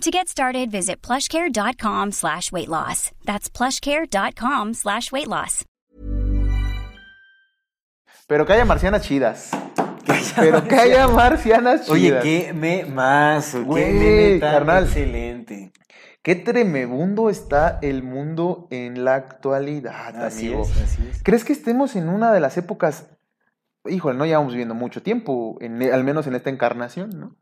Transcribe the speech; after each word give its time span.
To 0.00 0.10
get 0.10 0.28
started, 0.28 0.70
visit 0.70 1.00
plushcare.com 1.02 2.12
slash 2.12 2.50
weight 2.52 2.68
loss. 2.68 3.10
That's 3.24 3.48
plushcare.com 3.48 4.74
slash 4.74 5.10
weight 5.12 5.28
loss. 5.28 5.64
Pero 8.26 8.44
que 8.46 8.52
haya 8.54 8.64
marcianas 8.64 9.02
chidas. 9.02 9.50
Pero 10.36 10.64
que 10.64 10.74
haya 10.74 11.08
marcianas 11.08 11.86
chidas. 11.86 11.90
Oye, 11.90 12.18
qué 12.22 12.52
me 12.52 12.84
más, 12.84 13.52
qué 13.52 13.60
Güey, 13.60 13.92
meme 13.92 14.40
tan 14.40 14.52
carnal. 14.52 14.84
excelente. 14.84 15.72
Qué 16.22 16.34
tremebundo 16.34 17.28
está 17.30 17.78
el 17.82 18.02
mundo 18.02 18.66
en 18.70 19.04
la 19.04 19.14
actualidad, 19.14 20.24
Así 20.24 20.46
amigo. 20.48 20.62
es, 20.64 20.80
así 20.82 21.06
es. 21.10 21.22
¿Crees 21.22 21.44
que 21.44 21.52
estemos 21.52 21.96
en 21.96 22.08
una 22.08 22.32
de 22.32 22.40
las 22.40 22.56
épocas, 22.56 23.06
híjole, 23.86 24.16
no 24.18 24.24
llevamos 24.24 24.52
viviendo 24.54 24.74
mucho 24.74 25.02
tiempo, 25.02 25.58
en- 25.60 25.82
al 25.92 26.02
menos 26.02 26.26
en 26.26 26.34
esta 26.34 26.48
encarnación, 26.48 27.10
¿no? 27.10 27.36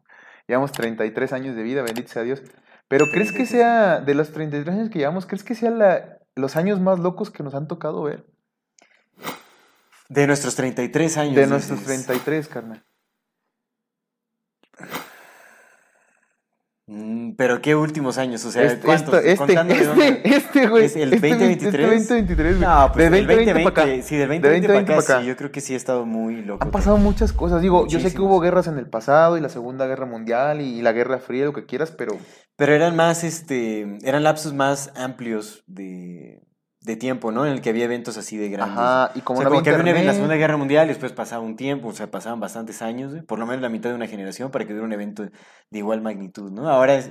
Llevamos 0.49 0.73
33 0.73 1.33
años 1.33 1.57
de 1.57 1.63
vida, 1.63 1.83
bendito 1.83 2.09
sea 2.09 2.23
Dios. 2.23 2.43
Pero 2.89 3.07
¿crees 3.13 3.31
que 3.33 3.45
33. 3.45 3.49
sea, 3.49 4.01
de 4.01 4.15
los 4.15 4.33
33 4.33 4.77
años 4.77 4.91
que 4.91 4.99
llevamos, 4.99 5.27
¿crees 5.27 5.45
que 5.45 5.55
sea 5.55 5.71
la- 5.71 6.19
los 6.35 6.57
años 6.57 6.81
más 6.81 6.99
locos 6.99 7.31
que 7.31 7.43
nos 7.43 7.55
han 7.55 7.69
tocado 7.69 8.03
ver? 8.03 8.27
De 10.09 10.27
nuestros 10.27 10.55
33 10.57 11.17
años. 11.17 11.37
De 11.37 11.47
nuestros 11.47 11.81
dices. 11.81 12.05
33, 12.07 12.49
carnal. 12.49 12.84
Pero 17.36 17.62
qué 17.62 17.75
últimos 17.77 18.19
años, 18.19 18.44
o 18.44 18.50
sea, 18.50 18.64
Este, 18.64 18.84
¿cuántos? 18.84 19.14
este, 19.25 19.55
dónde- 19.55 19.75
este, 19.80 20.36
este, 20.36 20.66
güey. 20.66 20.84
¿Es 20.86 20.97
el 20.97 21.12
este 21.14 21.28
2023? 21.28 21.92
Este 22.02 22.14
2023, 22.14 22.58
güey. 22.58 22.69
No, 22.69 22.92
pues 22.92 22.97
de 23.11 23.16
del 23.16 23.27
2020, 23.27 23.70
para 23.70 23.92
acá. 23.94 24.02
sí, 24.02 24.16
del 24.16 24.28
De 24.28 24.34
2020, 24.38 24.42
para 24.42 24.52
2020 24.52 24.92
acá, 24.92 25.03
para 25.06 25.14
acá. 25.14 25.20
sí, 25.22 25.28
yo 25.28 25.36
creo 25.36 25.53
que 25.53 25.60
sí 25.60 25.72
he 25.75 25.77
estado 25.77 26.05
muy 26.05 26.42
loco. 26.42 26.64
Han 26.64 26.70
pasado 26.72 26.97
muchas 26.98 27.33
cosas. 27.33 27.62
Digo, 27.62 27.86
yo 27.86 28.00
sé 28.00 28.12
que 28.12 28.20
hubo 28.20 28.41
guerras 28.41 28.66
en 28.66 28.78
el 28.78 28.88
pasado 28.91 29.38
y 29.38 29.41
la 29.41 29.48
Segunda 29.48 29.86
Guerra 29.86 30.06
Mundial 30.06 30.60
y 30.60 30.83
la 30.83 30.92
Guerra 30.92 31.19
Fría, 31.20 31.44
lo 31.44 31.53
que 31.53 31.66
quieras, 31.66 31.92
pero 31.92 32.16
Pero 32.56 32.75
eran 32.75 32.97
más, 32.97 33.25
este, 33.25 33.98
eran 34.03 34.25
lapsos 34.25 34.53
más 34.53 34.92
amplios 34.97 35.62
de, 35.66 36.42
de 36.84 36.97
tiempo, 36.97 37.30
¿no? 37.30 37.47
En 37.47 37.52
el 37.52 37.61
que 37.61 37.70
había 37.70 37.84
eventos 37.84 38.19
así 38.19 38.36
de 38.36 38.48
grandes. 38.48 38.77
Ajá, 38.77 39.12
y 39.14 39.20
como 39.20 39.38
o 39.38 39.42
sea, 39.42 39.44
no 39.44 39.50
como 39.50 39.61
había 39.61 39.62
que 39.72 39.80
había 39.80 39.92
una- 39.92 40.00
en 40.00 40.06
la. 40.08 40.14
Segunda 40.14 40.34
Guerra 40.34 40.56
Mundial 40.56 40.86
y 40.86 40.88
después 40.88 41.12
pasaba 41.12 41.41
un 41.42 41.55
tiempo, 41.55 41.88
o 41.88 41.92
sea, 41.92 42.11
pasaban 42.11 42.41
bastantes 42.41 42.83
años, 42.83 43.14
¿eh? 43.14 43.22
por 43.22 43.38
lo 43.38 43.47
menos 43.47 43.62
la 43.62 43.69
mitad 43.69 43.91
de 43.91 43.97
una 43.97 44.08
generación 44.08 44.50
para 44.50 44.64
que 44.64 44.72
hubiera 44.72 44.84
un 44.84 44.92
evento 44.92 45.22
de 45.22 45.78
igual 45.78 46.00
magnitud, 46.00 46.50
¿no? 46.50 46.69
Ahora 46.69 46.94
es 46.94 47.10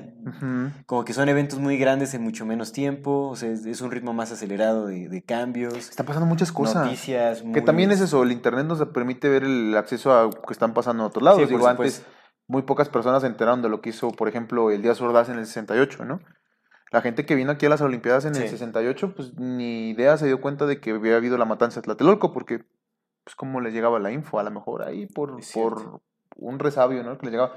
como 0.85 1.05
que 1.05 1.13
son 1.13 1.29
eventos 1.29 1.59
muy 1.59 1.77
grandes 1.77 2.13
en 2.13 2.21
mucho 2.21 2.45
menos 2.45 2.71
tiempo, 2.73 3.29
o 3.29 3.35
sea, 3.35 3.49
es, 3.49 3.65
es 3.65 3.81
un 3.81 3.91
ritmo 3.91 4.13
más 4.13 4.31
acelerado 4.31 4.87
de, 4.87 5.07
de 5.09 5.23
cambios, 5.23 5.73
Están 5.75 6.05
pasando 6.05 6.25
muchas 6.27 6.51
cosas. 6.51 6.83
noticias. 6.85 7.39
Que 7.41 7.47
muy- 7.47 7.61
también 7.63 7.91
es 7.91 8.01
eso, 8.01 8.23
el 8.23 8.31
internet 8.31 8.65
nos 8.65 8.85
permite 8.87 9.29
ver 9.29 9.43
el 9.43 9.75
acceso 9.77 10.13
a 10.13 10.29
que 10.29 10.51
están 10.53 10.73
pasando 10.73 11.03
en 11.03 11.07
otros 11.07 11.23
lados. 11.23 11.39
Sí, 11.41 11.47
Digo, 11.47 11.67
antes 11.67 12.05
muy 12.47 12.63
pocas 12.63 12.89
personas 12.89 13.21
se 13.21 13.27
enteraron 13.27 13.61
de 13.61 13.69
lo 13.69 13.79
que 13.79 13.91
hizo, 13.91 14.11
por 14.11 14.27
ejemplo, 14.27 14.71
el 14.71 14.81
Día 14.81 14.93
Sordaz 14.95 15.29
en 15.29 15.39
el 15.39 15.45
68, 15.45 16.03
¿no? 16.03 16.19
La 16.91 17.01
gente 17.01 17.25
que 17.25 17.35
vino 17.35 17.51
aquí 17.51 17.65
a 17.65 17.69
las 17.69 17.81
Olimpiadas 17.81 18.25
en 18.25 18.35
el 18.35 18.43
Sí. 18.43 18.49
68, 18.49 19.15
pues 19.15 19.33
ni 19.37 19.89
idea 19.89 20.17
se 20.17 20.27
dio 20.27 20.41
cuenta 20.41 20.65
de 20.65 20.79
que 20.81 20.91
había 20.91 21.15
habido 21.15 21.37
la 21.37 21.45
matanza 21.45 21.79
de 21.79 21.85
Tlatelolco, 21.85 22.33
porque, 22.33 22.65
pues, 23.23 23.35
cómo 23.35 23.61
les 23.61 23.73
llegaba 23.73 23.97
la 23.99 24.11
info, 24.11 24.39
a 24.39 24.43
lo 24.43 24.51
mejor 24.51 24.83
ahí 24.83 25.07
por, 25.07 25.37
por 25.53 26.01
un 26.35 26.59
resabio, 26.59 27.01
¿no? 27.03 27.17
Que 27.17 27.25
les 27.27 27.31
llegaba. 27.31 27.53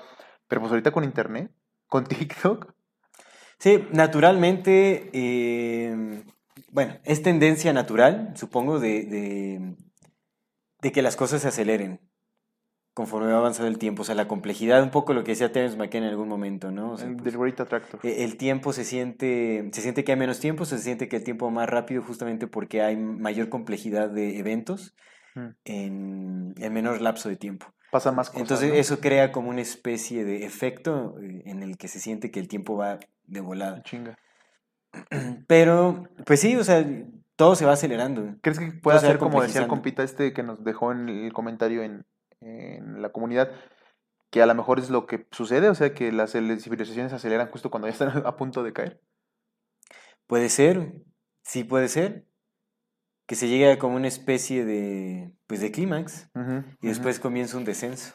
Pero 0.47 0.61
pues 0.61 0.71
ahorita 0.71 0.93
con 0.93 1.05
internet, 1.05 1.51
con 1.87 2.05
TikTok, 2.05 2.73
Sí, 3.59 3.87
naturalmente, 3.93 5.11
eh, 5.15 6.25
bueno, 6.73 6.97
es 7.05 7.23
tendencia 7.23 7.73
natural, 7.73 8.33
supongo, 8.37 8.79
de, 8.81 9.05
de, 9.05 9.77
de 10.83 10.93
que 10.93 11.03
las 11.03 11.17
cosas 11.17 11.43
se 11.43 11.49
aceleren 11.49 12.01
conforme 12.95 13.31
va 13.33 13.39
avanzando 13.39 13.69
el 13.69 13.79
tiempo. 13.79 14.03
O 14.03 14.05
sea, 14.05 14.15
la 14.15 14.27
complejidad, 14.29 14.83
un 14.83 14.91
poco 14.91 15.13
lo 15.13 15.23
que 15.25 15.33
decía 15.33 15.53
Terence 15.53 15.77
McKenna 15.77 16.07
en 16.07 16.13
algún 16.13 16.29
momento, 16.29 16.71
¿no? 16.71 16.93
O 16.93 16.97
sea, 16.97 17.09
el 17.09 17.17
pues, 17.17 17.33
del 17.33 17.41
Great 17.41 17.61
Attractor. 17.61 18.01
e- 18.03 18.25
el 18.25 18.37
tiempo 18.37 18.73
se 18.73 18.85
siente, 18.85 19.69
se 19.73 19.83
siente 19.83 20.05
que 20.05 20.13
hay 20.13 20.19
menos 20.19 20.41
tiempo, 20.41 20.65
se 20.65 20.79
siente 20.79 21.09
que 21.09 21.17
el 21.17 21.25
tiempo 21.25 21.47
va 21.47 21.53
más 21.53 21.69
rápido 21.69 22.03
justamente 22.03 22.47
porque 22.47 22.83
hay 22.83 22.97
mayor 22.97 23.49
complejidad 23.51 24.09
de 24.11 24.39
eventos 24.39 24.95
Mm. 25.37 25.49
en, 25.65 26.55
en 26.59 26.73
menor 26.73 27.01
lapso 27.01 27.29
de 27.29 27.35
tiempo. 27.37 27.67
Pasa 27.91 28.13
más 28.13 28.29
cosas. 28.31 28.43
Entonces 28.43 28.69
¿no? 28.71 28.75
eso 28.77 29.01
crea 29.01 29.33
como 29.33 29.51
una 29.51 29.63
especie 29.63 30.25
de 30.25 30.45
efecto 30.45 31.17
eh, 31.21 31.43
en 31.47 31.63
el 31.65 31.77
que 31.77 31.89
se 31.89 31.99
siente 31.99 32.31
que 32.31 32.39
el 32.39 32.47
tiempo 32.47 32.77
va 32.77 33.01
de 33.27 33.41
volada. 33.41 33.83
Chinga. 33.83 34.17
Pero, 35.49 36.05
pues 36.25 36.41
sí, 36.41 36.55
o 36.57 36.65
sea, 36.65 36.87
todo 37.37 37.57
se 37.57 37.67
va 37.67 37.73
acelerando. 37.73 38.37
¿Crees 38.43 38.59
que 38.59 38.73
pueda 38.73 38.99
ser 39.01 39.19
como 39.19 39.43
decía 39.43 39.63
el 39.63 39.67
compita 39.67 40.03
este 40.03 40.33
que 40.33 40.43
nos 40.43 40.63
dejó 40.63 40.93
en 40.93 41.09
el 41.09 41.33
comentario 41.33 41.83
en, 41.83 42.05
en 42.45 43.03
la 43.03 43.11
comunidad? 43.11 43.51
Que 44.31 44.43
a 44.43 44.47
lo 44.47 44.55
mejor 44.55 44.79
es 44.79 44.91
lo 44.91 45.07
que 45.07 45.27
sucede, 45.31 45.69
o 45.69 45.75
sea, 45.75 45.95
que 45.95 46.13
las 46.13 46.33
civilizaciones 46.33 47.11
se 47.11 47.17
aceleran 47.17 47.51
justo 47.51 47.71
cuando 47.71 47.89
ya 47.89 47.93
están 47.93 48.09
a 48.27 48.37
punto 48.37 48.63
de 48.63 48.73
caer. 48.73 49.01
Puede 50.27 50.49
ser, 50.49 50.95
sí 51.43 51.65
puede 51.65 51.89
ser, 51.89 52.27
que 53.27 53.35
se 53.35 53.49
llegue 53.49 53.73
a 53.73 53.79
como 53.79 53.97
una 53.97 54.09
especie 54.09 54.65
de, 54.65 55.33
pues 55.47 55.61
de 55.61 55.71
clímax 55.71 56.31
y 56.81 56.89
después 56.89 57.21
comienza 57.21 57.57
un 57.57 57.65
descenso. 57.65 58.15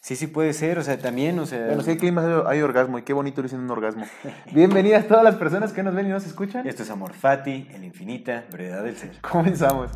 Sí, 0.00 0.14
sí 0.14 0.28
puede 0.28 0.52
ser, 0.52 0.78
o 0.78 0.84
sea, 0.84 0.98
también, 0.98 1.36
o 1.40 1.46
sea... 1.46 1.66
Bueno, 1.66 1.82
si 1.82 1.90
hay 1.90 1.96
clima, 1.96 2.44
hay 2.46 2.62
orgasmo, 2.62 2.96
y 2.96 3.02
qué 3.02 3.12
bonito 3.12 3.42
dicen 3.42 3.58
un 3.58 3.70
orgasmo. 3.72 4.04
Bienvenidas 4.52 5.08
todas 5.08 5.24
las 5.24 5.34
personas 5.34 5.72
que 5.72 5.82
nos 5.82 5.96
ven 5.96 6.06
y 6.06 6.10
nos 6.10 6.24
escuchan. 6.24 6.64
Esto 6.64 6.84
es 6.84 6.90
Amor 6.90 7.12
Fati, 7.12 7.66
en 7.72 7.80
la 7.80 7.86
infinita 7.86 8.44
brevedad 8.52 8.84
del 8.84 8.96
ser. 8.96 9.20
Comenzamos. 9.20 9.90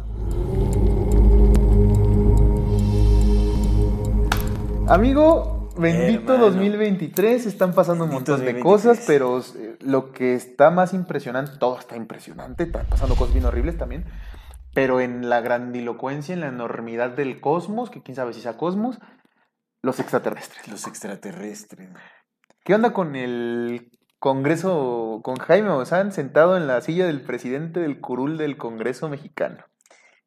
Amigo, 4.90 5.68
bendito 5.76 6.34
Hermano. 6.34 6.46
2023, 6.46 7.46
están 7.46 7.74
pasando 7.74 8.06
un 8.06 8.10
montón 8.10 8.40
de 8.40 8.52
2023. 8.52 8.62
cosas, 8.64 9.04
pero 9.06 9.38
eh, 9.38 9.76
lo 9.78 10.10
que 10.10 10.34
está 10.34 10.72
más 10.72 10.94
impresionante, 10.94 11.52
todo 11.60 11.78
está 11.78 11.94
impresionante, 11.94 12.64
están 12.64 12.86
pasando 12.86 13.14
cosas 13.14 13.32
bien 13.32 13.46
horribles 13.46 13.78
también, 13.78 14.04
pero 14.74 15.00
en 15.00 15.28
la 15.28 15.42
grandilocuencia, 15.42 16.32
en 16.34 16.40
la 16.40 16.48
enormidad 16.48 17.10
del 17.10 17.40
cosmos, 17.40 17.88
que 17.88 18.02
quién 18.02 18.16
sabe 18.16 18.32
si 18.32 18.40
sea 18.40 18.56
cosmos, 18.56 18.98
los 19.80 20.00
extraterrestres. 20.00 20.66
Los 20.66 20.84
extraterrestres. 20.88 21.88
¿Qué 22.64 22.74
onda 22.74 22.92
con 22.92 23.14
el 23.14 23.92
Congreso, 24.18 25.20
con 25.22 25.36
Jaime 25.36 25.68
Maussan 25.68 26.10
sentado 26.10 26.56
en 26.56 26.66
la 26.66 26.80
silla 26.80 27.06
del 27.06 27.20
presidente 27.20 27.78
del 27.78 28.00
curul 28.00 28.36
del 28.38 28.56
Congreso 28.56 29.08
mexicano? 29.08 29.64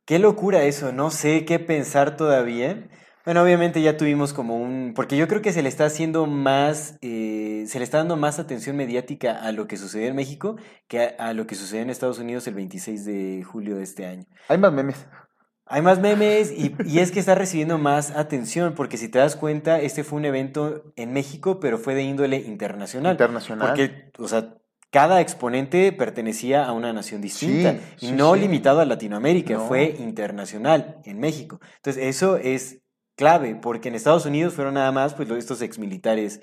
Qué 0.05 0.19
locura 0.19 0.63
eso, 0.63 0.93
no 0.93 1.11
sé 1.11 1.43
qué 1.43 1.59
pensar 1.59 2.15
todavía. 2.15 2.87
Bueno, 3.25 3.41
obviamente 3.41 3.81
ya 3.81 3.95
tuvimos 3.95 4.33
como 4.33 4.57
un... 4.57 4.93
Porque 4.95 5.15
yo 5.15 5.27
creo 5.29 5.41
que 5.41 5.53
se 5.53 5.61
le 5.63 5.69
está 5.69 5.85
haciendo 5.85 6.25
más... 6.27 6.97
eh, 7.01 7.63
se 7.67 7.79
le 7.79 7.85
está 7.85 7.97
dando 7.99 8.17
más 8.17 8.37
atención 8.39 8.75
mediática 8.75 9.41
a 9.41 9.51
lo 9.53 9.65
que 9.67 9.77
sucedió 9.77 10.07
en 10.07 10.15
México 10.15 10.57
que 10.87 10.99
a, 10.99 11.29
a 11.29 11.33
lo 11.33 11.47
que 11.47 11.55
sucedió 11.55 11.81
en 11.83 11.89
Estados 11.89 12.19
Unidos 12.19 12.45
el 12.47 12.55
26 12.55 13.05
de 13.05 13.43
julio 13.43 13.77
de 13.77 13.83
este 13.83 14.05
año. 14.05 14.25
Hay 14.49 14.57
más 14.57 14.73
memes. 14.73 15.05
Hay 15.65 15.81
más 15.81 15.99
memes 15.99 16.51
y, 16.51 16.75
y 16.85 16.99
es 16.99 17.11
que 17.11 17.21
está 17.21 17.35
recibiendo 17.35 17.77
más 17.77 18.11
atención 18.11 18.73
porque 18.75 18.97
si 18.97 19.07
te 19.07 19.19
das 19.19 19.37
cuenta, 19.37 19.79
este 19.79 20.03
fue 20.03 20.19
un 20.19 20.25
evento 20.25 20.91
en 20.97 21.13
México, 21.13 21.61
pero 21.61 21.77
fue 21.77 21.95
de 21.95 22.03
índole 22.03 22.37
internacional. 22.37 23.13
Internacional. 23.13 23.69
Porque, 23.69 24.11
o 24.19 24.27
sea, 24.27 24.55
cada 24.91 25.21
exponente 25.21 25.93
pertenecía 25.93 26.65
a 26.65 26.73
una 26.73 26.91
nación 26.91 27.21
distinta 27.21 27.71
Sí, 27.71 27.79
y 28.01 28.09
sí, 28.09 28.11
no 28.11 28.33
sí. 28.35 28.41
limitado 28.41 28.81
a 28.81 28.85
Latinoamérica, 28.85 29.53
No. 29.53 29.67
fue 29.67 29.95
internacional 29.97 30.99
en 31.05 31.19
México. 31.21 31.61
Entonces, 31.77 32.03
eso 32.03 32.35
es 32.35 32.82
clave 33.15 33.55
porque 33.55 33.89
en 33.89 33.95
Estados 33.95 34.25
Unidos 34.25 34.53
fueron 34.53 34.75
nada 34.75 34.91
más 34.91 35.13
pues 35.13 35.29
estos 35.31 35.61
exmilitares 35.61 36.41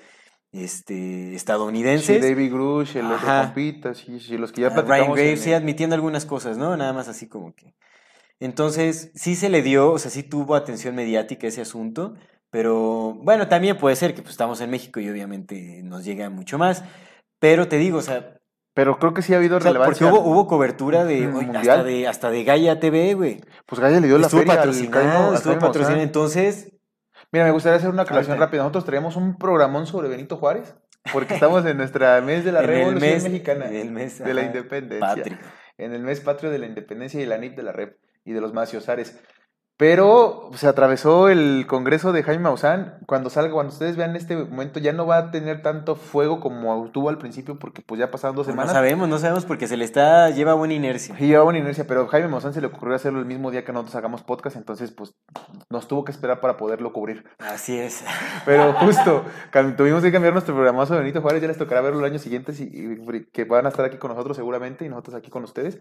este, 0.51 0.93
Sí, 0.93 1.35
estadounidenses. 1.35 2.21
David 2.21 2.51
Grush, 2.51 2.97
el 2.97 3.05
otro 3.05 3.27
compita, 3.43 3.93
sí, 3.93 4.19
sí, 4.19 4.37
los 4.37 4.51
que 4.51 4.61
ya 4.61 4.67
Ah, 4.67 4.69
Ryan 4.71 4.85
platicamos. 4.85 5.17
en 5.19 5.23
Graves, 5.23 5.41
sí, 5.41 5.53
admitiendo 5.53 5.95
algunas 5.95 6.25
cosas, 6.25 6.57
¿no? 6.57 6.75
Nada 6.75 6.91
más 6.93 7.07
así 7.07 7.27
como 7.27 7.53
que. 7.55 7.73
Entonces, 8.39 9.11
sí 9.15 9.35
se 9.35 9.49
le 9.49 9.61
dio, 9.61 9.91
o 9.91 9.99
sea, 9.99 10.11
sí 10.11 10.23
tuvo 10.23 10.55
atención 10.55 10.95
mediática 10.95 11.47
ese 11.47 11.61
asunto, 11.61 12.15
pero 12.49 13.13
bueno, 13.21 13.47
también 13.47 13.77
puede 13.77 13.95
ser 13.95 14.13
que 14.15 14.21
pues, 14.23 14.31
estamos 14.31 14.59
en 14.61 14.71
México 14.71 14.99
y 14.99 15.09
obviamente 15.09 15.81
nos 15.83 16.03
llega 16.03 16.29
mucho 16.29 16.57
más. 16.57 16.83
Pero 17.39 17.67
te 17.67 17.77
digo, 17.77 17.99
o 17.99 18.01
sea, 18.01 18.37
Pero 18.73 18.97
creo 18.99 19.13
que 19.13 19.21
sí 19.21 19.33
ha 19.33 19.37
habido 19.37 19.57
o 19.57 19.59
sea, 19.61 19.71
porque 19.73 19.79
relevancia. 19.99 20.07
hubo, 20.13 20.21
hubo 20.31 20.47
cobertura 20.47 21.03
de, 21.03 21.27
Ujú, 21.27 21.37
oye, 21.39 21.45
mundial. 21.47 21.69
hasta 21.79 21.83
de 21.83 22.07
hasta 22.07 22.31
de 22.31 22.43
Gaia 22.43 22.79
TV, 22.79 23.13
güey. 23.15 23.41
Pues 23.65 23.81
Gaya 23.81 23.99
le 23.99 24.07
dio 24.07 24.17
la 24.17 24.27
Estuvo 24.27 24.39
feria 24.41 24.53
al 24.53 24.59
patrocinado, 24.59 25.29
al 25.29 25.35
estuvo 25.35 25.59
patrocinado. 25.59 26.01
Entonces, 26.01 26.71
Mira, 27.33 27.45
me 27.45 27.51
gustaría 27.51 27.77
hacer 27.77 27.89
una 27.89 28.01
aclaración 28.01 28.37
rápida. 28.39 28.61
Nosotros 28.63 28.83
traemos 28.85 29.15
un 29.15 29.37
programón 29.37 29.87
sobre 29.87 30.09
Benito 30.09 30.35
Juárez, 30.35 30.75
porque 31.13 31.35
estamos 31.35 31.65
en 31.65 31.77
nuestra 31.77 32.19
mes 32.21 32.43
de 32.43 32.51
la 32.51 32.61
Revolución 32.63 32.99
mes, 33.13 33.23
Mexicana, 33.23 33.67
en 33.69 33.75
el 33.75 33.91
mes, 33.91 34.19
de 34.19 34.33
la 34.33 34.41
Independencia. 34.43 35.39
En 35.77 35.93
el 35.93 36.01
mes 36.01 36.19
patrio 36.19 36.49
de 36.51 36.59
la 36.59 36.65
Independencia 36.65 37.21
y 37.21 37.25
la 37.25 37.37
NIP 37.37 37.55
de 37.55 37.63
la 37.63 37.71
REP. 37.71 37.97
y 38.25 38.33
de 38.33 38.41
los 38.41 38.53
Maciosares. 38.53 39.17
Pero 39.81 40.51
se 40.53 40.67
atravesó 40.67 41.27
el 41.27 41.65
congreso 41.65 42.11
de 42.11 42.21
Jaime 42.21 42.43
Maussan. 42.43 42.99
Cuando 43.07 43.31
salga, 43.31 43.51
cuando 43.51 43.73
ustedes 43.73 43.95
vean 43.95 44.15
este 44.15 44.35
momento, 44.35 44.79
ya 44.79 44.93
no 44.93 45.07
va 45.07 45.17
a 45.17 45.31
tener 45.31 45.63
tanto 45.63 45.95
fuego 45.95 46.39
como 46.39 46.87
tuvo 46.91 47.09
al 47.09 47.17
principio, 47.17 47.57
porque 47.57 47.81
pues 47.81 47.97
ya 47.97 48.11
pasaron 48.11 48.35
dos 48.35 48.45
Pues 48.45 48.55
no 48.55 48.61
semanas. 48.61 48.73
sabemos, 48.73 49.09
no 49.09 49.17
sabemos 49.17 49.45
porque 49.45 49.65
se 49.65 49.77
le 49.77 49.85
está, 49.85 50.29
lleva 50.29 50.53
buena 50.53 50.75
inercia. 50.75 51.15
Y 51.17 51.25
llevaba 51.25 51.49
una 51.49 51.57
inercia, 51.57 51.87
pero 51.87 52.07
Jaime 52.07 52.27
Maussan 52.27 52.53
se 52.53 52.61
le 52.61 52.67
ocurrió 52.67 52.95
hacerlo 52.95 53.17
el 53.17 53.25
mismo 53.25 53.49
día 53.49 53.65
que 53.65 53.73
nosotros 53.73 53.95
hagamos 53.95 54.21
podcast, 54.21 54.55
entonces 54.55 54.91
pues 54.91 55.15
nos 55.71 55.87
tuvo 55.87 56.05
que 56.05 56.11
esperar 56.11 56.41
para 56.41 56.57
poderlo 56.57 56.93
cubrir. 56.93 57.25
Así 57.39 57.75
es. 57.75 58.03
Pero 58.45 58.73
justo, 58.73 59.25
tuvimos 59.77 60.03
que 60.03 60.11
cambiar 60.11 60.33
nuestro 60.33 60.53
programazo 60.53 60.93
de 60.93 60.99
Benito 60.99 61.21
Juárez, 61.21 61.41
ya 61.41 61.47
les 61.47 61.57
tocará 61.57 61.81
verlo 61.81 61.99
el 61.99 62.05
año 62.05 62.19
siguiente, 62.19 62.53
y, 62.59 63.25
que 63.31 63.45
van 63.45 63.65
a 63.65 63.69
estar 63.69 63.85
aquí 63.85 63.97
con 63.97 64.11
nosotros 64.11 64.37
seguramente 64.37 64.85
y 64.85 64.89
nosotros 64.89 65.15
aquí 65.15 65.31
con 65.31 65.43
ustedes. 65.43 65.79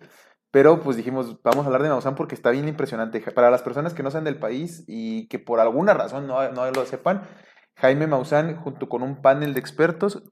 Pero 0.51 0.81
pues 0.81 0.97
dijimos, 0.97 1.43
vamos 1.43 1.65
a 1.65 1.67
hablar 1.67 1.83
de 1.83 1.91
Maussan 1.91 2.15
porque 2.15 2.35
está 2.35 2.51
bien 2.51 2.67
impresionante. 2.67 3.21
Para 3.21 3.51
las 3.51 3.63
personas 3.63 3.90
que 3.95 4.03
no 4.03 4.11
sean 4.11 4.25
del 4.25 4.39
país 4.39 4.85
y 4.87 5.29
que 5.29 5.39
por 5.39 5.61
alguna 5.61 5.95
razón 5.95 6.27
no, 6.27 6.51
no 6.53 6.71
lo 6.71 6.85
sepan, 6.87 7.23
Jaime 7.77 8.07
Maussan, 8.07 8.57
junto 8.57 8.89
con 8.89 9.03
un 9.03 9.23
panel 9.23 9.55
de 9.55 9.61
expertos, 9.61 10.23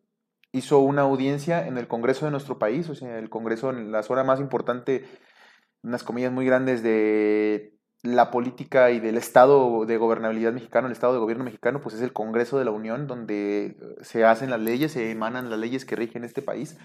hizo 0.53 0.81
una 0.81 1.03
audiencia 1.03 1.67
en 1.67 1.79
el 1.79 1.89
Congreso 1.89 2.27
de 2.27 2.31
nuestro 2.31 2.59
país, 2.59 2.89
o 2.89 2.95
sea, 2.95 3.19
el 3.19 3.31
Congreso 3.31 3.71
en 3.71 3.91
la 3.93 4.03
zona 4.03 4.25
más 4.25 4.41
importante, 4.41 5.05
unas 5.83 6.03
comillas 6.05 6.33
muy 6.33 6.45
grandes 6.45 6.83
de 6.83 7.78
la 8.17 8.31
política 8.31 8.91
y 8.91 9.01
del 9.01 9.17
estado 9.17 9.87
de 9.87 9.97
gobernabilidad 9.97 10.53
mexicano, 10.53 10.87
el 10.87 10.93
estado 10.93 11.13
de 11.13 11.19
gobierno 11.19 11.45
mexicano, 11.45 11.81
pues 11.81 11.95
es 11.95 12.03
el 12.03 12.13
Congreso 12.13 12.59
de 12.59 12.65
la 12.65 12.71
Unión, 12.71 13.07
donde 13.07 13.77
se 14.03 14.25
hacen 14.25 14.51
las 14.51 14.61
leyes, 14.61 14.93
se 14.93 15.11
emanan 15.11 15.51
las 15.51 15.59
leyes 15.59 15.85
que 15.85 15.97
rigen 15.97 16.25
este 16.25 16.43
país. 16.43 16.79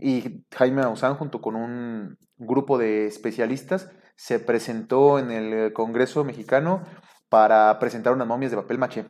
Y 0.00 0.44
Jaime 0.54 0.82
Maussan, 0.82 1.14
junto 1.14 1.40
con 1.40 1.56
un 1.56 2.18
grupo 2.36 2.78
de 2.78 3.06
especialistas, 3.06 3.90
se 4.16 4.38
presentó 4.38 5.18
en 5.18 5.30
el 5.30 5.72
Congreso 5.72 6.24
mexicano 6.24 6.82
para 7.28 7.78
presentar 7.78 8.12
unas 8.12 8.26
momias 8.26 8.50
de 8.50 8.56
papel 8.58 8.78
maché. 8.78 9.08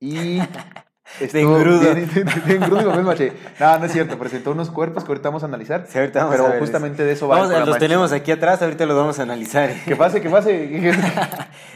Y 0.00 0.38
estuvo 1.20 1.56
engrudo. 1.58 1.80
bien- 1.94 2.08
de 2.46 2.54
engrudo 2.54 2.80
y 2.82 2.84
papel 2.84 3.02
maché. 3.04 3.32
No, 3.60 3.78
no 3.78 3.84
es 3.84 3.92
cierto, 3.92 4.18
presentó 4.18 4.50
unos 4.52 4.70
cuerpos 4.70 5.04
que 5.04 5.12
ahorita 5.12 5.28
vamos 5.28 5.42
a 5.42 5.46
analizar. 5.46 5.86
Sí, 5.88 5.98
ahorita 5.98 6.20
vamos 6.20 6.32
pero 6.36 6.46
a 6.46 6.50
ver 6.50 6.60
justamente 6.60 7.04
de 7.04 7.12
eso 7.12 7.28
va 7.28 7.38
Vamos, 7.38 7.54
el 7.54 7.66
los 7.66 7.78
tenemos 7.78 8.12
aquí 8.12 8.32
atrás, 8.32 8.62
ahorita 8.62 8.86
los 8.86 8.96
vamos 8.96 9.18
a 9.18 9.22
analizar. 9.22 9.70
Que 9.84 9.96
pase, 9.96 10.20
que 10.20 10.30
pase. 10.30 10.68
Que, 10.68 10.80
que 10.80 10.96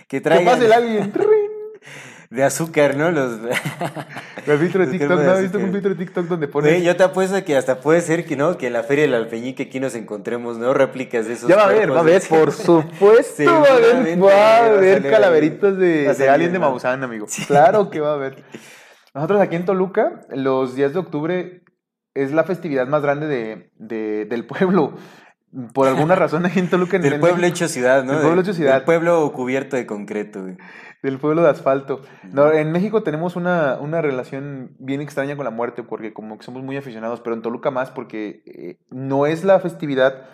que 0.08 0.20
traigan 0.20 0.54
pase 0.54 0.66
el 0.66 0.72
alien. 0.72 1.12
de 2.30 2.44
azúcar, 2.44 2.96
¿no? 2.96 3.10
Los... 3.10 3.38
El 4.46 4.58
filtro 4.58 4.84
de 4.86 4.92
TikTok, 4.92 5.18
de 5.18 5.24
¿no? 5.26 5.32
¿Has 5.32 5.42
visto 5.42 5.58
un 5.58 5.72
filtro 5.72 5.90
de 5.90 5.96
TikTok 5.96 6.26
donde 6.26 6.48
pones... 6.48 6.72
Güey, 6.72 6.82
yo 6.82 6.96
te 6.96 7.02
apuesto 7.02 7.42
que 7.44 7.56
hasta 7.56 7.80
puede 7.80 8.00
ser 8.00 8.24
que 8.24 8.36
no, 8.36 8.56
que 8.56 8.68
en 8.68 8.72
la 8.72 8.82
feria 8.82 9.04
del 9.04 9.14
alfeñique 9.14 9.64
aquí 9.64 9.80
nos 9.80 9.94
encontremos, 9.94 10.56
¿no? 10.58 10.72
Réplicas 10.74 11.26
de 11.26 11.34
esos 11.34 11.48
Ya 11.48 11.56
va 11.56 11.62
a 11.62 11.66
haber, 11.66 11.92
va 11.92 11.96
a 11.98 12.00
haber, 12.00 12.22
por 12.28 12.52
supuesto, 12.52 13.44
va 13.44 13.68
a 13.68 13.72
haber, 13.74 14.22
va 14.22 14.32
a 14.32 14.66
haber 14.66 15.10
calaveritos 15.10 15.76
de, 15.78 16.04
de 16.04 16.14
salir 16.14 16.30
Alien 16.30 16.52
de. 16.52 16.58
Maussan, 16.58 17.02
amigo. 17.02 17.26
Claro 17.46 17.90
que 17.90 18.00
va 18.00 18.12
a 18.12 18.14
haber. 18.14 18.36
Nosotros 19.18 19.40
aquí 19.40 19.56
en 19.56 19.64
Toluca, 19.64 20.20
los 20.30 20.76
días 20.76 20.92
de 20.92 21.00
octubre 21.00 21.62
es 22.14 22.32
la 22.32 22.44
festividad 22.44 22.86
más 22.86 23.02
grande 23.02 23.26
de, 23.26 23.72
de- 23.74 24.26
del 24.26 24.46
pueblo. 24.46 24.94
Por 25.74 25.88
alguna 25.88 26.14
razón 26.24 26.46
aquí 26.46 26.60
en 26.60 26.70
Toluca... 26.70 26.96
en- 26.96 27.02
Del 27.02 27.18
pueblo 27.18 27.38
México- 27.38 27.56
hecho 27.56 27.68
ciudad, 27.68 28.04
¿no? 28.04 28.12
Del 28.12 28.22
pueblo 28.22 28.42
hecho 28.42 28.54
ciudad. 28.54 28.74
Del 28.74 28.84
pueblo 28.84 29.32
cubierto 29.32 29.74
de 29.74 29.86
concreto, 29.86 30.42
güey. 30.42 30.56
Del 31.02 31.18
pueblo 31.18 31.42
de 31.42 31.50
asfalto. 31.50 32.02
No, 32.32 32.52
en 32.52 32.70
México 32.70 33.02
tenemos 33.02 33.34
una, 33.34 33.78
una 33.80 34.00
relación 34.02 34.76
bien 34.78 35.00
extraña 35.00 35.34
con 35.34 35.44
la 35.44 35.50
muerte, 35.50 35.82
porque 35.82 36.12
como 36.12 36.38
que 36.38 36.44
somos 36.44 36.62
muy 36.62 36.76
aficionados, 36.76 37.20
pero 37.20 37.34
en 37.34 37.42
Toluca 37.42 37.72
más, 37.72 37.90
porque 37.90 38.42
eh, 38.46 38.78
no 38.90 39.26
es 39.26 39.42
la 39.44 39.58
festividad 39.58 40.26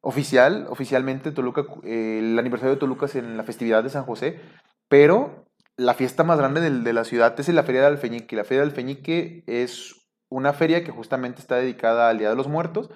oficial, 0.00 0.66
oficialmente 0.68 1.30
Toluca, 1.30 1.62
eh, 1.84 2.18
el 2.20 2.36
aniversario 2.38 2.74
de 2.74 2.80
Toluca 2.80 3.06
es 3.06 3.14
en 3.14 3.36
la 3.36 3.44
festividad 3.44 3.84
de 3.84 3.90
San 3.90 4.02
José, 4.04 4.40
pero 4.88 5.46
la 5.82 5.94
fiesta 5.94 6.24
más 6.24 6.38
grande 6.38 6.60
de, 6.60 6.92
la 6.92 7.04
ciudad 7.04 7.38
es 7.38 7.48
la 7.48 7.62
Feria 7.62 7.82
del 7.82 7.92
Alfeñique. 7.92 8.36
La 8.36 8.44
Feria 8.44 8.60
del 8.60 8.70
Alfeñique 8.70 9.44
es 9.46 9.94
una 10.28 10.52
feria 10.52 10.82
que 10.84 10.90
justamente 10.90 11.40
está 11.40 11.56
dedicada 11.56 12.08
al 12.08 12.18
Día 12.18 12.30
de 12.30 12.36
los 12.36 12.48
Muertos. 12.48 12.88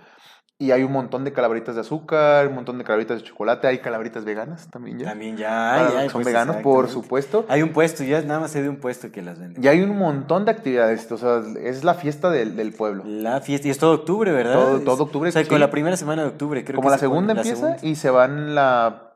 Y 0.59 0.71
hay 0.71 0.85
un 0.85 0.93
montón 0.93 1.23
de 1.25 1.35
calaveritas 1.35 1.75
de 1.75 1.83
azúcar, 1.83 2.47
un 2.49 2.55
montón 2.55 2.79
de 2.79 2.85
calaveritas 2.85 3.19
de 3.19 3.25
chocolate, 3.29 3.67
hay 3.67 3.81
calaveritas 3.81 4.25
veganas 4.25 4.71
también 4.71 4.99
ya. 4.99 5.11
También 5.11 5.37
ya 5.37 5.49
Para 5.50 5.99
hay, 6.00 6.09
son 6.09 6.23
pues, 6.23 6.27
veganos, 6.27 6.56
por 6.62 6.88
supuesto. 6.88 7.44
Hay 7.50 7.61
un 7.61 7.75
puesto, 7.75 8.03
ya 8.05 8.23
nada 8.23 8.41
más 8.41 8.55
de 8.55 8.67
un 8.67 8.77
puesto 8.77 9.12
que 9.12 9.21
las 9.21 9.38
vende. 9.38 9.61
Y 9.62 9.69
hay 9.69 9.83
un 9.83 9.99
montón 9.99 10.47
de 10.47 10.53
actividades, 10.53 11.12
o 11.12 11.19
sea, 11.19 11.43
es 11.62 11.85
la 11.85 11.93
fiesta 11.93 12.31
del, 12.31 12.56
del 12.56 12.73
pueblo. 12.73 13.03
La 13.05 13.43
fiesta, 13.43 13.69
y 13.69 13.71
es 13.71 13.77
todo 13.77 13.93
octubre, 13.93 14.33
¿verdad? 14.33 14.55
Todo- 14.83 15.03
octubre, 15.05 15.29
O 15.29 15.33
sea, 15.33 15.43
sí. 15.43 15.49
con 15.50 15.61
la 15.61 15.71
primera 15.71 15.99
semana 15.99 16.23
de 16.23 16.29
octubre, 16.29 16.65
creo 16.65 16.77
Como 16.77 16.88
que 16.88 16.93
la 16.93 16.99
se 17.00 17.06
pone 17.06 17.15
segunda 17.17 17.35
la 17.35 17.41
empieza 17.43 17.61
segunda. 17.77 17.87
y 17.87 17.94
se 17.97 18.09
van 18.09 18.55
la, 18.55 19.15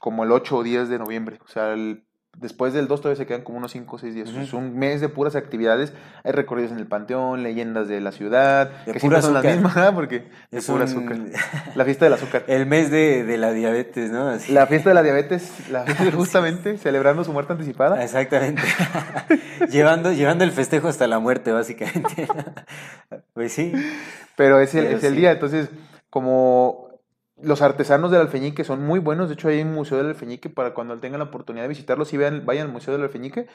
como 0.00 0.24
el 0.24 0.32
8 0.32 0.56
o 0.56 0.62
10 0.62 0.88
de 0.88 0.98
noviembre. 0.98 1.38
O 1.44 1.48
sea, 1.48 1.74
el- 1.74 2.06
después 2.36 2.72
del 2.72 2.88
2 2.88 3.00
todavía 3.00 3.16
se 3.22 3.26
quedan 3.26 3.42
como 3.42 3.58
unos 3.58 3.72
5 3.72 3.96
o 3.96 3.98
6 3.98 4.14
días. 4.14 4.28
Es 4.30 4.52
un 4.52 4.78
mes 4.78 5.00
de 5.00 5.08
puras 5.08 5.36
actividades. 5.36 5.92
Hay 6.24 6.32
recorridos 6.32 6.72
en 6.72 6.78
el 6.78 6.86
panteón, 6.86 7.42
leyendas 7.42 7.88
de 7.88 8.00
la 8.00 8.12
ciudad, 8.12 8.70
De 8.86 8.92
que 8.92 9.00
pura 9.00 9.20
siempre 9.20 9.22
son 9.22 9.34
las 9.34 9.44
mismas, 9.44 9.92
porque 9.94 10.28
de 10.50 10.58
Es 10.58 10.66
pura 10.66 10.84
un- 10.84 10.90
azúcar. 10.90 11.18
La 11.74 11.84
fiesta 11.84 12.04
del 12.06 12.14
azúcar. 12.14 12.44
El 12.46 12.66
mes 12.66 12.90
de, 12.90 13.24
de 13.24 13.36
la 13.36 13.52
diabetes, 13.52 14.10
¿no? 14.10 14.28
Así. 14.28 14.52
La 14.52 14.66
fiesta 14.66 14.90
de 14.90 14.94
la 14.94 15.02
diabetes, 15.02 15.68
la 15.70 15.84
justamente 16.14 16.78
celebrando 16.78 17.24
su 17.24 17.32
muerte 17.32 17.52
anticipada. 17.52 18.02
Exactamente. 18.02 18.62
llevando, 19.70 20.12
llevando 20.12 20.44
el 20.44 20.52
festejo 20.52 20.88
hasta 20.88 21.06
la 21.06 21.18
muerte, 21.18 21.52
básicamente. 21.52 22.26
pues 23.34 23.52
sí. 23.52 23.72
Pero 24.36 24.60
es 24.60 24.74
el, 24.74 24.84
Pero 24.86 24.96
es 24.98 25.04
el 25.04 25.12
sí. 25.14 25.18
día, 25.20 25.32
entonces, 25.32 25.68
como 26.08 26.89
los 27.42 27.62
artesanos 27.62 28.10
del 28.10 28.20
alfeñique 28.20 28.64
son 28.64 28.84
muy 28.84 28.98
buenos, 28.98 29.28
de 29.28 29.34
hecho 29.34 29.48
hay 29.48 29.62
un 29.62 29.72
museo 29.72 29.98
del 29.98 30.08
alfeñique 30.08 30.50
para 30.50 30.74
cuando 30.74 30.98
tengan 30.98 31.20
la 31.20 31.26
oportunidad 31.26 31.64
de 31.64 31.68
visitarlo, 31.68 32.04
si 32.04 32.16
vean, 32.16 32.44
vayan 32.44 32.66
al 32.66 32.72
museo 32.72 32.92
del 32.92 33.02
alfeñique, 33.02 33.46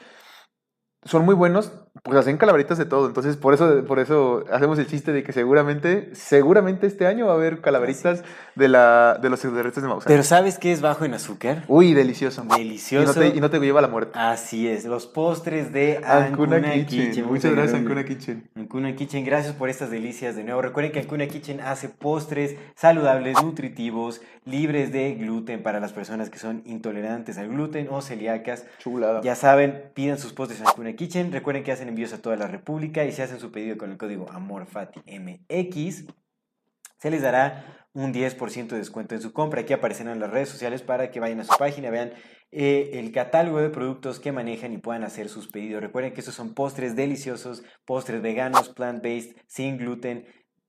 son 1.06 1.24
muy 1.24 1.34
buenos, 1.34 1.72
pues 2.02 2.18
hacen 2.18 2.36
calaveritas 2.36 2.78
de 2.78 2.84
todo, 2.84 3.06
entonces 3.06 3.36
por 3.36 3.54
eso, 3.54 3.84
por 3.84 3.98
eso 3.98 4.44
hacemos 4.52 4.78
el 4.78 4.86
chiste 4.86 5.12
de 5.12 5.22
que 5.22 5.32
seguramente, 5.32 6.10
seguramente 6.14 6.86
este 6.86 7.06
año 7.06 7.26
va 7.26 7.32
a 7.32 7.34
haber 7.36 7.60
calaveritas 7.60 8.22
de, 8.54 8.68
la, 8.68 9.18
de 9.20 9.30
los 9.30 9.40
extraterrestres 9.40 9.82
de 9.82 9.88
Maussan. 9.88 10.08
Pero 10.08 10.22
¿sabes 10.22 10.58
qué 10.58 10.72
es 10.72 10.80
bajo 10.80 11.04
en 11.04 11.14
azúcar? 11.14 11.64
Uy, 11.68 11.94
delicioso. 11.94 12.44
Delicioso. 12.56 13.04
Y 13.04 13.06
no, 13.06 13.32
te, 13.32 13.36
y 13.38 13.40
no 13.40 13.50
te 13.50 13.58
lleva 13.58 13.80
a 13.80 13.82
la 13.82 13.88
muerte. 13.88 14.12
Así 14.14 14.68
es, 14.68 14.84
los 14.84 15.06
postres 15.06 15.72
de 15.72 15.96
Ancuna, 16.04 16.56
Ancuna, 16.56 16.72
Kitchen. 16.74 17.08
Kitchen. 17.08 17.26
Muchas 17.26 17.52
gracias, 17.52 17.74
Ancuna 17.74 18.00
Ancuna 18.00 18.04
Kitchen. 18.04 18.50
Ancuna 18.54 18.96
Kitchen, 18.96 19.24
gracias 19.24 19.54
por 19.54 19.68
estas 19.68 19.90
delicias 19.90 20.36
de 20.36 20.44
nuevo. 20.44 20.60
Recuerden 20.60 20.92
que 20.92 21.00
Ancuna 21.00 21.26
Kitchen 21.26 21.60
hace 21.60 21.88
postres 21.88 22.56
saludables, 22.74 23.42
nutritivos, 23.42 24.20
libres 24.46 24.92
de 24.92 25.14
gluten 25.14 25.62
para 25.62 25.80
las 25.80 25.92
personas 25.92 26.30
que 26.30 26.38
son 26.38 26.62
intolerantes 26.64 27.36
al 27.36 27.48
gluten 27.48 27.88
o 27.90 28.00
celíacas. 28.00 28.64
Chulada. 28.78 29.20
Ya 29.20 29.34
saben, 29.34 29.90
pidan 29.92 30.18
sus 30.18 30.32
postres 30.32 30.62
en 30.62 30.96
Kitchen. 30.96 31.32
Recuerden 31.32 31.64
que 31.64 31.72
hacen 31.72 31.88
envíos 31.88 32.12
a 32.12 32.22
toda 32.22 32.36
la 32.36 32.46
República 32.46 33.04
y 33.04 33.12
si 33.12 33.20
hacen 33.20 33.40
su 33.40 33.52
pedido 33.52 33.76
con 33.76 33.90
el 33.90 33.98
código 33.98 34.30
AMORFATIMX, 34.30 36.06
se 36.98 37.10
les 37.10 37.20
dará 37.20 37.88
un 37.92 38.12
10% 38.12 38.68
de 38.68 38.78
descuento 38.78 39.14
en 39.14 39.20
su 39.20 39.32
compra. 39.32 39.62
Aquí 39.62 39.72
aparecerán 39.72 40.14
en 40.14 40.20
las 40.20 40.30
redes 40.30 40.48
sociales 40.48 40.82
para 40.82 41.10
que 41.10 41.18
vayan 41.18 41.40
a 41.40 41.44
su 41.44 41.56
página, 41.58 41.90
vean 41.90 42.12
eh, 42.52 42.90
el 42.94 43.10
catálogo 43.10 43.58
de 43.58 43.70
productos 43.70 44.20
que 44.20 44.32
manejan 44.32 44.72
y 44.72 44.78
puedan 44.78 45.02
hacer 45.02 45.28
sus 45.28 45.48
pedidos. 45.48 45.82
Recuerden 45.82 46.12
que 46.12 46.20
estos 46.20 46.34
son 46.34 46.54
postres 46.54 46.94
deliciosos, 46.94 47.64
postres 47.84 48.22
veganos, 48.22 48.68
plant-based, 48.68 49.34
sin 49.46 49.78
gluten, 49.78 50.26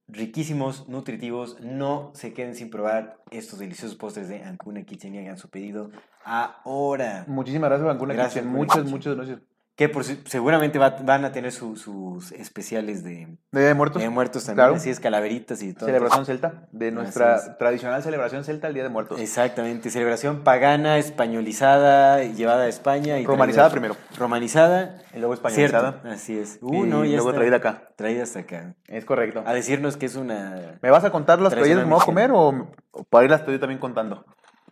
riquísimos, 0.07 0.87
nutritivos. 0.87 1.59
No 1.61 2.11
se 2.13 2.33
queden 2.33 2.55
sin 2.55 2.69
probar 2.69 3.21
estos 3.31 3.59
deliciosos 3.59 3.95
postres 3.95 4.29
de 4.29 4.43
Ancuna 4.43 4.83
Kitchen 4.83 5.15
y 5.15 5.19
hagan 5.19 5.37
su 5.37 5.49
pedido 5.49 5.91
ahora. 6.23 7.25
Muchísimas 7.27 7.69
gracias, 7.69 7.89
Ancuna 7.89 8.27
Kitchen. 8.27 8.47
Muchas, 8.47 8.85
muchas 8.85 9.15
gracias. 9.15 9.39
Que 9.77 9.87
por 9.89 10.03
seguramente 10.03 10.79
va- 10.79 10.97
van 11.03 11.23
a 11.23 11.31
tener 11.31 11.51
su- 11.51 11.75
sus 11.75 12.31
especiales 12.31 13.03
de, 13.03 13.37
De 13.51 13.59
Día 13.59 13.67
de 13.67 13.73
Muertos. 13.75 14.01
de 14.01 14.09
muertos 14.09 14.43
también, 14.43 14.55
Claro. 14.65 14.75
así 14.75 14.89
es, 14.89 14.99
calaveritas 14.99 15.61
y 15.61 15.73
todo. 15.75 15.85
Celebración 15.85 16.25
celta, 16.25 16.67
de 16.71 16.91
nuestra 16.91 17.57
tradicional 17.59 18.01
celebración 18.01 18.43
celta 18.43 18.67
el 18.69 18.73
Día 18.73 18.81
de 18.81 18.89
Muertos. 18.89 19.21
Exactamente, 19.21 19.91
celebración 19.91 20.43
pagana, 20.43 20.97
españolizada, 20.97 22.23
llevada 22.23 22.63
a 22.63 22.67
España. 22.67 23.19
Y 23.19 23.25
Romanizada 23.27 23.69
traída- 23.69 23.71
primero. 23.71 23.95
Romanizada. 24.17 24.97
Y 25.13 25.19
luego 25.19 25.35
españolizada. 25.35 25.91
Cierto, 25.91 26.09
así 26.09 26.39
es. 26.39 26.55
Y 26.55 26.65
Uh, 26.65 26.85
no, 26.87 27.05
ya 27.05 27.11
luego 27.13 27.29
está. 27.29 27.39
traída 27.39 27.57
acá. 27.57 27.89
Traída 27.95 28.23
hasta 28.23 28.39
acá. 28.39 28.73
Es 28.87 29.05
correcto. 29.05 29.43
A 29.45 29.53
decirnos 29.53 29.95
que 29.95 30.07
es 30.07 30.15
una... 30.15 30.79
¿Me 30.81 30.89
vas 30.89 31.03
a 31.03 31.11
contar 31.11 31.39
las 31.39 31.53
que 31.53 31.61
me 31.61 31.83
voy 31.85 31.99
a 32.01 32.03
comer 32.03 32.31
o, 32.31 32.67
o 32.91 33.03
para 33.03 33.25
irlas 33.25 33.41
estoy 33.41 33.59
también 33.59 33.79
contando? 33.79 34.25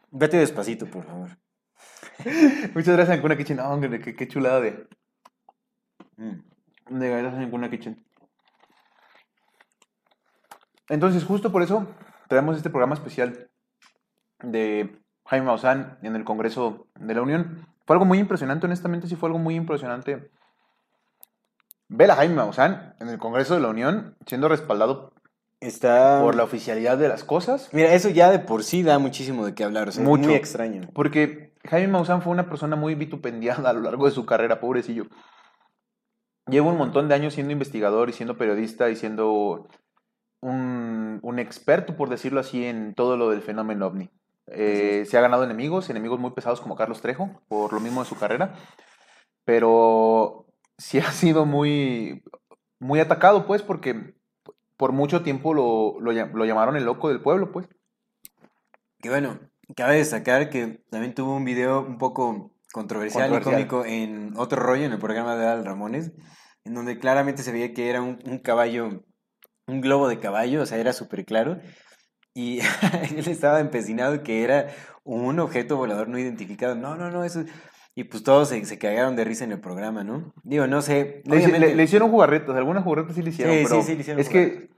Vete 0.09 0.38
despacito, 0.38 0.88
por 0.88 1.03
favor. 1.03 1.29
Muchas 2.74 2.95
gracias, 2.95 3.17
Ancuna 3.17 3.38
Kitchen. 3.38 3.57
No, 3.57 3.69
hombre, 3.69 4.00
qué, 4.00 4.15
qué 4.15 4.27
chulada 4.27 4.62
de, 4.62 4.88
Mm. 6.17 6.98
de 7.00 7.10
galletas 7.10 7.34
Ancuna 7.36 7.69
Kitchen. 7.69 8.05
Entonces, 10.89 11.24
justo 11.24 11.51
por 11.51 11.62
eso 11.62 11.88
traemos 12.27 12.57
este 12.57 12.69
programa 12.69 12.93
especial 12.93 13.50
de 14.39 15.01
Jaime 15.25 15.45
Maussan 15.48 15.98
en 16.03 16.15
el 16.15 16.24
Congreso 16.24 16.88
de 16.95 17.15
la 17.15 17.22
Unión. 17.22 17.67
Fue 17.86 17.95
algo 17.95 18.05
muy 18.05 18.19
impresionante, 18.19 18.65
honestamente, 18.65 19.07
sí 19.07 19.15
fue 19.15 19.29
algo 19.29 19.39
muy 19.39 19.55
impresionante 19.55 20.31
ver 21.88 22.12
a 22.12 22.15
Jaime 22.15 22.36
Maussan 22.36 22.95
en 23.00 23.10
el 23.10 23.17
Congreso 23.19 23.55
de 23.55 23.62
la 23.62 23.69
Unión 23.69 24.15
siendo 24.25 24.48
respaldado 24.48 25.13
Está... 25.60 26.22
por 26.22 26.36
la 26.36 26.43
oficialidad 26.43 26.98
de 26.98 27.10
las 27.10 27.24
cosas. 27.24 27.69
Mira, 27.74 27.93
eso 27.93 28.10
ya 28.10 28.29
de 28.29 28.39
por 28.39 28.63
sí 28.63 28.84
da 28.84 29.00
muchísimo 29.00 29.45
de 29.45 29.55
qué 29.55 29.63
hablar, 29.63 29.89
o 29.89 29.91
sea, 29.91 30.03
es 30.03 30.07
muy 30.10 30.34
extraño. 30.34 30.88
Porque 30.93 31.54
Jaime 31.67 31.88
Maussan 31.88 32.22
fue 32.22 32.31
una 32.31 32.50
persona 32.50 32.75
muy 32.75 32.95
vitupendiada 32.95 33.69
a 33.69 33.74
lo 33.74 33.81
largo 33.81 34.05
de 34.05 34.12
su 34.12 34.25
carrera, 34.25 34.60
pobrecillo. 34.60 35.07
Lleva 36.48 36.67
un 36.67 36.77
montón 36.77 37.07
de 37.07 37.15
años 37.15 37.34
siendo 37.34 37.53
investigador 37.53 38.10
y 38.10 38.13
siendo 38.13 38.38
periodista 38.38 38.89
y 38.89 38.95
siendo 38.95 39.67
un, 40.41 41.19
un 41.22 41.39
experto, 41.39 41.95
por 41.95 42.10
decirlo 42.10 42.39
así, 42.39 42.65
en 42.65 42.93
todo 42.93 43.17
lo 43.17 43.29
del 43.29 43.41
fenómeno 43.41 43.88
ovni. 43.88 44.12
Eh, 44.48 45.05
se 45.07 45.17
ha 45.17 45.22
ganado 45.22 45.43
enemigos, 45.43 45.89
enemigos 45.89 46.19
muy 46.19 46.31
pesados 46.31 46.62
como 46.62 46.75
Carlos 46.75 47.01
Trejo, 47.01 47.41
por 47.48 47.74
lo 47.74 47.79
mismo 47.79 48.03
de 48.03 48.10
su 48.10 48.15
carrera, 48.15 48.53
pero 49.43 50.45
sí 50.77 51.00
ha 51.00 51.12
sido 51.12 51.45
muy, 51.45 52.24
muy 52.79 53.00
atacado, 53.00 53.48
pues, 53.48 53.63
porque 53.63 54.13
por 54.77 54.91
mucho 54.91 55.24
tiempo 55.24 55.53
lo, 55.53 56.00
lo, 56.00 56.12
lo 56.12 56.45
llamaron 56.45 56.75
el 56.75 56.86
loco 56.86 57.10
del 57.10 57.22
pueblo, 57.22 57.51
pues. 57.51 57.67
Que 59.00 59.10
bueno, 59.10 59.39
cabe 59.75 59.98
destacar 59.98 60.50
que 60.50 60.84
también 60.89 61.13
tuvo 61.13 61.36
un 61.36 61.45
video 61.45 61.81
un 61.81 61.98
poco 61.98 62.51
controversial, 62.74 63.29
Controversial. 63.29 63.62
y 63.62 63.67
cómico 63.67 63.86
en 63.86 64.34
otro 64.38 64.62
rollo 64.62 64.84
en 64.86 64.91
el 64.91 65.00
programa 65.00 65.36
de 65.36 65.48
Al 65.48 65.65
Ramones, 65.65 66.12
en 66.65 66.74
donde 66.74 67.00
claramente 67.00 67.41
se 67.43 67.51
veía 67.51 67.74
que 67.74 67.89
era 67.89 68.01
un, 68.01 68.19
un 68.25 68.39
caballo, 68.39 69.05
un 69.67 69.81
globo 69.81 70.07
de 70.10 70.19
caballo, 70.19 70.62
o 70.62 70.65
sea, 70.65 70.77
era 70.77 70.93
súper 70.93 71.25
claro. 71.25 71.60
Y 72.34 72.60
él 73.15 73.27
estaba 73.27 73.60
empecinado 73.62 74.22
que 74.24 74.43
era 74.43 74.67
un 75.03 75.39
objeto 75.39 75.77
volador 75.77 76.10
no 76.10 76.19
identificado. 76.19 76.75
No, 76.75 76.95
no, 76.95 77.10
no, 77.10 77.24
eso. 77.24 77.45
Y 77.98 78.03
pues 78.03 78.24
todos 78.24 78.50
se, 78.50 78.65
se 78.65 78.77
cagaron 78.77 79.15
de 79.15 79.24
risa 79.24 79.45
en 79.45 79.53
el 79.53 79.62
programa, 79.62 80.03
¿no? 80.03 80.34
Digo, 80.43 80.67
no 80.67 80.81
sé. 80.81 81.22
Le, 81.24 81.38
obviamente- 81.38 81.60
le- 81.60 81.75
le 81.75 81.84
hicieron 81.84 82.12
jugarretas, 82.12 82.53
algunas 82.57 82.84
jugarretas 82.84 83.15
sí 83.15 83.22
le 83.22 83.29
hicieron, 83.29 83.55
Sí, 83.55 83.63
pero 83.63 83.81
sí, 83.81 83.88
sí 83.88 83.95
le 83.95 84.01
hicieron 84.01 84.19
es 84.22 84.27
que 84.27 84.69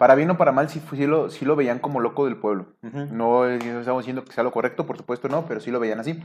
para 0.00 0.14
bien 0.14 0.30
o 0.30 0.38
para 0.38 0.50
mal 0.50 0.70
sí, 0.70 0.80
lo, 1.06 1.28
sí 1.28 1.44
lo 1.44 1.56
veían 1.56 1.78
como 1.78 2.00
loco 2.00 2.24
del 2.24 2.38
pueblo. 2.38 2.74
No 2.80 3.46
estamos 3.46 4.02
diciendo 4.02 4.24
que 4.24 4.32
sea 4.32 4.42
lo 4.42 4.50
correcto, 4.50 4.86
por 4.86 4.96
supuesto 4.96 5.28
no, 5.28 5.44
pero 5.44 5.60
sí 5.60 5.70
lo 5.70 5.78
veían 5.78 6.00
así. 6.00 6.18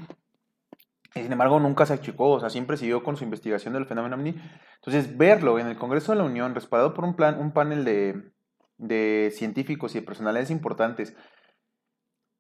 Y 1.14 1.24
sin 1.24 1.32
embargo, 1.34 1.60
nunca 1.60 1.86
se 1.86 1.92
achicó, 1.92 2.30
o 2.30 2.40
sea, 2.40 2.50
siempre 2.50 2.78
siguió 2.78 3.04
con 3.04 3.18
su 3.18 3.26
investigación 3.26 3.74
del 3.74 3.86
fenómeno 3.86 4.16
ovni. 4.16 4.34
Entonces, 4.76 5.18
verlo 5.18 5.60
en 5.60 5.68
el 5.68 5.76
Congreso 5.76 6.14
de 6.14 6.20
la 6.20 6.24
Unión, 6.24 6.56
respaldado 6.56 6.94
por 6.94 7.04
un, 7.04 7.18
plan, 7.18 7.38
un 7.38 7.52
panel 7.52 7.84
de, 7.84 8.32
de 8.78 9.34
científicos 9.36 9.94
y 9.94 10.00
de 10.00 10.06
personalidades 10.06 10.52
importantes, 10.52 11.14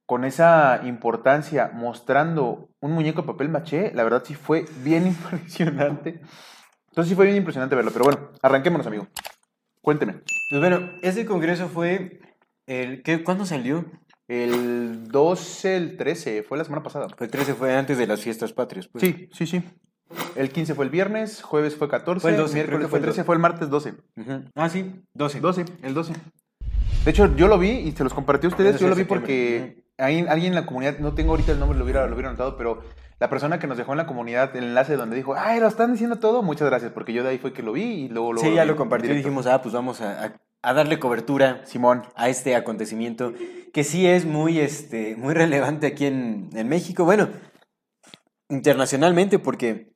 con 0.06 0.24
esa 0.24 0.84
importancia, 0.86 1.70
mostrando 1.74 2.70
un 2.80 2.94
muñeco 2.94 3.24
de 3.24 3.28
papel 3.28 3.50
maché, 3.50 3.92
la 3.94 4.06
verdad 4.06 4.24
sí 4.26 4.36
fue 4.36 4.64
bien 4.86 5.06
impresionante. 5.08 6.22
Entonces 6.92 7.10
sí 7.10 7.16
fue 7.16 7.26
bien 7.26 7.36
impresionante 7.36 7.76
verlo, 7.76 7.92
pero 7.92 8.06
bueno, 8.06 8.30
arranquémonos, 8.42 8.88
amigo. 8.88 9.10
Cuénteme. 9.86 10.16
Pues 10.50 10.60
bueno, 10.60 10.90
ese 11.04 11.28
congreso 11.28 11.70
fue. 11.70 12.20
El, 12.66 13.04
¿qué, 13.04 13.24
¿Cuándo 13.24 13.46
salió? 13.46 13.86
El 14.28 15.10
12, 15.10 15.78
el 15.78 15.98
13, 15.98 16.42
fue 16.42 16.58
la 16.58 16.64
semana 16.64 16.82
pasada. 16.82 17.06
El 17.20 17.30
13 17.30 17.54
fue 17.54 17.76
antes 17.76 18.00
de 18.00 18.08
las 18.08 18.20
fiestas 18.20 18.52
patrias. 18.52 18.88
Pues. 18.88 19.04
Sí, 19.04 19.30
sí, 19.32 19.46
sí. 19.46 19.64
El 20.36 20.50
15 20.50 20.74
fue 20.74 20.86
el 20.86 20.92
viernes, 20.92 21.44
jueves 21.44 21.76
fue 21.76 21.88
14, 21.88 22.20
Fue 22.20 22.32
el 22.32 22.38
12, 22.38 22.52
creo 22.52 22.64
miércoles 22.64 22.86
que 22.86 22.90
fue 22.90 22.98
el 22.98 23.04
fue 23.04 23.10
el 23.10 23.14
13, 23.14 23.24
fue 23.26 23.36
el 23.36 23.42
martes 23.42 23.70
12. 23.70 23.94
Ujú. 24.18 24.44
Ah, 24.56 24.70
sí, 24.70 25.04
12. 25.14 25.40
12, 25.40 25.66
el 25.84 25.94
12. 25.94 26.14
De 27.06 27.12
hecho, 27.12 27.36
yo 27.36 27.48
lo 27.48 27.60
vi 27.60 27.70
y 27.70 27.92
se 27.92 28.04
los 28.04 28.14
compartí 28.16 28.48
a 28.48 28.50
ustedes. 28.50 28.72
12 28.74 28.84
Yo 28.84 28.90
lo 28.90 28.96
vi 28.96 29.04
porque 29.04 29.86
alguien 30.00 30.28
en 30.46 30.56
la 30.56 30.66
comunidad, 30.66 30.98
no 30.98 31.14
tengo 31.14 31.30
ahorita 31.30 31.52
el 31.52 31.60
nombre, 31.60 31.78
lo 31.78 31.84
hubiera, 31.84 32.08
lo 32.08 32.14
hubiera 32.16 32.32
notado, 32.32 32.58
pero 32.58 32.82
la 33.20 33.30
persona 33.30 33.60
que 33.60 33.68
nos 33.68 33.78
dejó 33.78 33.92
en 33.94 33.98
la 34.00 34.06
comunidad 34.08 34.56
el 34.56 34.66
enlace 34.66 34.96
donde 34.98 35.16
dijo, 35.16 35.36
ay, 35.38 35.60
lo 35.60 35.68
están 35.68 35.92
diciendo 35.94 36.20
todo, 36.20 36.42
muchas 36.44 36.68
gracias, 36.70 36.92
porque 36.92 37.14
yo 37.14 37.24
de 37.24 37.30
ahí 37.30 37.38
fue 37.38 37.54
que 37.54 37.64
lo 37.64 37.72
vi 37.74 37.84
y 37.84 38.10
luego 38.10 38.34
lo. 38.34 38.42
Sí, 38.42 38.54
ya 38.54 38.66
lo 38.66 38.76
compartió 38.76 39.12
y 39.14 39.18
dijimos, 39.18 39.48
ah, 39.48 39.62
pues 39.62 39.74
vamos 39.74 40.02
a, 40.02 40.26
a- 40.26 40.42
a 40.62 40.74
darle 40.74 40.98
cobertura 40.98 41.64
Simón. 41.66 42.04
a 42.16 42.28
este 42.28 42.56
acontecimiento 42.56 43.34
que 43.72 43.84
sí 43.84 44.08
es 44.08 44.26
muy, 44.26 44.60
este, 44.60 45.16
muy 45.16 45.34
relevante 45.36 45.86
aquí 45.86 46.08
en, 46.08 46.50
en 46.54 46.68
México. 46.68 47.06
Bueno, 47.06 47.30
internacionalmente, 48.50 49.40
porque 49.40 49.94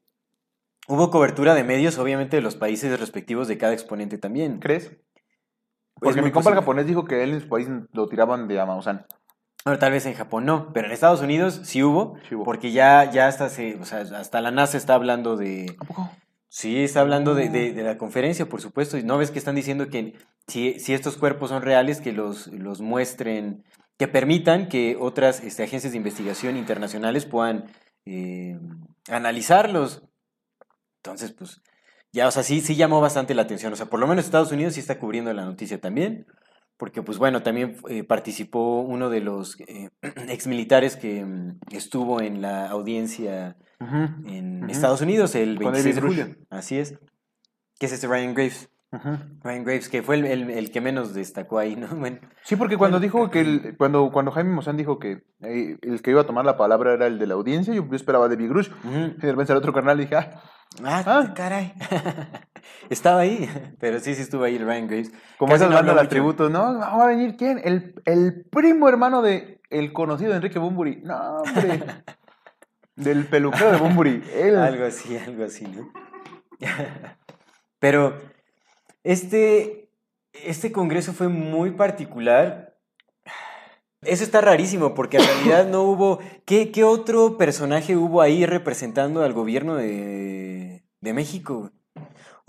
hubo 0.88 1.10
cobertura 1.12 1.56
de 1.56 1.64
medios, 1.64 1.98
obviamente, 1.98 2.38
de 2.38 2.42
los 2.44 2.56
países 2.56 3.00
respectivos 3.00 3.48
de 3.48 3.58
cada 3.58 3.74
exponente 3.74 4.18
también. 4.18 4.60
¿Crees? 4.60 4.92
Porque 5.96 6.22
mi 6.22 6.32
compa 6.32 6.52
el 6.52 6.56
japonés 6.56 6.86
dijo 6.86 7.04
que 7.06 7.24
él 7.24 7.34
en 7.34 7.42
su 7.42 7.50
país 7.50 7.68
lo 7.92 8.08
tiraban 8.08 8.48
de 8.48 8.60
Amausan. 8.60 9.06
Bueno, 9.66 9.78
tal 9.80 9.92
vez 9.92 10.06
en 10.06 10.14
Japón 10.14 10.46
no, 10.46 10.72
pero 10.74 10.88
en 10.88 10.94
Estados 10.94 11.22
Unidos 11.22 11.60
sí 11.64 11.84
hubo, 11.84 12.16
Sí 12.28 12.36
hubo. 12.36 12.44
porque 12.46 12.72
ya, 12.72 13.12
ya 13.12 13.28
hasta 13.28 13.50
se, 13.50 13.76
o 13.76 13.86
sea, 13.86 14.00
hasta 14.02 14.42
la 14.42 14.52
NASA 14.52 14.78
está 14.78 14.96
hablando 14.96 15.36
de, 15.36 15.76
¿A 15.80 15.86
poco? 15.86 16.10
Sí, 16.48 16.84
está 16.84 17.02
hablando 17.02 17.36
de, 17.36 17.50
de- 17.50 17.74
de 17.74 17.84
la 17.84 17.98
conferencia, 17.98 18.48
por 18.48 18.60
supuesto. 18.62 18.98
Y 18.98 19.04
no 19.04 19.18
ves 19.20 19.30
que 19.32 19.38
están 19.38 19.54
diciendo 19.56 19.90
que 19.90 20.16
si, 20.48 20.80
si 20.80 20.94
estos 20.94 21.16
cuerpos 21.18 21.50
son 21.50 21.62
reales, 21.62 22.02
que 22.02 22.12
los, 22.12 22.48
los 22.48 22.82
muestren, 22.82 23.64
que 23.98 24.08
permitan 24.08 24.68
que 24.68 24.98
otras 25.00 25.44
este, 25.44 25.64
agencias 25.64 25.92
de 25.92 25.98
investigación 25.98 26.58
internacionales 26.58 27.26
puedan 27.26 27.66
eh, 28.06 28.58
analizarlos. 29.10 30.02
Entonces, 31.04 31.32
pues, 31.34 31.62
ya, 32.12 32.28
o 32.28 32.32
sea, 32.32 32.42
sí, 32.44 32.62
sí 32.62 32.76
llamó 32.76 33.00
bastante 33.02 33.36
la 33.36 33.44
atención. 33.44 33.72
O 33.74 33.76
sea, 33.76 33.86
por 33.86 34.00
lo 34.00 34.08
menos 34.08 34.26
Estados 34.26 34.52
Unidos 34.52 34.74
sí 34.74 34.80
está 34.80 34.98
cubriendo 34.98 35.32
la 35.34 35.46
noticia 35.46 35.80
también. 35.80 36.26
Porque, 36.80 37.04
pues 37.04 37.18
bueno, 37.18 37.44
también 37.44 37.76
eh, 37.90 38.06
participó 38.06 38.80
uno 38.80 39.10
de 39.10 39.20
los 39.20 39.60
eh, 39.68 39.90
exmilitares 40.30 40.96
que 40.96 41.26
mm, 41.26 41.60
estuvo 41.72 42.22
en 42.22 42.42
la 42.42 42.70
audiencia 42.70 43.58
en. 44.26 44.70
Estados 44.70 45.02
Unidos 45.02 45.36
el 45.36 45.56
Con 45.58 45.74
26 45.74 45.96
de 45.96 46.02
David 46.02 46.08
julio. 46.14 46.26
Grush. 46.34 46.46
Así 46.50 46.78
es. 46.80 46.98
Que 47.78 47.86
es 47.88 47.92
este 47.92 48.08
Ryan 48.08 48.34
Graves. 48.34 48.70
Ryan 49.44 49.64
Graves, 49.66 49.88
que 49.90 50.02
fue 50.02 50.16
el, 50.16 50.26
el- 50.26 50.50
el 50.50 50.72
que 50.72 50.82
menos 50.82 51.14
destacó 51.14 51.60
ahí, 51.60 51.76
¿no? 51.76 51.88
Bueno, 51.96 52.18
Sí, 52.44 52.56
porque 52.56 52.78
cuando 52.78 52.98
Bueno, 52.98 53.04
dijo 53.14 53.30
que 53.30 53.42
el, 53.42 53.76
cuando, 53.78 54.10
cuando 54.12 54.32
Jaime 54.32 54.50
Maussan 54.52 54.78
dijo 54.78 54.98
que 55.00 55.24
eh, 55.44 55.78
el 55.82 56.02
que 56.02 56.12
iba 56.12 56.22
a 56.22 56.26
tomar 56.26 56.46
la 56.46 56.58
palabra 56.58 56.94
era 56.94 57.06
el 57.08 57.20
de 57.20 57.28
la 57.28 57.34
audiencia, 57.36 57.74
yo, 57.74 57.86
yo 57.88 57.96
esperaba 57.96 58.28
de 58.30 58.36
Big 58.38 58.50
Rush. 58.52 58.70
ujú. 58.70 58.98
Y 59.18 59.22
de 59.22 59.32
repente 59.32 59.48
salió 59.48 59.60
otro 59.60 59.74
carnal 59.74 59.98
dije, 59.98 60.16
ah, 60.16 60.42
Ah, 60.84 61.04
Ah. 61.06 61.34
caray. 61.36 61.74
Estaba 62.90 63.22
ahí, 63.22 63.50
pero 63.80 64.00
sí, 64.00 64.16
sí 64.16 64.22
estuvo 64.22 64.44
ahí 64.44 64.56
el 64.56 64.66
Ryan 64.66 64.88
Graves. 64.88 65.12
como 65.38 65.56
esas 65.56 65.70
bandas 65.70 65.96
de 65.96 66.02
mucho. 66.02 66.10
tributos, 66.10 66.52
¿no? 66.52 66.74
No, 66.74 66.80
va 66.80 67.04
a 67.04 67.08
venir 67.08 67.36
quién? 67.38 67.62
El, 67.64 67.96
el 68.06 68.46
primo 68.50 68.90
hermano 68.90 69.22
de 69.22 69.60
el 69.70 69.94
conocido 69.94 70.34
Enrique 70.34 70.60
Bumburi. 70.60 71.02
No, 71.04 71.38
hombre. 71.38 71.82
Del 72.96 73.26
peluquero 73.28 73.72
de 73.72 73.78
Bumburi. 73.78 74.24
Él. 74.36 74.58
Algo 74.58 74.86
así, 74.86 75.16
algo 75.16 75.46
así, 75.46 75.66
¿no? 75.66 75.90
Pero 77.80 78.20
este, 79.04 79.90
este 80.34 80.72
congreso 80.72 81.14
fue 81.14 81.30
muy 81.30 81.72
particular. 81.72 82.76
Eso 84.02 84.24
está 84.24 84.42
rarísimo, 84.42 84.94
porque 84.96 85.18
en 85.18 85.24
realidad 85.24 85.68
no 85.68 85.84
hubo... 85.84 86.20
¿Qué, 86.46 86.72
qué 86.72 86.84
otro 86.84 87.38
personaje 87.38 87.98
hubo 87.98 88.22
ahí 88.22 88.46
representando 88.46 89.24
al 89.24 89.34
gobierno 89.34 89.76
de, 89.76 90.84
de 91.02 91.14
México? 91.14 91.72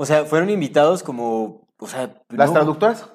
O 0.01 0.07
sea, 0.07 0.25
fueron 0.25 0.49
invitados 0.49 1.03
como... 1.03 1.69
O 1.79 1.87
sea, 1.87 2.15
Las 2.31 2.49
no- 2.49 2.55
traductoras 2.55 3.07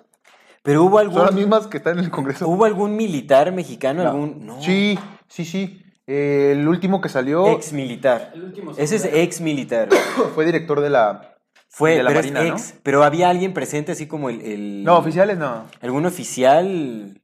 Pero 0.61 0.83
hubo 0.83 0.99
algún... 0.99 1.15
son 1.17 1.25
las 1.25 1.33
mismas 1.33 1.65
que 1.65 1.77
están 1.77 1.97
en 1.97 2.05
el 2.05 2.11
Congreso. 2.11 2.47
¿Hubo 2.47 2.65
algún 2.65 2.95
militar 2.95 3.51
mexicano? 3.51 4.03
No. 4.03 4.09
¿Algún...? 4.11 4.45
No. 4.45 4.61
Sí, 4.61 4.99
sí, 5.27 5.45
sí. 5.45 5.81
Eh, 6.05 6.51
el 6.51 6.67
último 6.67 7.01
que 7.01 7.09
salió 7.09 7.47
Ex 7.47 7.73
militar. 7.73 8.31
Ese 8.77 8.97
es 8.97 9.05
ex 9.05 9.41
militar. 9.41 9.89
fue 10.35 10.45
director 10.45 10.79
de 10.81 10.91
la. 10.91 11.35
Fue, 11.69 11.95
De 11.97 12.03
la 12.03 12.09
pero 12.09 12.19
Marina, 12.19 12.41
es 12.55 12.75
¿no? 12.75 12.79
Pero 12.83 13.03
había 13.03 13.29
alguien 13.29 13.51
presente 13.55 13.91
así 13.93 14.05
como 14.07 14.29
el... 14.29 14.41
el- 14.41 14.83
No, 14.83 14.97
oficiales 14.99 15.39
no. 15.39 15.65
¿Algún 15.81 16.05
oficial? 16.05 17.19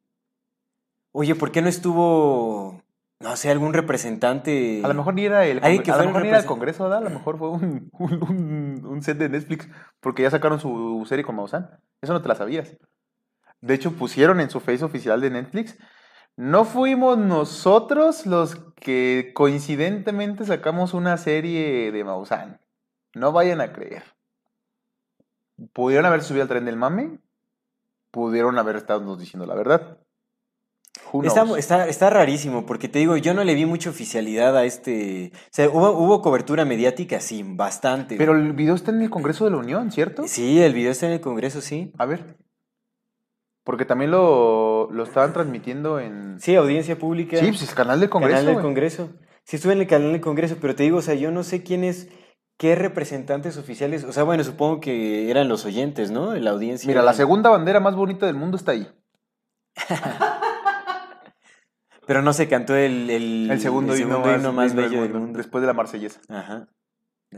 Oye, 1.13 1.36
¿por 1.36 1.51
qué 1.51 1.62
no 1.62 1.70
estuvo, 1.70 2.81
no 3.22 3.36
sé, 3.36 3.50
algún 3.51 3.74
representante? 3.74 4.82
A 4.84 4.88
lo 4.88 4.94
mejor 4.94 5.13
ni 5.13 5.25
era 5.25 5.46
el, 5.46 5.60
que 5.62 5.92
a 5.92 5.98
lo 5.98 6.04
mejor 6.06 6.18
un 6.18 6.24
ni 6.24 6.28
era 6.30 6.38
el 6.38 6.44
represent- 6.44 6.48
Congreso, 6.48 6.84
¿verdad? 6.84 7.00
A 7.00 7.01
lo 7.01 7.10
mejor 7.12 7.38
fue 7.38 7.50
un, 7.50 7.90
un, 8.00 8.13
un- 8.24 8.86
un 8.86 9.01
set 9.04 9.18
de 9.18 9.30
Netflix, 9.30 9.68
porque 10.00 10.24
ya 10.24 10.30
sacaron 10.32 10.60
su 10.60 11.04
serie 11.08 11.24
con 11.25 11.36
Maussan. 11.36 11.70
Eso 12.01 12.13
no 12.13 12.22
te 12.22 12.28
la 12.28 12.36
sabías. 12.36 12.75
De 13.62 13.74
hecho, 13.75 13.92
pusieron 13.94 14.40
en 14.40 14.50
su 14.50 14.60
face 14.60 14.84
oficial 14.84 15.22
de 15.22 15.30
Netflix. 15.30 15.78
No 16.36 16.66
fuimos 16.66 17.18
nosotros 17.18 18.25
los 18.25 18.56
que 18.75 19.32
coincidentemente 19.36 20.46
sacamos 20.46 20.94
una 20.96 21.18
serie 21.18 21.92
de 21.92 22.04
Maussan. 22.04 22.60
No 23.13 23.32
vayan 23.32 23.62
a 23.62 23.72
creer. 23.74 24.04
Pudieron 25.74 26.06
haber 26.06 26.24
subido 26.24 26.44
al 26.44 26.50
tren 26.50 26.66
del 26.66 26.78
mame. 26.78 27.20
Pudieron 28.10 28.58
haber 28.58 28.78
estado 28.78 29.16
diciendo 29.16 29.46
la 29.46 29.56
verdad. 29.56 30.00
Está, 31.24 31.46
está, 31.58 31.88
está 31.88 32.10
rarísimo, 32.10 32.65
porque 32.65 32.88
te 32.88 33.00
digo, 33.00 33.18
yo 33.18 33.34
no 33.34 33.44
le 33.44 33.53
vi 33.53 33.65
mucha 33.65 33.89
oficialidad 33.89 34.56
a 34.58 34.65
este... 34.65 35.32
O 35.36 35.50
sea, 35.51 35.70
hubo, 35.70 35.91
hubo 35.91 36.22
cobertura 36.22 36.65
mediática, 36.65 37.20
sí, 37.20 37.44
bastante. 37.46 38.15
Pero 38.18 38.36
el 38.36 38.53
video 38.53 38.75
está 38.75 38.91
en 38.91 39.01
el 39.01 39.10
Congreso 39.10 39.46
de 39.46 39.51
la 39.51 39.58
Unión, 39.58 39.91
¿cierto? 39.91 40.24
Sí, 40.27 40.62
el 40.62 40.74
video 40.74 40.91
está 40.91 41.08
en 41.08 41.13
el 41.13 41.22
Congreso, 41.22 41.62
sí. 41.62 41.91
A 41.98 42.06
ver. 42.06 42.38
Porque 43.63 43.86
también 43.86 44.12
lo, 44.12 44.89
lo 44.91 45.03
estaban 45.03 45.34
transmitiendo 45.34 46.00
en... 46.00 46.39
Sí, 46.39 46.56
audiencia 46.56 46.98
pública. 46.98 47.38
Sí, 47.38 47.48
pues 47.48 47.62
es 47.63 47.75
canal 47.75 48.00
del 48.00 48.10
Congreso. 48.10 48.38
Canal 48.38 48.53
del. 48.56 48.63
Congreso. 48.63 49.10
Sí, 49.44 49.58
estuve 49.58 49.74
en 49.74 49.82
el 49.82 49.88
canal 49.88 50.12
del 50.13 50.22
Congreso, 50.22 50.58
pero 50.62 50.75
te 50.75 50.84
digo, 50.84 50.98
o 50.98 51.01
sea, 51.01 51.15
yo 51.15 51.32
no 51.32 51.44
sé 51.44 51.63
quién 51.63 51.84
es, 51.84 52.10
¿Qué 52.62 52.75
representantes 52.75 53.58
oficiales? 53.58 54.03
O 54.03 54.13
sea, 54.13 54.22
bueno, 54.22 54.44
supongo 54.44 54.80
que 54.82 55.32
eran 55.32 55.50
los 55.50 55.65
oyentes, 55.65 56.12
¿no? 56.12 56.36
La 56.36 56.51
audiencia. 56.51 56.88
Mira, 56.88 57.01
la 57.01 57.13
segunda 57.13 57.50
bandera 57.50 57.80
más 57.80 57.96
bonita 57.96 58.27
del 58.27 58.36
mundo 58.36 58.56
está 58.56 58.74
ahí. 58.74 58.88
Pero 62.12 62.22
no 62.22 62.34
se 62.34 62.50
cantó 62.50 62.75
el, 62.75 63.10
el, 63.10 63.50
El 63.50 63.62
segundo, 63.62 63.94
el 63.94 64.01
himno 64.01 64.15
segundo 64.15 64.27
más, 64.27 64.38
himno 64.38 64.51
más 64.51 64.75
bello 64.75 65.01
del 65.01 65.13
mundo. 65.13 65.38
Después 65.38 65.62
de 65.62 65.68
la 65.68 65.72
marsellesa. 65.72 66.20
Ajá. 66.27 66.68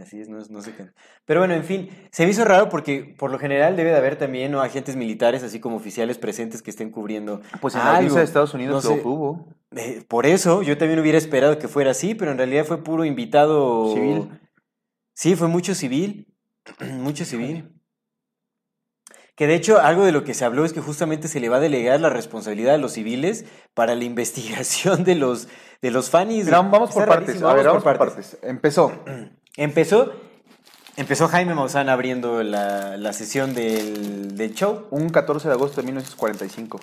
Así 0.02 0.20
es, 0.20 0.30
no, 0.30 0.40
no 0.50 0.62
se 0.64 0.74
canta. 0.74 0.96
Pero 1.26 1.42
bueno, 1.42 1.54
en 1.54 1.64
fin, 1.64 1.90
se 2.10 2.26
me 2.26 2.32
hizo 2.32 2.44
raro 2.44 2.70
porque 2.70 3.14
por 3.16 3.30
lo 3.30 3.38
general 3.38 3.76
debe 3.76 3.92
de 3.92 3.98
haber 3.98 4.16
también 4.16 4.52
¿no? 4.52 4.62
agentes 4.62 4.96
militares, 4.96 5.44
así 5.44 5.60
como 5.60 5.76
oficiales 5.76 6.18
presentes 6.18 6.64
que 6.64 6.72
estén 6.72 6.90
cubriendo. 6.90 7.42
Pues 7.62 7.76
en 7.76 7.82
la 7.82 7.98
algo. 7.98 8.16
de 8.16 8.24
Estados 8.24 8.56
Unidos 8.56 8.84
No 8.84 8.90
lo 8.90 8.96
sé. 8.96 9.02
hubo. 9.08 9.48
Eh, 9.76 10.04
por 10.08 10.26
eso 10.26 10.64
yo 10.64 10.76
también 10.76 11.00
hubiera 11.00 11.20
esperado 11.20 11.60
que 11.60 11.68
fuera 11.68 11.92
así, 11.92 12.16
pero 12.16 12.32
en 12.32 12.40
realidad 12.40 12.66
fue 12.66 12.84
puro 12.84 13.06
invitado. 13.06 13.94
Civil. 13.94 14.30
Sí, 15.14 15.36
fue 15.36 15.50
mucho 15.50 15.76
civil. 15.76 16.34
mucho 16.98 17.26
civil. 17.26 17.73
Que 19.36 19.48
de 19.48 19.56
hecho, 19.56 19.80
algo 19.80 20.06
de 20.06 20.12
lo 20.12 20.24
que 20.24 20.34
se 20.34 20.46
habló 20.46 20.64
es 20.64 20.74
que 20.74 20.82
justamente 20.82 21.28
se 21.28 21.40
le 21.40 21.50
va 21.50 21.58
a 21.58 21.60
delegar 21.60 22.00
la 22.00 22.10
responsabilidad 22.10 22.76
a 22.76 22.78
los 22.78 22.94
civiles 22.94 23.46
para 23.74 23.96
la 23.96 24.04
investigación 24.12 25.04
de 25.04 25.16
los, 25.16 25.48
de 25.82 25.92
los 25.92 26.10
fanis. 26.10 26.46
Mira, 26.46 26.62
vamos 26.62 26.92
por 26.92 27.08
partes. 27.08 27.42
A 27.42 27.54
ver, 27.54 27.66
vamos 27.66 27.84
por 27.84 27.98
partes. 27.98 28.38
Empezó. 28.42 28.92
Empezó, 29.56 30.12
empezó 30.98 31.28
Jaime 31.28 31.54
Maussan 31.54 31.88
abriendo 31.88 32.42
la, 32.42 32.98
la 32.98 33.14
sesión 33.14 33.54
del, 33.54 34.36
del 34.36 34.56
show, 34.56 34.88
Un 34.90 35.10
14 35.10 35.48
de 35.48 35.54
agosto 35.54 35.82
de 35.82 35.86
1945. 35.86 36.80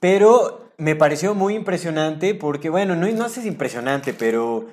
pero 0.00 0.70
me 0.78 0.96
pareció 0.96 1.34
muy 1.34 1.54
impresionante 1.54 2.34
porque, 2.34 2.70
bueno, 2.70 2.96
no, 2.96 3.06
no 3.08 3.28
sé 3.28 3.34
si 3.34 3.40
es 3.40 3.46
impresionante, 3.46 4.14
pero 4.14 4.68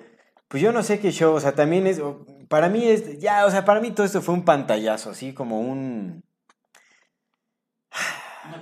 pues 0.47 0.61
yo 0.61 0.71
no 0.71 0.83
sé 0.83 0.99
qué 0.99 1.11
show, 1.11 1.33
o 1.33 1.39
sea, 1.39 1.55
también 1.55 1.87
es, 1.87 2.01
para 2.47 2.69
mí 2.69 2.87
es, 2.87 3.19
ya, 3.19 3.45
o 3.45 3.51
sea, 3.51 3.65
para 3.65 3.81
mí 3.81 3.91
todo 3.91 4.05
esto 4.05 4.21
fue 4.21 4.35
un 4.35 4.45
pantallazo, 4.45 5.09
así 5.09 5.33
como 5.33 5.59
un... 5.59 6.23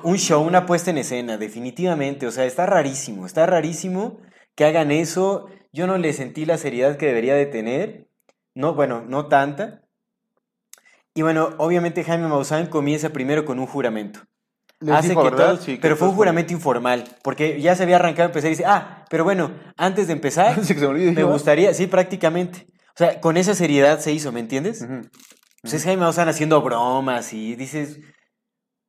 Un 0.04 0.18
show, 0.18 0.44
una 0.44 0.66
puesta 0.66 0.92
en 0.92 0.98
escena, 0.98 1.38
definitivamente. 1.38 2.28
O 2.28 2.32
sea, 2.32 2.46
está 2.46 2.66
rarísimo, 2.66 3.26
está 3.26 3.46
rarísimo 3.46 4.20
que 4.56 4.66
hagan 4.66 4.92
eso. 4.92 5.48
Yo 5.74 5.88
no 5.88 5.98
le 5.98 6.14
sentí 6.14 6.46
la 6.46 6.58
seriedad 6.58 6.98
que 6.98 7.08
debería 7.08 7.36
de 7.36 7.46
tener. 7.46 8.08
No, 8.54 8.74
bueno, 8.74 9.04
no 9.08 9.28
tanta. 9.28 9.82
Y 11.14 11.22
bueno, 11.24 11.56
obviamente 11.58 12.04
Jaime 12.04 12.28
Maussan 12.28 12.68
comienza 12.68 13.10
primero 13.10 13.46
con 13.46 13.60
un 13.60 13.68
juramento. 13.68 14.22
Les 14.80 14.96
Hace 14.96 15.10
dijo, 15.10 15.58
Sí, 15.58 15.78
pero 15.80 15.96
fue 15.96 16.08
un 16.08 16.16
juramento 16.16 16.54
informal, 16.54 17.04
porque 17.24 17.62
ya 17.62 17.76
se 17.76 17.84
había 17.84 17.98
arrancado 17.98 18.24
a 18.24 18.30
empezar 18.30 18.48
y 18.48 18.54
dice, 18.54 18.66
ah, 18.66 19.06
pero 19.12 19.24
bueno, 19.24 19.52
antes 19.78 20.08
de 20.08 20.14
empezar, 20.14 20.48
Antes 20.58 20.76
me 20.76 20.86
olvide, 20.88 21.12
me 21.12 21.22
¿no? 21.22 21.32
gustaría, 21.32 21.74
sí, 21.76 21.86
prácticamente. 21.86 22.66
O 22.96 22.98
sea, 22.98 23.22
con 23.22 23.38
esa 23.38 23.54
seriedad 23.54 24.00
se 24.00 24.12
hizo, 24.12 24.32
¿me 24.32 24.40
entiendes? 24.40 24.84
Pues 25.62 25.74
es 25.76 25.84
Jaime 25.84 26.02
Maussan 26.02 26.30
haciendo 26.30 26.62
bromas 26.64 27.32
y 27.34 27.56
dices, 27.56 28.00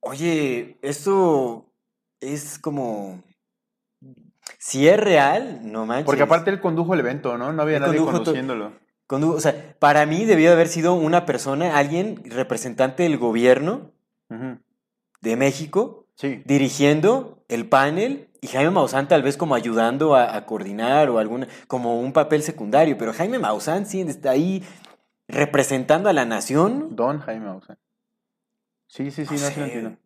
oye, 0.03 0.77
esto 0.83 1.73
es 2.21 2.59
como... 2.59 3.23
Si 4.59 4.87
es 4.89 4.99
real, 4.99 5.61
no 5.73 5.87
manches. 5.87 6.07
Porque 6.07 6.23
aparte 6.23 6.51
él 6.51 6.61
condujo 6.61 6.95
el 6.95 7.01
evento, 7.01 7.39
¿no? 7.39 7.53
No 7.53 7.63
había 7.63 7.77
Él 7.77 7.83
nadie 7.83 7.97
condujo 7.99 8.19
conduciéndolo. 8.19 8.73
Condu- 9.09 9.35
o 9.35 9.41
sea, 9.41 9.75
para 9.79 10.05
mí 10.07 10.25
debió 10.25 10.49
de 10.49 10.55
haber 10.55 10.69
sido 10.69 10.95
una 10.95 11.25
persona, 11.27 11.77
alguien 11.77 12.21
representante 12.25 13.03
del 13.05 13.19
gobierno 13.19 13.91
de 15.21 15.37
México, 15.37 16.07
Sí. 16.15 16.43
dirigiendo 16.45 17.43
el 17.49 17.69
panel 17.69 18.29
y 18.41 18.47
Jaime 18.49 18.71
Maussan 18.71 19.09
tal 19.09 19.23
vez 19.23 19.37
como 19.37 19.55
ayudando 19.55 20.15
a, 20.15 20.37
a 20.37 20.45
coordinar 20.47 21.09
o 21.11 21.19
alguna, 21.19 21.49
como 21.69 21.99
un 22.01 22.13
papel 22.13 22.43
secundario, 22.43 22.97
pero 22.99 23.13
Jaime 23.13 23.39
Maussan 23.39 23.87
sí 23.87 24.01
está 24.03 24.31
ahí 24.31 24.63
representando 25.29 26.09
a 26.09 26.13
la 26.13 26.25
nación. 26.25 26.95
Don 26.97 27.19
Jaime 27.21 27.47
Maussan. 27.47 27.79
Sí, 28.95 29.11
sí, 29.11 29.25
sí, 29.25 29.35
No 29.35 29.41
no, 29.41 29.47
sí 29.49 29.55
sé. 29.55 29.61
lo 29.61 29.65
entiendo. 29.67 29.97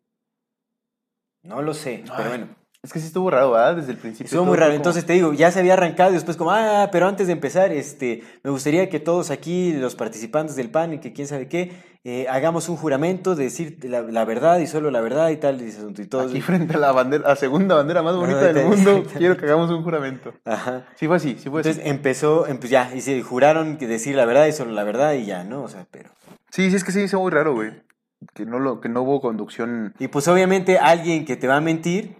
No 1.43 1.61
lo 1.61 1.73
sé, 1.73 2.03
Ay, 2.05 2.11
pero 2.15 2.29
bueno. 2.29 2.47
Es 2.83 2.93
que 2.93 2.99
sí 2.99 3.07
estuvo 3.07 3.29
raro, 3.29 3.51
¿verdad? 3.51 3.75
Desde 3.75 3.91
el 3.91 3.97
principio. 3.97 4.25
Estuvo 4.27 4.45
muy 4.45 4.55
raro. 4.55 4.69
como- 4.69 4.77
Entonces 4.77 5.05
te 5.05 5.11
digo, 5.13 5.33
ya 5.33 5.51
se 5.51 5.59
había 5.59 5.73
arrancado 5.73 6.11
y 6.11 6.13
después 6.13 6.37
como, 6.37 6.51
ah, 6.51 6.87
pero 6.91 7.07
antes 7.07 7.27
de 7.27 7.33
empezar, 7.33 7.73
este, 7.73 8.23
me 8.43 8.51
gustaría 8.51 8.87
que 8.89 8.99
todos 9.01 9.29
aquí, 9.29 9.73
los 9.73 9.95
participantes 9.95 10.55
del 10.55 10.69
panel, 10.69 11.01
que 11.01 11.11
quién 11.11 11.27
sabe 11.27 11.49
qué, 11.49 11.73
eh, 12.05 12.27
hagamos 12.29 12.69
un 12.69 12.77
juramento 12.77 13.35
de 13.35 13.45
decir 13.45 13.77
la, 13.83 14.03
la 14.03 14.23
verdad 14.23 14.59
y 14.59 14.67
solo 14.67 14.89
la 14.89 15.01
verdad 15.01 15.29
y 15.31 15.37
tal, 15.37 15.61
y 15.61 15.65
ese 15.67 15.79
asunto 15.79 16.01
y 16.01 16.05
todo. 16.05 16.21
Aquí 16.29 16.39
frente 16.39 16.75
a 16.75 16.77
la 16.77 16.93
bandera, 16.93 17.27
la 17.27 17.35
segunda 17.35 17.75
bandera 17.75 18.01
más 18.03 18.15
bonita 18.15 18.53
del 18.53 18.65
mundo, 18.67 19.03
quiero 19.17 19.35
que 19.35 19.45
hagamos 19.45 19.69
un 19.69 19.83
juramento. 19.83 20.33
Ajá. 20.45 20.85
Sí 20.95 21.07
fue 21.07 21.17
así, 21.17 21.35
sí 21.39 21.49
fue 21.49 21.59
Entonces 21.61 21.81
así. 21.81 21.89
empezó, 21.89 22.47
em- 22.47 22.57
pues 22.59 22.69
ya, 22.69 22.95
y 22.95 23.01
se 23.01 23.21
juraron 23.21 23.77
que 23.77 23.87
decir 23.87 24.15
la 24.15 24.23
verdad 24.25 24.45
y 24.45 24.53
solo 24.53 24.71
la 24.71 24.83
verdad 24.85 25.13
y 25.13 25.25
ya, 25.25 25.43
¿no? 25.43 25.63
O 25.63 25.67
sea, 25.67 25.87
pero... 25.91 26.11
Sí, 26.51 26.69
sí, 26.69 26.75
es 26.77 26.83
que 26.85 26.91
sí, 26.93 27.01
hizo 27.01 27.19
muy 27.19 27.31
raro, 27.31 27.53
güey. 27.53 27.71
Que 28.33 28.45
no, 28.45 28.59
lo, 28.59 28.81
que 28.81 28.89
no 28.89 29.03
hubo 29.03 29.21
conducción. 29.21 29.93
Y 29.99 30.07
pues 30.07 30.27
obviamente 30.27 30.79
alguien 30.79 31.25
que 31.25 31.35
te 31.35 31.47
va 31.47 31.57
a 31.57 31.61
mentir, 31.61 32.17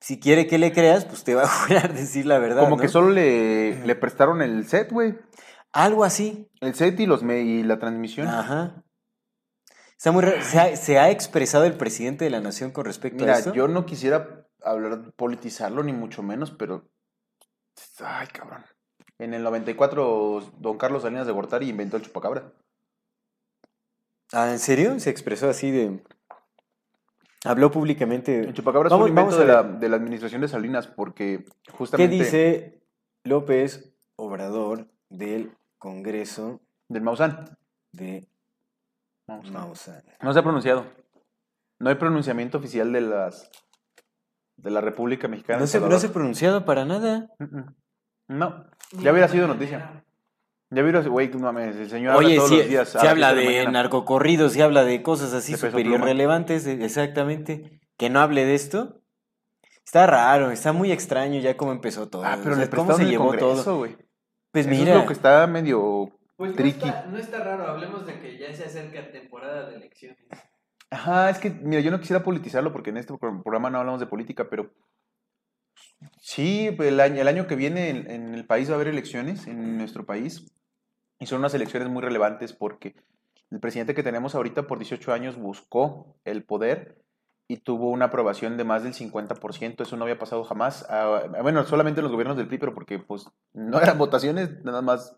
si 0.00 0.18
quiere 0.20 0.46
que 0.46 0.58
le 0.58 0.72
creas, 0.72 1.04
pues 1.04 1.24
te 1.24 1.34
va 1.34 1.44
a 1.44 1.46
jurar 1.66 1.94
decir 1.94 2.26
la 2.26 2.38
verdad, 2.38 2.64
Como 2.64 2.76
que 2.76 2.88
solo 2.88 3.10
le, 3.10 3.84
le 3.86 3.94
prestaron 3.94 4.42
el 4.42 4.66
set, 4.66 4.90
güey. 4.90 5.14
Algo 5.72 6.04
así. 6.04 6.50
El 6.60 6.74
set 6.74 6.98
y, 7.00 7.06
los 7.06 7.22
me 7.22 7.40
y 7.40 7.62
la 7.62 7.78
transmisión. 7.78 8.28
Ajá. 8.28 8.84
Está 9.96 10.12
muy 10.12 10.22
raro. 10.22 10.42
¿Se 10.42 10.58
ha, 10.58 10.76
se 10.76 10.98
ha 10.98 11.10
expresado 11.10 11.64
el 11.64 11.74
presidente 11.74 12.24
de 12.24 12.30
la 12.30 12.40
nación 12.40 12.72
con 12.72 12.84
respecto 12.84 13.22
a 13.22 13.26
Mira, 13.26 13.38
esto? 13.38 13.54
yo 13.54 13.68
no 13.68 13.86
quisiera 13.86 14.46
hablar, 14.60 15.12
politizarlo, 15.16 15.82
ni 15.82 15.92
mucho 15.92 16.22
menos, 16.22 16.50
pero. 16.50 16.90
Ay, 18.00 18.26
cabrón. 18.26 18.64
En 19.18 19.32
el 19.32 19.44
94, 19.44 20.40
don 20.58 20.76
Carlos 20.76 21.02
Salinas 21.02 21.26
de 21.26 21.32
Gortari 21.32 21.68
inventó 21.68 21.96
el 21.96 22.02
chupacabra. 22.02 22.52
Ah, 24.32 24.50
¿en 24.50 24.58
serio? 24.58 24.98
Se 25.00 25.10
expresó 25.10 25.48
así 25.50 25.70
de... 25.70 26.02
Habló 27.44 27.70
públicamente. 27.70 28.40
El 28.40 28.54
chupacabra 28.54 28.88
Vamos- 28.88 29.06
es 29.06 29.12
un 29.12 29.18
invento 29.18 29.36
de 29.36 29.50
a 29.50 29.54
la, 29.54 29.62
de 29.64 29.88
la 29.88 29.96
administración 29.96 30.40
de 30.42 30.48
Salinas, 30.48 30.86
porque 30.86 31.44
¿Qué 31.64 31.72
justamente. 31.72 32.14
dice 32.16 32.82
López 33.24 33.94
Obrador 34.16 34.88
del 35.10 35.52
Congreso 35.78 36.60
Del 36.88 37.02
Maussan. 37.02 37.56
de 37.92 38.28
Maussan. 39.26 39.52
Maussan? 39.52 40.02
No 40.22 40.32
se 40.32 40.38
ha 40.38 40.42
pronunciado. 40.42 40.86
No 41.80 41.88
hay 41.90 41.96
pronunciamiento 41.96 42.58
oficial 42.58 42.92
de 42.92 43.00
las. 43.00 43.50
de 44.56 44.70
la 44.70 44.80
República 44.80 45.26
Mexicana. 45.26 45.58
No 45.58 45.66
se, 45.66 45.80
no 45.80 45.98
se 45.98 46.06
ha 46.06 46.12
pronunciado 46.12 46.64
para 46.64 46.84
nada. 46.84 47.28
Mm, 47.40 47.44
mm. 47.58 47.74
No. 48.28 48.66
Ya 48.92 49.10
hubiera 49.10 49.26
sido 49.26 49.48
noticia. 49.48 50.04
Ya 50.74 50.82
hubiera 50.82 51.02
güey, 51.02 51.28
no 51.28 51.38
mames, 51.40 51.76
el 51.76 51.90
señor 51.90 52.16
Oye, 52.16 52.28
habla 52.28 52.36
todos 52.36 52.48
sí, 52.50 52.56
los 52.56 52.68
días. 52.68 52.96
a 52.96 53.00
se 53.00 53.08
habla 53.08 53.34
de, 53.34 53.44
mañana. 53.44 53.70
narcocorridos, 53.72 54.52
se 54.54 54.62
habla 54.62 54.84
de 54.84 55.02
cosas 55.02 55.32
así 55.34 55.52
De 55.52 55.58
súper 55.58 55.86
irrelevantes, 55.86 56.66
eh, 56.66 56.78
exactamente. 56.82 57.80
Que 57.98 58.08
no 58.08 58.20
hable 58.20 58.46
de 58.46 58.54
esto. 58.54 59.02
Está 59.84 60.06
raro, 60.06 60.50
está 60.50 60.72
muy 60.72 60.90
extraño 60.90 61.40
ya 61.40 61.56
cómo 61.56 61.72
empezó 61.72 62.08
todo. 62.08 62.24
Ah, 62.24 62.38
pero 62.42 62.52
o 62.54 62.56
sea, 62.56 62.64
le 62.64 62.70
cómo 62.70 62.94
se 62.94 63.02
el 63.02 63.10
llevó 63.10 63.24
Congreso, 63.26 63.64
todo. 63.64 63.86
Pues 64.50 64.66
Eso 64.66 64.74
mira, 64.74 64.94
es 64.94 65.00
lo 65.02 65.06
que 65.06 65.12
está 65.12 65.46
medio 65.46 66.08
Pues 66.36 66.56
no 66.58 66.64
está, 66.64 67.06
no 67.10 67.18
está 67.18 67.44
raro, 67.44 67.66
hablemos 67.66 68.06
de 68.06 68.18
que 68.20 68.38
ya 68.38 68.52
se 68.54 68.64
acerca 68.64 69.10
temporada 69.12 69.68
de 69.68 69.76
elecciones. 69.76 70.18
Ajá, 70.90 71.28
es 71.30 71.38
que, 71.38 71.50
mira, 71.50 71.80
yo 71.82 71.90
no 71.90 72.00
quisiera 72.00 72.22
politizarlo 72.22 72.72
porque 72.72 72.90
en 72.90 72.96
este 72.98 73.16
pro- 73.18 73.42
programa 73.42 73.68
no 73.70 73.78
hablamos 73.78 74.00
de 74.00 74.06
política, 74.06 74.48
pero 74.48 74.70
sí, 76.20 76.74
el 76.78 77.00
año, 77.00 77.20
el 77.20 77.28
año 77.28 77.46
que 77.46 77.56
viene 77.56 77.88
en, 77.90 78.10
en 78.10 78.34
el 78.34 78.44
país 78.46 78.68
va 78.68 78.72
a 78.72 78.76
haber 78.76 78.88
elecciones, 78.88 79.46
en 79.46 79.78
nuestro 79.78 80.04
país, 80.04 80.52
y 81.22 81.26
son 81.26 81.38
unas 81.38 81.54
elecciones 81.54 81.88
muy 81.88 82.02
relevantes 82.02 82.52
porque 82.52 82.96
el 83.52 83.60
presidente 83.60 83.94
que 83.94 84.02
tenemos 84.02 84.34
ahorita 84.34 84.66
por 84.66 84.80
18 84.80 85.12
años 85.12 85.36
buscó 85.36 86.16
el 86.24 86.42
poder 86.42 87.00
y 87.46 87.58
tuvo 87.58 87.90
una 87.90 88.06
aprobación 88.06 88.56
de 88.56 88.64
más 88.64 88.82
del 88.82 88.92
50%, 88.92 89.82
eso 89.82 89.96
no 89.96 90.02
había 90.02 90.18
pasado 90.18 90.42
jamás, 90.42 90.84
ah, 90.90 91.28
bueno, 91.40 91.62
solamente 91.62 92.00
en 92.00 92.04
los 92.04 92.12
gobiernos 92.12 92.36
del 92.36 92.48
PRI, 92.48 92.58
pero 92.58 92.74
porque 92.74 92.98
pues 92.98 93.30
no 93.52 93.80
eran 93.80 93.98
votaciones, 93.98 94.64
nada 94.64 94.82
más 94.82 95.16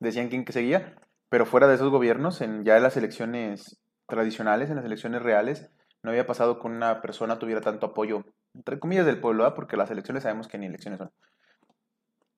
decían 0.00 0.28
quién 0.28 0.44
que 0.44 0.52
seguía, 0.52 0.96
pero 1.28 1.46
fuera 1.46 1.68
de 1.68 1.76
esos 1.76 1.90
gobiernos, 1.90 2.40
en 2.40 2.64
ya 2.64 2.76
en 2.76 2.82
las 2.82 2.96
elecciones 2.96 3.80
tradicionales, 4.08 4.70
en 4.70 4.76
las 4.76 4.84
elecciones 4.84 5.22
reales, 5.22 5.70
no 6.02 6.10
había 6.10 6.26
pasado 6.26 6.58
que 6.58 6.66
una 6.66 7.00
persona 7.00 7.38
tuviera 7.38 7.60
tanto 7.60 7.86
apoyo, 7.86 8.24
entre 8.54 8.80
comillas, 8.80 9.06
del 9.06 9.20
pueblo, 9.20 9.44
¿verdad? 9.44 9.54
porque 9.54 9.76
las 9.76 9.90
elecciones 9.92 10.24
sabemos 10.24 10.48
que 10.48 10.58
ni 10.58 10.66
elecciones 10.66 10.98
son. 10.98 11.12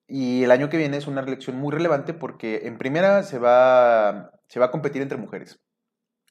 Y 0.08 0.44
el 0.44 0.50
año 0.50 0.68
que 0.68 0.76
viene 0.76 0.96
es 0.96 1.06
una 1.06 1.20
elección 1.20 1.56
muy 1.56 1.72
relevante 1.72 2.14
porque 2.14 2.62
en 2.64 2.78
primera 2.78 3.22
se 3.22 3.38
va, 3.38 4.30
se 4.48 4.60
va 4.60 4.66
a 4.66 4.70
competir 4.70 5.02
entre 5.02 5.18
mujeres. 5.18 5.60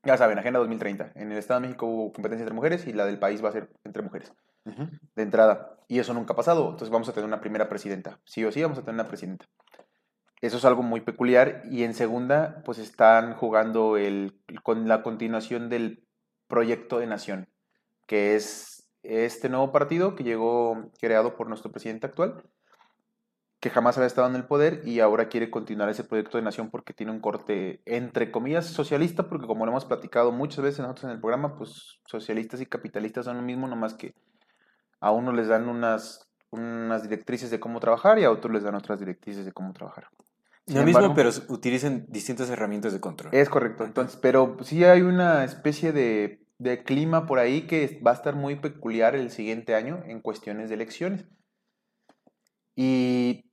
Ya 0.03 0.17
saben, 0.17 0.37
Agenda 0.37 0.59
2030. 0.59 1.13
En 1.15 1.31
el 1.31 1.37
Estado 1.37 1.59
de 1.59 1.67
México 1.67 1.87
hubo 1.87 2.13
competencia 2.13 2.43
entre 2.43 2.55
mujeres 2.55 2.87
y 2.87 2.93
la 2.93 3.05
del 3.05 3.19
país 3.19 3.43
va 3.43 3.49
a 3.49 3.53
ser 3.53 3.71
entre 3.83 4.03
mujeres, 4.03 4.31
de 4.63 5.23
entrada. 5.23 5.79
Y 5.87 5.99
eso 5.99 6.13
nunca 6.13 6.33
ha 6.33 6.35
pasado. 6.35 6.65
Entonces 6.65 6.89
vamos 6.89 7.09
a 7.09 7.13
tener 7.13 7.27
una 7.27 7.41
primera 7.41 7.67
presidenta. 7.67 8.19
Sí 8.23 8.45
o 8.45 8.51
sí 8.51 8.61
vamos 8.61 8.77
a 8.77 8.81
tener 8.81 8.93
una 8.93 9.07
presidenta. 9.07 9.45
Eso 10.41 10.57
es 10.57 10.65
algo 10.65 10.83
muy 10.83 11.01
peculiar. 11.01 11.63
Y 11.69 11.83
en 11.83 11.95
segunda, 11.95 12.61
pues 12.63 12.77
están 12.77 13.33
jugando 13.33 13.97
el, 13.97 14.39
con 14.63 14.87
la 14.87 15.01
continuación 15.01 15.69
del 15.69 16.05
proyecto 16.47 16.99
de 16.99 17.07
nación, 17.07 17.49
que 18.05 18.35
es 18.35 18.87
este 19.01 19.49
nuevo 19.49 19.71
partido 19.71 20.15
que 20.15 20.23
llegó 20.23 20.91
creado 20.99 21.35
por 21.35 21.47
nuestro 21.47 21.71
presidente 21.71 22.05
actual, 22.05 22.43
que 23.65 23.71
jamás 23.71 23.97
había 23.97 24.05
estado 24.05 24.27
en 24.27 24.35
el 24.35 24.45
poder 24.45 24.83
y 24.85 24.99
ahora 24.99 25.27
quiere 25.27 25.49
continuar 25.49 25.89
ese 25.89 26.03
proyecto 26.03 26.37
de 26.37 26.43
nación 26.43 26.69
porque 26.69 26.93
tiene 26.93 27.11
un 27.11 27.19
corte, 27.19 27.81
entre 27.87 28.29
comillas, 28.29 28.67
socialista, 28.67 29.27
porque 29.27 29.47
como 29.47 29.65
lo 29.65 29.71
hemos 29.71 29.85
platicado 29.85 30.31
muchas 30.31 30.63
veces 30.63 30.81
nosotros 30.81 31.05
en 31.05 31.09
el 31.09 31.19
programa, 31.19 31.57
pues 31.57 31.97
socialistas 32.05 32.61
y 32.61 32.67
capitalistas 32.67 33.25
son 33.25 33.37
lo 33.37 33.41
mismo, 33.41 33.67
nomás 33.67 33.95
que 33.95 34.13
a 34.99 35.09
uno 35.09 35.31
les 35.33 35.47
dan 35.47 35.67
unas, 35.67 36.29
unas 36.51 37.01
directrices 37.01 37.49
de 37.49 37.59
cómo 37.59 37.79
trabajar 37.79 38.19
y 38.19 38.23
a 38.23 38.29
otros 38.29 38.53
les 38.53 38.61
dan 38.61 38.75
otras 38.75 38.99
directrices 38.99 39.45
de 39.45 39.51
cómo 39.51 39.73
trabajar. 39.73 40.09
Sin 40.67 40.77
Lo 40.77 40.83
mismo, 40.85 40.99
embargo- 40.99 41.15
pero 41.15 41.31
utilizan 41.51 42.05
distintas 42.07 42.51
herramientas 42.51 42.93
de 42.93 42.99
control. 42.99 43.33
Es 43.33 43.49
correcto, 43.49 43.83
entonces, 43.83 44.15
pero 44.21 44.57
sí 44.61 44.83
hay 44.83 45.01
una 45.01 45.43
especie 45.43 45.91
de, 45.91 46.45
de 46.59 46.83
clima 46.83 47.25
por 47.25 47.39
ahí 47.39 47.65
que 47.65 47.99
va 48.05 48.11
a 48.11 48.13
estar 48.13 48.35
muy 48.35 48.57
peculiar 48.57 49.15
el 49.15 49.31
siguiente 49.31 49.73
año 49.73 50.03
en 50.05 50.21
cuestiones 50.21 50.69
de 50.69 50.75
elecciones. 50.75 51.25
Y 52.75 53.45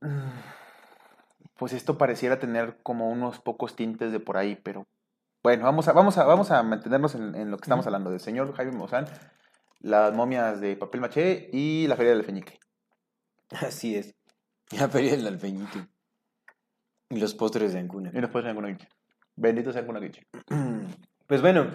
pues 1.58 1.72
esto 1.72 1.98
pareciera 1.98 2.38
tener 2.38 2.78
como 2.82 3.10
unos 3.10 3.40
pocos 3.40 3.76
tintes 3.76 4.12
de 4.12 4.20
por 4.20 4.36
ahí, 4.36 4.56
pero 4.56 4.86
bueno, 5.42 5.64
vamos 5.64 5.88
a, 5.88 5.92
vamos 5.92 6.18
a, 6.18 6.24
vamos 6.24 6.50
a 6.50 6.62
mantenernos 6.62 7.14
en, 7.14 7.34
en 7.34 7.50
lo 7.50 7.56
que 7.56 7.64
estamos 7.64 7.86
hablando, 7.86 8.10
del 8.10 8.20
señor 8.20 8.54
Jaime 8.54 8.72
Maussan, 8.72 9.06
las 9.80 10.14
momias 10.14 10.60
de 10.60 10.76
papel 10.76 11.00
maché 11.00 11.48
y 11.52 11.86
la 11.86 11.96
feria 11.96 12.10
del 12.10 12.20
alfeñique. 12.20 12.58
Así 13.50 13.96
es. 13.96 14.14
La 14.70 14.88
feria 14.88 15.12
del 15.12 15.26
alfeñique. 15.26 15.88
Y 17.08 17.18
los 17.18 17.34
postres 17.34 17.72
de 17.72 17.80
Ancuna. 17.80 18.10
Y 18.14 18.20
después 18.20 18.44
alguna 18.44 18.76
Bendito 19.36 19.72
sea 19.72 19.82
guiche. 19.82 20.26
Pues 21.26 21.42
bueno, 21.42 21.70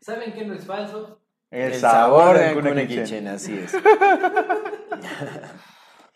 ¿Saben 0.00 0.32
qué 0.32 0.44
no 0.44 0.54
es 0.54 0.66
falso? 0.66 1.20
El, 1.50 1.72
el, 1.72 1.80
sabor, 1.80 2.36
sabor 2.36 2.38
de 2.38 2.42
de 2.42 2.50
Ancuna 2.50 3.02
Ancuna 3.02 3.32
así 3.32 3.58
es. 3.58 3.72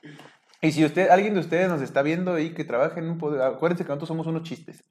Y 0.64 0.72
si 0.72 0.84
usted, 0.84 1.10
alguien 1.10 1.34
de 1.34 1.40
ustedes 1.40 1.68
nos 1.68 1.82
está 1.82 2.02
viendo 2.02 2.38
y 2.38 2.54
que 2.54 2.64
trabaja 2.64 2.98
en 2.98 3.10
un 3.10 3.18
poder, 3.18 3.42
acuérdense 3.42 3.84
que 3.84 3.88
nosotros 3.88 4.08
somos 4.08 4.26
unos 4.26 4.42
chistes. 4.44 4.82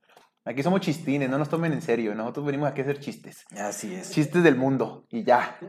Aquí 0.46 0.62
somos 0.62 0.82
chistines, 0.82 1.30
no 1.30 1.38
nos 1.38 1.50
tomen 1.50 1.74
en 1.74 1.82
serio. 1.82 2.14
Nosotros 2.14 2.46
venimos 2.46 2.70
aquí 2.70 2.82
a 2.82 2.84
hacer 2.84 3.00
chistes. 3.00 3.44
Así 3.58 3.96
es. 3.96 4.12
Chistes 4.12 4.44
del 4.44 4.56
mundo 4.56 5.06
y 5.10 5.24
ya. 5.24 5.58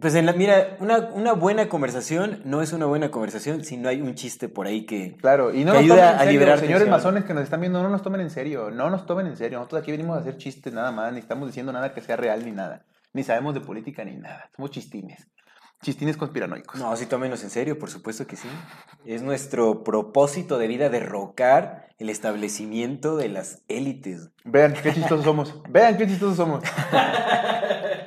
Pues 0.00 0.14
en 0.14 0.26
la, 0.26 0.34
mira, 0.34 0.76
una, 0.80 0.98
una 0.98 1.32
buena 1.32 1.68
conversación 1.68 2.42
no 2.44 2.60
es 2.60 2.74
una 2.74 2.84
buena 2.84 3.10
conversación 3.10 3.64
si 3.64 3.78
no 3.78 3.88
hay 3.88 4.02
un 4.02 4.14
chiste 4.14 4.48
por 4.48 4.66
ahí 4.66 4.84
que... 4.84 5.16
Claro, 5.16 5.52
y 5.52 5.64
no 5.64 5.72
Que 5.72 5.78
nos 5.78 5.84
ayuda 5.84 5.96
tomen 5.96 6.14
en 6.14 6.28
a 6.28 6.30
liberar 6.30 6.58
señores 6.58 6.80
tensión. 6.80 6.90
masones 6.90 7.24
que 7.24 7.34
nos 7.34 7.42
están 7.44 7.60
viendo, 7.60 7.82
no 7.82 7.88
nos 7.88 8.02
tomen 8.02 8.20
en 8.20 8.30
serio, 8.30 8.70
no 8.70 8.90
nos 8.90 9.06
tomen 9.06 9.26
en 9.26 9.36
serio. 9.36 9.58
Nosotros 9.58 9.80
aquí 9.80 9.90
venimos 9.90 10.18
a 10.18 10.20
hacer 10.20 10.36
chistes 10.36 10.74
nada 10.74 10.92
más, 10.92 11.12
ni 11.14 11.20
estamos 11.20 11.48
diciendo 11.48 11.72
nada 11.72 11.94
que 11.94 12.02
sea 12.02 12.16
real 12.16 12.44
ni 12.44 12.52
nada. 12.52 12.84
Ni 13.14 13.24
sabemos 13.24 13.54
de 13.54 13.60
política 13.60 14.04
ni 14.04 14.14
nada. 14.14 14.50
Somos 14.54 14.70
chistines. 14.70 15.26
Chistines 15.82 16.16
conspiranoicos. 16.16 16.80
No, 16.80 16.96
sí, 16.96 17.06
tómenos 17.06 17.42
en 17.44 17.50
serio, 17.50 17.78
por 17.78 17.88
supuesto 17.88 18.26
que 18.26 18.36
sí. 18.36 18.48
Es 19.04 19.22
nuestro 19.22 19.84
propósito 19.84 20.58
de 20.58 20.66
vida 20.66 20.88
derrocar 20.88 21.88
el 21.98 22.10
establecimiento 22.10 23.16
de 23.16 23.28
las 23.28 23.62
élites. 23.68 24.30
Vean 24.44 24.74
qué 24.74 24.92
chistosos 24.92 25.24
somos. 25.24 25.62
Vean 25.68 25.96
qué 25.96 26.06
chistosos 26.06 26.36
somos. 26.36 26.64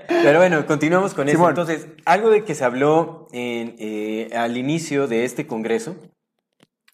Pero 0.08 0.40
bueno, 0.40 0.66
continuamos 0.66 1.14
con 1.14 1.28
eso. 1.28 1.38
Simón. 1.38 1.50
Entonces, 1.52 1.88
algo 2.06 2.30
de 2.30 2.44
que 2.44 2.56
se 2.56 2.64
habló 2.66 3.28
en, 3.32 3.76
eh, 3.80 4.30
al 4.36 4.58
inicio 4.58 5.08
de 5.08 5.24
este 5.24 5.48
congreso 5.48 5.96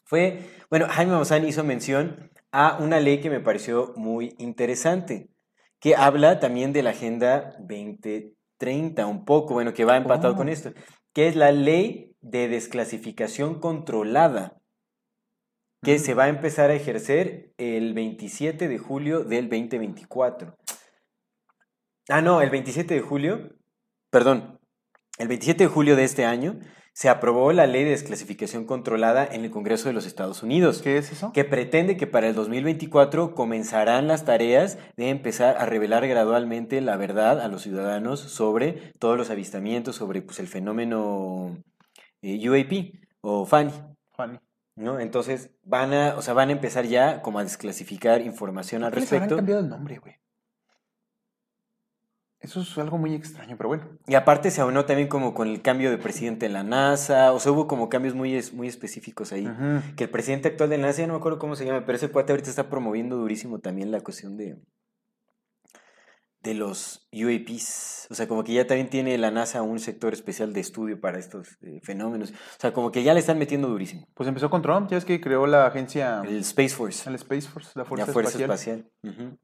fue, 0.05 0.41
bueno, 0.69 0.87
Jaime 0.89 1.11
Maussan 1.11 1.47
hizo 1.47 1.63
mención 1.63 2.31
a 2.51 2.77
una 2.79 2.99
ley 2.99 3.19
que 3.19 3.29
me 3.29 3.39
pareció 3.39 3.93
muy 3.95 4.35
interesante, 4.37 5.29
que 5.79 5.95
habla 5.95 6.39
también 6.39 6.71
de 6.71 6.83
la 6.83 6.91
Agenda 6.91 7.55
2030, 7.59 8.36
un 8.61 9.25
poco, 9.25 9.53
bueno, 9.53 9.73
que 9.73 9.85
va 9.85 9.97
empatado 9.97 10.33
Oh. 10.33 10.37
con 10.37 10.49
esto, 10.49 10.71
que 11.13 11.27
es 11.27 11.35
la 11.35 11.51
ley 11.51 12.15
de 12.21 12.47
desclasificación 12.47 13.59
controlada, 13.59 14.57
que 15.83 15.95
Mm. 15.95 15.99
se 15.99 16.13
va 16.15 16.23
a 16.25 16.29
empezar 16.29 16.69
a 16.71 16.73
ejercer 16.73 17.53
el 17.57 17.93
27 17.93 18.67
de 18.67 18.77
julio 18.77 19.23
del 19.23 19.49
2024. 19.49 20.55
Ah, 22.09 22.21
no, 22.21 22.41
el 22.41 22.49
27 22.49 22.95
de 22.95 23.01
julio, 23.01 23.55
perdón, 24.09 24.59
el 25.19 25.27
27 25.27 25.65
de 25.65 25.69
julio 25.69 25.95
de 25.95 26.03
este 26.03 26.25
año 26.25 26.59
se 26.97 27.09
aprobó 27.09 27.53
la 27.53 27.67
ley 27.67 27.83
de 27.83 27.91
desclasificación 27.91 28.65
controlada 28.65 29.23
en 29.23 29.45
el 29.45 29.51
Congreso 29.51 29.87
de 29.87 29.93
los 29.93 30.07
Estados 30.07 30.41
Unidos, 30.41 30.81
¿Qué 30.81 30.97
es 30.97 31.11
eso? 31.11 31.31
que 31.31 31.43
pretende 31.43 31.95
que 31.95 32.07
para 32.07 32.27
el 32.27 32.33
2024 32.33 33.35
comenzarán 33.35 34.07
las 34.07 34.25
tareas 34.25 34.79
de 34.95 35.11
empezar 35.11 35.57
a 35.59 35.67
revelar 35.67 36.07
gradualmente 36.07 36.81
la 36.81 36.97
verdad 36.97 37.39
a 37.39 37.49
los 37.49 37.61
ciudadanos 37.61 38.19
sobre 38.19 38.93
todos 38.97 39.15
los 39.15 39.29
avistamientos, 39.29 39.95
sobre 39.95 40.23
pues, 40.23 40.39
el 40.39 40.47
fenómeno 40.47 41.55
eh, 42.23 42.49
UAP 42.49 42.95
o 43.21 43.45
FANI. 43.45 43.73
Fanny. 44.15 44.39
¿No? 44.75 44.99
Entonces 44.99 45.51
van 45.63 45.93
a, 45.93 46.15
o 46.17 46.23
sea, 46.23 46.33
van 46.33 46.49
a 46.49 46.53
empezar 46.53 46.85
ya 46.87 47.21
como 47.21 47.37
a 47.37 47.43
desclasificar 47.43 48.21
información 48.21 48.83
al 48.83 48.89
¿Por 48.89 48.95
qué 48.95 49.01
les 49.01 49.11
habrán 49.11 49.29
respecto. 49.29 49.35
cambiado 49.35 49.61
el 49.61 49.69
nombre, 49.69 49.99
güey? 49.99 50.15
Eso 52.47 52.61
es 52.61 52.77
algo 52.77 52.97
muy 52.97 53.13
extraño, 53.13 53.57
pero 53.57 53.67
bueno. 53.67 53.83
Y 54.07 54.15
aparte 54.15 54.51
se 54.51 54.61
aunó 54.61 54.85
también 54.85 55.09
como 55.09 55.33
con 55.33 55.49
el 55.49 55.61
cambio 55.61 55.91
de 55.91 55.97
presidente 55.97 56.45
en 56.45 56.53
la 56.53 56.63
NASA, 56.63 57.33
o 57.33 57.41
sea, 57.41 57.51
hubo 57.51 57.67
como 57.67 57.89
cambios 57.89 58.15
muy, 58.15 58.41
muy 58.53 58.69
específicos 58.69 59.33
ahí. 59.33 59.45
Que 59.97 60.05
el 60.05 60.09
presidente 60.09 60.47
actual 60.47 60.69
de 60.69 60.77
la 60.77 60.87
NASA, 60.87 61.01
ya 61.01 61.07
no 61.07 61.13
me 61.13 61.19
acuerdo 61.19 61.39
cómo 61.39 61.57
se 61.57 61.65
llama, 61.65 61.85
pero 61.85 61.97
ese 61.97 62.07
cuate 62.09 62.31
ahorita 62.31 62.49
está 62.49 62.69
promoviendo 62.69 63.17
durísimo 63.17 63.59
también 63.59 63.91
la 63.91 63.99
cuestión 63.99 64.37
de, 64.37 64.61
de 66.41 66.53
los 66.53 67.09
UAPs. 67.11 68.07
O 68.11 68.15
sea, 68.15 68.29
como 68.29 68.45
que 68.45 68.53
ya 68.53 68.65
también 68.65 68.89
tiene 68.89 69.17
la 69.17 69.29
NASA 69.29 69.61
un 69.61 69.79
sector 69.79 70.13
especial 70.13 70.53
de 70.53 70.61
estudio 70.61 71.01
para 71.01 71.19
estos 71.19 71.57
eh, 71.63 71.81
fenómenos. 71.83 72.31
O 72.31 72.61
sea, 72.61 72.71
como 72.71 72.93
que 72.93 73.03
ya 73.03 73.13
le 73.13 73.19
están 73.19 73.39
metiendo 73.39 73.67
durísimo. 73.67 74.07
Pues 74.13 74.29
empezó 74.29 74.49
con 74.49 74.61
Trump, 74.61 74.89
ya 74.89 74.95
es 74.95 75.03
que 75.03 75.19
creó 75.19 75.47
la 75.47 75.65
agencia, 75.65 76.21
El 76.25 76.39
Space 76.39 76.69
Force. 76.69 77.09
el 77.09 77.15
Space 77.15 77.49
Force, 77.49 77.71
la 77.75 77.83
Fuerza, 77.83 78.07
la 78.07 78.13
Fuerza 78.13 78.39
Espacial. 78.39 78.89
Espacial. 79.03 79.37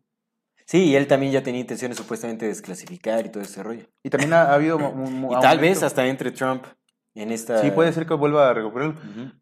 Sí, 0.73 0.85
y 0.85 0.95
él 0.95 1.05
también 1.05 1.31
ya 1.31 1.43
tenía 1.43 1.61
intenciones 1.61 1.95
supuestamente 1.99 2.45
de 2.45 2.49
desclasificar 2.49 3.23
y 3.23 3.29
todo 3.29 3.43
ese 3.43 3.61
rollo. 3.61 3.85
Y 4.01 4.09
también 4.09 4.33
ha, 4.33 4.41
ha 4.45 4.55
habido... 4.55 4.79
mu- 4.79 5.07
mu- 5.11 5.37
Y 5.37 5.39
tal 5.39 5.59
vez 5.59 5.83
hasta 5.83 6.03
entre 6.07 6.31
Trump 6.31 6.65
en 7.13 7.31
esta... 7.31 7.59
Sí, 7.61 7.69
puede 7.69 7.93
ser 7.93 8.07
que 8.07 8.15
vuelva 8.15 8.49
a 8.49 8.53
recuperarlo. 8.55 8.95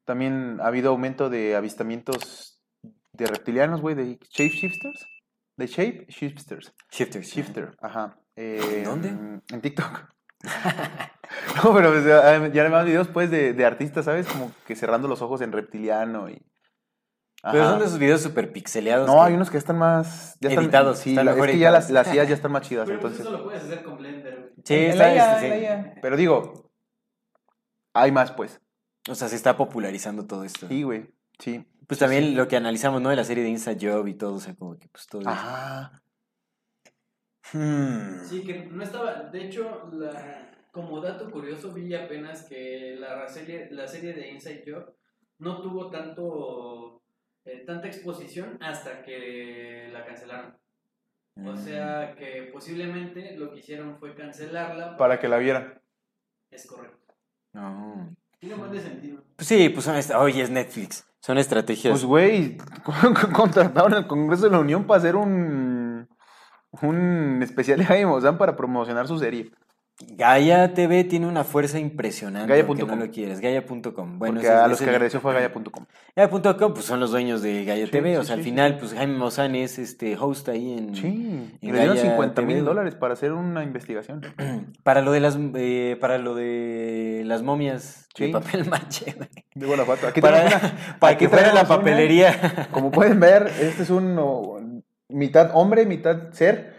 También 0.03 0.59
ha 0.59 0.67
habido 0.67 0.89
aumento 0.89 1.29
de 1.29 1.55
avistamientos 1.55 2.61
de 3.13 3.27
reptilianos, 3.27 3.79
güey, 3.79 3.95
de 3.95 4.19
shapeshifters. 4.29 5.05
De 5.55 5.67
shapeshifters. 5.67 6.73
Shifters. 6.91 7.27
Shifter, 7.29 7.77
ajá. 7.81 8.19
Eh, 8.35 8.81
¿Dónde? 8.83 9.07
En 9.07 9.61
TikTok. 9.61 10.09
no, 11.63 11.73
pero 11.73 12.51
ya 12.51 12.69
más 12.69 12.85
videos, 12.85 13.07
pues, 13.07 13.31
de, 13.31 13.53
de 13.53 13.63
artistas, 13.65 14.03
¿sabes? 14.03 14.27
Como 14.27 14.51
que 14.67 14.75
cerrando 14.75 15.07
los 15.07 15.21
ojos 15.21 15.39
en 15.39 15.53
reptiliano 15.53 16.29
y... 16.29 16.41
Pero 17.43 17.65
son 17.69 17.80
de 17.80 17.86
esos 17.86 17.97
videos 17.97 18.21
súper 18.21 18.51
pixeleados. 18.51 19.08
No, 19.08 19.23
hay 19.23 19.34
unos 19.34 19.49
que 19.49 19.58
están 19.58 19.77
más... 19.77 20.38
Ya 20.39 20.49
están, 20.49 20.65
Editados, 20.65 20.99
Sí, 20.99 21.10
están 21.12 21.25
la- 21.25 21.32
es 21.32 21.38
mejor 21.38 21.51
que 21.51 21.58
ya 21.58 21.71
las, 21.71 21.89
las 21.89 22.13
IAs 22.13 22.27
ya 22.30 22.36
están 22.36 22.51
más 22.51 22.67
chidas, 22.67 22.88
Pero 22.88 22.99
pues 22.99 23.13
entonces... 23.13 23.27
eso 23.27 23.38
lo 23.38 23.43
puedes 23.43 23.63
hacer 23.63 23.84
con 23.84 23.97
Blender. 23.97 24.38
güey. 24.39 24.54
Sí, 24.63 24.75
está, 24.75 25.15
IA, 25.15 25.34
este, 25.34 25.93
sí. 25.93 25.99
Pero 26.01 26.17
digo, 26.17 26.71
hay 27.93 28.12
más, 28.12 28.32
pues. 28.32 28.62
O 29.10 29.15
sea, 29.15 29.27
se 29.27 29.36
está 29.36 29.58
popularizando 29.58 30.27
todo 30.27 30.43
esto. 30.43 30.67
Sí, 30.67 30.84
güey, 30.84 31.10
sí. 31.39 31.65
Pues 31.88 31.97
Sí, 31.97 32.06
también 32.06 32.23
sí. 32.25 32.36
lo 32.36 32.47
que 32.47 32.56
analizamos, 32.58 33.01
¿no? 33.01 33.10
De 33.10 33.15
la 33.15 33.23
serie 33.23 33.43
de 33.43 33.49
Inside 33.49 33.80
Job 33.91 34.08
y 34.08 34.13
todo, 34.13 34.36
o 34.36 34.39
sea, 34.39 34.56
como 34.56 34.77
que 34.77 34.88
pues 34.89 35.08
todo 35.08 35.21
eso. 35.21 35.30
Ajá. 35.32 36.04
Hmm. 37.54 38.23
Sí, 38.30 38.43
que 38.43 38.69
no 38.71 38.84
estaba. 38.84 39.30
De 39.32 39.47
hecho, 39.47 39.89
la, 39.91 40.51
como 40.71 41.01
dato 41.01 41.32
curioso, 41.32 41.73
vi 41.73 41.93
apenas 41.95 42.43
que 42.47 42.95
la 42.99 43.27
serie, 43.27 43.69
la 43.71 43.88
serie 43.88 44.13
de 44.13 44.30
Inside 44.32 44.63
Job 44.67 44.95
no 45.39 45.62
tuvo 45.62 45.89
tanto 45.91 47.01
eh, 47.45 47.63
tanta 47.65 47.88
exposición 47.88 48.58
hasta 48.62 49.01
que 49.04 49.89
la 49.91 50.06
cancelaron. 50.06 50.58
O 51.38 51.54
Mm. 51.54 51.58
sea 51.58 52.15
que 52.17 52.49
posiblemente 52.54 53.36
lo 53.38 53.51
que 53.51 53.60
hicieron 53.60 53.97
fue 53.99 54.13
cancelarla. 54.15 54.97
Para 54.97 55.19
que 55.19 55.27
la 55.30 55.38
vieran. 55.38 55.82
Es 56.51 56.67
correcto. 56.67 57.13
No. 57.54 58.13
Tiene 58.39 58.56
más 58.56 58.71
de 58.71 58.80
sentido. 58.82 59.23
Pues 59.36 59.47
sí, 59.47 59.69
pues 59.69 59.86
son 59.86 59.95
est- 59.95 60.12
oye, 60.12 60.41
es 60.41 60.49
Netflix. 60.49 61.08
Son 61.21 61.38
estrategias. 61.38 61.91
Pues, 61.91 62.06
güey, 62.06 62.58
contrataron 63.34 63.93
al 63.93 64.08
Congreso 64.08 64.45
de 64.45 64.51
la 64.51 64.60
Unión 64.60 64.86
para 64.86 64.97
hacer 64.99 65.15
un, 65.15 66.08
un 66.82 67.39
especial 67.43 67.77
de 67.80 67.86
Jaime 67.86 68.08
Maussan 68.08 68.38
para 68.38 68.56
promocionar 68.56 69.08
su 69.08 69.17
serie. 69.19 69.51
Gaia 70.09 70.73
TV 70.73 71.03
tiene 71.03 71.27
una 71.27 71.43
fuerza 71.43 71.79
impresionante. 71.79 72.47
Gaia.com. 72.51 72.87
no 72.87 72.95
lo 72.95 73.11
quieres. 73.11 73.39
Gaia.com. 73.39 74.19
Bueno, 74.19 74.35
porque 74.35 74.49
a 74.49 74.67
los 74.67 74.79
que 74.79 74.89
agradeció 74.89 75.19
fue 75.19 75.33
Gaia.com. 75.33 75.85
Gaia.com, 76.15 76.73
pues 76.73 76.85
son 76.85 76.99
los 76.99 77.11
dueños 77.11 77.41
de 77.41 77.65
Gaia 77.65 77.85
Sí, 77.85 77.91
TV. 77.91 78.17
o 78.17 78.21
sí, 78.21 78.27
sea, 78.27 78.35
al 78.35 78.43
final, 78.43 78.77
pues 78.77 78.93
Jaime 78.93 79.17
Maussan 79.17 79.55
es 79.55 79.79
este 79.79 80.15
host 80.17 80.49
ahí 80.49 80.73
en. 80.77 80.95
Sí, 80.95 81.51
y 81.61 81.67
en 81.67 81.73
le 81.73 81.79
dieron 81.79 81.95
Gaia 81.95 82.09
50 82.09 82.35
TV. 82.41 82.53
mil 82.53 82.65
dólares 82.65 82.95
para 82.95 83.13
hacer 83.13 83.31
una 83.33 83.63
investigación. 83.63 84.21
Para 84.83 85.01
lo 85.01 85.11
de 85.11 85.19
las 85.19 85.37
eh, 85.55 85.97
para 85.99 86.17
lo 86.17 86.35
de 86.35 87.23
las 87.25 87.41
momias 87.43 88.07
de 88.17 88.29
papel 88.29 88.65
maché. 88.69 89.15
De 89.55 89.65
Guanajuato. 89.65 90.07
Aquí 90.07 90.21
Para, 90.21 90.41
una- 90.45 90.97
para 90.99 91.13
aquí 91.15 91.25
que 91.25 91.29
fuera 91.29 91.47
la 91.53 91.61
una- 91.61 91.67
papelería. 91.67 92.67
Como 92.71 92.91
pueden 92.91 93.19
ver, 93.19 93.47
este 93.61 93.83
es 93.83 93.89
un 93.89 94.17
oh, 94.19 94.59
mitad 95.09 95.51
hombre, 95.53 95.85
mitad 95.85 96.31
ser. 96.31 96.73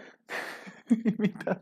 mitad. 1.17 1.57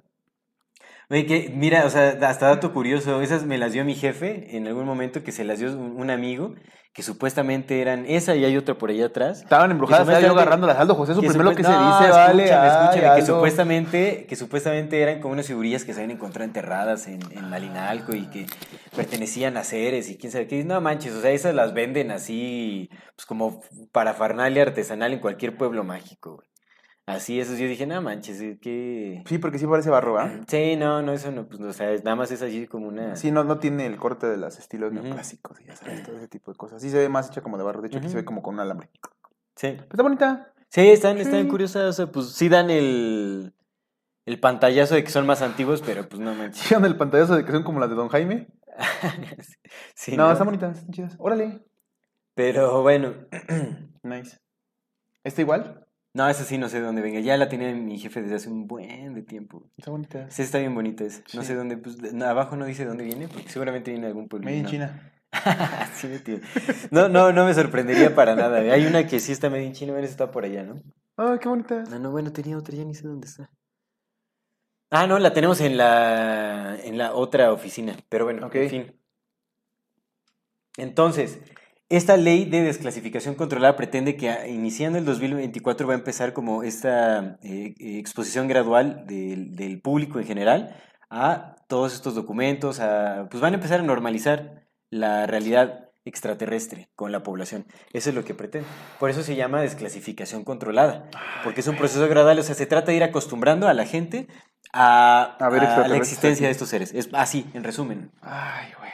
Oye, 1.12 1.26
que, 1.26 1.52
mira, 1.54 1.86
o 1.86 1.90
sea, 1.90 2.18
hasta 2.22 2.48
dato 2.48 2.72
curioso, 2.72 3.22
esas 3.22 3.46
me 3.46 3.58
las 3.58 3.74
dio 3.74 3.84
mi 3.84 3.96
jefe 3.96 4.56
en 4.56 4.66
algún 4.66 4.86
momento 4.86 5.24
que 5.24 5.34
se 5.34 5.44
las 5.44 5.60
dio 5.60 5.70
un, 5.74 6.00
un 6.00 6.10
amigo, 6.10 6.56
que 6.94 7.04
supuestamente 7.04 7.82
eran 7.82 8.06
esa 8.08 8.34
y 8.36 8.46
hay 8.46 8.56
otra 8.56 8.78
por 8.78 8.92
allá 8.92 9.08
atrás. 9.08 9.42
Estaban 9.42 9.72
embrujadas, 9.72 10.08
estaba 10.08 10.26
yo 10.26 10.32
agarrando 10.32 10.68
las 10.68 10.78
Aldo 10.78 10.96
José, 10.96 11.12
eso 11.12 11.20
primero 11.20 11.44
lo 11.44 11.56
que 11.56 11.64
se 11.64 11.70
dice, 11.70 12.10
vale. 12.12 12.44
Escúchame, 12.44 13.08
ay, 13.08 13.20
que 13.20 13.26
supuestamente, 13.26 14.26
que 14.26 14.36
supuestamente 14.38 15.02
eran 15.02 15.20
como 15.20 15.34
unas 15.34 15.48
figurillas 15.48 15.84
que 15.84 15.94
se 15.94 16.00
habían 16.00 16.16
encontrado 16.16 16.46
enterradas 16.46 17.08
en, 17.08 17.20
en 17.32 17.50
Malinalco 17.50 18.16
y 18.16 18.28
que 18.28 18.46
pertenecían 18.96 19.58
a 19.58 19.66
seres 19.66 20.10
y 20.10 20.18
quién 20.18 20.32
sabe 20.32 20.48
qué. 20.48 20.64
No 20.64 20.80
manches, 20.80 21.14
o 21.14 21.22
sea, 21.22 21.32
esas 21.32 21.54
las 21.54 21.74
venden 21.74 22.12
así, 22.12 22.90
pues 23.16 23.26
como 23.26 23.62
parafernalia 23.92 24.64
artesanal 24.64 25.12
en 25.12 25.20
cualquier 25.20 25.58
pueblo 25.58 25.84
mágico, 25.84 26.36
güey. 26.36 26.51
Así, 27.12 27.40
eso 27.40 27.54
yo 27.56 27.68
dije, 27.68 27.86
no 27.86 28.02
manches, 28.02 28.40
eh, 28.42 28.58
qué... 28.62 29.24
Sí, 29.26 29.38
porque 29.38 29.60
sí 29.60 29.68
parece 29.68 29.90
barro, 29.90 30.18
¿ah? 30.18 30.32
Sí, 30.48 30.76
no, 30.78 31.02
no, 31.02 31.14
eso 31.14 31.32
no, 31.32 31.48
pues, 31.48 31.60
o 31.62 31.74
sea, 31.74 31.92
nada 31.98 32.16
más 32.16 32.32
es 32.32 32.42
así 32.42 32.68
como 32.68 32.88
una... 32.88 33.16
Sí, 33.16 33.32
no, 33.32 33.44
no 33.44 33.60
tiene 33.60 33.86
el 33.86 33.98
corte 33.98 34.28
de 34.28 34.38
los 34.38 34.58
estilos 34.58 34.92
Ujú. 34.94 35.04
neoclásicos, 35.04 35.60
y 35.62 35.66
ya 35.66 35.76
sabes, 35.76 36.04
todo 36.04 36.18
ese 36.18 36.28
tipo 36.28 36.52
de 36.52 36.58
cosas. 36.58 36.82
Sí 36.82 36.90
se 36.90 36.98
ve 36.98 37.10
más 37.10 37.30
hecha 37.30 37.42
como 37.42 37.58
de 37.58 37.64
barro, 37.64 37.82
de 37.82 37.88
hecho 37.88 37.98
aquí 37.98 38.10
se 38.10 38.16
ve 38.16 38.26
como 38.26 38.42
con 38.42 38.56
un 38.56 38.62
alambre. 38.62 38.90
Sí. 39.56 39.74
Pero 39.76 39.84
está 39.90 40.04
bonita. 40.04 40.54
Sí, 40.70 40.90
están, 40.90 41.18
están 41.18 41.48
curiosas, 41.48 41.84
o 41.84 41.94
sea, 41.94 42.12
pues 42.12 42.30
sí 42.30 42.48
dan 42.48 42.70
el, 42.70 43.54
el 44.26 44.40
pantallazo 44.40 44.96
de 44.96 45.04
que 45.04 45.10
son 45.12 45.26
más 45.26 45.42
antiguos, 45.42 45.82
pero 45.86 46.08
pues 46.08 46.22
no 46.22 46.34
manches. 46.34 46.64
¿Sí 46.68 46.74
el 46.74 46.96
pantallazo 46.96 47.36
de 47.36 47.44
que 47.44 47.52
son 47.52 47.64
como 47.64 47.80
las 47.80 47.90
de 47.90 47.96
Don 47.96 48.10
Jaime? 48.10 48.48
Sí, 49.96 50.16
no, 50.18 50.26
no. 50.26 50.32
están 50.32 50.46
bonitas, 50.46 50.78
están 50.78 50.94
chidas. 50.94 51.16
Órale. 51.20 51.62
Pero 52.34 52.82
bueno, 52.82 53.14
Nice. 54.04 54.40
¿Está 55.24 55.42
igual? 55.42 55.81
No, 56.14 56.28
esa 56.28 56.44
sí 56.44 56.58
no 56.58 56.68
sé 56.68 56.80
de 56.80 56.86
dónde 56.86 57.02
venga. 57.02 57.20
Ya 57.22 57.38
la 57.38 57.48
tenía 57.48 57.74
mi 57.74 57.98
jefe 57.98 58.22
desde 58.22 58.36
hace 58.36 58.50
un 58.50 58.68
buen 58.68 59.14
de 59.14 59.22
tiempo. 59.22 59.70
Está 59.78 59.92
bonita. 59.92 60.30
Sí, 60.30 60.42
está 60.42 60.60
bien 60.60 60.76
bonita 60.76 61.06
esa. 61.06 61.24
No 61.34 61.44
sé 61.44 61.56
dónde, 61.56 61.78
pues 61.78 62.14
no, 62.14 62.26
abajo 62.26 62.56
no 62.56 62.66
dice 62.66 62.84
de 62.84 62.90
dónde 62.90 63.06
viene, 63.06 63.28
porque 63.28 63.50
seguramente 63.50 63.92
viene 63.92 64.08
de 64.08 64.10
algún 64.10 64.28
pueblo. 64.28 64.46
Made 64.46 64.58
in 64.58 64.64
¿no? 64.64 64.70
China. 64.70 65.14
sí, 65.94 66.08
tío. 66.24 66.40
No, 66.92 67.08
no, 67.08 67.32
no 67.32 67.46
me 67.46 67.54
sorprendería 67.54 68.14
para 68.14 68.36
nada. 68.36 68.60
Hay 68.60 68.86
una 68.86 69.08
que 69.08 69.20
sí 69.20 69.32
está 69.32 69.50
medio 69.50 69.68
en 69.68 69.74
China, 69.74 69.98
esa 70.00 70.12
está 70.12 70.32
por 70.32 70.44
allá, 70.44 70.64
¿no? 70.64 70.82
Ay, 71.16 71.40
qué 71.40 71.48
bonita. 71.48 71.84
No, 71.90 72.00
no, 72.00 72.12
bueno, 72.12 72.34
tenía 72.34 72.58
otra, 72.58 72.76
ya 72.76 72.84
ni 72.84 72.94
sé 72.94 73.08
dónde 73.08 73.28
está. 73.28 73.50
Ah, 74.90 75.08
no, 75.08 75.18
la 75.20 75.34
tenemos 75.34 75.62
en 75.62 75.78
la, 75.78 76.78
en 76.84 76.98
la 76.98 77.14
otra 77.14 77.54
oficina, 77.54 77.96
pero 78.10 78.26
bueno, 78.26 78.50
en 78.52 78.70
fin. 78.70 79.02
Entonces, 80.76 81.40
esta 81.92 82.18
ley 82.18 82.46
de 82.46 82.62
desclasificación 82.64 83.36
controlada 83.36 83.76
pretende 83.76 84.16
que 84.16 84.30
a- 84.30 84.48
iniciando 84.48 84.98
el 84.98 85.06
2024 85.06 85.88
va 85.88 85.94
a 85.94 85.98
empezar 85.98 86.34
como 86.34 86.64
esta 86.64 87.38
eh, 87.44 87.74
exposición 87.80 88.48
gradual 88.48 89.06
del, 89.06 89.56
del 89.56 89.82
público 89.82 90.20
en 90.20 90.26
general 90.26 90.76
a 91.10 91.56
todos 91.68 91.94
estos 91.94 92.16
documentos, 92.16 92.80
a, 92.80 93.28
pues 93.30 93.42
van 93.42 93.54
a 93.54 93.56
empezar 93.58 93.80
a 93.80 93.84
normalizar 93.84 94.66
la 94.90 95.26
realidad 95.28 95.90
extraterrestre 96.04 96.90
con 96.96 97.12
la 97.12 97.22
población. 97.24 97.68
Eso 97.94 98.10
es 98.10 98.16
lo 98.16 98.24
que 98.26 98.34
pretende. 98.34 98.68
Por 99.00 99.10
eso 99.10 99.22
se 99.22 99.36
llama 99.36 99.62
desclasificación 99.62 100.44
controlada, 100.44 101.10
porque 101.44 101.62
es 101.62 101.68
un 101.68 101.78
proceso 101.78 102.08
gradual, 102.08 102.40
o 102.40 102.44
sea, 102.44 102.56
se 102.56 102.66
trata 102.66 102.92
de 102.92 102.98
ir 102.98 103.04
acostumbrando 103.04 103.68
a 103.68 103.74
la 103.74 103.86
gente 103.86 104.28
a, 104.74 105.38
A 105.40 105.50
ver 105.50 105.64
a 105.64 105.88
la 105.88 105.98
existencia 105.98 106.48
de 106.48 106.52
estos 106.52 106.70
seres. 106.70 106.94
Es 106.94 107.10
así, 107.14 107.46
en 107.54 107.64
resumen. 107.64 108.12
Ay, 108.22 108.72
güey. 108.80 108.92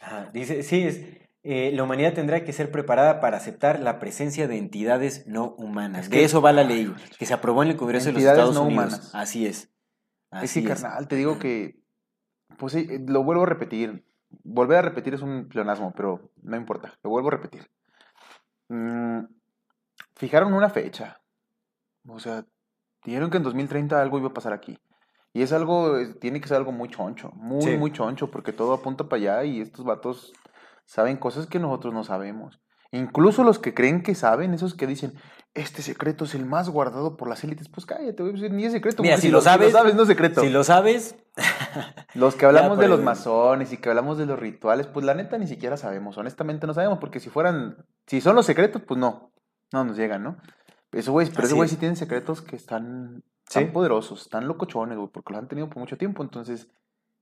Ajá, 0.00 0.30
Dice, 0.32 0.62
sí, 0.62 0.82
es, 0.82 1.00
eh, 1.44 1.72
la 1.74 1.82
humanidad 1.82 2.14
tendrá 2.14 2.44
que 2.44 2.52
ser 2.52 2.70
preparada 2.70 3.20
para 3.20 3.36
aceptar 3.36 3.80
la 3.80 3.98
presencia 3.98 4.46
de 4.48 4.58
entidades 4.58 5.26
no 5.26 5.54
humanas. 5.58 6.04
Es 6.04 6.10
de 6.10 6.24
eso 6.24 6.40
va 6.40 6.52
la 6.52 6.62
ley, 6.64 6.92
que 7.18 7.26
se 7.26 7.34
aprobó 7.34 7.62
en 7.62 7.70
el 7.70 7.76
Congreso 7.76 8.06
de 8.06 8.12
los 8.12 8.22
Estados 8.22 8.54
no 8.54 8.62
Unidos. 8.62 8.84
humanas. 8.84 9.14
Así 9.14 9.46
es. 9.46 9.64
Es 9.64 9.70
Así 10.30 10.64
que, 10.64 10.72
es. 10.72 10.80
carnal, 10.82 11.08
te 11.08 11.16
digo 11.16 11.38
que. 11.38 11.78
Pues 12.58 12.72
sí, 12.74 12.86
lo 13.06 13.22
vuelvo 13.24 13.42
a 13.42 13.46
repetir. 13.46 14.04
Volver 14.44 14.78
a 14.78 14.82
repetir 14.82 15.14
es 15.14 15.22
un 15.22 15.48
pleonasmo, 15.48 15.92
pero 15.96 16.30
no 16.42 16.56
importa. 16.56 16.94
Lo 17.02 17.10
vuelvo 17.10 17.28
a 17.28 17.32
repetir. 17.32 17.68
Mm, 18.68 19.24
fijaron 20.16 20.54
una 20.54 20.70
fecha. 20.70 21.20
O 22.08 22.18
sea, 22.18 22.44
dijeron 23.04 23.30
que 23.30 23.36
en 23.38 23.42
2030 23.42 24.00
algo 24.00 24.18
iba 24.18 24.28
a 24.28 24.34
pasar 24.34 24.52
aquí. 24.52 24.78
Y 25.34 25.42
es 25.42 25.52
algo, 25.52 25.94
tiene 26.20 26.40
que 26.40 26.48
ser 26.48 26.58
algo 26.58 26.72
muy 26.72 26.88
choncho. 26.88 27.30
Muy, 27.34 27.62
Sí. 27.62 27.76
muy 27.76 27.90
choncho, 27.92 28.30
porque 28.30 28.52
todo 28.52 28.74
apunta 28.74 29.04
para 29.08 29.20
allá 29.20 29.44
y 29.44 29.60
estos 29.60 29.84
vatos 29.84 30.32
saben 30.92 31.16
cosas 31.16 31.46
que 31.46 31.58
nosotros 31.58 31.94
no 31.94 32.04
sabemos. 32.04 32.60
Incluso 32.90 33.42
los 33.44 33.58
que 33.58 33.72
creen 33.72 34.02
que 34.02 34.14
saben, 34.14 34.52
esos 34.52 34.74
que 34.74 34.86
dicen, 34.86 35.14
este 35.54 35.80
secreto 35.80 36.24
es 36.24 36.34
el 36.34 36.44
más 36.44 36.68
guardado 36.68 37.16
por 37.16 37.26
las 37.28 37.42
élites, 37.42 37.70
pues 37.70 37.86
cállate, 37.86 38.22
güey, 38.22 38.34
pues 38.38 38.52
ni 38.52 38.66
es 38.66 38.72
secreto. 38.72 39.02
Mira, 39.02 39.14
porque 39.14 39.26
si 39.26 39.32
lo 39.32 39.40
sabes- 39.40 39.72
no 39.94 40.02
es 40.02 40.08
secreto. 40.08 40.42
Si 40.42 40.50
lo 40.50 40.62
sabes, 40.64 41.16
Los 42.14 42.34
que 42.36 42.44
hablamos 42.44 42.78
de 42.78 42.88
los 42.88 43.00
masones 43.00 43.72
y 43.72 43.78
que 43.78 43.88
hablamos 43.88 44.18
de 44.18 44.26
los 44.26 44.38
rituales, 44.38 44.86
pues 44.86 45.06
la 45.06 45.14
neta 45.14 45.38
ni 45.38 45.46
siquiera 45.46 45.78
sabemos, 45.78 46.18
honestamente 46.18 46.66
no 46.66 46.74
sabemos, 46.74 46.98
porque 46.98 47.20
si 47.20 47.30
fueran, 47.30 47.86
si 48.06 48.20
son 48.20 48.36
los 48.36 48.44
secretos, 48.44 48.82
pues 48.86 49.00
no, 49.00 49.32
no 49.72 49.84
nos 49.84 49.96
llegan, 49.96 50.22
¿no? 50.22 50.36
Eso, 50.90 51.12
güey, 51.12 51.30
pero 51.30 51.46
ese 51.46 51.54
güey 51.54 51.70
sí 51.70 51.76
tienen 51.76 51.96
secretos 51.96 52.42
que 52.42 52.56
están, 52.56 53.22
tan 53.50 53.64
Sí. 53.64 53.70
poderosos, 53.70 54.20
están 54.22 54.46
locochones, 54.46 54.98
güey, 54.98 55.08
porque 55.10 55.32
los 55.32 55.40
han 55.42 55.48
tenido 55.48 55.68
por 55.70 55.78
mucho 55.78 55.96
tiempo, 55.96 56.22
entonces, 56.22 56.68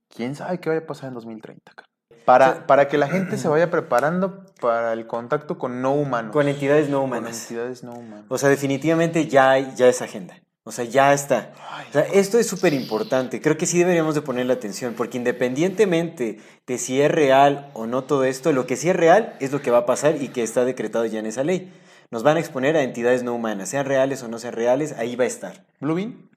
¿quién 0.08 0.34
sabe 0.34 0.58
qué 0.58 0.70
vaya 0.70 0.80
a 0.82 0.86
pasar 0.86 1.08
en 1.08 1.14
2030? 1.14 1.72
cara? 1.72 1.88
Para, 2.24 2.66
para 2.66 2.88
que 2.88 2.98
la 2.98 3.08
gente 3.08 3.36
se 3.38 3.48
vaya 3.48 3.70
preparando 3.70 4.44
para 4.60 4.92
el 4.92 5.06
contacto 5.06 5.58
con 5.58 5.82
no 5.82 5.92
humanos. 5.92 6.32
con 6.32 6.48
entidades 6.48 6.88
no 6.88 6.98
Con 7.00 7.06
humanas. 7.10 7.42
entidades 7.42 7.82
no 7.82 7.92
humanas. 7.92 8.26
O 8.28 8.38
sea, 8.38 8.48
definitivamente 8.48 9.26
ya 9.26 9.50
hay 9.50 9.72
ya 9.76 9.88
es 9.88 10.02
agenda. 10.02 10.36
O 10.62 10.72
sea, 10.72 10.84
ya 10.84 11.12
está. 11.14 11.52
O 11.88 11.92
sea, 11.92 12.02
esto 12.02 12.38
es 12.38 12.46
súper 12.46 12.74
importante. 12.74 13.40
Creo 13.40 13.56
que 13.56 13.66
sí 13.66 13.78
deberíamos 13.78 14.14
de 14.14 14.22
ponerle 14.22 14.52
atención, 14.52 14.94
porque 14.96 15.16
independientemente 15.18 16.38
de 16.66 16.78
si 16.78 17.00
es 17.00 17.10
real 17.10 17.70
o 17.72 17.86
no 17.86 18.04
todo 18.04 18.24
esto, 18.24 18.52
lo 18.52 18.66
que 18.66 18.76
sí 18.76 18.90
es 18.90 18.94
real 18.96 19.34
es 19.40 19.52
lo 19.52 19.62
que 19.62 19.70
va 19.70 19.78
a 19.78 19.86
pasar 19.86 20.20
y 20.22 20.28
que 20.28 20.42
está 20.42 20.64
decretado 20.64 21.06
ya 21.06 21.18
en 21.18 21.26
esa 21.26 21.44
ley. 21.44 21.72
Nos 22.10 22.22
van 22.22 22.36
a 22.36 22.40
exponer 22.40 22.76
a 22.76 22.82
entidades 22.82 23.22
no 23.22 23.34
humanas, 23.34 23.70
sean 23.70 23.86
reales 23.86 24.22
o 24.22 24.28
no 24.28 24.38
sean 24.38 24.52
reales, 24.52 24.92
ahí 24.98 25.16
va 25.16 25.24
a 25.24 25.28
estar. 25.28 25.64
¿Blue 25.80 25.94
Bean? 25.94 26.29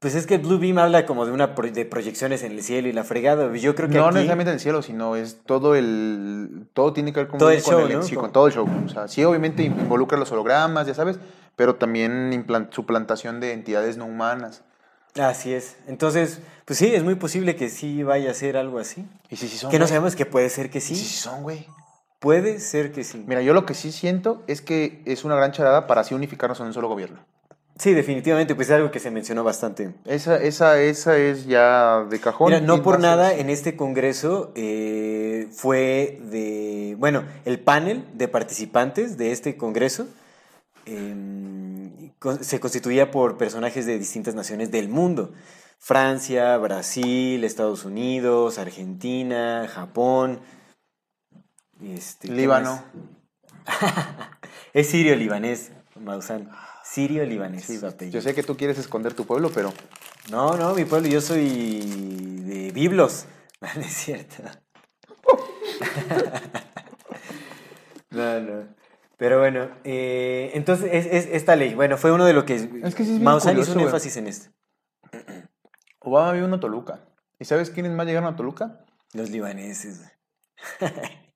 Pues 0.00 0.14
es 0.14 0.26
que 0.26 0.38
Blue 0.38 0.58
Beam 0.58 0.78
habla 0.78 1.06
como 1.06 1.26
de 1.26 1.32
una 1.32 1.54
pro- 1.56 1.70
de 1.70 1.84
proyecciones 1.84 2.42
en 2.44 2.52
el 2.52 2.62
cielo 2.62 2.86
y 2.88 2.92
la 2.92 3.02
fregada. 3.04 3.52
Yo 3.56 3.74
creo 3.74 3.88
que 3.88 3.96
No 3.96 4.04
aquí- 4.06 4.14
necesariamente 4.14 4.52
el 4.52 4.60
cielo, 4.60 4.80
sino 4.82 5.16
es 5.16 5.40
todo 5.44 5.74
el. 5.74 6.66
Todo 6.72 6.92
tiene 6.92 7.12
que 7.12 7.20
ver 7.20 7.28
con, 7.28 7.38
Todo 7.38 7.50
el 7.50 7.62
con 7.62 7.74
show, 7.74 7.88
¿no? 7.88 8.02
sí, 8.02 8.14
Con- 8.14 8.32
todo 8.32 8.46
el 8.46 8.52
show. 8.52 8.68
O 8.84 8.88
sea, 8.88 9.08
sí, 9.08 9.24
obviamente 9.24 9.62
involucra 9.64 10.16
los 10.18 10.30
hologramas, 10.30 10.86
ya 10.86 10.94
sabes, 10.94 11.18
pero 11.56 11.74
también 11.74 12.46
suplantación 12.70 13.40
de 13.40 13.52
entidades 13.52 13.96
no 13.96 14.06
humanas. 14.06 14.62
Así 15.18 15.52
es. 15.52 15.76
Entonces, 15.88 16.40
pues 16.64 16.78
sí, 16.78 16.94
es 16.94 17.02
muy 17.02 17.16
posible 17.16 17.56
que 17.56 17.68
sí 17.68 18.04
vaya 18.04 18.30
a 18.30 18.34
ser 18.34 18.56
algo 18.56 18.78
así. 18.78 19.04
Y 19.30 19.36
si 19.36 19.48
sí 19.48 19.58
son. 19.58 19.70
Que 19.70 19.80
no 19.80 19.88
sabemos 19.88 20.14
que 20.14 20.26
puede 20.26 20.48
ser 20.48 20.70
que 20.70 20.78
Y 20.78 20.82
si 20.82 20.94
sí. 20.94 21.04
sí 21.04 21.16
son, 21.16 21.42
güey. 21.42 21.66
Puede 22.20 22.60
ser 22.60 22.92
que 22.92 23.02
sí. 23.02 23.24
Mira, 23.26 23.42
yo 23.42 23.52
lo 23.52 23.64
que 23.66 23.74
sí 23.74 23.90
siento 23.90 24.42
es 24.46 24.60
que 24.60 25.02
es 25.06 25.24
una 25.24 25.34
gran 25.34 25.50
charada 25.52 25.86
para 25.88 26.02
así 26.02 26.14
unificarnos 26.14 26.60
en 26.60 26.66
un 26.66 26.72
solo 26.74 26.88
gobierno. 26.88 27.18
Sí, 27.78 27.94
definitivamente, 27.94 28.56
pues 28.56 28.68
es 28.68 28.74
algo 28.74 28.90
que 28.90 28.98
se 28.98 29.10
mencionó 29.12 29.44
bastante. 29.44 29.94
Esa, 30.04 30.36
esa, 30.36 30.80
esa 30.80 31.16
es 31.16 31.46
ya 31.46 32.04
de 32.10 32.18
cajón. 32.18 32.48
Mira, 32.48 32.60
no 32.60 32.82
por 32.82 32.98
nada 32.98 33.32
en 33.34 33.50
este 33.50 33.76
congreso 33.76 34.52
eh, 34.56 35.46
fue 35.52 36.18
de, 36.24 36.96
bueno, 36.98 37.22
el 37.44 37.60
panel 37.60 38.04
de 38.14 38.26
participantes 38.26 39.16
de 39.16 39.30
este 39.30 39.56
congreso 39.56 40.08
eh, 40.86 42.10
con- 42.18 42.42
se 42.42 42.58
constituía 42.58 43.10
por 43.12 43.36
personajes 43.38 43.86
de 43.86 43.96
distintas 43.98 44.34
naciones 44.34 44.70
del 44.72 44.88
mundo. 44.88 45.32
Francia, 45.78 46.56
Brasil, 46.56 47.44
Estados 47.44 47.84
Unidos, 47.84 48.58
Argentina, 48.58 49.68
Japón. 49.72 50.40
Este, 51.80 52.26
¿qué 52.26 52.34
Líbano. 52.34 52.82
es 54.72 54.88
sirio-libanés, 54.88 55.70
Maussan. 55.94 56.50
Sí, 56.90 57.06
su 57.78 57.86
apellido. 57.86 58.14
yo 58.14 58.22
sé 58.22 58.34
que 58.34 58.42
tú 58.42 58.56
quieres 58.56 58.78
esconder 58.78 59.14
tu 59.14 59.26
pueblo, 59.26 59.50
pero 59.52 59.72
No, 60.30 60.56
no, 60.56 60.74
mi 60.74 60.84
pueblo, 60.84 61.08
yo 61.08 61.20
soy 61.20 61.80
de 62.44 62.72
Biblos. 62.72 63.26
No, 63.60 63.68
no 63.74 63.80
es 63.80 63.92
cierto. 63.92 64.36
no, 68.10 68.40
no. 68.40 68.68
Pero 69.16 69.40
bueno, 69.40 69.68
eh, 69.82 70.52
entonces 70.54 70.88
es, 70.92 71.06
es 71.06 71.26
esta 71.32 71.56
ley. 71.56 71.74
Bueno, 71.74 71.98
fue 71.98 72.12
uno 72.12 72.24
de 72.24 72.34
lo 72.34 72.44
que. 72.44 72.54
Es 72.54 72.94
que 72.94 73.04
sí 73.04 73.16
es 73.16 73.58
hizo 73.58 73.72
un 73.72 73.80
énfasis 73.80 74.16
en 74.16 74.28
esto. 74.28 74.50
Obama 75.98 76.34
vive 76.34 76.46
en 76.46 76.60
Toluca. 76.60 77.00
¿Y 77.40 77.46
sabes 77.46 77.70
quiénes 77.70 77.90
más 77.90 78.06
llegaron 78.06 78.32
a 78.32 78.36
Toluca? 78.36 78.84
Los 79.12 79.30
libaneses. 79.30 80.02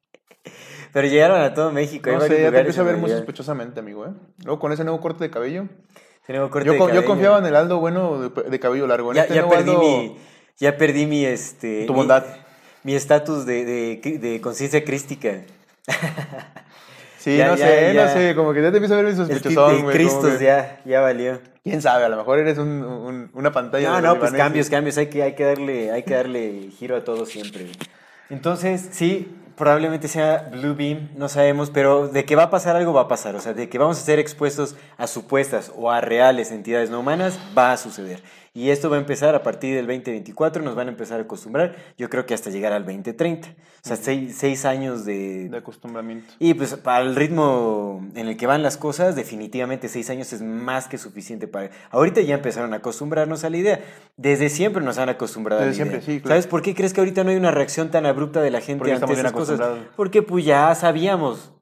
Pero 0.92 1.08
llegaron 1.08 1.40
a 1.40 1.54
todo 1.54 1.72
México. 1.72 2.10
No 2.10 2.20
sé, 2.20 2.42
ya 2.42 2.50
te 2.50 2.58
empiezo 2.58 2.82
a 2.82 2.84
ver 2.84 2.96
muy 2.96 3.10
sospechosamente, 3.10 3.80
amigo, 3.80 4.06
¿eh? 4.06 4.10
Luego 4.44 4.58
con 4.60 4.72
ese 4.72 4.84
nuevo 4.84 5.00
corte 5.00 5.24
de 5.24 5.30
cabello. 5.30 5.66
Tenemos 6.26 6.50
corte 6.50 6.66
Yo, 6.66 6.72
de 6.74 6.78
con- 6.78 6.88
yo 6.88 6.94
cabello. 6.94 7.08
confiaba 7.08 7.38
en 7.38 7.46
el 7.46 7.56
Aldo 7.56 7.78
bueno 7.78 8.28
de, 8.28 8.42
de 8.50 8.60
cabello 8.60 8.86
largo. 8.86 9.10
En 9.12 9.16
Ya, 9.16 9.22
este 9.22 9.34
ya 9.34 9.40
nuevo 9.42 9.54
perdí 9.56 9.70
Aldo- 9.70 9.80
mi. 9.80 10.16
Ya 10.58 10.76
perdí 10.76 11.06
mi 11.06 11.24
este. 11.24 11.84
Tu 11.86 11.92
bondad. 11.94 12.24
Mi 12.84 12.94
estatus 12.94 13.46
de, 13.46 13.64
de, 13.64 14.18
de 14.18 14.40
conciencia 14.40 14.84
crística. 14.84 15.40
Sí, 17.18 17.36
Ya- 17.36 17.48
no 17.48 17.56
ya- 17.56 17.66
sé, 17.68 17.94
ya. 17.94 18.04
no 18.06 18.12
sé, 18.12 18.34
como 18.34 18.52
que 18.52 18.62
ya 18.62 18.70
te 18.70 18.78
empiezo 18.78 18.94
a 18.94 18.96
ver 19.02 19.06
mi 19.06 19.10
El, 19.12 19.16
ti- 19.16 19.22
sospechosón, 19.34 19.82
güey. 19.82 19.96
Cristos 19.96 20.34
que- 20.38 20.44
ya, 20.44 20.80
ya 20.84 21.00
valió. 21.00 21.40
Quién 21.62 21.80
sabe, 21.80 22.04
a 22.04 22.08
lo 22.08 22.16
mejor 22.16 22.40
eres 22.40 22.58
un, 22.58 22.82
un- 22.82 23.30
una 23.34 23.52
pantalla 23.52 23.90
No, 23.90 23.96
de 23.96 24.02
no, 24.02 24.18
pues 24.18 24.32
cambios, 24.32 24.68
cambios, 24.68 24.98
hay 24.98 25.06
que, 25.06 25.22
hay 25.22 25.34
que 25.36 25.44
darle, 25.44 25.92
hay 25.92 26.02
que 26.02 26.14
darle 26.14 26.70
giro 26.76 26.96
a 26.96 27.04
todo 27.04 27.24
siempre. 27.24 27.66
Entonces, 28.30 28.88
sí, 28.90 29.36
probablemente 29.56 30.08
sea 30.08 30.48
Blue 30.50 30.74
Beam, 30.74 31.10
no 31.16 31.28
sabemos, 31.28 31.70
pero 31.70 32.08
de 32.08 32.24
que 32.24 32.36
va 32.36 32.44
a 32.44 32.50
pasar 32.50 32.76
algo 32.76 32.92
va 32.92 33.02
a 33.02 33.08
pasar, 33.08 33.34
o 33.36 33.40
sea, 33.40 33.52
de 33.52 33.68
que 33.68 33.78
vamos 33.78 33.98
a 33.98 34.02
ser 34.02 34.18
expuestos 34.18 34.76
a 34.96 35.06
supuestas 35.06 35.72
o 35.76 35.90
a 35.90 36.00
reales 36.00 36.50
entidades 36.50 36.90
no 36.90 37.00
humanas, 37.00 37.38
va 37.56 37.72
a 37.72 37.76
suceder. 37.76 38.22
Y 38.54 38.68
esto 38.68 38.90
va 38.90 38.96
a 38.96 39.00
empezar 39.00 39.34
a 39.34 39.42
partir 39.42 39.74
del 39.74 39.86
2024, 39.86 40.62
nos 40.62 40.74
van 40.74 40.88
a 40.88 40.90
empezar 40.90 41.18
a 41.18 41.22
acostumbrar, 41.22 41.74
yo 41.96 42.10
creo 42.10 42.26
que 42.26 42.34
hasta 42.34 42.50
llegar 42.50 42.74
al 42.74 42.84
2030. 42.84 43.48
O 43.48 43.52
sea, 43.80 43.96
seis, 43.96 44.36
seis 44.36 44.66
años 44.66 45.06
de, 45.06 45.48
De 45.48 45.56
acostumbramiento. 45.56 46.34
y 46.38 46.52
pues 46.52 46.74
para 46.74 47.02
el 47.02 47.16
ritmo 47.16 48.06
en 48.14 48.28
el 48.28 48.36
que 48.36 48.46
van 48.46 48.62
las 48.62 48.76
cosas, 48.76 49.16
definitivamente 49.16 49.88
seis 49.88 50.10
años 50.10 50.34
es 50.34 50.42
más 50.42 50.86
que 50.86 50.98
suficiente 50.98 51.48
para... 51.48 51.70
Ahorita 51.90 52.20
ya 52.20 52.34
empezaron 52.34 52.74
a 52.74 52.76
acostumbrarnos 52.76 53.42
a 53.44 53.48
la 53.50 53.56
idea. 53.56 53.80
Desde 54.18 54.50
siempre 54.50 54.84
nos 54.84 54.98
han 54.98 55.08
acostumbrado 55.08 55.62
a 55.62 55.64
la 55.64 55.70
Desde 55.70 55.76
siempre, 55.84 55.98
idea. 55.98 56.06
sí, 56.06 56.20
claro. 56.20 56.28
¿Sabes 56.34 56.46
por 56.46 56.60
qué 56.60 56.74
crees 56.74 56.92
que 56.92 57.00
ahorita 57.00 57.24
no 57.24 57.30
hay 57.30 57.36
una 57.36 57.52
reacción 57.52 57.90
tan 57.90 58.04
abrupta 58.04 58.42
de 58.42 58.50
la 58.50 58.60
gente 58.60 58.80
Porque 58.80 58.92
ante 58.92 59.12
esas 59.14 59.32
cosas? 59.32 59.60
Porque 59.96 60.20
pues 60.20 60.44
ya 60.44 60.74
sabíamos, 60.74 61.54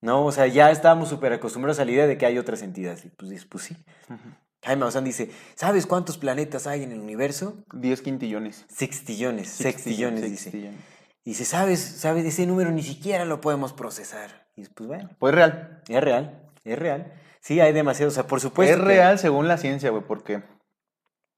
¿no? 0.00 0.24
O 0.24 0.32
sea, 0.32 0.46
ya 0.46 0.70
estábamos 0.70 1.10
súper 1.10 1.34
acostumbrados 1.34 1.78
a 1.78 1.84
la 1.84 1.90
idea 1.90 2.06
de 2.06 2.16
que 2.16 2.24
hay 2.24 2.38
otras 2.38 2.62
entidades. 2.62 3.04
Y 3.04 3.10
pues, 3.10 3.44
pues 3.44 3.64
sí. 3.64 3.76
Jaime 4.66 4.80
Maussan 4.80 5.04
dice, 5.04 5.30
¿sabes 5.54 5.86
cuántos 5.86 6.18
planetas 6.18 6.66
hay 6.66 6.82
en 6.82 6.90
el 6.92 6.98
universo? 7.00 7.64
10 7.72 8.02
quintillones. 8.02 8.64
Sextillones, 8.68 9.48
sextillones, 9.48 10.22
dice. 10.22 10.50
Sextillones. 10.50 10.80
Y 11.24 11.30
dice, 11.30 11.44
¿sabes? 11.44 11.80
¿Sabes? 11.80 12.24
Ese 12.24 12.46
número 12.46 12.70
ni 12.72 12.82
siquiera 12.82 13.24
lo 13.24 13.40
podemos 13.40 13.72
procesar. 13.72 14.46
Y 14.56 14.64
pues 14.68 14.88
bueno. 14.88 15.08
Pues 15.18 15.34
real. 15.34 15.82
Es 15.88 16.00
real, 16.02 16.42
es 16.64 16.78
real. 16.78 17.12
Sí, 17.40 17.60
hay 17.60 17.72
demasiado, 17.72 18.10
o 18.10 18.14
sea, 18.14 18.26
por 18.26 18.40
supuesto. 18.40 18.74
es 18.74 18.80
que- 18.80 18.84
real 18.84 19.18
según 19.20 19.46
la 19.46 19.56
ciencia, 19.56 19.90
güey, 19.90 20.02
porque... 20.02 20.42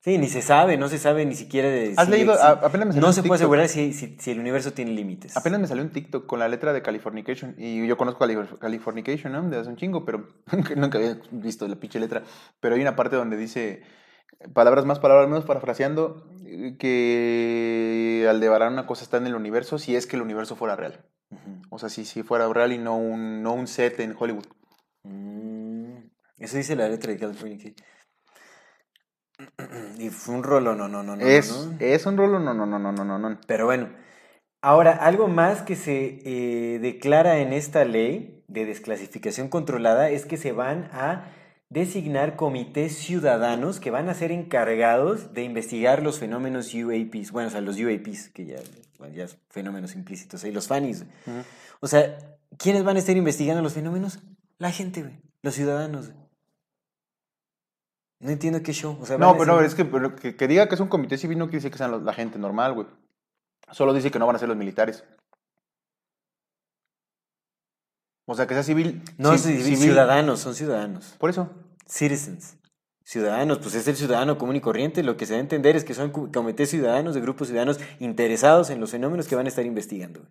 Sí, 0.01 0.17
ni 0.17 0.29
se 0.29 0.43
sabe, 0.43 0.77
no 0.77 0.89
se 0.89 0.97
sabe 0.99 1.27
ni 1.27 1.35
siquiera 1.35 1.69
de 1.69 1.95
¿Has 1.97 2.07
si 2.07 2.13
leído? 2.13 2.33
A- 2.35 2.51
apenas 2.51 2.87
me 2.87 2.93
salió 2.93 3.01
No 3.01 3.09
un 3.09 3.13
se 3.15 3.23
puede 3.25 3.35
asegurar 3.35 3.69
si, 3.69 3.93
si, 3.93 4.17
si 4.19 4.31
el 4.31 4.39
universo 4.39 4.73
tiene 4.73 4.93
límites. 4.93 5.37
Apenas 5.37 5.59
me 5.61 5.67
salió 5.67 5.83
un 5.83 5.91
TikTok 5.91 6.25
con 6.25 6.39
la 6.39 6.47
letra 6.49 6.73
de 6.73 6.83
Californication. 6.83 7.57
Y 7.59 7.85
yo 7.87 7.97
conozco 7.97 8.25
Calif- 8.25 8.59
Californication, 8.59 9.33
¿no? 9.33 9.43
De 9.43 9.59
hace 9.59 9.69
un 9.69 9.77
chingo, 9.77 10.05
pero 10.05 10.29
nunca 10.77 10.99
había 10.99 11.19
visto 11.33 11.67
la 11.67 11.77
pinche 11.77 11.99
letra. 11.99 12.23
Pero 12.61 12.77
hay 12.77 12.81
una 12.81 12.95
parte 12.95 13.17
donde 13.17 13.37
dice, 13.37 13.83
palabras 14.55 14.85
más, 14.85 15.01
palabras 15.01 15.29
menos, 15.29 15.45
parafraseando, 15.45 16.29
eh, 16.47 16.77
que 16.79 18.27
Aldebarán 18.31 18.75
una 18.75 18.87
cosa 18.87 19.03
está 19.03 19.17
en 19.17 19.27
el 19.27 19.35
universo 19.35 19.79
si 19.79 19.97
es 19.97 20.07
que 20.07 20.15
el 20.17 20.23
universo 20.23 20.55
fuera 20.55 20.77
real. 20.77 21.05
O 21.71 21.79
sea, 21.81 21.89
si, 21.89 22.05
si 22.05 22.23
fuera 22.23 22.49
real 22.53 22.73
y 22.73 22.79
no 22.79 22.97
un, 22.97 23.43
no 23.43 23.53
un 23.53 23.67
set 23.67 23.99
en 24.01 24.15
Hollywood. 24.19 24.47
Mm, 25.03 25.97
eso 26.39 26.57
dice 26.57 26.77
la 26.77 26.89
letra 26.89 27.13
de 27.13 27.19
California. 27.19 27.59
Y 29.98 30.11
fue 30.11 30.35
un 30.35 30.42
rolo, 30.42 30.74
no, 30.74 30.88
no, 30.88 31.03
no, 31.03 31.16
no. 31.16 31.27
es, 31.27 31.51
no. 31.51 31.77
es 31.81 32.07
un 32.07 32.16
rolo, 32.16 32.38
no, 32.38 32.55
no, 32.55 32.66
no, 32.66 32.79
no, 32.79 32.92
no, 32.92 33.05
no, 33.05 33.18
no. 33.18 33.40
Pero 33.46 33.66
bueno, 33.66 33.88
ahora, 34.62 34.92
algo 34.92 35.29
más 35.29 35.62
que 35.62 35.77
se 35.77 36.20
eh, 36.24 36.79
declara 36.79 37.38
en 37.38 37.53
esta 37.53 37.85
ley 37.85 38.44
de 38.48 38.64
desclasificación 38.64 39.48
controlada 39.48 40.11
es 40.11 40.24
que 40.24 40.37
se 40.37 40.53
van 40.53 40.88
a 40.92 41.33
designar 41.70 42.37
comités 42.37 42.96
ciudadanos 42.96 43.79
que 43.79 43.90
van 43.90 44.09
a 44.09 44.14
ser 44.14 44.33
encargados 44.33 45.35
de 45.35 45.42
investigar 45.42 46.03
los 46.03 46.18
fenómenos 46.18 46.72
UAPs. 46.74 47.31
Bueno, 47.31 47.48
o 47.48 47.51
sea, 47.51 47.61
los 47.61 47.79
UAPs, 47.79 48.31
que 48.31 48.46
ya, 48.46 48.57
bueno, 48.98 49.14
ya 49.14 49.24
es 49.24 49.37
fenómenos 49.51 49.94
implícitos, 49.94 50.44
y 50.44 50.53
los 50.53 50.66
FANIs. 50.66 51.03
Ujú. 51.27 51.42
O 51.81 51.87
sea, 51.87 52.16
¿quiénes 52.57 52.85
van 52.85 52.96
a 52.96 53.01
estar 53.01 53.16
investigando 53.16 53.62
los 53.62 53.74
fenómenos? 53.74 54.20
La 54.59 54.72
gente, 54.72 55.03
güey. 55.03 55.20
Los 55.42 55.55
ciudadanos. 55.55 56.11
güey. 56.12 56.28
No 58.20 58.31
entiendo 58.31 58.62
qué 58.62 58.72
show. 58.72 58.98
O 59.00 59.07
sea, 59.07 59.16
No, 59.18 59.33
pero 59.38 59.46
no, 59.46 59.61
es 59.61 59.74
que, 59.74 59.85
pero 59.85 60.16
que, 60.16 60.35
que 60.37 60.48
diga 60.48 60.68
que 60.68 60.74
es 60.74 60.81
un 60.81 60.88
comité 60.88 61.16
civil 61.18 61.38
no 61.38 61.46
quiere 61.46 61.59
decir 61.59 61.70
que 61.70 61.78
sean 61.78 62.04
la 62.04 62.12
gente 62.12 62.38
normal, 62.38 62.74
güey. 62.74 62.87
Solo 63.70 63.92
dice 63.94 64.11
que 64.11 64.18
no 64.18 64.26
van 64.26 64.37
a 64.37 64.38
ser 64.38 64.48
los 64.48 64.57
militares. 64.57 65.04
O 68.26 68.35
sea, 68.35 68.46
que 68.46 68.54
sea 68.54 68.62
civil. 68.62 69.02
No, 69.16 69.33
ci- 69.35 69.38
civil- 69.62 69.76
ciudadanos, 69.76 70.40
son 70.40 70.54
ciudadanos. 70.54 71.14
Por 71.18 71.31
eso. 71.31 71.50
Citizens. 71.87 72.57
Ciudadanos, 73.04 73.59
pues 73.59 73.74
es 73.74 73.88
el 73.88 73.96
ciudadano 73.96 74.37
común 74.37 74.57
y 74.57 74.61
corriente. 74.61 75.02
Lo 75.02 75.16
que 75.16 75.24
se 75.24 75.33
da 75.33 75.38
a 75.38 75.42
entender 75.42 75.76
es 75.76 75.85
que 75.85 75.94
son 75.94 76.11
comités 76.11 76.68
ciudadanos 76.68 77.14
de 77.14 77.22
grupos 77.22 77.48
ciudadanos 77.48 77.81
interesados 78.00 78.68
en 78.68 78.81
los 78.81 78.90
fenómenos 78.90 79.28
que 79.28 79.35
van 79.37 79.46
a 79.46 79.48
estar 79.48 79.64
investigando. 79.64 80.28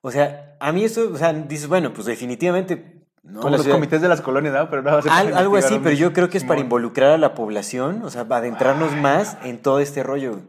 O 0.00 0.10
sea, 0.10 0.56
a 0.60 0.72
mí 0.72 0.82
esto, 0.82 1.10
o 1.12 1.16
sea, 1.18 1.32
dices, 1.34 1.66
bueno, 1.68 1.92
pues 1.92 2.06
definitivamente. 2.06 2.99
¿No? 3.22 3.40
Como 3.40 3.56
los 3.56 3.62
ciudad- 3.62 3.76
comités 3.76 4.00
de 4.00 4.08
las 4.08 4.20
colonias, 4.20 4.54
¿no? 4.54 4.70
Pero 4.70 4.88
Al- 5.10 5.34
algo 5.36 5.56
así, 5.56 5.78
pero 5.82 5.94
yo 5.94 6.12
creo 6.12 6.28
que 6.30 6.38
es 6.38 6.44
para 6.44 6.60
involucrar 6.60 7.10
a 7.12 7.18
la 7.18 7.34
población, 7.34 8.02
o 8.02 8.10
sea, 8.10 8.22
adentrarnos 8.22 8.94
más 8.96 9.36
en 9.44 9.60
todo 9.60 9.80
este 9.80 10.02
rollo. 10.02 10.40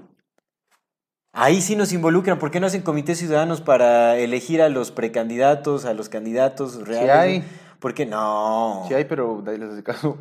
Ahí 1.34 1.62
sí 1.62 1.76
nos 1.78 1.94
involucran. 1.94 2.40
¿Por 2.40 2.52
qué 2.52 2.60
no 2.60 2.68
hacen 2.68 2.82
comités 2.82 3.18
ciudadanos 3.18 3.62
para 3.62 4.18
elegir 4.18 4.62
a 4.62 4.68
los 4.70 4.92
precandidatos, 4.92 5.86
a 5.86 5.94
los 5.94 6.10
candidatos 6.10 6.86
reales? 6.88 7.10
hay. 7.12 7.38
güey? 7.40 7.50
¿Por 7.80 7.94
qué 7.94 8.06
no? 8.06 8.84
Sí 8.88 8.94
hay, 8.94 9.06
pero 9.06 9.42
nadie 9.44 9.58
les 9.58 9.72
hace 9.72 9.84
caso. 9.84 10.18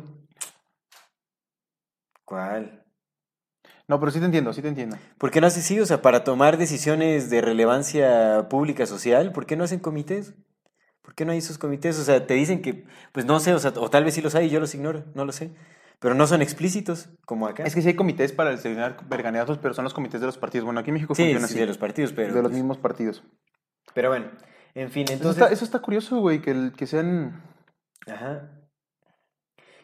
¿Cuál? 2.25 2.83
No, 3.87 3.99
pero 3.99 4.11
sí 4.11 4.19
te 4.19 4.25
entiendo, 4.25 4.53
sí 4.53 4.61
te 4.61 4.69
entiendo. 4.69 4.95
¿Por 5.17 5.31
qué 5.31 5.41
no 5.41 5.47
hacen 5.47 5.63
sí? 5.63 5.79
O 5.79 5.85
sea, 5.85 6.01
para 6.01 6.23
tomar 6.23 6.57
decisiones 6.57 7.29
de 7.29 7.41
relevancia 7.41 8.47
pública 8.49 8.85
social, 8.85 9.33
¿por 9.33 9.45
qué 9.45 9.57
no 9.57 9.65
hacen 9.65 9.79
comités? 9.79 10.33
¿Por 11.11 11.15
qué 11.17 11.25
no 11.25 11.33
hay 11.33 11.39
esos 11.39 11.57
comités? 11.57 11.99
O 11.99 12.05
sea, 12.05 12.25
te 12.25 12.35
dicen 12.35 12.61
que, 12.61 12.85
pues 13.11 13.25
no 13.25 13.41
sé, 13.41 13.53
o, 13.53 13.59
sea, 13.59 13.73
o 13.75 13.89
tal 13.89 14.05
vez 14.05 14.13
sí 14.13 14.21
los 14.21 14.33
hay 14.33 14.45
y 14.45 14.49
yo 14.49 14.61
los 14.61 14.73
ignoro, 14.73 15.03
no 15.13 15.25
lo 15.25 15.33
sé. 15.33 15.51
Pero 15.99 16.15
no 16.15 16.25
son 16.25 16.41
explícitos, 16.41 17.09
como 17.25 17.47
acá. 17.47 17.63
Es 17.63 17.75
que 17.75 17.81
sí 17.81 17.89
hay 17.89 17.95
comités 17.95 18.31
para 18.31 18.55
seleccionar 18.55 18.97
verganeazos, 19.09 19.57
pero 19.57 19.73
son 19.73 19.83
los 19.83 19.93
comités 19.93 20.21
de 20.21 20.27
los 20.27 20.37
partidos. 20.37 20.63
Bueno, 20.63 20.79
aquí 20.79 20.89
en 20.89 20.93
México 20.93 21.13
sí, 21.13 21.23
funciona 21.23 21.47
sí, 21.47 21.53
así. 21.55 21.59
de 21.59 21.65
los 21.65 21.77
partidos, 21.77 22.13
pero. 22.13 22.29
de 22.33 22.41
los 22.41 22.43
pues, 22.43 22.53
mismos 22.53 22.77
partidos. 22.77 23.23
Pero 23.93 24.07
bueno, 24.07 24.31
en 24.73 24.89
fin, 24.89 25.03
Eso 25.03 25.13
entonces. 25.15 25.41
está, 25.43 25.53
eso 25.53 25.65
está 25.65 25.79
curioso, 25.79 26.17
güey, 26.21 26.41
que, 26.41 26.51
el- 26.51 26.71
que 26.71 26.87
sean... 26.87 27.43
Ajá. 28.07 28.49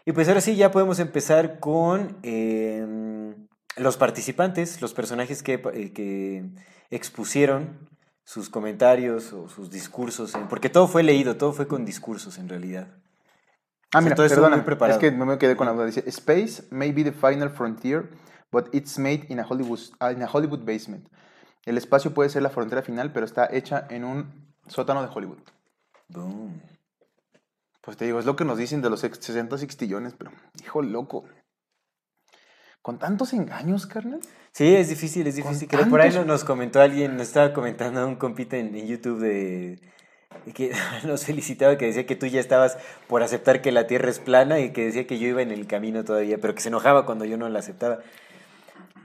Y 0.05 0.13
pues 0.13 0.29
ahora 0.29 0.39
sí, 0.39 0.55
ya 0.55 0.71
podemos 0.71 0.99
empezar 0.99 1.59
con 1.59 2.19
eh, 2.23 3.35
los 3.75 3.97
participantes, 3.97 4.81
los 4.81 4.93
personajes 4.93 5.43
que, 5.43 5.55
eh, 5.73 5.91
que 5.91 6.45
expusieron 6.89 7.89
sus 8.29 8.49
comentarios 8.49 9.31
o 9.31 9.47
sus 9.47 9.69
discursos, 9.71 10.35
en- 10.35 10.49
porque 10.49 10.69
todo 10.69 10.89
fue 10.89 11.01
leído, 11.01 11.37
todo 11.37 11.53
fue 11.53 11.65
con 11.65 11.85
discursos 11.85 12.37
en 12.37 12.49
realidad. 12.49 12.87
Ah, 13.93 13.99
O 13.99 14.01
sea, 14.01 14.01
mira, 14.01 14.15
perdona, 14.35 14.55
es 14.95 14.97
que 14.99 15.11
no 15.11 15.25
me 15.25 15.37
quedé 15.37 15.55
con 15.55 15.65
la 15.65 15.71
duda. 15.71 15.85
Dice, 15.85 16.03
Space 16.07 16.63
may 16.69 16.91
be 16.91 17.05
the 17.05 17.13
final 17.13 17.49
frontier, 17.49 18.09
but 18.51 18.67
it's 18.75 18.99
made 18.99 19.25
in 19.29 19.39
a 19.39 19.45
Hollywood, 19.49 19.79
ah, 20.01 20.11
in 20.11 20.21
a 20.21 20.27
Hollywood 20.29 20.65
basement. 20.65 21.07
El 21.65 21.77
espacio 21.77 22.13
puede 22.13 22.29
ser 22.29 22.41
la 22.41 22.49
frontera 22.49 22.81
final, 22.81 23.13
pero 23.13 23.25
está 23.25 23.47
hecha 23.49 23.87
en 23.89 24.03
un 24.03 24.53
sótano 24.67 25.01
de 25.01 25.09
Hollywood. 25.13 25.39
Boom. 26.09 26.61
Pues 27.81 27.95
te 27.95 28.03
digo, 28.03 28.19
es 28.19 28.25
lo 28.25 28.35
que 28.35 28.43
nos 28.43 28.57
dicen 28.57 28.81
de 28.81 28.89
los 28.89 29.05
ex- 29.05 29.19
60 29.25 29.57
sextillones, 29.57 30.13
pero, 30.17 30.31
hijo 30.61 30.81
loco. 30.81 31.23
Con 32.87 32.99
tantos 32.99 33.33
engaños, 33.33 33.85
carnal. 33.85 34.21
Sí, 34.53 34.73
es 34.73 34.87
difícil, 34.87 35.27
es 35.27 35.35
difícil. 35.35 35.67
Que 35.67 35.75
por 35.87 35.99
ahí 35.99 36.09
nos, 36.09 36.25
nos 36.25 36.45
comentó 36.45 36.79
alguien, 36.79 37.17
nos 37.17 37.27
estaba 37.27 37.51
comentando 37.51 38.07
un 38.07 38.15
compita 38.15 38.55
en, 38.55 38.73
en 38.77 38.87
YouTube 38.87 39.19
de 39.19 39.77
que 40.53 40.71
nos 41.03 41.25
felicitaba, 41.25 41.77
que 41.77 41.87
decía 41.87 42.05
que 42.05 42.15
tú 42.15 42.27
ya 42.27 42.39
estabas 42.39 42.77
por 43.07 43.23
aceptar 43.23 43.61
que 43.61 43.73
la 43.73 43.87
Tierra 43.87 44.09
es 44.09 44.19
plana 44.19 44.61
y 44.61 44.71
que 44.71 44.85
decía 44.85 45.05
que 45.05 45.19
yo 45.19 45.27
iba 45.27 45.41
en 45.41 45.51
el 45.51 45.67
camino 45.67 46.05
todavía, 46.05 46.37
pero 46.37 46.55
que 46.55 46.61
se 46.61 46.69
enojaba 46.69 47.05
cuando 47.05 47.25
yo 47.25 47.35
no 47.35 47.49
la 47.49 47.59
aceptaba. 47.59 47.99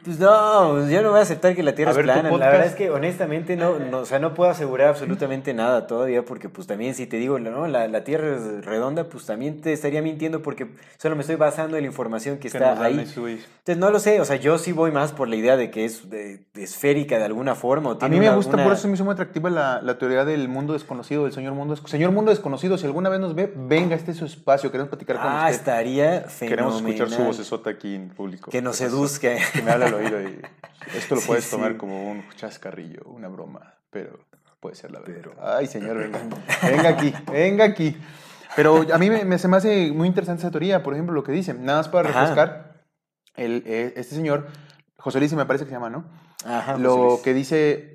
Pues 0.04 0.18
no, 0.18 0.88
yo 0.88 1.00
no 1.02 1.10
voy 1.10 1.20
a 1.20 1.22
aceptar 1.22 1.54
que 1.54 1.62
la 1.62 1.74
Tierra 1.76 1.90
A 1.90 1.92
es 1.92 1.96
ver, 1.96 2.06
plana. 2.06 2.30
La 2.30 2.48
verdad 2.48 2.66
es 2.66 2.74
que 2.74 2.90
honestamente 2.90 3.54
no, 3.56 3.78
no, 3.78 3.98
o 3.98 4.04
sea, 4.04 4.18
no 4.18 4.34
puedo 4.34 4.50
asegurar 4.50 4.88
absolutamente 4.88 5.54
nada 5.54 5.86
todavía 5.86 6.24
porque 6.24 6.48
pues 6.48 6.66
también 6.66 6.96
si 6.96 7.06
te 7.06 7.18
digo, 7.18 7.38
no, 7.38 7.68
la, 7.68 7.86
la 7.86 8.02
Tierra 8.02 8.34
es 8.34 8.64
redonda, 8.64 9.04
pues 9.04 9.26
también 9.26 9.60
te 9.60 9.72
estaría 9.72 10.02
mintiendo 10.02 10.42
porque 10.42 10.66
solo 10.98 11.14
me 11.14 11.20
estoy 11.20 11.36
basando 11.36 11.76
en 11.76 11.84
la 11.84 11.86
información 11.88 12.36
que, 12.38 12.42
Que 12.42 12.48
está 12.48 12.82
ahí. 12.82 12.98
Entonces 12.98 13.76
no 13.78 13.90
lo 13.90 14.00
sé, 14.00 14.20
o 14.20 14.24
sea, 14.24 14.34
yo 14.36 14.58
sí 14.58 14.72
voy 14.72 14.90
más 14.90 15.12
por 15.12 15.28
la 15.28 15.36
idea 15.36 15.56
de 15.56 15.70
que 15.70 15.84
es 15.84 16.10
de- 16.10 16.40
de 16.52 16.62
esférica 16.64 17.18
de 17.18 17.24
alguna 17.24 17.54
forma. 17.54 17.90
O 17.90 17.98
A 18.00 18.08
mí 18.08 18.18
me 18.18 18.26
una- 18.26 18.34
gusta, 18.36 18.54
una- 18.54 18.64
por 18.64 18.72
eso 18.72 18.88
me 18.88 18.94
hizo 18.94 19.04
muy 19.04 19.12
atractiva 19.12 19.50
la, 19.50 19.80
la 19.82 19.98
teoría 19.98 20.24
del 20.24 20.48
mundo 20.48 20.72
desconocido, 20.72 21.22
del 21.24 21.32
señor 21.32 21.54
mundo, 21.54 21.76
señor 21.76 22.10
mundo 22.10 22.32
desconocido. 22.32 22.76
Si 22.76 22.86
alguna 22.86 23.08
vez 23.08 23.20
nos 23.20 23.36
ve, 23.36 23.52
venga, 23.54 23.94
este 23.94 24.10
es 24.10 24.16
su 24.16 24.24
espacio, 24.24 24.72
queremos 24.72 24.88
platicar 24.88 25.16
con 25.18 25.26
Ah, 25.28 25.42
usted. 25.44 25.54
estaría 25.60 26.20
fenomenal. 26.22 26.48
Queremos 26.48 26.76
escuchar 26.76 27.08
su 27.10 27.22
vocesota 27.24 27.70
aquí 27.70 27.94
en 27.94 28.08
público. 28.08 28.50
Que 28.50 28.60
nos 28.60 28.78
Pues, 28.78 28.90
seduzca. 28.90 29.28
Que 29.52 29.62
me 29.62 29.70
habla 29.70 29.91
al 29.98 30.04
oído 30.04 30.20
y 30.22 30.40
esto 30.96 31.14
lo 31.16 31.20
Sí, 31.20 31.26
puedes 31.26 31.44
sí. 31.44 31.50
tomar 31.50 31.76
como 31.76 32.10
un 32.10 32.24
chascarrillo, 32.36 33.02
una 33.06 33.28
broma, 33.28 33.74
pero 33.90 34.18
puede 34.60 34.74
ser 34.76 34.90
la 34.90 35.00
verdad. 35.00 35.14
Pero- 35.16 35.34
Ay, 35.56 35.66
señor, 35.66 35.96
venga, 35.98 36.20
venga 36.62 36.88
aquí, 36.88 37.14
venga 37.30 37.64
aquí. 37.64 37.96
Pero 38.54 38.84
a 38.92 38.98
mí 38.98 39.08
me, 39.10 39.24
me- 39.24 39.38
se 39.38 39.48
me 39.48 39.56
hace 39.56 39.90
muy 39.92 40.06
interesante 40.08 40.42
esa 40.42 40.50
teoría, 40.50 40.82
por 40.82 40.92
ejemplo, 40.94 41.14
lo 41.14 41.24
que 41.24 41.32
dice. 41.32 41.54
Nada 41.54 41.78
más 41.78 41.88
para 41.88 42.10
Ajá. 42.10 42.20
refrescar, 42.20 42.84
el, 43.34 43.62
eh, 43.66 43.94
este 43.96 44.14
señor, 44.14 44.48
José 44.98 45.18
Luis 45.18 45.32
me 45.32 45.46
parece 45.46 45.64
que 45.64 45.70
se 45.70 45.74
llama, 45.76 45.88
¿no? 45.90 46.04
Ajá, 46.44 46.76
lo 46.78 47.20
que 47.24 47.32
dice 47.34 47.88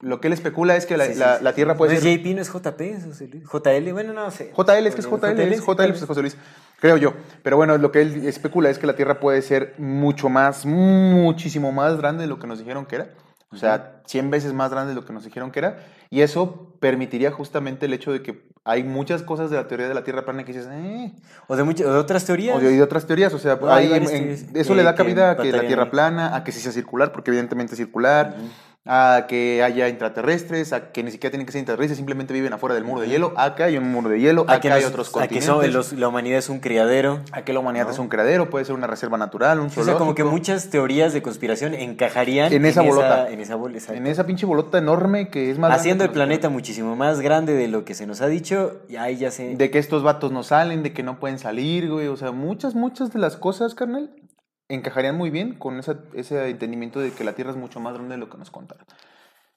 Lo 0.00 0.20
que 0.20 0.26
él 0.26 0.32
especula 0.32 0.74
es 0.74 0.84
que 0.86 0.96
la, 0.96 1.04
Sí, 1.06 1.12
sí, 1.12 1.18
la- 1.20 1.38
sí, 1.38 1.44
la 1.44 1.50
sí. 1.50 1.54
Tierra 1.56 1.76
puede 1.76 1.94
¿No 1.94 2.00
ser... 2.00 2.08
es 2.08 2.18
JP, 2.18 2.34
no 2.34 2.40
es 2.42 2.48
JP, 2.50 2.80
es 2.90 3.04
José 3.04 3.28
Luis? 3.28 3.44
JL, 3.44 3.92
bueno, 3.92 4.12
no 4.12 4.30
sé. 4.32 4.50
JL, 4.52 4.86
es 4.88 4.94
que 4.96 5.00
es 5.00 5.06
JL, 5.06 5.38
es 5.40 5.58
sí, 5.60 5.64
JL, 5.64 5.74
pues, 5.76 6.02
es 6.02 6.04
José 6.08 6.20
Luis, 6.22 6.36
creo 6.82 6.96
yo. 6.96 7.14
Pero 7.44 7.56
bueno, 7.56 7.78
lo 7.78 7.92
que 7.92 8.02
él 8.02 8.26
especula 8.26 8.68
es 8.68 8.78
que 8.80 8.88
la 8.88 8.96
Tierra 8.96 9.20
puede 9.20 9.40
ser 9.40 9.74
mucho 9.78 10.28
más, 10.28 10.66
muchísimo 10.66 11.70
más 11.70 11.96
grande 11.96 12.22
de 12.22 12.28
lo 12.28 12.40
que 12.40 12.48
nos 12.48 12.58
dijeron 12.58 12.86
que 12.86 12.96
era. 12.96 13.10
O 13.52 13.56
sea, 13.56 14.00
100 14.06 14.30
veces 14.30 14.52
más 14.52 14.70
grande 14.72 14.88
de 14.90 14.94
lo 14.96 15.06
que 15.06 15.12
nos 15.12 15.24
dijeron 15.24 15.52
que 15.52 15.60
era. 15.60 15.76
Y 16.10 16.22
eso 16.22 16.74
permitiría 16.80 17.30
justamente 17.30 17.86
el 17.86 17.92
hecho 17.94 18.10
de 18.10 18.20
que 18.22 18.48
hay 18.64 18.82
muchas 18.82 19.22
cosas 19.22 19.48
de 19.50 19.56
la 19.56 19.68
teoría 19.68 19.86
de 19.86 19.94
la 19.94 20.02
Tierra 20.02 20.24
plana 20.24 20.44
que 20.44 20.52
dices, 20.52 20.68
eh, 20.72 21.12
O 21.46 21.54
de, 21.54 21.62
muchas, 21.62 21.86
de 21.86 21.92
otras 21.92 22.24
teorías. 22.24 22.56
o 22.56 22.58
de, 22.60 22.82
otras 22.82 23.06
teorías. 23.06 23.32
O 23.32 23.38
sea, 23.38 23.58
hay 23.68 23.92
en- 23.92 24.04
teorías 24.06 24.44
eso 24.54 24.74
le 24.74 24.82
da 24.82 24.96
cabida 24.96 25.30
a 25.30 25.36
que 25.36 25.52
la 25.52 25.66
Tierra 25.66 25.88
plana, 25.90 26.34
a 26.34 26.42
que 26.42 26.50
sí 26.50 26.60
sea 26.60 26.72
circular, 26.72 27.12
porque 27.12 27.30
evidentemente 27.30 27.74
es 27.74 27.78
circular. 27.78 28.34
A 28.84 29.26
que 29.28 29.62
haya 29.62 29.88
intraterrestres, 29.88 30.72
a 30.72 30.90
que 30.90 31.04
ni 31.04 31.12
siquiera 31.12 31.30
tienen 31.30 31.46
que 31.46 31.52
ser 31.52 31.60
intraterrestres, 31.60 31.96
simplemente 31.98 32.34
viven 32.34 32.52
afuera 32.52 32.74
del 32.74 32.82
muro 32.82 33.00
de 33.00 33.08
hielo. 33.08 33.32
Acá 33.36 33.66
hay 33.66 33.76
un 33.76 33.92
muro 33.92 34.08
de 34.10 34.18
hielo, 34.18 34.44
acá 34.48 34.74
hay 34.74 34.82
otros 34.82 35.08
a 35.10 35.28
que 35.28 35.36
continentes. 35.36 35.44
son- 35.46 35.72
los- 35.72 35.92
la 35.92 36.08
humanidad 36.08 36.38
es 36.38 36.48
un 36.48 36.58
criadero. 36.58 37.20
A 37.30 37.42
que 37.42 37.52
la 37.52 37.60
humanidad 37.60 37.84
¿no? 37.84 37.90
es 37.92 38.00
un 38.00 38.08
criadero, 38.08 38.50
puede 38.50 38.64
ser 38.64 38.74
una 38.74 38.88
reserva 38.88 39.16
natural, 39.18 39.60
un 39.60 39.66
O 39.66 39.68
sea, 39.68 39.74
zoológico. 39.84 39.98
como 40.00 40.14
que 40.16 40.24
muchas 40.24 40.68
teorías 40.70 41.12
de 41.12 41.22
conspiración 41.22 41.74
encajarían 41.74 42.52
En 42.52 42.66
esa 42.66 42.82
bolota. 42.82 43.30
en 43.30 43.38
esa 43.40 43.54
bol- 43.54 43.72
exacto. 43.74 43.94
En 43.94 44.08
esa 44.08 44.26
pinche 44.26 44.46
bolota 44.46 44.78
enorme 44.78 45.28
que 45.28 45.52
es 45.52 45.58
más 45.60 45.72
Haciendo 45.72 46.02
el 46.02 46.10
planeta 46.10 46.48
muchísimo 46.48 46.96
más 46.96 47.20
grande 47.20 47.52
de 47.54 47.68
lo 47.68 47.84
que 47.84 47.94
se 47.94 48.08
nos 48.08 48.20
ha 48.20 48.26
dicho, 48.26 48.80
y 48.88 48.96
ahí 48.96 49.16
ya 49.16 49.30
se... 49.30 49.54
De 49.54 49.70
que 49.70 49.78
estos 49.78 50.02
vatos 50.02 50.32
no 50.32 50.42
salen, 50.42 50.82
de 50.82 50.92
que 50.92 51.04
no 51.04 51.20
pueden 51.20 51.38
salir, 51.38 51.88
güey. 51.88 52.08
O 52.08 52.16
sea, 52.16 52.32
muchas, 52.32 52.74
muchas 52.74 53.12
de 53.12 53.20
las 53.20 53.36
cosas, 53.36 53.76
carnal, 53.76 54.10
encajarían 54.74 55.16
muy 55.16 55.30
bien 55.30 55.54
con 55.54 55.78
esa- 55.78 56.00
ese 56.14 56.48
entendimiento 56.48 57.00
de 57.00 57.10
que 57.12 57.24
la 57.24 57.34
Tierra 57.34 57.50
es 57.50 57.56
mucho 57.56 57.80
más 57.80 57.94
grande 57.94 58.14
de 58.14 58.18
lo 58.18 58.28
que 58.28 58.38
nos 58.38 58.50
contaron. 58.50 58.84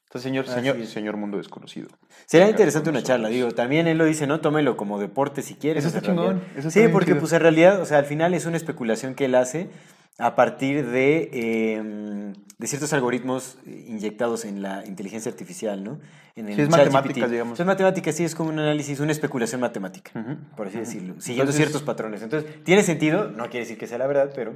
Entonces, 0.06 0.24
señor, 0.30 0.46
Así 0.46 0.54
señor, 0.56 0.78
es. 0.78 0.90
señor 0.90 1.18
mundo 1.18 1.38
desconocido. 1.38 1.90
Sería 2.26 2.50
interesante 2.50 2.90
una 2.90 3.04
charla, 3.04 3.28
digo, 3.28 3.52
también 3.52 3.86
él 3.88 3.98
lo 3.98 4.06
dice, 4.06 4.28
¿no? 4.28 4.40
Tómelo 4.40 4.78
como 4.78 5.00
deporte 5.00 5.42
si 5.42 5.56
quieres. 5.56 5.84
Eso 5.84 5.96
está 5.98 6.08
chingón, 6.08 6.42
eso 6.56 6.70
sí, 6.72 6.88
porque 6.92 7.08
chido. 7.12 7.20
pues 7.20 7.34
en 7.34 7.42
realidad, 7.42 7.82
o 7.82 7.86
sea, 7.86 7.98
al 7.98 8.06
final 8.06 8.34
es 8.34 8.46
una 8.46 8.56
especulación 8.56 9.14
que 9.16 9.26
él 9.26 9.36
hace 9.36 9.70
a 10.18 10.36
partir 10.36 10.86
de, 10.88 11.30
eh, 11.34 12.34
de 12.58 12.68
ciertos 12.68 12.94
algoritmos 12.94 13.58
eh, 13.66 13.86
inyectados 13.90 14.46
en 14.46 14.62
la 14.62 14.86
inteligencia 14.86 15.30
artificial, 15.30 15.84
¿no? 15.84 16.00
En 16.38 16.48
el 16.48 16.56
Sí, 16.56 16.62
es 16.62 16.70
ChatGPT. 16.70 16.94
matemáticas, 16.94 17.32
digamos. 17.32 17.60
Es 17.60 17.66
matemáticas, 17.66 18.16
sí, 18.16 18.24
es 18.24 18.36
como 18.36 18.50
un 18.52 18.60
análisis, 18.60 19.02
una 19.02 19.12
especulación 19.12 19.60
matemática, 19.60 20.12
por 20.56 20.68
así 20.68 20.78
decirlo, 20.78 21.16
siguiendo 21.20 21.52
Entonces- 21.52 21.56
ciertos 21.58 21.84
patrones. 21.84 22.22
Entonces, 22.22 22.64
tiene 22.64 22.84
sentido, 22.84 23.30
no 23.32 23.44
quiere 23.50 23.62
decir 23.66 23.78
que 23.78 23.88
sea 23.88 23.98
la 23.98 24.08
verdad, 24.08 24.32
pero... 24.34 24.54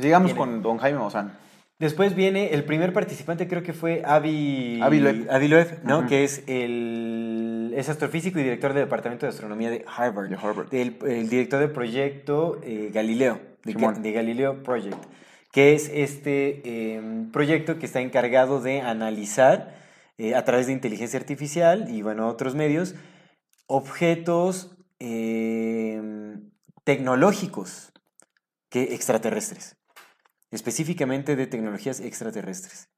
Pues 0.00 0.06
sigamos 0.06 0.32
Tiene. 0.32 0.38
con 0.38 0.62
don 0.62 0.78
Jaime 0.78 0.98
Maussan. 0.98 1.36
Después 1.78 2.14
viene 2.14 2.54
el 2.54 2.64
primer 2.64 2.94
participante, 2.94 3.46
creo 3.46 3.62
que 3.62 3.74
fue 3.74 4.02
Avi, 4.04 4.80
Avi 4.82 4.98
Loeb. 4.98 5.30
Avi 5.30 5.48
Loeb, 5.48 5.80
¿no? 5.84 5.98
Ujú. 6.00 6.08
Que 6.08 6.24
es 6.24 6.42
el 6.46 7.74
es 7.76 7.90
astrofísico 7.90 8.38
y 8.38 8.42
director 8.42 8.72
del 8.72 8.84
Departamento 8.84 9.26
de 9.26 9.30
Astronomía 9.30 9.68
de 9.68 9.84
Harvard. 9.86 10.30
De 10.30 10.36
Harvard. 10.36 10.74
El 10.74 11.28
director 11.28 11.60
del 11.60 11.70
proyecto 11.70 12.60
eh, 12.62 12.90
Galileo, 12.92 13.40
de, 13.64 13.74
de 13.74 14.12
Galileo 14.12 14.62
Project, 14.62 15.04
que 15.52 15.74
es 15.74 15.90
este 15.92 16.62
eh, 16.64 17.26
proyecto 17.30 17.78
que 17.78 17.84
está 17.84 18.00
encargado 18.00 18.62
de 18.62 18.80
analizar 18.80 19.74
eh, 20.16 20.34
a 20.34 20.44
través 20.44 20.66
de 20.66 20.72
inteligencia 20.72 21.20
artificial 21.20 21.90
y, 21.90 22.00
bueno, 22.00 22.26
otros 22.26 22.54
medios, 22.54 22.94
objetos 23.66 24.76
tecnológicos 26.84 27.92
que 28.68 28.94
extraterrestres 28.94 29.79
específicamente 30.50 31.36
de 31.36 31.46
tecnologías 31.46 32.00
extraterrestres. 32.00 32.88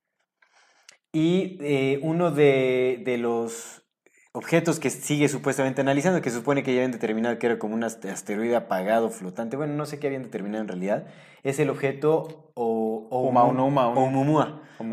Y 1.12 1.58
eh, 1.60 2.00
uno 2.02 2.30
de, 2.30 3.02
de 3.04 3.18
los 3.18 3.82
objetos 4.32 4.80
que 4.80 4.88
sigue 4.88 5.28
supuestamente 5.28 5.82
analizando, 5.82 6.22
que 6.22 6.30
se 6.30 6.36
supone 6.38 6.62
que 6.62 6.72
ya 6.72 6.80
habían 6.80 6.92
determinado 6.92 7.38
que 7.38 7.46
era 7.46 7.58
como 7.58 7.74
un 7.74 7.82
ast- 7.82 8.04
asteroide 8.06 8.56
apagado, 8.56 9.10
flotante, 9.10 9.58
bueno, 9.58 9.74
no 9.74 9.84
sé 9.84 9.98
qué 9.98 10.06
habían 10.06 10.22
determinado 10.22 10.62
en 10.62 10.68
realidad, 10.68 11.06
es 11.42 11.58
el 11.58 11.68
objeto 11.68 12.50
o, 12.54 13.08
o-. 13.10 13.28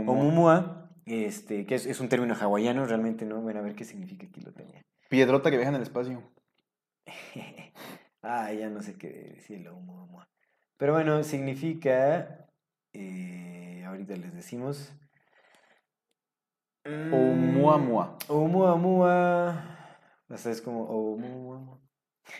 Oumuamua, 0.05 0.91
este, 1.05 1.66
que 1.66 1.76
es, 1.76 1.86
es 1.86 2.01
un 2.01 2.10
término 2.10 2.36
hawaiano, 2.36 2.86
realmente 2.86 3.26
no, 3.26 3.39
bueno, 3.41 3.60
a 3.60 3.64
ver 3.64 3.76
qué 3.76 3.86
significa 3.86 4.28
aquí 4.28 4.41
lo 4.41 4.51
tenía. 4.51 4.82
Piedrota 5.07 5.49
que 5.49 5.55
viaja 5.57 5.70
en 5.70 5.76
el 5.78 5.84
espacio. 5.84 6.22
ah, 8.22 8.51
ya 8.51 8.70
no 8.70 8.82
sé 8.82 8.95
qué 8.95 9.07
decirlo, 9.36 9.76
Oumuamua. 9.76 10.28
Pero 10.78 10.93
bueno, 10.93 11.24
significa. 11.24 12.48
Eh, 12.93 13.83
ahorita 13.85 14.15
les 14.15 14.33
decimos. 14.33 14.93
Mm, 16.85 17.13
Oumuamua. 17.13 18.17
Oumuamua. 18.27 19.77
O 20.29 20.37
sea, 20.37 20.51
es 20.51 20.61
como 20.61 20.83
Oumuamua. 20.83 21.79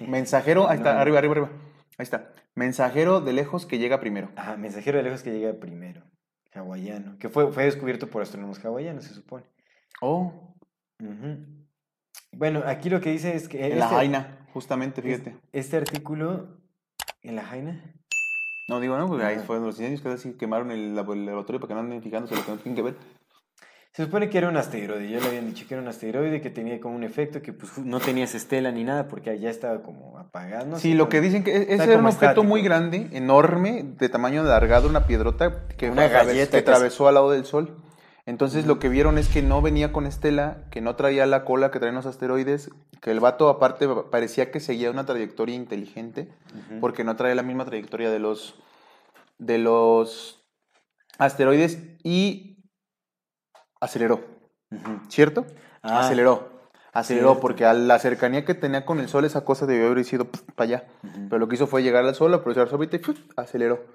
Mensajero, 0.02 0.68
ahí 0.70 0.78
está, 0.78 0.94
No. 0.94 1.00
arriba, 1.00 1.18
arriba, 1.20 1.32
arriba. 1.34 1.50
Ahí 1.98 2.04
está. 2.04 2.34
Mensajero 2.56 3.22
de 3.22 3.34
lejos 3.34 3.66
que 3.66 3.78
llega 3.78 4.00
primero. 4.00 4.30
Ajá, 4.36 4.58
mensajero 4.58 4.98
de 4.98 5.04
lejos 5.04 5.24
que 5.24 5.32
llega 5.32 5.54
primero. 5.60 6.04
Hawaiano. 6.54 7.18
Que 7.20 7.30
fue, 7.30 7.52
fue 7.52 7.66
descubierto 7.66 8.08
por 8.10 8.22
astrónomos 8.22 8.64
hawaianos, 8.64 9.06
se 9.06 9.14
supone. 9.14 9.46
Oh. 10.02 10.56
Bueno, 12.32 12.64
aquí 12.66 12.90
lo 12.90 13.00
que 13.02 13.12
dice 13.12 13.36
es 13.36 13.48
que. 13.48 13.66
en 13.66 13.80
la 13.80 13.86
este- 13.86 13.96
Jaina, 13.96 14.48
justamente, 14.54 15.02
fíjate. 15.02 15.38
Este 15.52 15.78
artículo. 15.78 16.58
¿En 17.22 17.36
la 17.36 17.44
Jaina? 17.44 17.84
No, 18.70 18.80
digo, 18.80 18.98
no, 18.98 19.08
porque 19.08 19.26
ahí 19.26 19.40
fueron 19.40 19.66
los 19.66 19.76
incendios 19.76 20.02
que 20.02 20.10
así 20.10 20.34
quemaron 20.34 20.72
el, 20.72 20.96
labo- 20.96 21.14
el 21.14 21.26
laboratorio 21.26 21.60
para 21.60 21.68
que 21.70 21.74
no 21.74 21.80
anden 21.82 22.02
fijándose 22.02 22.36
lo 22.36 22.46
que 22.46 22.52
no 22.52 22.58
tienen 22.58 22.76
que 22.76 22.82
ver. 22.84 22.96
Se 23.92 24.06
supone 24.06 24.30
que 24.30 24.38
era 24.38 24.48
un 24.48 24.56
asteroide, 24.56 25.10
ya 25.10 25.20
le 25.20 25.26
habían 25.28 25.48
dicho 25.48 25.66
que 25.68 25.74
era 25.74 25.82
un 25.82 25.90
asteroide 25.90 26.40
que 26.42 26.52
tenía 26.52 26.80
como 26.80 26.96
un 26.96 27.04
efecto 27.04 27.42
que 27.42 27.52
pues 27.54 27.78
no 27.80 28.00
tenía 28.00 28.24
esa 28.26 28.38
estela 28.38 28.72
ni 28.72 28.84
nada 28.84 29.08
porque 29.08 29.38
ya 29.40 29.50
estaba 29.50 29.82
como 29.82 30.18
apagado. 30.20 30.68
no 30.68 30.78
sí, 30.80 30.94
lo 30.94 31.06
como- 31.06 31.10
que 31.10 31.22
dicen 31.22 31.44
que 31.44 31.52
e- 31.52 31.62
ese 31.64 31.72
está 31.74 31.84
era 31.86 31.98
un 31.98 32.06
objeto 32.06 32.26
estático. 32.26 32.44
muy 32.44 32.62
grande, 32.62 33.10
enorme, 33.12 33.84
de 33.98 34.08
tamaño 34.08 34.42
alargado, 34.42 34.88
una 34.88 35.08
piedrota 35.08 35.66
que, 35.76 35.90
Una 35.90 36.08
galleta 36.08 36.58
que 36.58 36.64
casi. 36.64 36.72
atravesó 36.72 37.08
al 37.08 37.16
lado 37.16 37.32
del 37.32 37.46
Sol. 37.46 37.76
Entonces 38.30 38.68
lo 38.68 38.78
que 38.78 38.90
vieron 38.90 39.18
es 39.18 39.28
que 39.28 39.42
no 39.42 39.60
venía 39.60 39.92
con 39.92 40.06
estela, 40.06 40.58
que 40.70 40.82
no 40.82 40.96
traía 40.96 41.26
la 41.26 41.44
cola 41.44 41.72
que 41.72 41.80
traen 41.80 41.96
los 41.96 42.06
asteroides, 42.06 42.70
que 43.02 43.10
el 43.10 43.20
vato 43.20 43.50
aparte 43.50 43.88
parecía 44.12 44.52
que 44.52 44.60
seguía 44.60 44.92
una 44.92 45.08
trayectoria 45.08 45.56
inteligente, 45.56 46.32
porque 46.80 47.04
no 47.04 47.16
traía 47.16 47.34
la 47.34 47.42
misma 47.42 47.66
trayectoria 47.66 48.12
de 48.12 48.20
los, 48.20 48.54
de 49.40 49.58
los 49.58 50.46
asteroides 51.18 51.80
y 52.04 52.60
aceleró. 53.82 54.24
¿cierto? 55.08 55.48
Ah, 55.82 56.02
aceleró. 56.02 56.52
Aceleró 56.94 57.40
porque 57.40 57.66
a 57.66 57.74
la 57.74 57.98
cercanía 57.98 58.46
que 58.46 58.54
tenía 58.54 58.86
con 58.86 59.00
el 59.00 59.10
sol 59.10 59.26
esa 59.26 59.44
cosa 59.44 59.66
debió 59.66 59.88
haber 59.88 60.06
sido 60.06 60.28
para 60.56 60.66
allá. 60.66 60.84
Pero 61.02 61.40
lo 61.40 61.48
que 61.48 61.56
hizo 61.56 61.66
fue 61.66 61.82
llegar 61.82 62.06
al 62.06 62.14
sol, 62.14 62.32
aprovechar 62.36 62.70
su 62.70 62.76
órbita 62.76 62.98
y 62.98 63.02
aceleró. 63.38 63.86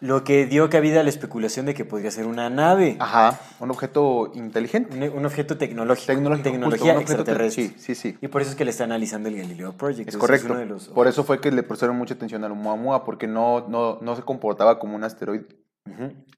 Lo 0.00 0.24
que 0.24 0.46
dio 0.46 0.70
cabida 0.70 1.00
a 1.00 1.02
la 1.02 1.10
especulación 1.10 1.66
de 1.66 1.74
que 1.74 1.84
podría 1.84 2.10
ser 2.10 2.26
una 2.26 2.48
nave, 2.48 2.96
Ajá, 3.00 3.38
un 3.60 3.70
objeto 3.70 4.32
inteligente. 4.34 4.96
un, 4.96 5.18
un 5.18 5.26
objeto 5.26 5.58
tecnológico, 5.58 6.06
Tecnológico, 6.06 6.44
tecnología 6.50 6.94
justo, 6.94 6.96
un 6.96 7.02
objeto 7.02 7.24
te- 7.24 7.30
extraterrestre. 7.32 7.68
Sí, 7.68 7.74
sí, 7.78 7.94
sí. 7.94 8.18
Y 8.22 8.28
por 8.28 8.40
eso 8.40 8.50
es 8.52 8.56
que 8.56 8.64
le 8.64 8.70
está 8.70 8.84
analizando 8.84 9.28
el 9.28 9.36
Galileo 9.36 9.72
Project. 9.74 10.08
Es 10.08 10.16
correcto. 10.16 10.46
uno 10.50 10.58
de 10.58 10.66
los- 10.66 10.88
Por 10.88 11.06
eso 11.06 11.22
fue 11.24 11.40
que 11.40 11.50
le 11.52 11.62
prestaron 11.62 11.96
mucha 11.98 12.14
atención 12.14 12.42
al 12.44 12.52
Oumuamua, 12.52 13.04
porque 13.04 13.26
no, 13.26 13.68
no, 13.68 13.98
no 14.00 14.16
se 14.16 14.22
comportaba 14.22 14.78
como 14.78 14.96
un 14.96 15.04
asteroide. 15.04 15.46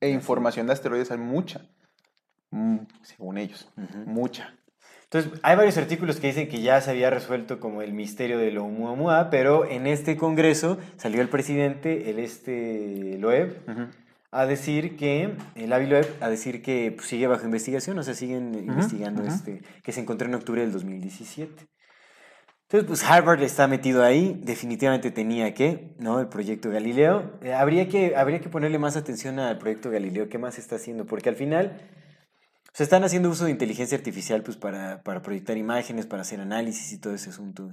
E 0.01 0.09
información 0.11 0.67
de 0.67 0.73
asteroides 0.73 1.11
hay 1.13 1.19
mucha. 1.19 1.61
Mm, 2.51 2.79
según 3.03 3.39
ellos. 3.39 3.69
Mucha. 4.07 4.55
Entonces, 5.13 5.41
hay 5.43 5.57
varios 5.57 5.77
artículos 5.77 6.19
que 6.19 6.29
dicen 6.29 6.49
que 6.49 6.63
ya 6.63 6.81
se 6.81 6.91
había 6.91 7.11
resuelto 7.11 7.61
como 7.61 7.83
el 7.83 7.93
misterio 7.93 8.39
de 8.39 8.51
lo 8.51 8.65
Oumuamua, 8.65 9.29
pero 9.29 9.67
en 9.67 9.87
este 9.87 10.17
congreso 10.17 10.79
salió 10.97 11.21
el 11.21 11.29
presidente, 11.29 12.09
el 12.09 12.19
este 12.19 13.19
Loeb, 13.19 13.59
a 14.31 14.47
decir 14.47 14.97
que, 14.97 15.35
el 15.55 15.71
Avi 15.75 15.87
Loeb, 15.87 16.07
a 16.23 16.31
decir 16.31 16.63
que 16.63 16.93
pues, 16.97 17.09
sigue 17.09 17.27
bajo 17.27 17.45
investigación, 17.45 17.99
o 17.99 18.03
sea, 18.03 18.15
siguen 18.15 18.55
investigando 18.55 19.23
este, 19.23 19.61
que 19.83 19.93
se 19.93 20.01
encontró 20.01 20.29
en 20.29 20.35
octubre 20.35 20.63
del 20.63 20.73
2017. 20.73 21.67
Entonces, 22.63 22.89
pues 22.89 23.05
Harvard 23.05 23.43
está 23.43 23.67
metido 23.67 24.03
ahí, 24.03 24.41
definitivamente 24.43 25.11
tenía 25.11 25.53
que, 25.53 25.95
¿no? 25.99 26.21
El 26.21 26.29
proyecto 26.29 26.71
Galileo. 26.71 27.39
Eh, 27.43 27.53
habría, 27.53 27.87
que, 27.87 28.17
habría 28.17 28.41
que 28.41 28.49
ponerle 28.49 28.79
más 28.79 28.97
atención 28.97 29.39
al 29.41 29.59
proyecto 29.59 29.91
Galileo, 29.91 30.31
¿qué 30.31 30.39
más 30.39 30.59
está 30.59 30.77
haciendo? 30.77 31.05
Porque 31.05 31.29
al 31.29 31.37
final 31.37 31.83
se 32.73 32.85
están 32.85 33.05
haciendo 33.05 33.29
uso 33.31 33.45
de 33.45 33.51
inteligencia 33.51 33.97
artificial 33.99 34.43
pues, 34.43 34.57
para, 34.57 35.03
para 35.03 35.23
proyectar 35.23 35.57
imágenes, 35.57 36.07
para 36.07 36.23
hacer 36.23 36.41
análisis 36.41 36.93
y 36.93 36.99
todo 36.99 37.15
ese 37.15 37.31
asunto. 37.31 37.71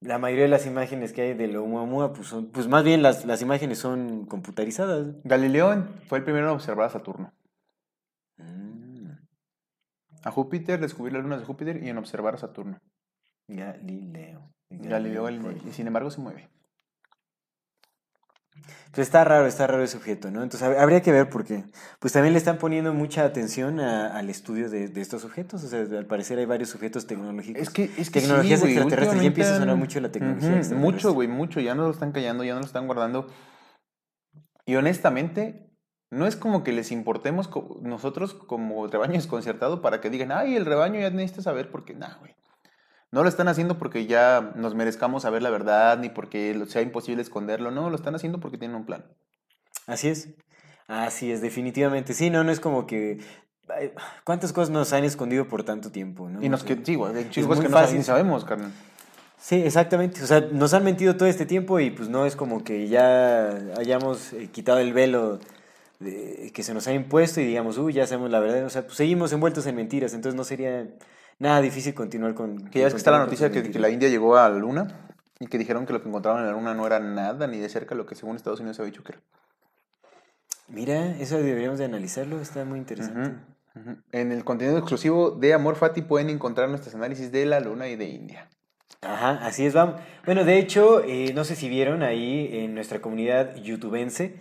La 0.00 0.18
mayoría 0.18 0.44
de 0.44 0.50
las 0.50 0.66
imágenes 0.66 1.12
que 1.12 1.22
hay 1.22 1.34
de 1.34 1.48
lo 1.48 1.62
Oumuamua, 1.62 2.12
pues, 2.12 2.28
son, 2.28 2.46
pues 2.52 2.68
más 2.68 2.84
bien 2.84 3.02
las, 3.02 3.24
las 3.24 3.42
imágenes 3.42 3.78
son 3.78 4.26
computarizadas. 4.26 5.06
Galileo 5.24 5.88
fue 6.06 6.18
el 6.18 6.24
primero 6.24 6.46
en 6.46 6.52
observar 6.52 6.86
a 6.86 6.90
Saturno. 6.90 7.32
Mm, 8.36 9.10
A 10.22 10.30
Júpiter, 10.30 10.80
descubrir 10.80 11.14
las 11.14 11.22
lunas 11.22 11.40
de 11.40 11.46
Júpiter 11.46 11.82
y 11.82 11.88
en 11.88 11.98
observar 11.98 12.34
a 12.34 12.38
Saturno. 12.38 12.78
Galileo. 13.48 14.52
Galileo 14.70 15.24
Galilei. 15.24 15.62
Y 15.66 15.72
sin 15.72 15.86
embargo 15.86 16.10
se 16.10 16.20
mueve. 16.20 16.48
Pues 18.92 19.08
está 19.08 19.24
raro, 19.24 19.46
está 19.46 19.66
raro 19.66 19.82
ese 19.82 19.98
objeto, 19.98 20.30
¿no? 20.30 20.42
Entonces 20.42 20.66
hab- 20.66 20.78
habría 20.78 21.02
que 21.02 21.12
ver 21.12 21.28
por 21.28 21.44
qué. 21.44 21.64
Pues 21.98 22.14
también 22.14 22.32
le 22.32 22.38
están 22.38 22.56
poniendo 22.56 22.94
mucha 22.94 23.24
atención 23.24 23.78
a- 23.78 24.16
al 24.16 24.30
estudio 24.30 24.70
de, 24.70 24.88
de 24.88 25.00
estos 25.02 25.24
objetos. 25.24 25.62
O 25.64 25.68
sea, 25.68 25.80
al 25.80 26.06
parecer 26.06 26.38
hay 26.38 26.46
varios 26.46 26.74
objetos 26.74 27.06
tecnológicos. 27.06 27.60
Es 27.60 27.68
que, 27.70 27.84
es 27.98 28.08
que 28.10 28.20
Tecnologías 28.20 28.60
sí, 28.60 28.66
extraterrestres. 28.68 29.20
Ya 29.22 29.26
empieza 29.26 29.54
a 29.54 29.58
sonar 29.58 29.76
mucho 29.76 30.00
la 30.00 30.10
tecnología 30.10 30.48
extraterrestre. 30.56 30.78
Mucho, 30.78 31.12
güey, 31.12 31.28
mucho. 31.28 31.60
Ya 31.60 31.74
no 31.74 31.82
lo 31.84 31.90
están 31.90 32.12
callando, 32.12 32.42
ya 32.44 32.54
no 32.54 32.60
lo 32.60 32.66
están 32.66 32.86
guardando. 32.86 33.26
Y 34.64 34.76
honestamente, 34.76 35.70
no 36.10 36.26
es 36.26 36.36
como 36.36 36.64
que 36.64 36.72
les 36.72 36.90
importemos 36.90 37.48
co- 37.48 37.78
nosotros 37.82 38.32
como 38.34 38.86
rebaño 38.86 39.12
desconcertado 39.14 39.82
para 39.82 40.00
que 40.00 40.10
digan, 40.10 40.32
ay, 40.32 40.56
el 40.56 40.64
rebaño 40.64 41.00
ya 41.00 41.10
necesita 41.10 41.42
saber 41.42 41.70
porque, 41.70 41.94
nah, 41.94 42.16
güey. 42.18 42.34
No 43.12 43.22
lo 43.22 43.28
están 43.28 43.48
haciendo 43.48 43.78
porque 43.78 44.06
ya 44.06 44.52
nos 44.56 44.74
merezcamos 44.74 45.22
saber 45.22 45.42
la 45.42 45.50
verdad, 45.50 45.98
ni 45.98 46.08
porque 46.08 46.60
sea 46.68 46.82
imposible 46.82 47.22
esconderlo. 47.22 47.70
No, 47.70 47.88
lo 47.88 47.96
están 47.96 48.14
haciendo 48.14 48.40
porque 48.40 48.58
tienen 48.58 48.76
un 48.76 48.84
plan. 48.84 49.04
Así 49.86 50.08
es. 50.08 50.30
Así 50.88 51.30
es, 51.32 51.40
definitivamente. 51.40 52.14
Sí, 52.14 52.30
no, 52.30 52.44
no 52.44 52.52
es 52.52 52.60
como 52.60 52.86
que. 52.86 53.18
¿Cuántas 54.24 54.52
cosas 54.52 54.70
nos 54.70 54.92
han 54.92 55.04
escondido 55.04 55.48
por 55.48 55.64
tanto 55.64 55.90
tiempo, 55.90 56.28
no? 56.28 56.42
Y 56.42 56.48
nos 56.48 56.62
O 56.62 56.66
sea, 56.66 56.76
que, 56.76 56.84
sí, 56.84 56.94
güey, 56.94 57.30
chicos 57.30 57.58
que 57.60 57.68
no 57.68 58.02
sabemos, 58.02 58.44
carnal. 58.44 58.70
Sí, 59.38 59.56
exactamente. 59.56 60.22
O 60.22 60.26
sea, 60.26 60.40
nos 60.52 60.72
han 60.74 60.84
mentido 60.84 61.16
todo 61.16 61.28
este 61.28 61.46
tiempo 61.46 61.78
y 61.80 61.90
pues 61.90 62.08
no 62.08 62.26
es 62.26 62.36
como 62.36 62.64
que 62.64 62.88
ya 62.88 63.48
hayamos 63.76 64.32
eh, 64.32 64.48
quitado 64.52 64.78
el 64.78 64.92
velo 64.92 65.38
de- 65.98 66.50
que 66.54 66.62
se 66.62 66.74
nos 66.74 66.86
ha 66.86 66.92
impuesto 66.92 67.40
y 67.40 67.44
digamos, 67.46 67.76
uy, 67.78 67.92
ya 67.92 68.06
sabemos 68.06 68.30
la 68.30 68.40
verdad. 68.40 68.64
O 68.64 68.70
sea, 68.70 68.82
pues 68.82 68.96
seguimos 68.96 69.32
envueltos 69.32 69.66
en 69.66 69.76
mentiras, 69.76 70.14
entonces 70.14 70.36
no 70.36 70.44
sería 70.44 70.86
nada 71.38 71.60
difícil 71.60 71.94
continuar 71.94 72.34
con. 72.34 72.68
Que 72.70 72.80
ya 72.80 72.86
es 72.86 72.94
que 72.94 72.98
está 72.98 73.10
la 73.10 73.18
noticia 73.18 73.50
que, 73.50 73.70
que 73.70 73.78
la 73.78 73.90
India 73.90 74.08
llegó 74.08 74.36
a 74.36 74.48
la 74.48 74.56
luna 74.56 75.10
y 75.38 75.46
que 75.46 75.58
dijeron 75.58 75.86
que 75.86 75.92
lo 75.92 76.02
que 76.02 76.08
encontraron 76.08 76.40
en 76.40 76.46
la 76.46 76.52
luna 76.52 76.74
no 76.74 76.86
era 76.86 76.98
nada 77.00 77.46
ni 77.46 77.58
de 77.58 77.68
cerca 77.68 77.94
lo 77.94 78.06
que 78.06 78.14
según 78.14 78.36
Estados 78.36 78.60
Unidos 78.60 78.78
había 78.80 78.92
dicho 78.92 79.04
que 79.04 79.12
era. 79.12 79.22
Mira, 80.68 81.16
eso 81.18 81.36
deberíamos 81.36 81.78
de 81.78 81.84
analizarlo, 81.84 82.40
está 82.40 82.64
muy 82.64 82.78
interesante. 82.78 83.38
En 84.10 84.32
el 84.32 84.42
contenido 84.42 84.78
exclusivo 84.78 85.30
de 85.30 85.52
Amor 85.52 85.76
Fati 85.76 86.02
pueden 86.02 86.30
encontrar 86.30 86.68
nuestros 86.68 86.94
análisis 86.94 87.30
de 87.30 87.44
la 87.44 87.60
luna 87.60 87.88
y 87.88 87.96
de 87.96 88.06
India. 88.06 88.48
Ajá, 89.02 89.32
así 89.46 89.66
es, 89.66 89.74
vamos. 89.74 90.00
Bueno, 90.24 90.44
de 90.44 90.58
hecho, 90.58 91.04
eh, 91.04 91.32
no 91.34 91.44
sé 91.44 91.54
si 91.54 91.68
vieron 91.68 92.02
ahí 92.02 92.48
en 92.52 92.74
nuestra 92.74 93.00
comunidad 93.00 93.54
youtubense, 93.56 94.36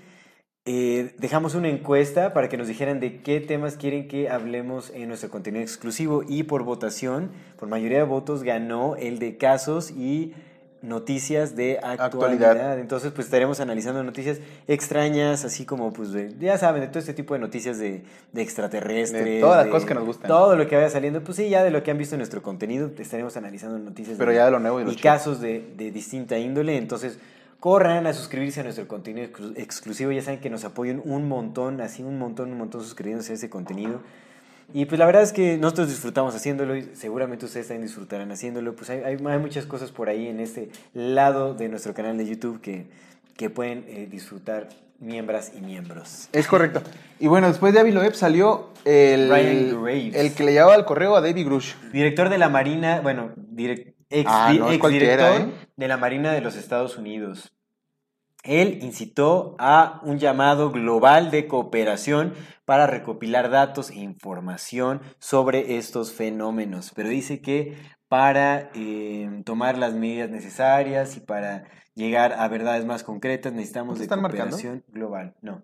eh, 0.66 1.14
dejamos 1.20 1.54
una 1.54 1.70
encuesta 1.70 2.34
para 2.34 2.50
que 2.50 2.58
nos 2.58 2.68
dijeran 2.68 3.00
de 3.00 3.22
qué 3.22 3.40
temas 3.40 3.78
quieren 3.78 4.08
que 4.08 4.30
hablemos 4.30 4.92
en 4.96 5.08
nuestro 5.08 5.30
contenido 5.30 5.62
exclusivo 5.64 6.24
y 6.28 6.44
por 6.44 6.64
votación, 6.64 7.30
por 7.58 7.70
mayoría 7.70 8.00
de 8.00 8.04
votos, 8.06 8.42
ganó 8.44 8.96
el 8.96 9.20
de 9.20 9.38
casos 9.38 9.92
y 9.92 10.34
noticias 10.82 11.56
de 11.56 11.80
actualidad. 11.82 12.52
Actualidad. 12.52 12.80
Entonces, 12.80 13.12
pues 13.12 13.26
estaremos 13.28 13.60
analizando 13.60 14.04
noticias 14.04 14.40
extrañas, 14.68 15.44
así 15.46 15.66
como, 15.66 15.92
pues, 15.94 16.12
de, 16.12 16.34
ya 16.40 16.58
saben, 16.60 16.82
de 16.82 16.88
todo 16.88 17.00
este 17.00 17.14
tipo 17.14 17.34
de 17.34 17.40
noticias 17.40 17.80
de, 17.80 18.04
de 18.34 18.42
extraterrestres. 18.42 19.24
De 19.26 19.40
todas 19.40 19.58
las 19.66 19.68
cosas 19.72 19.88
que 19.88 19.96
nos 19.96 20.06
gustan. 20.06 20.28
Todo 20.28 20.56
lo 20.56 20.68
que 20.68 20.76
vaya 20.76 20.90
saliendo, 20.90 21.22
pues 21.24 21.38
sí, 21.38 21.50
ya 21.50 21.64
de 21.64 21.72
lo 21.72 21.82
que 21.82 21.90
han 21.92 21.98
visto 21.98 22.16
en 22.16 22.20
nuestro 22.20 22.44
contenido, 22.44 22.92
estaremos 23.00 23.36
analizando 23.38 23.80
noticias 23.80 24.18
Pero 24.18 24.30
de- 24.32 24.38
ya 24.38 24.46
de 24.46 24.52
lo 24.52 24.60
nuevo 24.60 24.80
y 24.82 24.94
y 24.94 24.96
casos 24.96 25.42
de, 25.42 25.64
de 25.76 25.90
distinta 25.92 26.38
índole. 26.38 26.78
Entonces, 26.78 27.18
corran 27.66 28.06
a 28.06 28.14
suscribirse 28.14 28.60
a 28.60 28.64
nuestro 28.64 28.88
contenido 28.88 29.28
exclu- 29.28 29.54
exclusivo. 29.58 30.12
Ya 30.12 30.22
saben 30.22 30.40
que 30.40 30.52
nos 30.52 30.64
apoyan 30.66 31.02
un 31.04 31.28
montón, 31.28 31.82
así 31.82 32.04
un 32.04 32.20
montón, 32.20 32.52
un 32.52 32.60
montón 32.60 32.84
suscribiéndose 32.84 33.32
a 33.32 33.36
ese 33.38 33.50
contenido. 33.50 34.02
Y 34.72 34.86
pues 34.86 35.00
la 35.00 35.08
verdad 35.08 35.24
es 35.24 35.34
que 35.34 35.58
nosotros 35.58 35.88
disfrutamos 35.90 36.36
haciéndolo 36.36 36.76
y 36.76 36.84
seguramente 36.94 37.46
ustedes 37.46 37.68
también 37.68 37.88
disfrutarán 37.88 38.32
haciéndolo. 38.32 38.76
Pues 38.76 38.92
hay, 38.92 39.00
hay, 39.00 39.18
hay 39.26 39.40
muchas 39.40 39.66
cosas 39.66 39.90
por 39.92 40.10
ahí 40.10 40.28
en 40.28 40.42
este 40.42 40.70
lado 40.94 41.56
de 41.56 41.68
nuestro 41.68 41.96
canal 41.96 42.20
de 42.20 42.28
YouTube 42.28 42.62
que, 42.62 42.86
que 43.36 43.50
pueden 43.50 43.84
eh, 43.88 44.08
disfrutar 44.12 44.70
miembros 45.00 45.50
y 45.58 45.62
miembros. 45.62 46.30
Es 46.34 46.46
correcto. 46.46 46.84
Y 47.20 47.26
bueno, 47.26 47.48
después 47.48 47.74
de 47.74 47.80
Avi 47.80 47.92
salió 48.14 48.70
el, 48.86 49.32
el 49.32 50.34
que 50.36 50.44
le 50.44 50.52
llevaba 50.54 50.76
el 50.76 50.86
correo 50.86 51.16
a 51.16 51.22
David 51.22 51.46
Grush. 51.48 51.74
Director 51.92 52.30
de 52.30 52.38
la 52.38 52.48
Marina, 52.50 53.02
bueno, 53.02 53.32
ex, 53.58 54.28
Ah, 54.30 54.50
di- 54.52 54.60
no 54.60 54.68
es 54.68 54.74
ex 54.74 54.80
cualquiera, 54.82 55.30
director 55.32 55.50
¿eh? 55.50 55.68
de 55.78 55.88
la 55.88 55.98
Marina 55.98 56.32
de 56.32 56.42
los 56.42 56.56
Estados 56.56 56.96
Unidos. 57.00 57.52
Él 58.46 58.80
incitó 58.82 59.56
a 59.60 60.00
un 60.04 60.20
llamado 60.20 60.72
global 60.72 61.32
de 61.32 61.48
cooperación 61.48 62.34
para 62.66 62.88
recopilar 62.88 63.50
datos 63.50 63.90
e 63.92 63.96
información 63.96 65.02
sobre 65.20 65.78
estos 65.78 66.14
fenómenos, 66.14 66.92
pero 66.96 67.10
dice 67.10 67.42
que 67.42 67.78
para 68.08 68.70
eh, 68.76 69.42
tomar 69.46 69.78
las 69.78 69.94
medidas 69.94 70.30
necesarias 70.30 71.18
y 71.18 71.20
para 71.20 71.66
llegar 71.96 72.34
a 72.34 72.48
verdades 72.48 72.86
más 72.86 73.04
concretas 73.04 73.54
necesitamos 73.54 74.00
¿No 74.00 74.06
te 74.06 74.16
de 74.16 74.22
marcando? 74.22 74.52
cooperación 74.52 74.84
global. 74.90 75.36
No. 75.42 75.64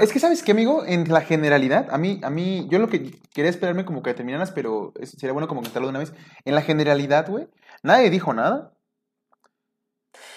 Es 0.00 0.12
que, 0.12 0.20
¿sabes 0.20 0.42
qué, 0.42 0.52
amigo? 0.52 0.84
En 0.86 1.08
la 1.12 1.20
generalidad, 1.20 1.88
a 1.90 1.98
mí, 1.98 2.20
a 2.22 2.30
mí, 2.30 2.66
yo 2.70 2.78
lo 2.78 2.88
que 2.88 3.10
quería 3.32 3.50
esperarme 3.50 3.84
como 3.84 4.02
que 4.02 4.14
terminaras, 4.14 4.50
pero 4.52 4.92
es- 5.00 5.10
sería 5.10 5.32
bueno 5.32 5.48
como 5.48 5.62
contarlo 5.62 5.88
de 5.88 5.90
una 5.90 5.98
vez. 6.00 6.12
En 6.44 6.54
la 6.54 6.62
generalidad, 6.62 7.28
güey, 7.28 7.48
nadie 7.82 8.10
dijo 8.10 8.32
nada. 8.34 8.72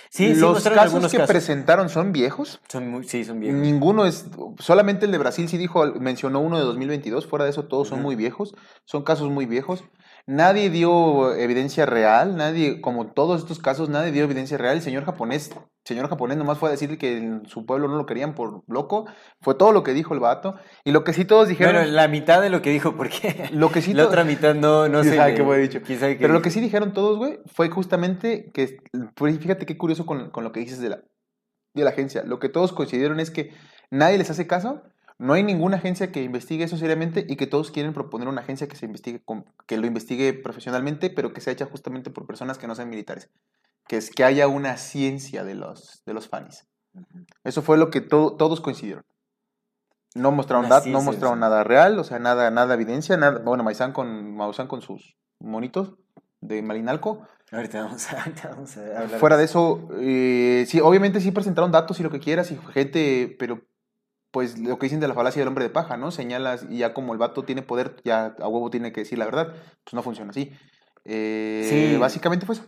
Sí, 0.09 0.35
Los 0.35 0.61
casos 0.63 1.09
que 1.09 1.17
casos. 1.17 1.31
presentaron 1.31 1.87
son 1.87 2.11
viejos. 2.11 2.59
Son 2.67 2.89
muy, 2.89 3.07
sí, 3.07 3.23
son 3.23 3.39
viejos. 3.39 3.61
Ninguno 3.61 4.05
es, 4.05 4.25
solamente 4.59 5.05
el 5.05 5.11
de 5.13 5.17
Brasil 5.17 5.47
sí 5.47 5.57
dijo, 5.57 5.85
mencionó 6.01 6.41
uno 6.41 6.57
de 6.57 6.65
2022, 6.65 7.27
fuera 7.27 7.45
de 7.45 7.51
eso 7.51 7.63
todos 7.63 7.87
son 7.87 8.01
muy 8.01 8.17
viejos, 8.17 8.53
son 8.83 9.03
casos 9.03 9.29
muy 9.29 9.45
viejos. 9.45 9.85
Nadie 10.27 10.69
dio 10.69 11.33
evidencia 11.35 11.85
real, 11.85 12.35
nadie, 12.37 12.79
como 12.79 13.11
todos 13.11 13.41
estos 13.41 13.59
casos, 13.59 13.89
nadie 13.89 14.11
dio 14.11 14.23
evidencia 14.23 14.57
real. 14.57 14.77
El 14.77 14.81
señor 14.81 15.03
japonés, 15.03 15.51
señor 15.83 16.07
japonés 16.09 16.37
nomás 16.37 16.57
fue 16.57 16.69
a 16.69 16.71
decir 16.71 16.97
que 16.97 17.17
en 17.17 17.45
su 17.47 17.65
pueblo 17.65 17.87
no 17.87 17.95
lo 17.95 18.05
querían 18.05 18.35
por 18.35 18.63
loco, 18.67 19.07
fue 19.41 19.55
todo 19.55 19.71
lo 19.71 19.83
que 19.83 19.93
dijo 19.93 20.13
el 20.13 20.19
vato. 20.19 20.55
Y 20.83 20.91
lo 20.91 21.03
que 21.03 21.13
sí 21.13 21.25
todos 21.25 21.47
dijeron, 21.47 21.73
Bueno, 21.75 21.91
la 21.91 22.07
mitad 22.07 22.41
de 22.41 22.49
lo 22.49 22.61
que 22.61 22.69
dijo, 22.69 22.95
porque 22.95 23.49
lo 23.51 23.71
que 23.71 23.81
sí 23.81 23.93
la 23.93 24.05
otra 24.05 24.23
mitad 24.23 24.53
no, 24.53 24.87
no 24.87 25.03
sé. 25.03 25.17
qué 25.35 25.43
fue 25.43 25.57
dicho. 25.57 25.79
Pero 25.87 26.33
lo 26.33 26.41
que 26.41 26.51
sí 26.51 26.61
dijeron 26.61 26.93
todos, 26.93 27.17
güey, 27.17 27.39
fue 27.53 27.69
justamente 27.69 28.51
que, 28.53 28.77
pues, 29.15 29.39
fíjate 29.39 29.65
qué 29.65 29.77
curioso 29.77 30.05
con, 30.05 30.29
con 30.29 30.43
lo 30.43 30.51
que 30.51 30.59
dices 30.59 30.79
de 30.79 30.89
la, 30.89 31.01
de 31.73 31.83
la 31.83 31.89
agencia. 31.89 32.23
Lo 32.23 32.39
que 32.39 32.49
todos 32.49 32.73
coincidieron 32.73 33.19
es 33.19 33.31
que 33.31 33.51
nadie 33.89 34.17
les 34.17 34.29
hace 34.29 34.47
caso, 34.47 34.83
no 35.21 35.33
hay 35.33 35.43
ninguna 35.43 35.77
agencia 35.77 36.11
que 36.11 36.23
investigue 36.23 36.63
eso 36.63 36.77
seriamente 36.77 37.25
y 37.29 37.35
que 37.35 37.45
todos 37.45 37.69
quieren 37.69 37.93
proponer 37.93 38.27
una 38.27 38.41
agencia 38.41 38.67
que 38.67 38.75
se 38.75 38.87
investigue, 38.87 39.21
con- 39.23 39.45
que 39.67 39.77
lo 39.77 39.85
investigue 39.85 40.33
profesionalmente, 40.33 41.11
pero 41.11 41.31
que 41.31 41.41
sea 41.41 41.53
hecha 41.53 41.67
justamente 41.67 42.09
por 42.09 42.25
personas 42.25 42.57
que 42.57 42.65
no 42.65 42.73
sean 42.73 42.89
militares. 42.89 43.29
Que 43.87 43.97
es 43.97 44.09
que 44.09 44.23
haya 44.23 44.47
una 44.47 44.77
ciencia 44.77 45.43
de 45.43 45.53
los, 45.53 46.01
de 46.07 46.13
los. 46.13 46.27
Ujú. 46.27 47.25
Eso 47.43 47.61
fue 47.61 47.77
lo 47.77 47.91
que 47.91 48.01
to- 48.01 48.35
todos 48.35 48.61
coincidieron. 48.61 49.03
No 50.15 50.31
mostraron, 50.31 50.67
dat- 50.69 50.85
no 50.87 51.01
mostraron 51.01 51.39
nada 51.39 51.63
real, 51.63 51.99
o 51.99 52.03
sea, 52.03 52.17
nada, 52.17 52.49
nada 52.49 52.73
evidencia, 52.73 53.15
nada. 53.15 53.39
Bueno, 53.39 53.63
Maizán 53.63 53.93
con, 53.93 54.35
Maussan 54.35 54.67
con 54.67 54.81
sus 54.81 55.15
monitos 55.39 55.93
de 56.41 56.61
Malinalco. 56.63 57.21
Ahorita 57.51 57.83
vamos 57.83 58.11
a, 58.11 58.21
ahorita 58.23 58.49
vamos 58.49 58.75
a 58.77 58.81
hablar. 59.01 59.19
Fuera 59.19 59.37
de 59.37 59.43
eso, 59.45 59.87
eh, 59.99 60.65
sí, 60.67 60.79
obviamente 60.79 61.21
sí 61.21 61.31
presentaron 61.31 61.71
datos 61.71 61.99
y 61.99 62.03
lo 62.03 62.09
que 62.09 62.19
quieras 62.19 62.49
y 62.51 62.57
gente, 62.73 63.35
pero 63.37 63.61
pues 64.31 64.57
lo 64.57 64.79
que 64.79 64.85
dicen 64.85 64.99
de 65.01 65.07
la 65.07 65.13
falacia 65.13 65.41
del 65.41 65.47
hombre 65.49 65.63
de 65.65 65.69
paja, 65.69 65.97
¿no? 65.97 66.11
Señalas 66.11 66.65
y 66.69 66.77
ya 66.79 66.93
como 66.93 67.13
el 67.13 67.19
vato 67.19 67.43
tiene 67.43 67.61
poder, 67.61 67.97
ya 68.03 68.35
a 68.39 68.47
huevo 68.47 68.69
tiene 68.69 68.91
que 68.91 69.01
decir 69.01 69.17
la 69.19 69.25
verdad. 69.25 69.47
Pues 69.83 69.93
no 69.93 70.01
funciona 70.03 70.31
así. 70.31 70.51
Eh, 71.05 71.67
Sí. 71.69 71.97
Básicamente 71.97 72.45
fue 72.45 72.55
eso. 72.55 72.65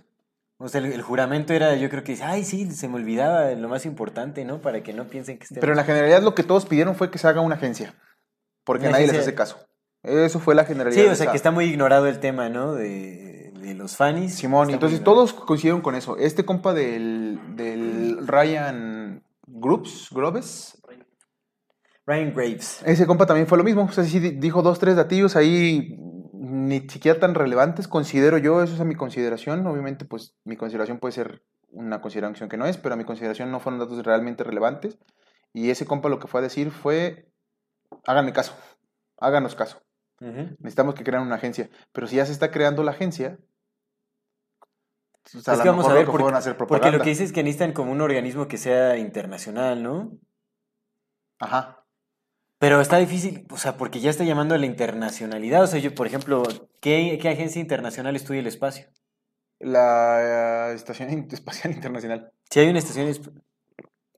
O 0.58 0.68
sea, 0.70 0.80
el, 0.82 0.94
el 0.94 1.02
juramento 1.02 1.54
era, 1.54 1.76
yo 1.76 1.90
creo 1.90 2.04
que, 2.04 2.18
ay, 2.24 2.44
sí, 2.46 2.70
se 2.72 2.88
me 2.88 2.96
olvidaba 2.96 3.52
lo 3.52 3.68
más 3.68 3.86
importante, 3.86 4.46
¿no? 4.46 4.62
Para 4.62 4.82
que 4.84 4.94
no 4.94 5.06
piensen 5.06 5.38
que 5.38 5.44
esté. 5.46 5.60
Pero 5.60 5.74
en 5.74 5.78
la 5.78 5.84
generalidad 5.84 6.22
lo 6.22 6.36
que 6.36 6.44
todos 6.44 6.66
pidieron 6.66 6.96
fue 6.96 7.12
que 7.12 7.18
se 7.18 7.28
haga 7.28 7.42
una 7.42 7.56
agencia. 7.56 7.94
Porque 8.64 8.84
Una 8.88 8.94
nadie 8.94 9.08
les 9.08 9.18
hace 9.20 9.36
caso. 9.36 9.58
Eso 10.04 10.40
fue 10.40 10.56
la 10.56 10.64
generalidad. 10.66 11.02
Sí, 11.02 11.10
o 11.10 11.16
sea, 11.16 11.24
esa- 11.26 11.32
que 11.32 11.38
está 11.38 11.52
muy 11.52 11.66
ignorado 11.66 12.08
el 12.08 12.20
tema, 12.20 12.50
¿no? 12.50 12.74
De, 12.74 13.52
de 13.58 13.74
los 13.74 13.96
fanis. 13.98 14.36
Simón, 14.36 14.70
entonces 14.70 15.04
todos 15.04 15.34
coincidieron 15.34 15.82
con 15.82 15.96
eso. 15.96 16.18
Este 16.18 16.46
compa 16.46 16.74
del, 16.74 17.40
del 17.56 18.26
Ryan 18.26 19.22
Groups, 19.48 20.10
Groves, 20.12 20.82
Ryan 22.06 22.34
Graves. 22.34 22.82
ese 22.86 23.06
compa 23.08 23.26
también 23.26 23.48
fue 23.48 23.58
lo 23.58 23.64
mismo. 23.64 23.84
O 23.84 23.92
sea, 23.92 24.04
sí 24.04 24.20
di- 24.20 24.32
dijo 24.32 24.62
dos, 24.62 24.80
tres 24.80 24.96
datillos 24.96 25.36
ahí 25.36 25.98
ni 26.34 26.82
siquiera 26.90 27.20
tan 27.20 27.36
relevantes, 27.36 27.88
considero 27.88 28.38
yo, 28.38 28.62
eso 28.62 28.74
es 28.74 28.80
a 28.82 28.86
mi 28.86 28.96
consideración. 28.96 29.66
Obviamente, 29.66 30.06
pues 30.06 30.36
mi 30.44 30.56
consideración 30.58 31.00
puede 31.00 31.14
ser 31.14 31.44
una 31.70 32.02
consideración 32.02 32.50
que 32.50 32.58
no 32.58 32.66
es, 32.66 32.78
pero 32.78 32.94
a 32.94 32.98
mi 32.98 33.06
consideración 33.06 33.52
no 33.52 33.60
fueron 33.60 33.80
datos 33.80 34.04
realmente 34.06 34.44
relevantes. 34.44 35.00
Y 35.54 35.70
ese 35.70 35.86
compa 35.86 36.10
lo 36.10 36.20
que 36.20 36.28
fue 36.28 36.40
a 36.42 36.44
decir 36.44 36.72
fue, 36.72 37.32
háganme 38.06 38.34
caso, 38.34 38.54
háganos 39.18 39.56
caso. 39.56 39.82
Necesitamos 40.20 40.96
que 40.96 41.04
crean 41.04 41.24
una 41.24 41.36
agencia. 41.36 41.70
Pero 41.92 42.08
si 42.08 42.16
ya 42.18 42.26
se 42.26 42.32
está 42.32 42.50
creando 42.52 42.84
la 42.84 42.92
agencia, 42.92 43.40
pues, 45.32 45.48
Es 45.48 45.60
que 45.60 45.70
vamos 45.70 45.88
a 45.88 45.94
ver, 45.94 46.06
lo 46.06 46.12
porque, 46.12 46.34
hacer 46.36 46.58
porque 46.58 46.92
lo 46.92 47.00
que 47.00 47.10
dices 47.10 47.28
es 47.28 47.34
que 47.34 47.44
necesitan 47.44 47.72
como 47.74 47.92
un 47.92 48.02
organismo 48.02 48.48
que 48.48 48.58
sea 48.58 48.98
internacional, 48.98 49.82
¿no? 49.84 50.12
Ajá. 51.40 51.83
Pero 52.64 52.80
está 52.80 52.96
difícil, 52.98 53.46
o 53.52 53.58
sea, 53.58 53.76
porque 53.76 54.00
ya 54.00 54.10
está 54.10 54.24
llamando 54.24 54.56
a 54.56 54.58
la 54.58 54.66
internacionalidad. 54.66 55.64
O 55.64 55.68
sea, 55.68 55.82
yo, 55.82 55.94
por 55.94 56.08
ejemplo, 56.08 56.44
¿qué, 56.80 57.20
qué 57.22 57.28
agencia 57.28 57.60
internacional 57.60 58.16
estudia 58.16 58.40
el 58.40 58.48
espacio? 58.48 58.86
La 59.60 60.70
eh, 60.72 60.74
Estación 60.74 61.28
Espacial 61.30 61.74
Internacional. 61.74 62.32
Si 62.50 62.62
hay 62.62 62.70
una 62.70 62.80
estación... 62.80 63.08
esp- 63.10 63.34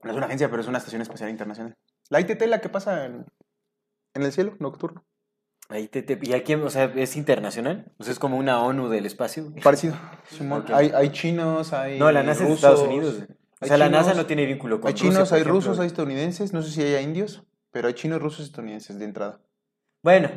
No 0.04 0.12
es 0.12 0.16
una 0.18 0.28
agencia, 0.28 0.48
pero 0.52 0.62
es 0.62 0.68
una 0.68 0.78
estación 0.78 1.02
espacial 1.02 1.32
internacional. 1.32 1.76
La 2.10 2.20
ITT, 2.20 2.40
la 2.46 2.62
que 2.62 2.70
pasa 2.70 3.06
en, 3.06 3.26
en 4.14 4.22
el 4.22 4.32
cielo 4.32 4.56
nocturno. 4.60 5.04
Ahí 5.70 5.88
te, 5.88 6.04
te- 6.04 6.20
¿Y 6.22 6.34
aquí, 6.34 6.54
o 6.54 6.70
sea, 6.70 6.84
es 6.96 7.16
internacional? 7.16 7.92
O 7.98 8.04
sea, 8.04 8.14
es 8.14 8.20
como 8.20 8.38
una 8.38 8.62
ONU 8.64 8.90
del 8.90 9.08
espacio. 9.08 9.52
Parecido. 9.64 9.96
Simón. 10.30 10.62
Ok. 10.62 10.70
Hay, 10.70 10.92
hay 10.94 11.10
chinos, 11.10 11.74
hay. 11.74 11.98
No, 11.98 12.12
la 12.12 12.22
NASA 12.22 12.34
es 12.34 12.40
de 12.42 12.46
rusos, 12.46 12.58
Estados 12.58 12.82
Unidos. 12.88 13.16
O 13.24 13.26
hay 13.62 13.70
sea, 13.70 13.78
la 13.80 13.90
NASA 13.90 14.04
chinos, 14.12 14.18
no 14.18 14.26
tiene 14.28 14.46
vínculo 14.46 14.80
con 14.80 14.90
Hay 14.90 14.94
Rusia, 14.94 15.10
chinos, 15.10 15.30
por 15.30 15.36
hay 15.36 15.42
ejemplo. 15.42 15.60
rusos, 15.62 15.80
hay 15.80 15.88
estadounidenses. 15.88 16.54
No 16.54 16.62
sé 16.62 16.70
si 16.70 16.84
hay 16.84 17.04
indios, 17.04 17.44
pero 17.76 17.90
hay 17.90 17.94
chinos, 17.94 18.22
rusos 18.22 18.40
y 18.40 18.44
estadounidenses 18.44 18.98
de 19.00 19.04
entrada. 19.04 19.42
Bueno, 20.02 20.30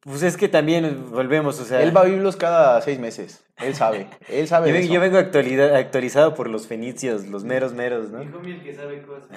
pues 0.00 0.22
es 0.22 0.36
que 0.36 0.50
también 0.50 1.10
volvemos, 1.10 1.58
o 1.58 1.64
sea... 1.64 1.80
Él 1.82 1.96
va 1.96 2.02
a 2.02 2.04
biblos 2.04 2.36
cada 2.36 2.78
seis 2.82 2.98
meses. 2.98 3.42
Él 3.56 3.74
sabe. 3.74 4.06
Él 4.28 4.46
sabe. 4.46 4.66
Yo, 4.68 4.74
de 4.74 4.78
ven- 4.80 4.84
eso. 4.84 4.92
yo 4.92 5.00
vengo 5.00 5.16
actualizado 5.16 6.34
por 6.34 6.50
los 6.50 6.66
fenicios, 6.66 7.26
los 7.26 7.44
meros 7.44 7.72
meros, 7.72 8.10
¿no? 8.10 8.20
El 8.20 8.62
que 8.62 8.74
sabe 8.74 9.00
cosas. 9.00 9.30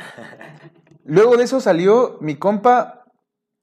Luego 1.05 1.37
de 1.37 1.45
eso 1.45 1.61
salió 1.61 2.17
mi 2.19 2.35
compa 2.35 3.05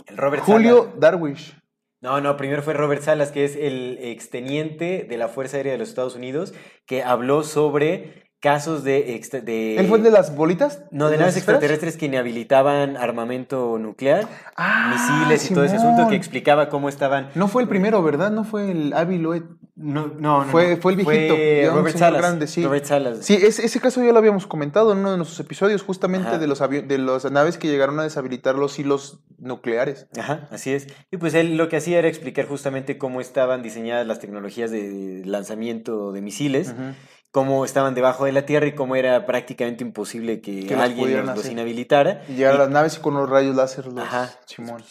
El 0.07 0.16
Robert 0.16 0.44
Julio 0.44 0.84
Salas. 0.84 1.00
Darwish. 1.00 1.59
No, 2.00 2.22
no, 2.22 2.38
primero 2.38 2.62
fue 2.62 2.72
Robert 2.72 3.03
Salas, 3.03 3.32
que 3.32 3.44
es 3.44 3.55
el 3.55 3.98
exteniente 4.00 5.05
de 5.07 5.16
la 5.18 5.28
Fuerza 5.28 5.59
Aérea 5.59 5.72
de 5.72 5.78
los 5.78 5.90
Estados 5.90 6.16
Unidos, 6.16 6.55
que 6.86 7.03
habló 7.03 7.42
sobre 7.42 8.31
casos 8.43 8.82
de... 8.82 9.14
extra- 9.14 9.40
de 9.40 9.76
¿Él 9.78 9.86
fue 9.86 9.99
el 9.99 10.05
de 10.05 10.11
las 10.11 10.34
bolitas? 10.34 10.82
No, 10.90 11.09
de 11.09 11.16
naves 11.16 11.36
extraterrestres 11.36 11.97
que 11.97 12.07
inhabilitaban 12.07 12.97
armamento 12.97 13.78
nuclear, 13.78 14.26
Ah, 14.57 14.90
misiles 15.24 15.49
y 15.51 15.55
todo 15.55 15.64
ese 15.64 15.76
asunto, 15.76 16.09
que 16.09 16.16
explicaba 16.16 16.68
cómo 16.68 16.88
estaban... 16.88 17.30
No 17.36 17.47
fue 17.49 17.62
el 17.62 17.68
primero, 17.68 18.03
¿verdad? 18.03 18.30
No 18.32 18.45
fue 18.45 18.70
el 18.72 18.93
Aviloet. 18.93 19.45
No, 19.74 20.09
no, 20.18 20.45
no, 20.45 20.51
Fue- 20.51 20.74
no. 20.76 20.82
fue 20.82 20.93
el 20.93 20.97
viejito, 20.99 21.74
Robert 21.74 21.97
Salas. 21.97 22.20
grande, 22.20 22.47
sí. 22.47 22.62
Robert 22.62 22.84
Salas. 22.84 23.18
Sí, 23.24 23.34
ese, 23.34 23.64
ese 23.64 23.80
caso 23.80 24.05
ya 24.05 24.12
lo 24.12 24.18
habíamos 24.18 24.47
comentado 24.47 24.93
en 24.93 24.99
uno 24.99 25.12
de 25.12 25.16
nuestros 25.16 25.40
episodios, 25.40 25.82
justamente 25.82 26.28
Ajá. 26.28 26.38
de 26.38 26.47
los, 26.47 26.61
avi- 26.61 26.86
de 26.86 26.99
las 26.99 27.30
naves 27.32 27.57
que 27.59 27.68
llegaron 27.68 27.99
a 27.99 28.03
deshabilitar 28.03 28.55
los 28.57 28.78
hilos 28.78 29.20
nucleares. 29.38 30.09
Ajá, 30.18 30.47
así 30.51 30.72
es. 30.72 30.88
Y 31.11 31.16
pues 31.16 31.32
él 31.34 31.57
lo 31.57 31.68
que 31.68 31.76
hacía 31.78 31.99
era 32.01 32.09
explicar 32.09 32.47
justamente 32.47 32.99
cómo 32.99 33.20
estaban 33.20 33.62
diseñadas 33.62 34.07
las 34.07 34.20
tecnologías 34.20 34.70
de 34.70 35.22
lanzamiento 35.24 36.12
de 36.12 36.20
misiles, 36.20 36.68
Ujú. 36.68 36.93
Cómo 37.32 37.64
estaban 37.64 37.94
debajo 37.94 38.26
de 38.26 38.32
la 38.32 38.46
Tierra 38.46 38.66
y 38.66 38.74
cómo 38.74 38.94
era 38.94 39.26
prácticamente 39.26 39.82
imposible 39.82 40.40
que, 40.40 40.72
alguien 40.76 41.26
los, 41.26 41.48
inhabilitara. 41.48 42.22
Y 42.28 42.34
llegaron 42.34 42.60
Y- 42.60 42.64
las 42.64 42.70
naves 42.70 42.96
y 42.98 43.00
con 43.00 43.14
los 43.14 43.28
rayos 43.28 43.56
láser 43.56 43.86
los 43.86 44.04
Ajá. 44.04 44.30
Simón. 44.46 44.84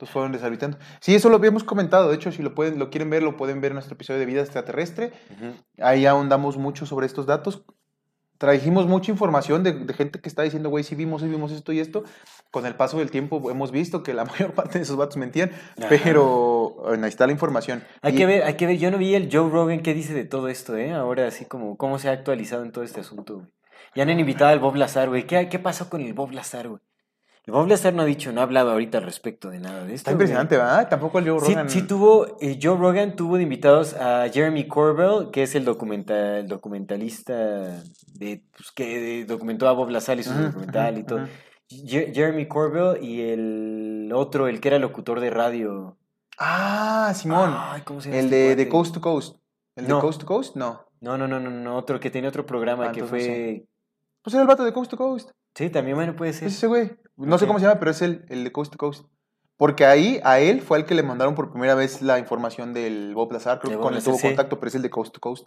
Los 0.00 0.10
fueron 0.10 0.32
deshabilitando. 0.32 0.76
Sí, 1.00 1.14
eso 1.14 1.28
lo 1.30 1.36
habíamos 1.36 1.62
comentado. 1.62 2.08
De 2.10 2.16
hecho, 2.16 2.32
si 2.32 2.42
lo 2.42 2.52
pueden, 2.54 2.80
lo 2.80 2.90
quieren 2.90 3.08
ver, 3.10 3.22
lo 3.22 3.36
pueden 3.36 3.60
ver 3.60 3.70
en 3.70 3.74
nuestro 3.76 3.94
episodio 3.94 4.18
de 4.18 4.26
vida 4.26 4.40
extraterrestre. 4.42 5.12
Ahí 5.78 6.04
ahondamos 6.04 6.56
mucho 6.58 6.84
sobre 6.84 7.06
estos 7.06 7.26
datos. 7.26 7.62
Trajimos 8.38 8.86
mucha 8.88 9.12
información 9.12 9.62
de, 9.62 9.72
de 9.72 9.94
gente 9.94 10.20
que 10.20 10.28
está 10.28 10.42
diciendo, 10.42 10.68
güey, 10.68 10.82
sí 10.82 10.96
vimos, 10.96 11.22
sí 11.22 11.28
vimos 11.28 11.52
esto 11.52 11.72
y 11.72 11.78
esto. 11.78 12.02
Con 12.54 12.66
el 12.66 12.76
paso 12.76 12.98
del 12.98 13.10
tiempo 13.10 13.50
hemos 13.50 13.72
visto 13.72 14.02
que 14.04 14.14
la 14.14 14.24
mayor 14.24 14.52
parte 14.52 14.78
de 14.78 14.84
esos 14.84 14.96
vatos 14.96 15.16
mentían, 15.16 15.50
Ajá. 15.76 15.88
pero 15.88 16.76
bueno, 16.84 17.04
ahí 17.04 17.08
está 17.08 17.26
la 17.26 17.32
información. 17.32 17.82
Hay 18.00 18.14
Y- 18.14 18.16
que 18.16 18.26
ver, 18.26 18.44
hay 18.44 18.54
que 18.54 18.66
ver, 18.66 18.78
yo 18.78 18.90
no 18.92 18.98
vi 18.98 19.14
el 19.16 19.28
Joe 19.30 19.50
Rogan 19.50 19.80
qué 19.80 19.92
dice 19.92 20.14
de 20.14 20.24
todo 20.24 20.46
esto, 20.48 20.76
¿eh? 20.76 20.92
Ahora 20.92 21.26
así 21.26 21.44
como 21.46 21.76
cómo 21.76 21.98
se 21.98 22.08
ha 22.08 22.12
actualizado 22.12 22.62
en 22.62 22.70
todo 22.70 22.84
este 22.84 23.00
asunto, 23.00 23.34
güey. 23.34 23.46
Ya 23.96 24.04
han 24.04 24.10
invitado 24.18 24.50
al 24.52 24.60
Bob 24.60 24.76
Lazar, 24.76 25.08
güey. 25.08 25.24
¿Qué, 25.26 25.48
¿Qué 25.48 25.58
pasó 25.58 25.90
con 25.90 26.00
el 26.00 26.14
Bob 26.14 26.30
Lazar, 26.32 26.68
güey? 26.68 26.80
El 27.46 27.52
Bob 27.52 27.66
Lazar 27.68 27.92
no 27.92 28.02
ha 28.02 28.06
dicho, 28.06 28.32
no 28.32 28.40
ha 28.40 28.44
hablado 28.44 28.70
ahorita 28.70 28.98
al 28.98 29.04
respecto 29.04 29.50
de 29.50 29.58
nada 29.58 29.80
de 29.84 29.88
esto. 29.94 29.94
Está 29.96 30.12
impresionante, 30.12 30.56
güey. 30.56 30.66
¿verdad? 30.66 30.88
Tampoco 30.88 31.18
el 31.18 31.28
Joe 31.28 31.40
Sí, 31.40 31.52
Rogan. 31.52 31.68
sí 31.68 31.82
tuvo, 31.82 32.38
eh, 32.40 32.58
Joe 32.62 32.78
Rogan 32.78 33.16
tuvo 33.16 33.36
de 33.36 33.42
invitados 33.42 33.94
a 33.94 34.26
Jeremy 34.32 34.66
Corbell, 34.66 35.30
que 35.30 35.42
es 35.42 35.54
el, 35.54 35.64
documenta- 35.66 36.38
el 36.38 36.48
documentalista 36.48 37.34
de, 37.34 38.42
pues, 38.56 38.72
que 38.74 39.24
documentó 39.26 39.68
a 39.68 39.72
Bob 39.72 39.90
Lazar 39.90 40.18
y 40.18 40.22
su 40.22 40.32
documental 40.32 40.98
y 40.98 41.02
todo. 41.04 41.28
Jeremy 41.86 42.46
Corbell 42.46 43.02
y 43.02 43.22
el 43.22 44.10
otro, 44.14 44.48
el 44.48 44.60
que 44.60 44.68
era 44.68 44.78
locutor 44.78 45.20
de 45.20 45.30
radio. 45.30 45.96
Ah, 46.38 47.12
Simón. 47.14 47.54
Ay, 47.56 47.82
¿cómo 47.82 48.00
se 48.00 48.08
llama 48.10 48.18
el 48.20 48.24
este 48.26 48.56
de? 48.56 48.68
Coast 48.68 48.94
to 48.94 49.00
Coast. 49.00 49.36
¿El 49.76 49.88
No. 49.88 49.96
de 49.96 50.00
Coast 50.00 50.20
to 50.20 50.26
Coast? 50.26 50.56
No. 50.56 50.84
No, 51.00 51.18
no, 51.18 51.28
no, 51.28 51.38
no, 51.38 51.50
no, 51.50 51.76
otro 51.76 52.00
que 52.00 52.10
tenía 52.10 52.28
otro 52.30 52.46
programa 52.46 52.88
Ah, 52.88 52.92
que 52.92 53.02
no 53.02 53.06
fue... 53.06 53.66
Pues 54.22 54.32
era 54.34 54.42
el 54.42 54.48
vato 54.48 54.64
de 54.64 54.72
Coast 54.72 54.90
to 54.90 54.96
Coast. 54.96 55.30
Sí, 55.54 55.68
también, 55.70 55.96
bueno, 55.96 56.16
puede 56.16 56.32
ser. 56.32 56.48
Es 56.48 56.54
ese 56.54 56.66
güey. 56.66 56.96
No 57.16 57.36
sé 57.38 57.46
cómo 57.46 57.58
se 57.58 57.66
llama, 57.66 57.78
pero 57.78 57.90
es 57.90 58.00
el, 58.02 58.24
el 58.28 58.42
de 58.42 58.52
Coast 58.52 58.72
to 58.72 58.78
Coast. 58.78 59.04
Porque 59.56 59.84
ahí, 59.86 60.18
a 60.24 60.40
él 60.40 60.62
fue 60.62 60.78
el 60.78 60.84
que 60.86 60.94
le 60.96 61.02
mandaron 61.04 61.34
por 61.34 61.50
primera 61.52 61.74
vez 61.76 62.02
la 62.02 62.18
información 62.18 62.72
del 62.72 63.14
Bob 63.14 63.30
Lazar. 63.32 63.60
Creo 63.60 63.78
que 63.78 63.82
con 63.82 63.94
él 63.94 64.02
tuvo 64.02 64.18
contacto, 64.18 64.58
pero 64.58 64.68
es 64.68 64.74
el 64.74 64.82
de 64.82 64.90
Coast 64.90 65.14
to 65.14 65.20
Coast. 65.20 65.46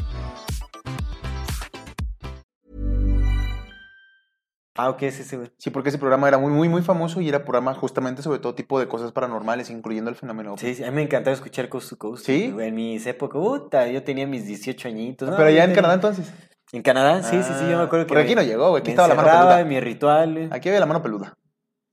Ah, 4.75 4.89
ok, 4.89 5.01
ese, 5.03 5.35
güey. 5.37 5.51
Sí, 5.57 5.69
porque 5.69 5.89
ese 5.89 5.97
programa 5.97 6.27
era 6.29 6.37
muy, 6.37 6.51
muy, 6.51 6.69
muy 6.69 6.81
famoso 6.81 7.19
y 7.19 7.27
era 7.27 7.39
programa 7.43 7.73
justamente 7.73 8.21
sobre 8.21 8.39
todo 8.39 8.55
tipo 8.55 8.79
de 8.79 8.87
cosas 8.87 9.11
paranormales, 9.11 9.69
incluyendo 9.69 10.09
el 10.09 10.15
fenómeno. 10.15 10.55
Sí, 10.57 10.75
sí, 10.75 10.83
a 10.83 10.89
mí 10.91 10.95
me 10.95 11.01
encantaba 11.01 11.33
escuchar 11.33 11.67
Coast 11.67 11.89
to 11.89 11.97
Coast. 11.97 12.25
¿Sí? 12.25 12.51
güey, 12.51 12.69
En 12.69 12.75
mis 12.75 13.05
épocas, 13.05 13.41
puta, 13.41 13.87
yo 13.87 14.01
tenía 14.03 14.25
mis 14.25 14.45
18 14.45 14.87
añitos. 14.87 15.29
¿no? 15.29 15.35
Pero 15.35 15.49
ya 15.49 15.63
en 15.65 15.71
tenía- 15.71 15.75
Canadá 15.75 15.93
entonces. 15.95 16.33
En 16.71 16.81
Canadá, 16.83 17.21
sí, 17.21 17.35
sí, 17.43 17.51
sí, 17.53 17.63
yo 17.65 17.71
me 17.71 17.73
Ah, 17.75 17.81
acuerdo 17.83 18.05
que. 18.05 18.09
porque 18.09 18.23
me- 18.23 18.29
aquí 18.29 18.35
no 18.35 18.43
llegó, 18.43 18.69
güey, 18.69 18.79
aquí 18.81 18.91
estaba 18.91 19.09
la 19.09 19.15
mano 19.15 19.27
peluda. 19.29 19.63
mi 19.65 19.79
ritual. 19.81 20.31
güey. 20.33 20.47
Aquí 20.51 20.69
había 20.69 20.79
la 20.79 20.85
mano 20.85 21.01
peluda. 21.01 21.37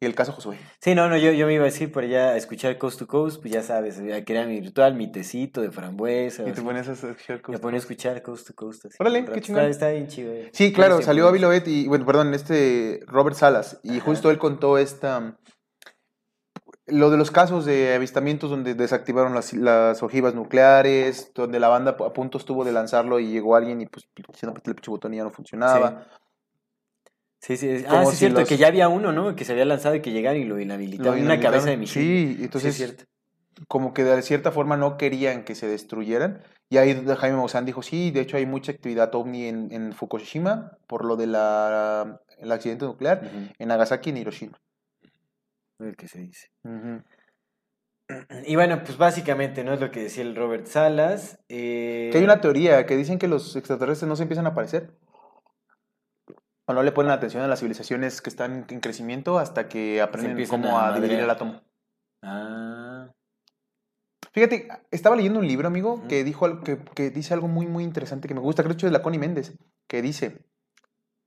Y 0.01 0.07
el 0.07 0.15
caso 0.15 0.31
Josué. 0.33 0.57
Sí, 0.81 0.95
no, 0.95 1.09
no, 1.09 1.17
yo, 1.17 1.33
yo 1.33 1.47
me 1.47 1.55
iba 1.55 1.63
a 1.63 1.67
decir 1.67 1.91
por 1.91 2.05
allá 2.05 2.29
a 2.31 2.37
escuchar 2.37 2.79
Coast 2.79 3.01
to 3.01 3.09
Coast, 3.09 3.41
pues 3.41 3.53
ya 3.53 3.63
sabes, 3.65 3.99
a 3.99 4.25
crear 4.25 4.47
mi 4.47 4.61
ritual, 4.61 4.95
mi 4.95 5.11
tecito 5.11 5.61
de 5.61 5.73
frambuesa. 5.73 6.49
Y 6.49 6.53
te 6.53 6.63
pones 6.63 6.89
a 6.89 6.93
escuchar 6.93 7.37
Me 7.39 7.43
cosas. 7.43 7.61
ponía 7.61 7.77
a 7.79 7.81
escuchar 7.81 8.23
Coast 8.23 8.47
to 8.47 8.55
Coast. 8.55 8.87
Así, 8.87 8.97
Órale, 9.01 9.25
qué 9.25 9.41
chingón. 9.41 9.65
Está, 9.65 9.91
bien 9.91 10.07
chido. 10.07 10.31
güey. 10.31 10.51
Sí, 10.53 10.73
claro, 10.73 11.03
salió. 11.03 11.27
Aviloet 11.27 11.67
y, 11.67 11.89
bueno, 11.89 12.07
perdón, 12.07 12.33
este 12.33 13.01
Robert 13.07 13.35
Salas. 13.37 13.81
Y 13.83 13.97
Ajá. 13.97 14.05
justo 14.05 14.31
él 14.31 14.39
contó 14.39 14.79
esta. 14.79 15.37
Lo 16.87 17.11
de 17.11 17.19
los 17.19 17.31
casos 17.31 17.67
de 17.67 17.93
avistamientos 17.95 18.49
donde 18.51 18.75
desactivaron 18.75 19.35
las, 19.35 19.53
las 19.53 20.03
ojivas 20.03 20.35
nucleares, 20.35 21.33
donde 21.35 21.61
la 21.61 21.69
banda 21.69 21.97
a 21.99 22.13
punto 22.15 22.39
estuvo 22.39 22.65
de 22.65 22.73
lanzarlo 22.73 23.19
y 23.21 23.31
llegó 23.31 23.57
alguien 23.57 23.81
y 23.83 23.87
pues 23.87 24.07
que 24.15 24.23
el 24.23 24.75
pinche 24.75 24.91
botón 24.91 25.13
ya 25.13 25.23
no 25.25 25.31
funcionaba. 25.31 25.91
Sí, 25.91 26.11
sí. 27.41 27.85
Como 27.85 27.99
Ah, 27.99 28.05
sí, 28.05 28.11
si 28.11 28.13
es 28.15 28.19
cierto, 28.19 28.41
los- 28.41 28.49
que 28.49 28.57
ya 28.57 28.67
había 28.69 28.89
uno, 28.89 29.13
¿no? 29.13 29.35
Que 29.37 29.45
se 29.45 29.53
había 29.53 29.65
lanzado 29.65 29.95
y 29.95 30.01
que 30.03 30.11
llegaron 30.13 30.41
y 30.41 30.45
lo 30.45 30.59
inhabilitaron. 30.61 31.21
Una 31.21 31.39
cabeza 31.41 31.71
de 31.71 31.77
misil. 31.77 32.03
Sí, 32.37 32.43
entonces 32.45 32.75
Sí, 32.75 32.83
es 32.83 32.89
cierto. 32.91 33.05
como 33.69 33.93
que 33.95 34.05
de 34.05 34.23
cierta 34.23 34.53
forma 34.53 34.77
no 34.77 34.97
querían 34.97 35.45
que 35.45 35.55
se 35.55 35.67
destruyeran. 35.69 36.43
Y 36.71 36.77
ahí 36.79 36.95
Jaime 37.17 37.37
Maussan 37.37 37.65
dijo, 37.65 37.83
sí, 37.83 38.11
de 38.11 38.21
hecho 38.21 38.37
hay 38.37 38.45
mucha 38.47 38.73
actividad 38.73 39.15
ovni 39.15 39.47
en, 39.47 39.73
en 39.73 39.93
Fukushima 39.93 40.77
por 40.87 41.05
lo 41.05 41.17
del 41.17 41.35
accidente 41.35 42.85
nuclear, 42.85 43.23
en 43.59 43.69
Nagasaki 43.69 44.11
y 44.11 44.13
en 44.13 44.17
Hiroshima. 44.19 44.61
El 45.79 45.97
que 45.97 46.09
se 46.09 46.19
dice. 46.21 46.49
Y 48.47 48.57
bueno, 48.57 48.83
pues 48.85 48.97
básicamente, 48.99 49.63
¿no? 49.65 49.75
Es 49.75 49.81
lo 49.81 49.91
que 49.91 50.03
decía 50.03 50.23
el 50.23 50.35
Robert 50.35 50.67
Salas. 50.67 51.39
eh, 51.49 52.09
Que 52.11 52.19
hay 52.19 52.25
una 52.25 52.41
teoría 52.41 52.85
que 52.87 52.97
dicen 52.97 53.19
que 53.19 53.29
los 53.29 53.55
extraterrestres 53.55 54.09
no 54.09 54.17
se 54.17 54.23
empiezan 54.23 54.47
a 54.47 54.51
aparecer. 54.51 54.91
O 56.69 56.75
no 56.75 56.83
le 56.83 56.93
ponen 56.93 57.11
atención 57.13 57.43
a 57.43 57.49
las 57.49 57.61
civilizaciones 57.61 58.21
que 58.21 58.29
están 58.29 58.67
en 58.69 58.81
crecimiento 58.81 59.39
hasta 59.39 59.69
que 59.69 60.03
aprenden 60.03 60.47
cómo 60.47 60.79
a 60.79 60.89
a, 60.89 60.95
dividir 60.95 61.21
el 61.21 61.31
átomo. 61.31 61.63
Ah, 62.23 63.09
Fíjate, 64.33 64.69
estaba 64.91 65.17
leyendo 65.17 65.41
un 65.41 65.49
libro, 65.49 65.67
amigo, 65.67 66.07
que, 66.09 66.25
dijo, 66.25 66.61
que, 66.61 66.79
que 66.95 67.09
dice 67.09 67.33
algo 67.33 67.49
muy, 67.49 67.67
muy 67.67 67.85
interesante 67.85 68.29
que 68.29 68.35
me 68.35 68.41
gusta, 68.41 68.63
creo 68.63 68.77
que 68.77 68.85
es 68.85 68.93
la 68.93 69.01
Connie 69.01 69.19
Méndez, 69.19 69.57
que 69.87 70.03
dice 70.03 70.45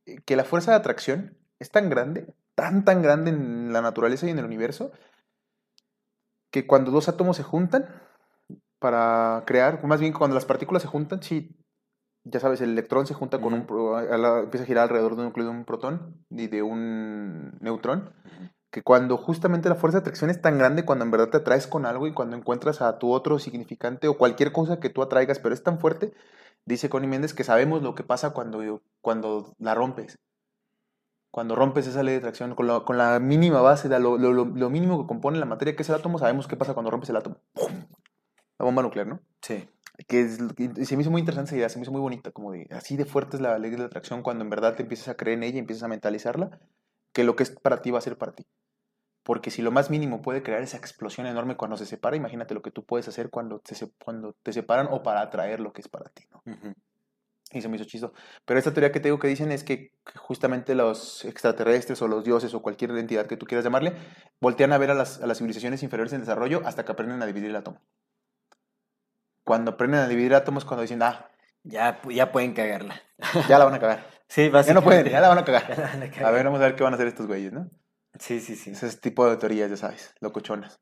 eh, 0.05 0.19
que 0.23 0.35
la 0.35 0.43
fuerza 0.43 0.71
de 0.71 0.77
atracción 0.77 1.35
es 1.57 1.71
tan 1.71 1.89
grande, 1.89 2.31
tan, 2.53 2.85
tan 2.85 3.01
grande 3.01 3.31
en 3.31 3.73
la 3.73 3.81
naturaleza 3.81 4.27
y 4.27 4.29
en 4.29 4.37
el 4.37 4.45
universo, 4.45 4.91
que 6.51 6.67
cuando 6.67 6.91
dos 6.91 7.09
átomos 7.09 7.37
se 7.37 7.43
juntan 7.43 7.87
para 8.77 9.41
crear, 9.47 9.83
más 9.85 9.99
bien 9.99 10.13
cuando 10.13 10.35
las 10.35 10.45
partículas 10.45 10.83
se 10.83 10.87
juntan, 10.87 11.23
sí, 11.23 11.60
ya 12.23 12.39
sabes, 12.39 12.61
el 12.61 12.71
electrón 12.71 13.07
se 13.07 13.13
junta 13.13 13.39
con 13.39 13.53
un, 13.53 13.59
Ujú. 13.61 13.67
pro- 13.67 13.97
a 13.97 14.03
la- 14.17 14.39
empieza 14.41 14.63
a 14.63 14.67
girar 14.67 14.83
alrededor 14.83 15.15
de 15.15 15.21
un 15.21 15.25
núcleo 15.27 15.45
de 15.45 15.51
un 15.51 15.65
protón 15.65 16.15
y 16.29 16.47
de 16.47 16.61
un 16.61 17.57
neutrón, 17.61 18.13
que 18.69 18.83
cuando 18.83 19.17
justamente 19.17 19.67
la 19.69 19.75
fuerza 19.75 19.97
de 19.97 20.01
atracción 20.01 20.29
es 20.29 20.41
tan 20.41 20.57
grande, 20.57 20.85
cuando 20.85 21.03
en 21.03 21.11
verdad 21.11 21.29
te 21.29 21.37
atraes 21.37 21.67
con 21.67 21.85
algo 21.85 22.07
y 22.07 22.13
cuando 22.13 22.37
encuentras 22.37 22.81
a 22.81 22.99
tu 22.99 23.11
otro 23.11 23.37
significante 23.39 24.07
o 24.07 24.17
cualquier 24.17 24.51
cosa 24.51 24.79
que 24.79 24.89
tú 24.89 25.01
atraigas, 25.01 25.39
pero 25.39 25.53
es 25.53 25.63
tan 25.63 25.79
fuerte, 25.79 26.13
dice 26.65 26.89
Connie 26.89 27.07
Méndez 27.09 27.33
que 27.33 27.43
sabemos 27.43 27.81
lo 27.81 27.95
que 27.95 28.03
pasa 28.03 28.29
cuando, 28.31 28.81
cuando 29.01 29.53
la 29.59 29.75
rompes. 29.75 30.17
Cuando 31.31 31.55
rompes 31.55 31.87
esa 31.87 32.03
ley 32.03 32.13
de 32.15 32.19
atracción 32.19 32.55
con, 32.55 32.67
la- 32.67 32.81
con 32.81 32.97
la 32.97 33.19
mínima 33.19 33.61
base, 33.61 33.87
lo, 33.89 34.17
lo- 34.17 34.33
lo- 34.33 34.45
lo 34.45 34.69
mínimo 34.69 35.01
que 35.01 35.07
compone 35.07 35.39
la 35.39 35.45
materia, 35.45 35.75
que 35.75 35.83
es 35.83 35.89
el 35.89 35.95
átomo, 35.95 36.19
sabemos 36.19 36.45
qué 36.47 36.57
pasa 36.57 36.73
cuando 36.73 36.91
rompes 36.91 37.09
el 37.09 37.15
átomo. 37.15 37.37
¡Pum! 37.53 37.85
La 38.59 38.65
bomba 38.65 38.83
nuclear, 38.83 39.07
¿no? 39.07 39.19
sí. 39.41 39.67
Que 40.07 40.21
es, 40.21 40.39
y 40.57 40.85
se 40.85 40.95
me 40.95 41.01
hizo 41.01 41.11
muy 41.11 41.19
interesante 41.19 41.49
esa 41.49 41.57
idea, 41.57 41.69
se 41.69 41.77
me 41.77 41.83
hizo 41.83 41.91
muy 41.91 42.01
bonita, 42.01 42.31
como 42.31 42.51
de 42.51 42.67
así 42.71 42.97
de 42.97 43.05
fuerte 43.05 43.37
es 43.37 43.41
la 43.41 43.57
ley 43.59 43.71
de 43.71 43.77
la 43.77 43.85
atracción 43.85 44.23
cuando 44.23 44.43
en 44.43 44.49
verdad 44.49 44.75
te 44.75 44.83
empiezas 44.83 45.09
a 45.09 45.15
creer 45.15 45.37
en 45.37 45.43
ella 45.43 45.55
y 45.57 45.59
empiezas 45.59 45.83
a 45.83 45.87
mentalizarla, 45.87 46.59
que 47.13 47.23
lo 47.23 47.35
que 47.35 47.43
es 47.43 47.51
para 47.51 47.81
ti 47.81 47.91
va 47.91 47.99
a 47.99 48.01
ser 48.01 48.17
para 48.17 48.33
ti. 48.33 48.45
Porque 49.23 49.51
si 49.51 49.61
lo 49.61 49.71
más 49.71 49.89
mínimo 49.89 50.21
puede 50.21 50.41
crear 50.41 50.61
esa 50.61 50.77
explosión 50.77 51.27
enorme 51.27 51.55
cuando 51.55 51.77
se 51.77 51.85
separa, 51.85 52.15
imagínate 52.15 52.53
lo 52.55 52.61
que 52.61 52.71
tú 52.71 52.85
puedes 52.85 53.07
hacer 53.07 53.29
cuando 53.29 53.59
te, 53.59 53.75
cuando 54.03 54.33
te 54.41 54.53
separan 54.53 54.87
o 54.89 55.03
para 55.03 55.21
atraer 55.21 55.59
lo 55.59 55.73
que 55.73 55.81
es 55.81 55.87
para 55.87 56.09
ti, 56.09 56.23
¿no? 56.31 56.41
Y 57.51 57.61
se 57.61 57.67
me 57.67 57.75
hizo 57.75 57.85
chisto. 57.85 58.13
Pero 58.45 58.57
esta 58.57 58.73
teoría 58.73 58.91
que 58.91 58.99
te 58.99 59.09
digo 59.09 59.19
que 59.19 59.27
dicen 59.27 59.51
es 59.51 59.63
que 59.63 59.91
que 60.05 60.17
justamente 60.17 60.73
los 60.75 61.25
extraterrestres 61.25 62.01
o 62.01 62.07
los 62.07 62.23
dioses 62.23 62.53
o 62.53 62.61
cualquier 62.61 62.91
entidad 62.91 63.27
que 63.27 63.37
tú 63.37 63.45
quieras 63.45 63.63
llamarle, 63.63 63.93
voltean 64.39 64.73
a 64.73 64.77
ver 64.77 64.91
a 64.91 64.95
las, 64.95 65.21
a 65.21 65.27
las 65.27 65.37
civilizaciones 65.37 65.83
inferiores 65.83 66.13
en 66.13 66.21
desarrollo 66.21 66.61
hasta 66.65 66.85
que 66.85 66.91
aprenden 66.91 67.21
a 67.21 67.25
dividir 67.25 67.49
el 67.49 67.55
átomo. 67.55 67.79
Cuando 69.51 69.71
aprenden 69.71 69.99
a 69.99 70.07
dividir 70.07 70.33
átomos, 70.33 70.63
cuando 70.63 70.83
dicen, 70.83 71.03
ah, 71.03 71.29
Ya, 71.63 71.99
ya 72.09 72.31
pueden 72.31 72.53
cagarla. 72.53 73.01
ya 73.49 73.59
la 73.59 73.65
van 73.65 73.73
a 73.73 73.79
cagar. 73.79 74.05
Sí, 74.29 74.49
Ya 74.49 74.73
no 74.73 74.81
pueden, 74.81 75.09
ya 75.09 75.19
la 75.19 75.27
van 75.27 75.39
a 75.39 75.43
cagar. 75.43 75.67
van 75.77 76.25
a 76.25 76.31
ver, 76.31 76.45
vamos 76.45 76.61
a 76.61 76.63
ver 76.63 76.75
qué 76.77 76.83
van 76.85 76.93
a 76.93 76.95
hacer 76.95 77.07
estos 77.07 77.27
güeyes, 77.27 77.51
¿no? 77.51 77.69
Sí, 78.17 78.39
sí, 78.39 78.55
sí. 78.55 78.71
Ese 78.71 78.95
tipo 78.97 79.29
de 79.29 79.35
teorías, 79.35 79.69
ya 79.69 79.75
sabes, 79.75 80.15
locochonas. 80.21 80.79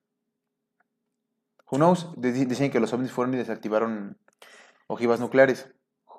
Who 1.71 1.77
knows? 1.77 2.11
Dic- 2.15 2.45
Dicen 2.47 2.69
que 2.69 2.79
los 2.79 2.93
ovnis 2.93 3.11
fueron 3.11 3.33
y 3.33 3.37
desactivaron 3.37 4.19
ojivas 4.85 5.19
nucleares. 5.19 5.67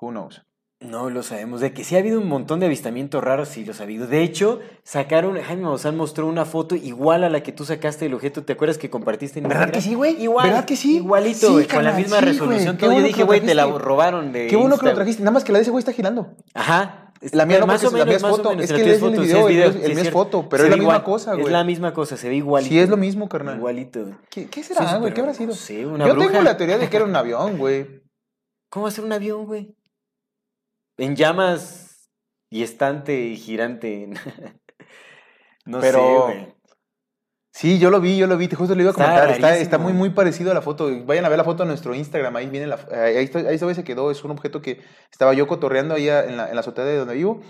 Who 0.01 0.09
knows? 0.09 0.45
No 0.81 1.11
lo 1.11 1.21
sabemos. 1.21 1.61
De 1.61 1.73
que 1.73 1.83
sí 1.83 1.95
ha 1.95 1.99
habido 1.99 2.19
un 2.19 2.27
montón 2.27 2.59
de 2.59 2.65
avistamientos 2.65 3.23
raros, 3.23 3.49
sí 3.49 3.63
los 3.63 3.79
ha 3.79 3.83
habido. 3.83 4.07
De 4.07 4.23
hecho, 4.23 4.59
sacaron, 4.83 5.39
Jaime 5.39 5.61
Maussan 5.61 5.95
mostró 5.95 6.25
una 6.25 6.43
foto 6.43 6.75
igual 6.75 7.23
a 7.23 7.29
la 7.29 7.43
que 7.43 7.51
tú 7.51 7.65
sacaste 7.65 8.05
del 8.05 8.15
objeto. 8.15 8.43
¿Te 8.43 8.53
acuerdas 8.53 8.79
que 8.79 8.89
compartiste 8.89 9.37
en 9.39 9.43
¿Verdad 9.47 9.67
Instagram? 9.67 9.73
que 9.83 9.87
sí, 9.89 9.93
güey? 9.93 10.21
Igual. 10.23 10.47
¿Verdad 10.49 10.65
que 10.65 10.75
sí? 10.75 10.95
Igualito, 10.97 11.47
Sí, 11.47 11.53
güey, 11.53 11.67
con 11.67 11.83
la 11.83 11.93
misma 11.93 12.17
sí, 12.17 12.25
resolución. 12.25 12.77
Todo. 12.77 12.87
Yo 12.87 12.93
bueno 12.93 13.03
que 13.03 13.07
dije, 13.09 13.23
güey, 13.23 13.41
te 13.41 13.53
la 13.53 13.67
robaron 13.67 14.31
de 14.33 14.47
Qué 14.47 14.55
bueno 14.55 14.77
que 14.79 14.87
lo 14.87 14.93
trajiste. 14.95 15.21
Nada 15.21 15.31
más 15.31 15.43
que 15.43 15.51
la 15.51 15.59
de 15.59 15.61
ese 15.63 15.71
güey 15.71 15.79
está 15.81 15.93
girando. 15.93 16.35
Ajá. 16.55 17.13
La 17.31 17.45
mía 17.45 17.59
no, 17.59 17.67
más 17.67 17.83
la 17.83 17.91
mía 18.03 18.15
es 18.15 18.21
foto. 18.23 18.49
menos, 18.49 18.65
Es 18.65 18.73
que 18.73 18.81
es 18.81 18.87
el 18.95 18.99
foto, 18.99 19.15
sí 19.17 19.21
video, 19.27 19.47
el 19.47 19.53
video, 19.53 19.69
es- 19.69 19.75
el 19.75 19.81
sí 19.83 19.93
mío 19.93 20.03
es 20.05 20.09
foto, 20.09 20.49
pero 20.49 20.63
es 20.63 20.69
la 20.71 20.75
misma 20.77 20.93
igual, 20.93 21.03
cosa, 21.03 21.33
güey. 21.33 21.45
Es 21.45 21.51
la 21.51 21.63
misma 21.63 21.93
cosa, 21.93 22.17
se 22.17 22.27
ve 22.27 22.35
igualito. 22.37 22.69
Sí, 22.73 22.79
es 22.79 22.89
lo 22.89 22.97
mismo, 22.97 23.29
carnal. 23.29 23.57
Igualito. 23.57 24.17
¿Qué, 24.31 24.47
qué 24.47 24.63
Sí, 24.63 24.73
será, 24.73 24.97
güey? 24.97 25.13
¿Qué 25.13 25.21
habrá 25.21 25.35
sido? 25.35 25.53
sé, 25.53 25.85
una 25.85 26.07
Yo 26.07 26.17
tengo 26.17 26.41
la 26.41 26.57
teoría 26.57 26.79
de 26.79 26.89
que 26.89 26.95
era 26.97 27.05
un 27.05 27.15
avión, 27.15 27.59
güey. 27.59 28.01
¿Cómo 28.71 28.83
va 28.85 28.89
a 28.89 28.91
ser 28.91 29.05
un 29.05 29.13
avión, 29.13 29.45
güey? 29.45 29.75
En 31.01 31.15
llamas 31.15 32.09
y 32.51 32.61
estante 32.63 33.19
y 33.19 33.35
girante. 33.37 34.09
no 35.65 35.79
Pero- 35.79 36.27
sé, 36.27 36.33
güey. 36.33 36.53
Sí, 37.53 37.79
yo 37.79 37.89
lo 37.89 37.99
vi, 37.99 38.17
yo 38.17 38.27
lo 38.27 38.37
vi, 38.37 38.47
te 38.47 38.55
justo 38.55 38.75
lo 38.75 38.81
iba 38.81 38.91
a 38.91 38.93
comentar. 38.93 39.29
Está, 39.29 39.57
está 39.57 39.77
muy, 39.77 39.91
muy 39.91 40.11
parecido 40.11 40.51
a 40.51 40.53
la 40.53 40.61
foto. 40.61 40.89
Vayan 41.05 41.25
a 41.25 41.29
ver 41.29 41.37
la 41.37 41.43
foto 41.43 41.63
en 41.63 41.69
nuestro 41.69 41.93
Instagram, 41.93 42.33
ahí 42.37 42.47
viene 42.47 42.65
la 42.65 42.75
ahí, 42.91 43.17
ahí, 43.17 43.23
está- 43.25 43.39
ahí 43.39 43.75
se 43.75 43.83
quedó, 43.83 44.09
es 44.09 44.23
un 44.23 44.31
objeto 44.31 44.61
que 44.61 44.81
estaba 45.11 45.33
yo 45.33 45.47
cotorreando 45.47 45.95
ahí 45.95 46.07
en 46.07 46.37
la, 46.37 46.47
en 46.47 46.55
la 46.55 46.59
azotea 46.61 46.85
de 46.85 46.95
donde 46.97 47.15
vivo. 47.15 47.41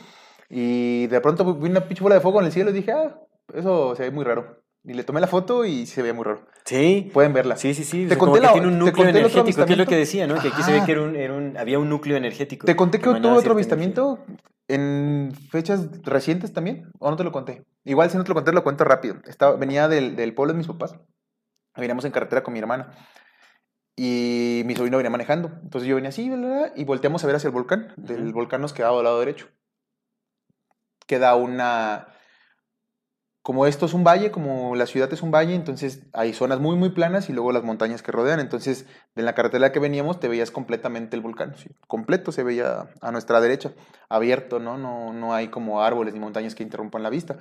Y 0.49 1.05
de 1.07 1.21
pronto 1.21 1.53
vi 1.55 1.69
una 1.69 1.87
pinche 1.87 2.01
bola 2.01 2.15
de 2.15 2.21
fuego 2.21 2.39
en 2.39 2.47
el 2.47 2.51
cielo 2.51 2.71
y 2.71 2.73
dije, 2.73 2.91
ah, 2.93 3.15
eso 3.53 3.95
se 3.95 4.03
ve 4.03 4.11
muy 4.11 4.23
raro. 4.25 4.60
Y 4.83 4.93
le 4.93 5.03
tomé 5.03 5.21
la 5.21 5.27
foto 5.27 5.63
y 5.63 5.85
se 5.85 6.01
veía 6.01 6.13
muy 6.13 6.23
raro. 6.23 6.47
Sí. 6.65 7.11
Pueden 7.13 7.33
verla. 7.33 7.55
Sí, 7.55 7.73
sí, 7.75 7.83
sí. 7.83 7.99
Te 8.01 8.05
o 8.05 8.09
sea, 8.09 8.17
conté 8.17 8.39
que 8.39 8.45
la- 8.47 8.53
tiene 8.53 8.67
un 8.67 8.79
núcleo 8.79 9.07
energético, 9.09 9.65
que 9.65 9.73
es 9.73 9.77
lo 9.77 9.85
que 9.85 9.95
decía, 9.95 10.25
¿no? 10.25 10.41
Que 10.41 10.47
aquí 10.47 10.63
se 10.63 10.71
ve 10.71 10.77
Ajá. 10.77 10.85
que 10.87 10.91
era 10.93 11.01
un, 11.01 11.15
era 11.15 11.33
un- 11.35 11.55
había 11.57 11.77
un 11.77 11.87
núcleo 11.89 12.17
energético. 12.17 12.65
Te 12.65 12.75
conté 12.75 12.97
que 12.99 13.03
tuve 13.13 13.29
otro 13.29 13.53
avistamiento 13.53 14.25
en 14.67 15.31
fechas 15.51 15.87
recientes 16.03 16.51
también, 16.53 16.89
o 16.99 17.11
no 17.11 17.15
te 17.17 17.23
lo 17.23 17.31
conté. 17.31 17.63
Igual 17.83 18.09
si 18.09 18.17
no 18.17 18.23
te 18.23 18.29
lo 18.29 18.35
conté, 18.35 18.53
lo 18.53 18.63
cuento 18.63 18.83
rápido. 18.83 19.17
Estaba, 19.27 19.55
venía 19.55 19.87
del, 19.87 20.15
del 20.15 20.33
pueblo 20.33 20.53
de 20.53 20.57
mis 20.57 20.67
papás, 20.67 20.95
veníamos 21.75 22.05
en 22.05 22.11
carretera 22.11 22.41
con 22.41 22.53
mi 22.53 22.59
hermana 22.59 22.91
y 23.95 24.63
mi 24.65 24.75
sobrino 24.75 24.97
venía 24.97 25.09
manejando. 25.11 25.51
Entonces 25.61 25.87
yo 25.87 25.95
venía 25.95 26.09
así 26.09 26.27
bla, 26.29 26.37
bla, 26.37 26.71
y 26.75 26.85
volteamos 26.85 27.23
a 27.23 27.27
ver 27.27 27.35
hacia 27.35 27.49
el 27.49 27.53
volcán. 27.53 27.93
Del 27.97 28.23
Ujú. 28.23 28.33
volcán 28.33 28.61
nos 28.61 28.73
quedaba 28.73 28.97
al 28.97 29.03
lado 29.03 29.19
derecho. 29.19 29.47
Queda 31.05 31.35
una... 31.35 32.07
Como 33.43 33.65
esto 33.65 33.87
es 33.87 33.93
un 33.93 34.03
valle, 34.03 34.29
como 34.29 34.75
la 34.75 34.85
ciudad 34.85 35.11
es 35.11 35.23
un 35.23 35.31
valle, 35.31 35.55
entonces 35.55 36.03
hay 36.13 36.31
zonas 36.33 36.59
muy, 36.59 36.75
muy 36.75 36.89
planas 36.89 37.27
y 37.27 37.33
luego 37.33 37.51
las 37.51 37.63
montañas 37.63 38.03
que 38.03 38.11
rodean. 38.11 38.39
Entonces, 38.39 38.85
de 39.15 39.23
la 39.23 39.33
carretera 39.33 39.71
que 39.71 39.79
veníamos, 39.79 40.19
te 40.19 40.27
veías 40.27 40.51
completamente 40.51 41.15
el 41.15 41.23
volcán. 41.23 41.55
completo 41.87 42.31
se 42.31 42.43
veía 42.43 42.89
a 43.01 43.11
nuestra 43.11 43.41
derecha, 43.41 43.73
abierto, 44.09 44.59
¿no? 44.59 44.77
No, 44.77 45.11
no 45.11 45.33
hay 45.33 45.47
como 45.47 45.81
árboles 45.81 46.13
ni 46.13 46.19
montañas 46.19 46.53
que 46.53 46.61
interrumpan 46.63 47.01
la 47.01 47.09
vista. 47.09 47.37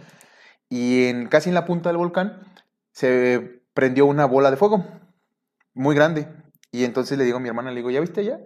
Y 0.71 1.07
en, 1.09 1.29
casi 1.29 1.51
en 1.51 1.55
la 1.55 1.67
punta 1.67 1.91
del 1.91 1.99
volcán 1.99 2.41
se 2.93 3.63
prendió 3.75 4.07
una 4.07 4.25
bola 4.25 4.51
de 4.51 4.57
fuego 4.57 4.85
muy 5.75 5.95
grande. 5.95 6.29
Y 6.73 6.85
entonces 6.85 7.19
le 7.19 7.25
digo 7.25 7.39
a 7.39 7.41
mi 7.41 7.49
hermana, 7.49 7.71
le 7.71 7.77
digo, 7.77 7.91
¿ya 7.91 8.01
viste 8.01 8.25
ya? 8.25 8.41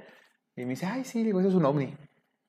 Y 0.56 0.64
me 0.64 0.70
dice, 0.70 0.86
ay, 0.86 1.04
sí, 1.04 1.22
digo, 1.22 1.40
eso 1.40 1.50
es 1.50 1.54
un 1.54 1.66
ovni. 1.66 1.94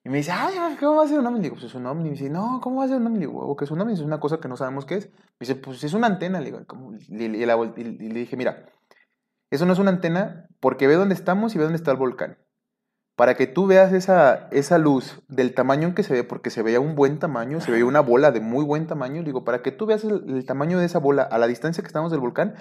Y 0.06 0.10
me 0.10 0.18
dice, 0.18 0.32
ay, 0.32 0.54
¿cómo 0.80 0.98
va 0.98 1.04
a 1.04 1.08
ser 1.08 1.18
un 1.20 1.26
ovni? 1.26 1.38
Le 1.40 1.44
digo, 1.44 1.56
pues 1.56 1.66
es 1.66 1.74
un 1.76 1.86
ovni. 1.88 2.02
Y 2.02 2.06
me 2.06 2.10
dice, 2.12 2.30
no, 2.30 2.60
¿cómo 2.62 2.78
va 2.78 2.86
a 2.86 2.88
ser 2.88 2.98
un 2.98 3.08
ovni? 3.08 3.16
Le 3.20 3.26
digo, 3.26 3.40
"Huevo, 3.40 3.56
que 3.56 3.66
es 3.66 3.72
un 3.72 3.82
ovni? 3.82 3.94
Es 3.94 4.02
una 4.02 4.20
cosa 4.20 4.38
que 4.40 4.48
no 4.48 4.56
sabemos 4.56 4.86
qué 4.86 4.96
es. 4.96 5.10
Me 5.10 5.48
dice, 5.48 5.56
pues 5.56 5.84
es 5.84 5.94
una 5.94 6.06
antena. 6.08 6.40
Le 6.40 6.46
digo. 6.52 6.60
Y, 7.10 7.24
y- 7.24 7.26
y 7.26 8.10
le 8.10 8.20
dije, 8.20 8.38
mira, 8.38 8.66
eso 9.50 9.66
no 9.66 9.74
es 9.74 9.80
una 9.80 9.90
antena 9.90 10.48
porque 10.60 10.86
ve 10.88 10.94
dónde 10.94 11.16
estamos 11.16 11.56
y 11.56 11.58
ve 11.58 11.64
dónde 11.64 11.78
está 11.78 11.90
el 11.92 11.98
volcán. 11.98 12.38
Para 13.16 13.34
que 13.36 13.48
tú 13.48 13.66
veas 13.66 13.94
esa, 13.94 14.48
esa 14.52 14.78
luz 14.78 15.24
del 15.30 15.54
tamaño 15.56 15.88
en 15.88 15.96
que 15.96 16.04
se 16.04 16.14
ve, 16.14 16.24
porque 16.24 16.50
se 16.50 16.62
veía 16.62 16.82
un 16.82 16.96
buen 16.96 17.18
tamaño, 17.18 17.62
se 17.62 17.72
veía 17.72 17.86
una 17.86 18.02
bola 18.02 18.32
de 18.32 18.42
muy 18.42 18.66
buen 18.66 18.88
tamaño, 18.88 19.24
digo, 19.24 19.44
para 19.46 19.62
que 19.64 19.72
tú 19.72 19.86
veas 19.86 20.04
el, 20.04 20.24
el 20.28 20.46
tamaño 20.46 20.78
de 20.80 20.86
esa 20.86 21.00
bola 21.00 21.24
a 21.24 21.38
la 21.38 21.48
distancia 21.48 21.82
que 21.82 21.88
estamos 21.88 22.12
del 22.12 22.20
volcán, 22.20 22.56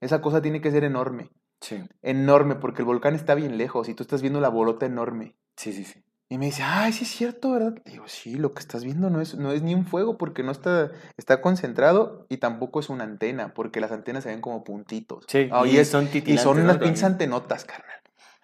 esa 0.00 0.20
cosa 0.20 0.42
tiene 0.42 0.60
que 0.60 0.70
ser 0.72 0.82
enorme. 0.84 1.30
Sí, 1.60 1.82
Enorme, 2.02 2.56
porque 2.56 2.82
el 2.82 2.86
volcán 2.86 3.14
está 3.14 3.34
bien 3.36 3.56
lejos 3.56 3.88
y 3.88 3.94
tú 3.94 4.02
estás 4.02 4.20
viendo 4.20 4.40
la 4.40 4.48
bolota 4.48 4.84
enorme. 4.84 5.36
sí, 5.56 5.72
sí. 5.72 5.84
sí. 5.84 6.02
Y 6.32 6.38
me 6.38 6.46
dice, 6.46 6.62
ay, 6.62 6.92
sí 6.92 7.02
es 7.02 7.10
cierto, 7.10 7.50
¿verdad? 7.50 7.74
Le 7.84 7.90
digo, 7.90 8.06
sí, 8.06 8.36
lo 8.36 8.52
que 8.52 8.60
estás 8.60 8.84
viendo 8.84 9.10
no 9.10 9.20
es, 9.20 9.34
no 9.34 9.50
es 9.50 9.62
ni 9.62 9.74
un 9.74 9.84
fuego 9.84 10.16
porque 10.16 10.44
no 10.44 10.52
está, 10.52 10.92
está 11.16 11.40
concentrado 11.40 12.24
y 12.28 12.36
tampoco 12.36 12.78
es 12.78 12.88
una 12.88 13.02
antena, 13.02 13.52
porque 13.52 13.80
las 13.80 13.90
antenas 13.90 14.22
se 14.22 14.30
ven 14.30 14.40
como 14.40 14.62
puntitos. 14.62 15.24
Sí, 15.26 15.48
Ah, 15.50 15.66
y 15.66 15.84
son 15.84 16.08
y 16.12 16.38
son 16.38 16.60
unas 16.60 16.78
pinches 16.78 17.02
antenotas, 17.02 17.64
carnal. 17.64 17.96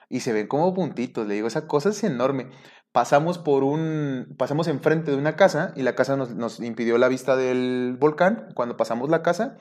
Y 0.08 0.20
se 0.20 0.32
ven 0.32 0.48
como 0.48 0.74
puntitos. 0.74 1.28
Le 1.28 1.34
digo, 1.34 1.46
esa 1.46 1.68
cosa 1.68 1.90
es 1.90 2.02
enorme. 2.02 2.50
Pasamos 2.90 3.38
por 3.38 3.62
un. 3.62 4.34
Pasamos 4.36 4.66
enfrente 4.66 5.12
de 5.12 5.16
una 5.16 5.36
casa 5.36 5.72
y 5.76 5.82
la 5.82 5.94
casa 5.94 6.16
nos, 6.16 6.34
nos 6.34 6.58
impidió 6.58 6.98
la 6.98 7.06
vista 7.06 7.36
del 7.36 7.96
volcán. 8.00 8.48
Cuando 8.56 8.76
pasamos 8.76 9.10
la 9.10 9.22
casa, 9.22 9.58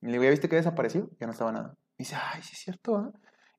le 0.00 0.12
digo, 0.12 0.22
¿ya 0.22 0.30
viste 0.30 0.48
que 0.48 0.56
desapareció? 0.56 1.10
Ya 1.18 1.26
no 1.26 1.32
estaba 1.32 1.50
nada. 1.50 1.74
Y 1.98 2.04
dice, 2.04 2.16
ay, 2.32 2.40
sí 2.42 2.50
es 2.52 2.58
cierto, 2.60 2.96
¿ah?". 2.96 3.10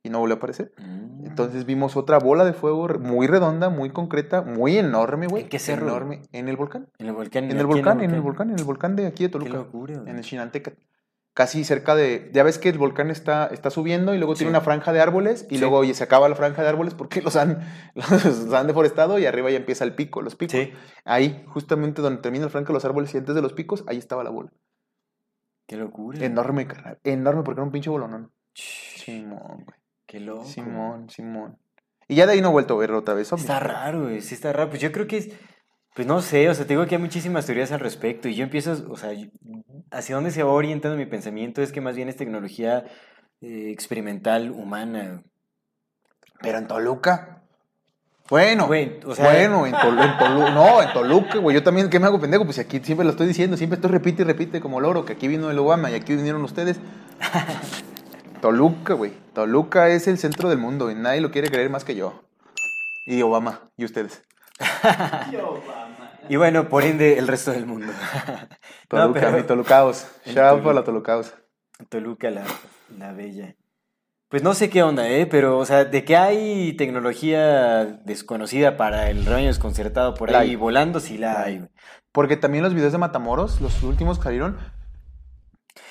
Y 0.06 0.10
no 0.10 0.20
volvió 0.20 0.36
a 0.36 0.38
aparecer. 0.38 0.72
Mm. 0.78 1.26
Entonces 1.26 1.66
vimos 1.66 1.97
otra 1.97 2.20
bola 2.20 2.45
de 2.45 2.53
fuego 2.53 2.88
muy 2.99 3.26
redonda, 3.28 3.70
muy 3.70 3.89
concreta, 3.89 4.41
muy 4.43 4.78
enorme, 4.78 5.28
güey. 5.28 5.43
¿En 5.43 5.49
qué 5.49 5.58
cerro? 5.60 5.88
Enorme. 5.88 6.22
En 6.32 6.47
el 6.47 6.56
volcán. 6.58 6.88
En 6.99 7.08
el 7.08 7.14
volcán. 7.14 7.45
En 7.49 7.58
el 7.58 7.66
volcán, 7.66 8.01
en 8.01 8.12
el 8.12 8.22
volcán, 8.22 8.49
en 8.51 8.60
el 8.60 8.64
volcán 8.66 8.95
de 8.95 9.08
aquí 9.08 9.24
de 9.24 9.30
Qué 9.30 9.34
Toluca. 9.34 9.53
locura, 9.58 9.97
güey. 9.97 10.10
En 10.10 10.18
el 10.18 10.24
Chinanteca. 10.24 10.74
casi 11.34 11.64
cerca 11.66 11.95
de... 11.95 12.30
Ya 12.34 12.43
ves 12.43 12.60
que 12.60 12.70
el 12.70 12.78
volcán 12.78 13.10
está, 13.12 13.47
está 13.47 13.70
subiendo 13.70 14.14
y 14.14 14.18
luego 14.20 14.36
tiene 14.36 14.51
una 14.51 14.62
franja 14.62 14.93
de 14.93 15.01
árboles 15.01 15.45
y 15.49 15.56
Sí. 15.56 15.60
luego 15.60 15.78
oye, 15.80 15.93
se 15.93 16.03
acaba 16.03 16.30
la 16.30 16.36
franja 16.36 16.62
de 16.62 16.70
árboles 16.70 16.93
porque 16.93 17.22
los 17.24 17.36
han, 17.36 17.60
los 17.95 18.53
han 18.53 18.68
deforestado 18.68 19.18
y 19.20 19.26
arriba 19.26 19.49
ya 19.51 19.58
empieza 19.58 19.84
el 19.84 19.95
pico, 19.95 20.22
los 20.22 20.36
picos. 20.36 20.53
Sí. 20.53 20.72
Ahí, 21.03 21.43
justamente 21.47 22.01
donde 22.01 22.22
termina 22.22 22.45
la 22.45 22.51
franja 22.51 22.68
de 22.68 22.74
los 22.76 22.86
árboles 22.86 23.14
y 23.14 23.18
antes 23.18 23.36
de 23.36 23.41
los 23.41 23.51
picos, 23.53 23.84
ahí 23.88 23.97
estaba 23.97 24.24
la 24.24 24.30
bola. 24.30 24.51
Qué 25.68 25.76
locura. 25.78 26.24
Enorme, 26.24 26.68
carnal. 26.68 26.99
Enorme 27.03 27.41
porque 27.43 27.60
era 27.60 27.66
un 27.66 27.72
pinche 27.72 27.89
bolonón. 27.89 28.32
Simón, 28.53 29.66
güey. 29.66 29.80
Qué 30.16 30.22
loco. 30.22 30.45
Simón, 30.45 31.09
Simón. 31.09 31.57
Y 32.07 32.16
ya 32.16 32.26
de 32.26 32.32
ahí 32.34 32.41
no 32.41 32.47
he 32.47 32.51
vuelto 32.53 32.76
a 32.76 32.78
verlo 32.78 32.99
otra 32.99 33.13
vez. 33.16 33.34
ovni. 33.34 33.41
Está 33.41 33.59
raro, 33.59 34.03
güey, 34.03 34.22
sí 34.22 34.34
está 34.34 34.53
raro. 34.53 34.70
Pues 34.70 34.82
yo 34.82 34.93
creo 34.93 35.07
que 35.07 35.18
es, 35.18 35.30
pues 35.93 36.07
no 36.07 36.22
sé, 36.22 36.47
o 36.49 36.53
sea, 36.53 36.66
te 36.66 36.74
digo 36.74 36.86
que 36.86 36.95
hay 36.95 37.01
muchísimas 37.01 37.45
teorías 37.45 37.74
al 37.74 37.82
respecto 37.82 38.30
y 38.30 38.36
yo 38.36 38.43
empiezo, 38.45 38.86
o 38.89 38.95
sea, 38.95 39.11
hacia 39.91 40.16
dónde 40.16 40.32
se 40.32 40.41
va 40.43 40.53
orientando 40.53 40.95
mi 40.97 41.05
pensamiento 41.05 41.61
es 41.61 41.74
que 41.74 41.82
más 41.82 41.97
bien 41.97 42.07
es 42.07 42.16
tecnología 42.16 42.86
eh, 43.41 43.72
experimental 43.72 44.51
humana. 44.51 45.22
Pero 46.41 46.59
en 46.59 46.68
Toluca. 46.68 47.41
Bueno, 48.30 48.68
Güey, 48.68 48.99
o 49.05 49.13
sea- 49.16 49.26
bueno, 49.26 49.66
en, 49.68 49.76
en 49.76 49.82
Toluca, 49.82 50.30
no, 50.53 50.82
en 50.82 50.93
Toluca, 50.93 51.39
güey, 51.39 51.55
yo 51.55 51.61
también, 51.63 51.89
¿qué 51.89 51.99
me 51.99 52.05
hago 52.07 52.22
pendejo? 52.22 52.45
Pues 52.45 52.57
aquí 52.59 52.80
siempre 52.82 53.03
lo 53.03 53.11
estoy 53.11 53.28
diciendo, 53.28 53.57
siempre 53.57 53.76
estoy 53.76 53.91
repite 53.91 54.22
y 54.22 54.26
repite 54.26 54.61
como 54.61 54.80
loro, 54.80 55.03
que 55.03 55.11
aquí 55.13 55.28
vino 55.28 55.51
el 55.51 55.59
Obama 55.59 55.91
y 55.91 55.95
aquí 55.95 56.16
vinieron 56.16 56.41
ustedes. 56.43 56.80
Toluca, 58.41 58.93
güey, 58.93 59.13
Toluca 59.33 59.89
es 59.89 60.07
el 60.07 60.17
centro 60.17 60.49
del 60.49 60.57
mundo 60.59 60.91
y 60.91 60.95
nadie 60.95 61.21
lo 61.21 61.31
quiere 61.31 61.49
creer 61.49 61.69
más 61.69 61.83
que 61.83 61.95
yo. 61.95 62.23
Y 63.07 63.21
Obama, 63.21 63.69
y 63.77 63.86
ustedes. 63.86 64.23
Y 66.27 66.38
bueno, 66.38 66.69
por 66.69 66.83
ende, 66.83 67.17
el 67.17 67.27
resto 67.27 67.51
del 67.51 67.65
mundo. 67.65 67.88
No, 68.91 69.01
Toluca, 69.01 69.19
pero- 69.19 69.38
mi 69.38 69.43
Tolucaos. 69.43 70.07
Shout 70.25 70.61
para 70.61 70.73
la 70.75 70.83
Tolucaos. 70.83 71.33
Toluca, 71.89 72.29
la, 72.29 72.43
la 72.97 73.11
bella. 73.13 73.55
Pues 74.29 74.43
no 74.43 74.53
sé 74.53 74.69
qué 74.69 74.83
onda, 74.83 75.09
¿eh? 75.09 75.25
Pero, 75.25 75.57
o 75.57 75.65
sea, 75.65 75.86
de 75.86 76.05
que 76.05 76.15
hay 76.15 76.73
tecnología 76.77 77.83
desconocida 78.05 78.77
para 78.77 79.09
el 79.09 79.25
rebaño 79.25 79.47
desconcertado 79.47 80.13
por 80.13 80.36
ahí 80.36 80.55
volando, 80.55 80.99
sí 80.99 81.17
la 81.17 81.41
hay, 81.43 81.57
güey. 81.59 81.69
Porque 82.11 82.38
también 82.38 82.63
los 82.63 82.73
videos 82.73 82.91
de 82.91 82.97
Matamoros, 82.97 83.59
los 83.59 83.83
últimos 83.83 84.17
que 84.17 84.23
salieron, 84.25 84.57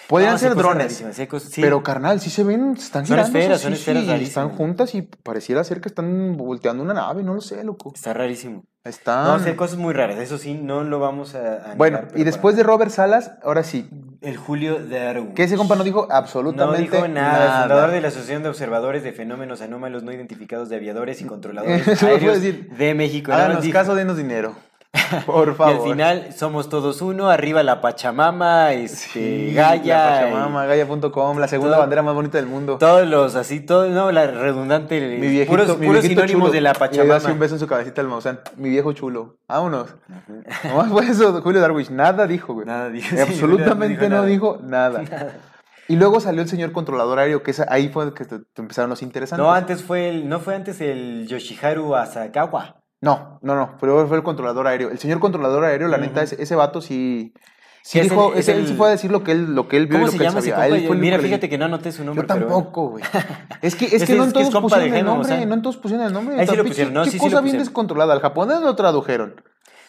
podrían 0.08 0.32
No, 0.32 0.38
ser 0.38 0.54
drones. 0.54 1.04
sí. 1.14 1.60
Pero 1.60 1.82
carnal, 1.82 2.20
sí 2.20 2.30
se 2.30 2.44
ven, 2.44 2.74
están 2.76 3.06
Son 3.06 3.16
girando. 3.16 3.38
esferas, 3.38 3.58
sí, 3.60 3.64
son 3.64 3.72
sí, 3.74 3.78
esferas 3.80 4.02
sí, 4.04 4.08
rarísimas. 4.10 4.28
Están 4.44 4.48
juntas 4.56 4.94
y 4.94 5.02
pareciera 5.02 5.62
ser 5.64 5.80
que 5.80 5.88
están 5.88 6.36
volteando 6.36 6.82
una 6.82 6.94
nave, 6.94 7.22
no 7.22 7.34
lo 7.34 7.40
sé, 7.40 7.62
loco. 7.64 7.92
Está 7.94 8.12
rarísimo. 8.12 8.64
Están. 8.84 9.24
No, 9.24 9.38
sí 9.38 9.48
hay 9.48 9.56
cosas 9.56 9.78
muy 9.78 9.94
raras, 9.94 10.18
eso 10.18 10.36
sí, 10.36 10.52
no 10.54 10.84
lo 10.84 10.98
vamos 10.98 11.34
a... 11.34 11.72
a 11.72 11.74
bueno, 11.74 12.00
negar, 12.02 12.18
y 12.18 12.24
después 12.24 12.54
de 12.54 12.62
Robert 12.64 12.90
Salas, 12.90 13.32
ahora 13.42 13.62
sí. 13.64 13.88
El 14.20 14.36
Julio 14.36 14.78
Darwin. 14.86 15.32
Que 15.34 15.44
ese 15.44 15.56
compa 15.56 15.74
no 15.76 15.84
dijo 15.84 16.06
No 16.08 16.14
absolutamente 16.14 16.82
dijo 16.96 17.08
nada, 17.08 17.56
el 17.56 17.62
fundador 17.62 17.90
de 17.92 18.00
la 18.02 18.08
Asociación 18.08 18.42
de 18.42 18.50
Observadores 18.50 19.02
de 19.02 19.12
Fenómenos 19.12 19.62
Anómalos 19.62 20.02
No 20.02 20.12
Identificados 20.12 20.68
de 20.68 20.76
Aviadores 20.76 21.20
y 21.22 21.24
Controladores 21.24 22.02
Aéreos 22.02 22.42
decir. 22.42 22.68
de 22.76 22.94
México. 22.94 23.30
Nada 23.30 23.44
Háganos 23.44 23.62
dijo. 23.62 23.72
caso, 23.72 23.94
denos 23.94 24.16
dinero. 24.18 24.54
Por 25.26 25.48
Y 25.50 25.54
favor. 25.54 25.74
al 25.74 25.82
final 25.82 26.32
somos 26.36 26.68
todos 26.68 27.02
uno, 27.02 27.28
arriba 27.28 27.62
la 27.64 27.80
Pachamama, 27.80 28.72
este, 28.72 28.96
Sí, 29.48 29.52
Gaia, 29.54 29.96
La 29.98 30.20
Pachamama, 30.20 30.66
Gaia.com, 30.66 31.38
la 31.38 31.48
segunda 31.48 31.72
todo- 31.74 31.80
bandera 31.80 32.02
más 32.02 32.14
bonita 32.14 32.38
del 32.38 32.46
mundo. 32.46 32.74
y 32.74 32.78
todos 32.78 33.06
los 33.08 33.34
así, 33.34 33.60
todo, 33.60 33.88
no, 33.88 34.12
la 34.12 34.26
redundante, 34.28 35.00
Mi 35.18 35.26
viejito, 35.26 35.50
puros, 35.50 35.78
mi 35.78 35.86
puros 35.88 36.04
sinónimos 36.04 36.42
chulo. 36.42 36.52
de 36.52 36.60
la 36.60 36.70
Y 36.70 36.72
le 36.74 36.78
Pachamama. 36.78 37.32
un 37.32 37.38
beso 37.40 37.54
en 37.56 37.60
su 37.60 37.66
cabecita 37.66 38.00
al 38.00 38.08
Maussan. 38.08 38.40
Mi 38.56 38.68
viejo 38.70 38.92
chulo. 38.92 39.36
Vámonos. 39.48 39.94
Nomás 40.64 40.88
fue 40.90 41.06
eso, 41.08 41.42
Julio 41.42 41.60
Darwish. 41.60 41.90
Nada 41.90 42.26
dijo, 42.26 42.54
güey. 42.54 42.66
Nada 42.66 42.88
dijo, 42.88 43.08
sí, 43.16 43.20
Absolutamente 43.20 44.08
no 44.08 44.16
nada. 44.16 44.26
dijo 44.26 44.58
nada. 44.62 45.02
Y 45.88 45.96
luego 45.96 46.20
salió 46.20 46.40
el 46.40 46.48
señor 46.48 46.72
controlador 46.72 47.18
aéreo, 47.18 47.42
que 47.42 47.52
ahí 47.68 47.88
fue 47.88 48.14
que 48.14 48.24
te- 48.24 48.38
te 48.38 48.62
empezaron 48.62 48.88
los 48.90 49.02
interesantes. 49.02 49.44
No, 49.44 49.52
antes 49.52 49.82
fue 49.82 50.08
el, 50.08 50.28
no 50.28 50.38
fue 50.40 50.54
antes 50.54 50.80
el 50.80 51.26
Yoshiharu 51.26 51.94
Asakawa. 51.96 52.76
No, 53.04 53.38
no, 53.42 53.54
no, 53.54 53.76
pero 53.80 54.06
fue 54.08 54.16
el 54.16 54.22
controlador 54.22 54.66
aéreo. 54.66 54.90
El 54.90 54.98
señor 54.98 55.20
controlador 55.20 55.64
aéreo, 55.64 55.88
la 55.88 55.98
neta, 55.98 56.22
ese, 56.22 56.42
ese 56.42 56.54
vato 56.56 56.80
sí, 56.80 57.34
sí 57.82 57.98
es 57.98 58.08
dijo, 58.08 58.32
el- 58.32 58.38
es 58.38 58.48
ese- 58.48 58.52
él 58.52 58.58
el- 58.60 58.68
sí 58.68 58.74
fue 58.74 58.88
a 58.88 58.90
decir 58.92 59.10
lo 59.12 59.22
que 59.22 59.32
él, 59.32 59.54
lo 59.54 59.68
que 59.68 59.76
él 59.76 59.86
vio 59.86 59.98
y 59.98 60.00
¿Cómo 60.00 60.06
lo 60.06 60.12
se 60.12 60.18
que 60.18 60.24
él 60.24 60.30
llama 60.30 60.40
ese 60.40 60.50
sabía. 60.50 60.64
compa? 60.64 60.78
Él 60.78 60.86
fue 60.86 60.96
el 60.96 61.02
Mira, 61.02 61.18
fíjate 61.18 61.48
que 61.50 61.58
no 61.58 61.64
anoté 61.66 61.92
su 61.92 62.02
nombre. 62.04 62.22
Yo 62.22 62.26
tampoco, 62.26 62.88
güey. 62.90 63.04
Es 63.62 63.74
que, 63.76 63.84
es 63.86 63.92
Ese 63.94 64.06
que 64.06 64.14
no 64.14 64.24
en 64.24 64.32
todos 64.32 64.46
compa 64.50 64.68
pusieron 64.68 64.96
el 64.96 65.04
nombre, 65.04 65.46
no 65.46 65.54
en 65.54 65.62
todos 65.62 65.76
pusieron 65.76 66.06
el 66.06 66.12
nombre. 66.12 66.40
Ahí 66.40 66.46
sí 66.46 66.56
lo 66.56 66.64
pusieron, 66.64 66.92
¿qué- 66.92 66.98
no, 66.98 67.04
¿Qué 67.04 67.10
sí, 67.10 67.18
sí 67.18 67.24
lo 67.26 67.30
cosa 67.30 67.40
bien 67.42 67.58
descontrolada? 67.58 68.14
Al 68.14 68.20
japonés 68.20 68.60
lo 68.62 68.74
tradujeron. 68.74 69.34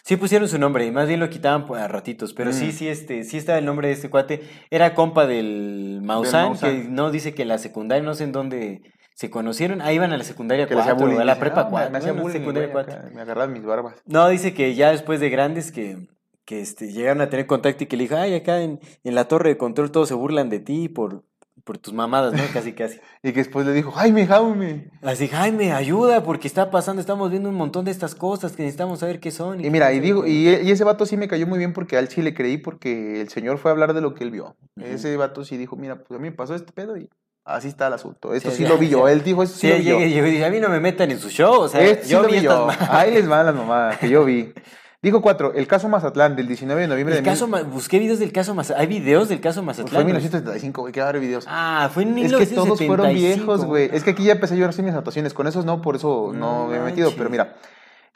Sí 0.02 0.16
pusieron 0.16 0.46
su 0.48 0.58
nombre 0.58 0.86
y 0.86 0.92
más 0.92 1.08
bien 1.08 1.18
lo 1.18 1.28
quitaban 1.30 1.66
a 1.74 1.88
ratitos, 1.88 2.32
pero 2.32 2.52
sí, 2.52 2.66
Mm. 2.66 2.72
sí, 2.72 2.86
este, 2.88 3.24
sí 3.24 3.38
estaba 3.38 3.58
el 3.58 3.64
nombre 3.64 3.88
de 3.88 3.94
este 3.94 4.08
cuate. 4.08 4.40
Era 4.70 4.94
compa 4.94 5.26
del 5.26 6.00
Maussan. 6.02 6.56
que 6.58 6.84
no 6.88 7.10
dice 7.10 7.34
que 7.34 7.44
la 7.44 7.58
secundaria, 7.58 8.04
no 8.04 8.14
sé 8.14 8.22
en 8.24 8.30
dónde 8.32 8.82
se 9.16 9.30
conocieron. 9.30 9.80
Ahí 9.80 9.96
iban 9.96 10.12
a 10.12 10.18
la 10.18 10.24
secundaria 10.24 10.66
Que 10.66 10.74
le 10.74 10.80
hacía 10.82 10.92
4, 10.92 11.06
bullying. 11.06 11.20
a 11.20 11.24
la 11.24 11.38
prepa 11.40 11.62
"Ah, 11.62 11.64
me- 11.64 11.70
4. 11.70 11.90
Me 11.90 11.98
hacía 11.98 12.12
bueno, 12.12 12.22
bullying, 12.22 12.38
secundaria 12.40 12.68
güey, 12.70 12.84
4. 12.84 13.00
acá, 13.00 13.10
Me 13.14 13.20
agarraban 13.22 13.52
mis 13.54 13.64
barbas. 13.64 13.94
No, 14.04 14.28
dice 14.28 14.52
que 14.54 14.74
ya 14.74 14.90
después 14.92 15.18
de 15.20 15.30
grandes 15.30 15.72
que, 15.72 15.96
que 16.44 16.60
este, 16.60 16.92
llegaron 16.92 17.22
a 17.22 17.28
tener 17.30 17.46
contacto 17.46 17.82
y 17.82 17.86
que 17.86 17.96
le 17.96 18.04
dijo, 18.04 18.14
ay, 18.16 18.34
acá 18.34 18.60
en, 18.60 18.78
en 19.04 19.14
la 19.14 19.26
torre 19.26 19.48
de 19.48 19.56
control 19.56 19.90
todos 19.90 20.08
se 20.08 20.14
burlan 20.14 20.50
de 20.50 20.60
ti 20.60 20.88
por, 20.90 21.24
por 21.64 21.78
tus 21.78 21.94
mamadas, 21.94 22.34
¿no? 22.34 22.42
Casi, 22.52 22.72
casi. 22.74 23.00
Y 23.22 23.32
que 23.32 23.40
después 23.40 23.66
le 23.66 23.72
dijo, 23.72 23.90
Jaime, 23.90 24.26
Jaime. 24.26 24.90
Así, 25.02 25.26
Jaime, 25.28 25.72
ayuda, 25.72 26.22
porque 26.22 26.46
está 26.46 26.70
pasando, 26.70 27.00
estamos 27.00 27.30
viendo 27.30 27.48
un 27.48 27.56
montón 27.56 27.86
de 27.86 27.90
estas 27.92 28.14
cosas 28.14 28.52
que 28.52 28.62
necesitamos 28.62 29.00
saber 29.00 29.18
qué 29.18 29.30
son. 29.32 29.64
Y 29.64 29.70
mira, 29.70 29.88
no 29.88 29.94
y 29.96 30.00
digo, 30.00 30.22
qué". 30.24 30.30
y, 30.30 30.48
y 30.48 30.70
ese 30.70 30.84
vato 30.84 31.06
sí 31.06 31.16
me 31.16 31.26
cayó 31.26 31.46
muy 31.46 31.58
bien 31.58 31.72
porque 31.72 31.96
al 31.96 32.08
sí 32.08 32.20
le 32.22 32.34
creí 32.34 32.58
porque 32.58 33.20
el 33.22 33.30
señor 33.30 33.56
fue 33.58 33.70
a 33.70 33.72
hablar 33.72 33.94
de 33.94 34.02
lo 34.02 34.12
que 34.14 34.22
él 34.24 34.30
vio. 34.30 34.54
Ese 34.76 35.16
vato 35.16 35.42
sí 35.44 35.56
dijo, 35.56 35.74
mira, 35.74 35.96
pues 36.04 36.10
a 36.20 36.22
mí 36.22 36.28
me 36.30 36.36
pasó 36.36 36.54
este 36.54 36.70
pedo 36.72 36.96
y 36.98 37.08
así 37.46 37.68
está 37.68 37.86
el 37.86 37.92
asunto. 37.94 38.34
Esto 38.34 38.50
Sí, 38.50 38.66
lo 38.66 38.76
vi 38.76 38.88
yo. 38.88 39.08
Él 39.08 39.22
dijo, 39.22 39.42
eso 39.42 39.54
sí, 39.54 39.60
Sí, 39.60 39.82
lo 39.88 39.98
vi 39.98 40.14
yo. 40.38 40.46
a 40.46 40.50
mí 40.50 40.60
no 40.60 40.68
me 40.68 40.80
metan 40.80 41.10
en 41.10 41.18
su 41.18 41.30
show, 41.30 41.60
o 41.60 41.68
sea, 41.68 41.80
Esto 41.80 42.04
sí 42.04 42.10
yo 42.10 42.22
lo 42.22 42.28
vi 42.28 42.40
yo. 42.40 42.68
Ahí 42.90 43.12
les 43.12 43.26
van 43.28 43.46
las 43.46 43.54
mamadas 43.54 43.98
que 43.98 44.08
yo 44.08 44.24
vi. 44.24 44.52
Dijo 45.02 45.20
cuatro, 45.22 45.52
el 45.54 45.68
caso 45.68 45.88
Mazatlán 45.88 46.34
del 46.34 46.48
19 46.48 46.80
de 46.80 46.88
noviembre 46.88 47.16
El 47.16 47.22
de 47.22 47.30
caso, 47.30 47.46
mil- 47.46 47.62
busqué 47.64 47.98
videos 48.00 48.18
del 48.18 48.32
caso 48.32 48.54
Mazatlán, 48.54 48.80
hay 48.80 48.86
videos 48.88 49.28
del 49.28 49.40
caso 49.40 49.62
Mazatlán. 49.62 49.88
fue 49.92 50.00
en 50.00 50.06
güey. 50.06 50.14
1975, 50.14 50.80
güey, 50.80 50.92
que 50.92 51.00
a 51.00 51.08
haber 51.08 51.20
videos. 51.20 51.44
Ah, 51.46 51.88
fue 51.94 52.02
en 52.02 52.18
es 52.18 52.32
que 52.32 52.46
todos 52.46 52.78
fueron 52.78 53.06
1975, 53.08 53.14
viejos, 53.46 53.64
güey. 53.66 53.90
Es 53.92 54.02
que 54.02 54.10
aquí 54.10 54.24
ya 54.24 54.32
empecé 54.32 54.54
a 54.54 54.56
llorar 54.56 54.72
sin 54.72 54.84
mis 54.86 54.94
anotaciones. 54.94 55.32
Con 55.32 55.46
esos 55.46 55.64
no, 55.64 55.80
por 55.80 55.94
eso 55.96 56.32
no, 56.34 56.64
No 56.64 56.68
me 56.68 56.78
he 56.78 56.80
metido. 56.80 57.12
Pero 57.16 57.30
mira, 57.30 57.54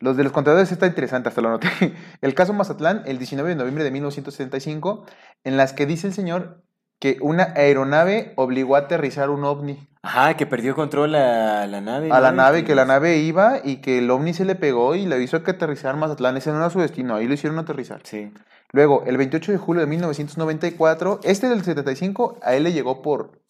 los 0.00 0.16
de 0.16 0.24
los 0.24 0.32
contadores 0.32 0.72
está 0.72 0.86
interesante, 0.86 1.28
hasta 1.28 1.40
lo 1.42 1.48
anoté. 1.48 1.68
El 2.22 2.34
caso 2.34 2.54
Mazatlán, 2.54 3.02
el 3.06 3.18
19 3.18 3.50
de 3.50 3.54
noviembre 3.54 3.84
de 3.84 3.90
1975, 3.92 5.04
en 5.44 5.56
las 5.56 5.72
que 5.74 5.86
dice 5.86 6.06
el 6.08 6.14
señor 6.14 6.62
que 7.00 7.16
una 7.22 7.54
aeronave 7.56 8.34
obligó 8.36 8.76
a 8.76 8.80
aterrizar 8.80 9.30
un 9.30 9.44
ovni. 9.44 9.88
Ajá, 10.02 10.36
que 10.36 10.46
perdió 10.46 10.74
control 10.74 11.14
a 11.14 11.66
la 11.66 11.80
nave. 11.80 12.10
A 12.12 12.20
la 12.20 12.30
nave, 12.30 12.64
que 12.64 12.74
la 12.74 12.84
nave 12.84 13.18
iba 13.18 13.60
y 13.64 13.78
que 13.78 13.98
el 13.98 14.10
ovni 14.10 14.32
se 14.34 14.44
le 14.44 14.54
pegó 14.54 14.94
y 14.94 15.06
le 15.06 15.20
hizo 15.22 15.42
que 15.42 15.50
aterrizar 15.50 15.96
Mazatlán. 15.96 16.36
Ese 16.36 16.50
no 16.50 16.58
era 16.58 16.70
su 16.70 16.78
destino, 16.78 17.16
ahí 17.16 17.26
lo 17.26 17.34
hicieron 17.34 17.58
aterrizar. 17.58 18.00
Sí. 18.04 18.32
Luego, 18.72 19.02
el 19.06 19.16
28 19.16 19.52
de 19.52 19.58
julio 19.58 19.80
de 19.80 19.86
1994, 19.88 21.20
este 21.24 21.48
del 21.48 21.64
75, 21.64 22.38
a 22.42 22.54
él 22.54 22.64
le 22.64 22.72
llegó 22.72 23.02
por, 23.02 23.42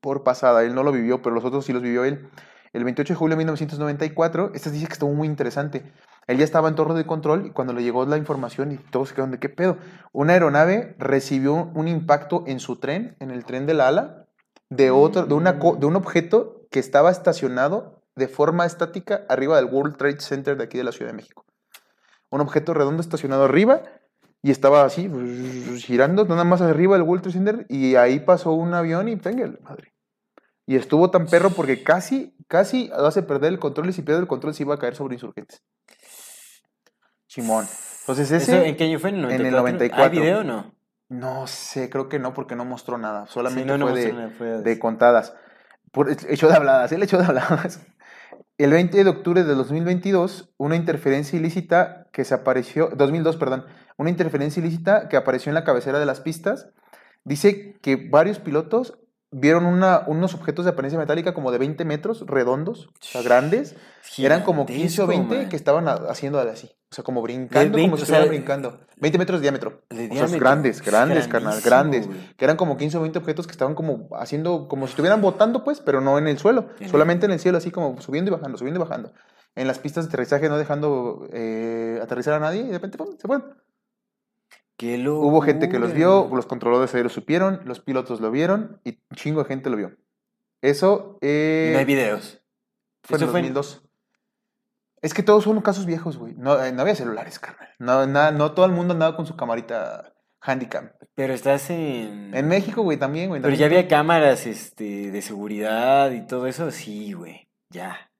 por 0.00 0.22
pasada, 0.22 0.62
él 0.62 0.74
no 0.74 0.82
lo 0.82 0.92
vivió, 0.92 1.22
pero 1.22 1.34
los 1.34 1.44
otros 1.44 1.64
sí 1.64 1.72
los 1.72 1.82
vivió 1.82 2.04
él. 2.04 2.28
El 2.74 2.82
28 2.82 3.12
de 3.12 3.16
julio 3.16 3.36
de 3.36 3.38
1994, 3.38 4.50
este 4.52 4.72
dice 4.72 4.88
que 4.88 4.94
estuvo 4.94 5.14
muy 5.14 5.28
interesante. 5.28 5.92
Él 6.26 6.38
ya 6.38 6.44
estaba 6.44 6.68
en 6.68 6.74
torre 6.74 6.94
de 6.94 7.06
control 7.06 7.46
y 7.46 7.50
cuando 7.50 7.72
le 7.72 7.84
llegó 7.84 8.04
la 8.04 8.16
información 8.16 8.72
y 8.72 8.78
todos 8.78 9.10
se 9.10 9.14
quedaron 9.14 9.30
de 9.30 9.38
qué 9.38 9.48
pedo. 9.48 9.76
Una 10.12 10.32
aeronave 10.32 10.96
recibió 10.98 11.70
un 11.72 11.86
impacto 11.86 12.42
en 12.48 12.58
su 12.58 12.80
tren, 12.80 13.16
en 13.20 13.30
el 13.30 13.44
tren 13.44 13.66
de 13.66 13.74
la 13.74 13.86
ala, 13.86 14.26
de, 14.70 14.90
otro, 14.90 15.24
de, 15.24 15.34
una, 15.34 15.52
de 15.52 15.86
un 15.86 15.94
objeto 15.94 16.66
que 16.72 16.80
estaba 16.80 17.12
estacionado 17.12 18.02
de 18.16 18.26
forma 18.26 18.66
estática 18.66 19.24
arriba 19.28 19.54
del 19.54 19.66
World 19.66 19.96
Trade 19.96 20.18
Center 20.18 20.56
de 20.56 20.64
aquí 20.64 20.76
de 20.76 20.82
la 20.82 20.90
Ciudad 20.90 21.12
de 21.12 21.16
México. 21.16 21.46
Un 22.28 22.40
objeto 22.40 22.74
redondo 22.74 23.02
estacionado 23.02 23.44
arriba 23.44 23.82
y 24.42 24.50
estaba 24.50 24.84
así, 24.84 25.08
girando 25.78 26.24
nada 26.24 26.42
más 26.42 26.60
arriba 26.60 26.96
del 26.96 27.06
World 27.06 27.22
Trade 27.22 27.34
Center 27.34 27.66
y 27.68 27.94
ahí 27.94 28.18
pasó 28.18 28.52
un 28.52 28.74
avión 28.74 29.06
y 29.06 29.14
venga, 29.14 29.48
madre. 29.62 29.93
Y 30.66 30.76
estuvo 30.76 31.10
tan 31.10 31.26
perro 31.26 31.50
porque 31.50 31.82
casi, 31.82 32.34
casi 32.48 32.90
hace 32.94 33.22
perder 33.22 33.52
el 33.52 33.58
control 33.58 33.90
y 33.90 33.92
si 33.92 34.02
pierde 34.02 34.20
el 34.20 34.26
control 34.26 34.54
se 34.54 34.62
iba 34.62 34.74
a 34.74 34.78
caer 34.78 34.94
sobre 34.94 35.14
insurgentes. 35.14 35.62
Simón. 37.26 37.66
Entonces 38.00 38.30
¿Eso 38.30 38.52
ese, 38.52 38.68
¿En 38.68 38.76
qué 38.76 38.84
año 38.84 38.98
fue? 38.98 39.10
¿En 39.10 39.24
el 39.24 39.30
en 39.32 39.46
el 39.46 39.52
94? 39.52 39.56
94. 39.56 40.04
¿Hay 40.04 40.10
video 40.10 40.40
o 40.40 40.44
no? 40.44 40.74
no 41.08 41.46
sé, 41.46 41.90
creo 41.90 42.08
que 42.08 42.18
no 42.18 42.34
porque 42.34 42.56
no 42.56 42.64
mostró 42.64 42.98
nada. 42.98 43.26
Solamente 43.26 43.78
no 43.78 43.88
fue, 43.88 44.12
de, 44.12 44.30
fue 44.30 44.78
contadas. 44.78 45.34
Por, 45.92 46.10
hecho 46.10 46.48
de 46.48 46.54
habladas, 46.54 46.92
él 46.92 47.02
hecho 47.02 47.18
de 47.18 47.24
habladas. 47.24 47.80
El 48.58 48.70
20 48.70 49.02
de 49.02 49.10
octubre 49.10 49.42
de 49.42 49.54
2022, 49.54 50.54
una 50.58 50.76
interferencia 50.76 51.38
ilícita 51.38 52.06
que 52.12 52.24
se 52.24 52.34
apareció, 52.34 52.88
2002, 52.94 53.36
perdón, 53.36 53.66
una 53.96 54.10
interferencia 54.10 54.60
ilícita 54.60 55.08
que 55.08 55.16
apareció 55.16 55.50
en 55.50 55.54
la 55.54 55.64
cabecera 55.64 55.98
de 55.98 56.06
las 56.06 56.20
pistas, 56.20 56.70
dice 57.24 57.76
que 57.82 57.96
varios 57.96 58.38
pilotos 58.38 58.98
vieron 59.36 59.66
una, 59.66 60.04
unos 60.06 60.32
objetos 60.34 60.64
de 60.64 60.70
apariencia 60.70 60.98
metálica 60.98 61.34
como 61.34 61.50
de 61.50 61.58
20 61.58 61.84
metros, 61.84 62.24
redondos, 62.26 62.86
o 62.86 62.92
sea, 63.00 63.22
grandes. 63.22 63.74
Eran 64.18 64.42
como 64.42 64.64
15 64.64 65.02
o 65.02 65.06
20 65.06 65.24
Gigantesco, 65.26 65.50
que 65.50 65.56
estaban 65.56 65.88
haciendo 65.88 66.38
así. 66.38 66.70
O 66.90 66.94
sea, 66.94 67.02
como 67.02 67.20
brincando, 67.22 67.76
20, 67.76 67.82
como 67.82 67.96
si 67.96 68.02
o 68.04 68.06
sea, 68.06 68.18
estuvieran 68.18 68.28
brincando. 68.28 68.80
20 68.98 69.18
metros 69.18 69.40
de 69.40 69.42
diámetro. 69.42 69.82
De 69.90 69.96
O 69.96 69.98
sea, 69.98 70.08
diámetro. 70.08 70.38
grandes, 70.40 70.76
Es 70.76 70.82
grandes, 70.86 71.26
carnal, 71.28 71.60
grandes. 71.64 72.08
Que 72.36 72.44
eran 72.44 72.56
como 72.56 72.76
15 72.76 72.98
o 72.98 73.00
20 73.00 73.18
objetos 73.18 73.46
que 73.46 73.52
estaban 73.52 73.74
como 73.74 74.08
haciendo, 74.16 74.68
como 74.68 74.86
si 74.86 74.90
estuvieran 74.92 75.20
botando, 75.20 75.64
pues, 75.64 75.80
pero 75.80 76.00
no 76.00 76.16
en 76.18 76.28
el 76.28 76.38
suelo. 76.38 76.68
En 76.78 76.84
el- 76.84 76.90
solamente 76.90 77.26
en 77.26 77.32
el 77.32 77.40
cielo, 77.40 77.58
así 77.58 77.72
como 77.72 78.00
subiendo 78.00 78.30
y 78.30 78.34
bajando, 78.34 78.56
subiendo 78.56 78.78
y 78.80 78.84
bajando. 78.84 79.12
En 79.56 79.66
las 79.66 79.78
pistas 79.80 80.04
de 80.04 80.08
aterrizaje 80.10 80.48
no 80.48 80.56
dejando 80.58 81.26
eh, 81.32 81.98
aterrizar 82.02 82.34
a 82.34 82.38
nadie 82.40 82.60
y 82.62 82.66
de 82.66 82.72
repente 82.72 82.98
¡pum! 82.98 83.16
se 83.18 83.26
fueron. 83.26 83.54
Hubo 84.80 85.40
gente 85.40 85.68
que 85.68 85.78
los 85.78 85.92
vio, 85.92 86.28
los 86.32 86.46
controladores 86.46 86.94
aéreos 86.94 87.12
supieron, 87.12 87.60
los 87.64 87.80
pilotos 87.80 88.20
lo 88.20 88.30
vieron 88.30 88.80
y 88.84 89.00
un 89.10 89.16
chingo 89.16 89.42
de 89.42 89.48
gente 89.48 89.70
lo 89.70 89.76
vio. 89.76 89.96
Eso 90.62 91.18
eh, 91.20 91.70
no 91.72 91.78
hay 91.78 91.84
videos. 91.84 92.42
fue 93.02 93.16
en 93.18 93.22
Eso 93.22 93.30
fue 93.30 93.40
en- 93.40 93.54
2002. 93.54 93.82
Es 95.02 95.12
que 95.12 95.22
todos 95.22 95.44
son 95.44 95.60
casos 95.60 95.84
viejos, 95.84 96.16
güey. 96.16 96.34
No, 96.34 96.62
eh, 96.62 96.72
no 96.72 96.80
había 96.80 96.94
celulares, 96.94 97.38
carnal. 97.38 97.68
No, 97.78 98.06
no 98.06 98.52
todo 98.52 98.64
el 98.64 98.72
mundo 98.72 98.94
andaba 98.94 99.14
con 99.16 99.26
su 99.26 99.36
camarita 99.36 100.14
handicam. 100.40 100.92
Pero 101.14 101.34
estás 101.34 101.68
en... 101.68 102.34
En 102.34 102.48
México, 102.48 102.82
güey, 102.82 102.96
también, 102.96 103.28
güey. 103.28 103.42
Pero 103.42 103.54
ya 103.54 103.66
había 103.66 103.86
cámaras 103.86 104.46
este, 104.46 105.10
de 105.10 105.22
seguridad 105.22 106.10
y 106.10 106.26
todo 106.26 106.46
eso. 106.46 106.70
Sí, 106.70 107.12
güey. 107.12 107.48
Ya. 107.68 108.10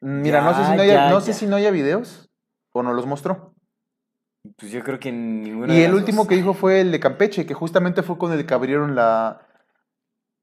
Mira, 0.00 0.42
no 0.42 0.52
sé 0.54 0.64
si 0.64 0.76
no 0.76 0.82
haya, 0.82 0.94
ya, 0.94 1.10
no 1.10 1.20
sé 1.20 1.32
si 1.32 1.46
no 1.46 1.56
haya 1.56 1.70
videos 1.70 2.28
o 2.72 2.82
no 2.82 2.92
los 2.92 3.06
mostró. 3.06 3.51
Pues 4.56 4.72
yo 4.72 4.82
creo 4.82 4.98
que 4.98 5.12
ninguno 5.12 5.72
Y 5.72 5.76
de 5.76 5.84
el 5.84 5.92
las 5.92 5.94
último 5.94 6.24
dos. 6.24 6.26
que 6.26 6.36
dijo 6.36 6.54
fue 6.54 6.80
el 6.80 6.90
de 6.92 7.00
Campeche, 7.00 7.46
que 7.46 7.54
justamente 7.54 8.02
fue 8.02 8.18
con 8.18 8.32
el 8.32 8.44
que 8.46 8.54
abrieron 8.54 8.94
la, 8.94 9.46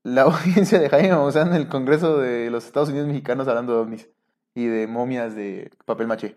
la 0.03 0.23
audiencia 0.23 0.79
de 0.79 0.89
Jaime 0.89 1.09
Maussan 1.11 1.49
en 1.49 1.55
el 1.55 1.67
Congreso 1.69 2.17
de 2.19 2.49
los 2.51 2.65
Estados 2.65 2.89
Unidos 2.89 3.07
Mexicanos 3.07 3.47
hablando 3.47 3.73
de 3.73 3.79
ovnis 3.79 4.09
y 4.55 4.65
de 4.67 4.87
momias 4.87 5.35
de 5.35 5.71
papel 5.85 6.07
maché. 6.07 6.35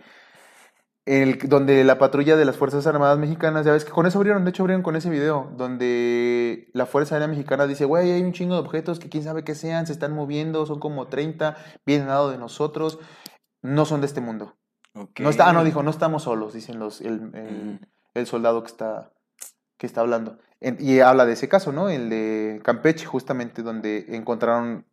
El, 1.05 1.39
donde 1.49 1.83
la 1.83 1.99
patrulla 1.99 2.37
de 2.37 2.45
las 2.45 2.57
Fuerzas 2.57 2.87
Armadas 2.87 3.19
Mexicanas, 3.19 3.67
ya 3.67 3.73
ves 3.73 3.85
que 3.85 3.91
con 3.91 4.07
eso 4.07 4.19
abrieron, 4.19 4.45
de 4.45 4.51
hecho 4.51 4.63
abrieron 4.63 4.85
con 4.85 4.95
ese 4.95 5.11
video, 5.11 5.51
donde 5.57 6.71
la 6.75 6.87
Fuerza 6.87 7.17
Aérea 7.17 7.27
Mexicana 7.27 7.67
dice, 7.67 7.85
güey, 7.87 8.13
hay 8.13 8.23
un 8.23 8.33
chingo 8.33 8.55
de 8.55 8.61
objetos 8.61 9.01
que 9.01 9.09
quién 9.09 9.25
sabe 9.25 9.43
qué 9.43 9.57
sean, 9.57 9.87
se 9.89 9.93
están 9.95 10.13
moviendo, 10.15 10.65
son 10.65 10.79
como 10.79 11.09
30, 11.09 11.57
vienen 11.85 12.07
al 12.09 12.15
lado 12.15 12.31
de 12.31 12.39
nosotros, 12.39 13.01
no 13.63 13.85
son 13.85 14.01
de 14.01 14.07
este 14.07 14.21
mundo. 14.21 14.57
No 14.95 15.31
está, 15.31 15.49
ah, 15.49 15.53
no, 15.53 15.65
dijo, 15.65 15.83
no 15.83 15.91
estamos 15.91 16.25
solos, 16.25 16.53
dicen 16.55 16.79
los, 16.79 17.01
el, 17.01 17.31
el- 17.35 17.65
Mm. 17.75 17.79
el 18.15 18.27
soldado 18.27 18.63
que 18.63 18.69
está, 18.69 19.11
que 19.79 19.87
está 19.87 20.01
hablando. 20.03 20.39
En- 20.61 20.77
y 20.81 21.01
habla 21.01 21.25
de 21.27 21.33
ese 21.33 21.49
caso, 21.49 21.73
¿no? 21.73 21.89
El 21.89 22.09
de 22.11 22.61
Campeche, 22.63 23.07
justamente 23.07 23.63
donde 23.63 24.05
encontraron 24.17 24.87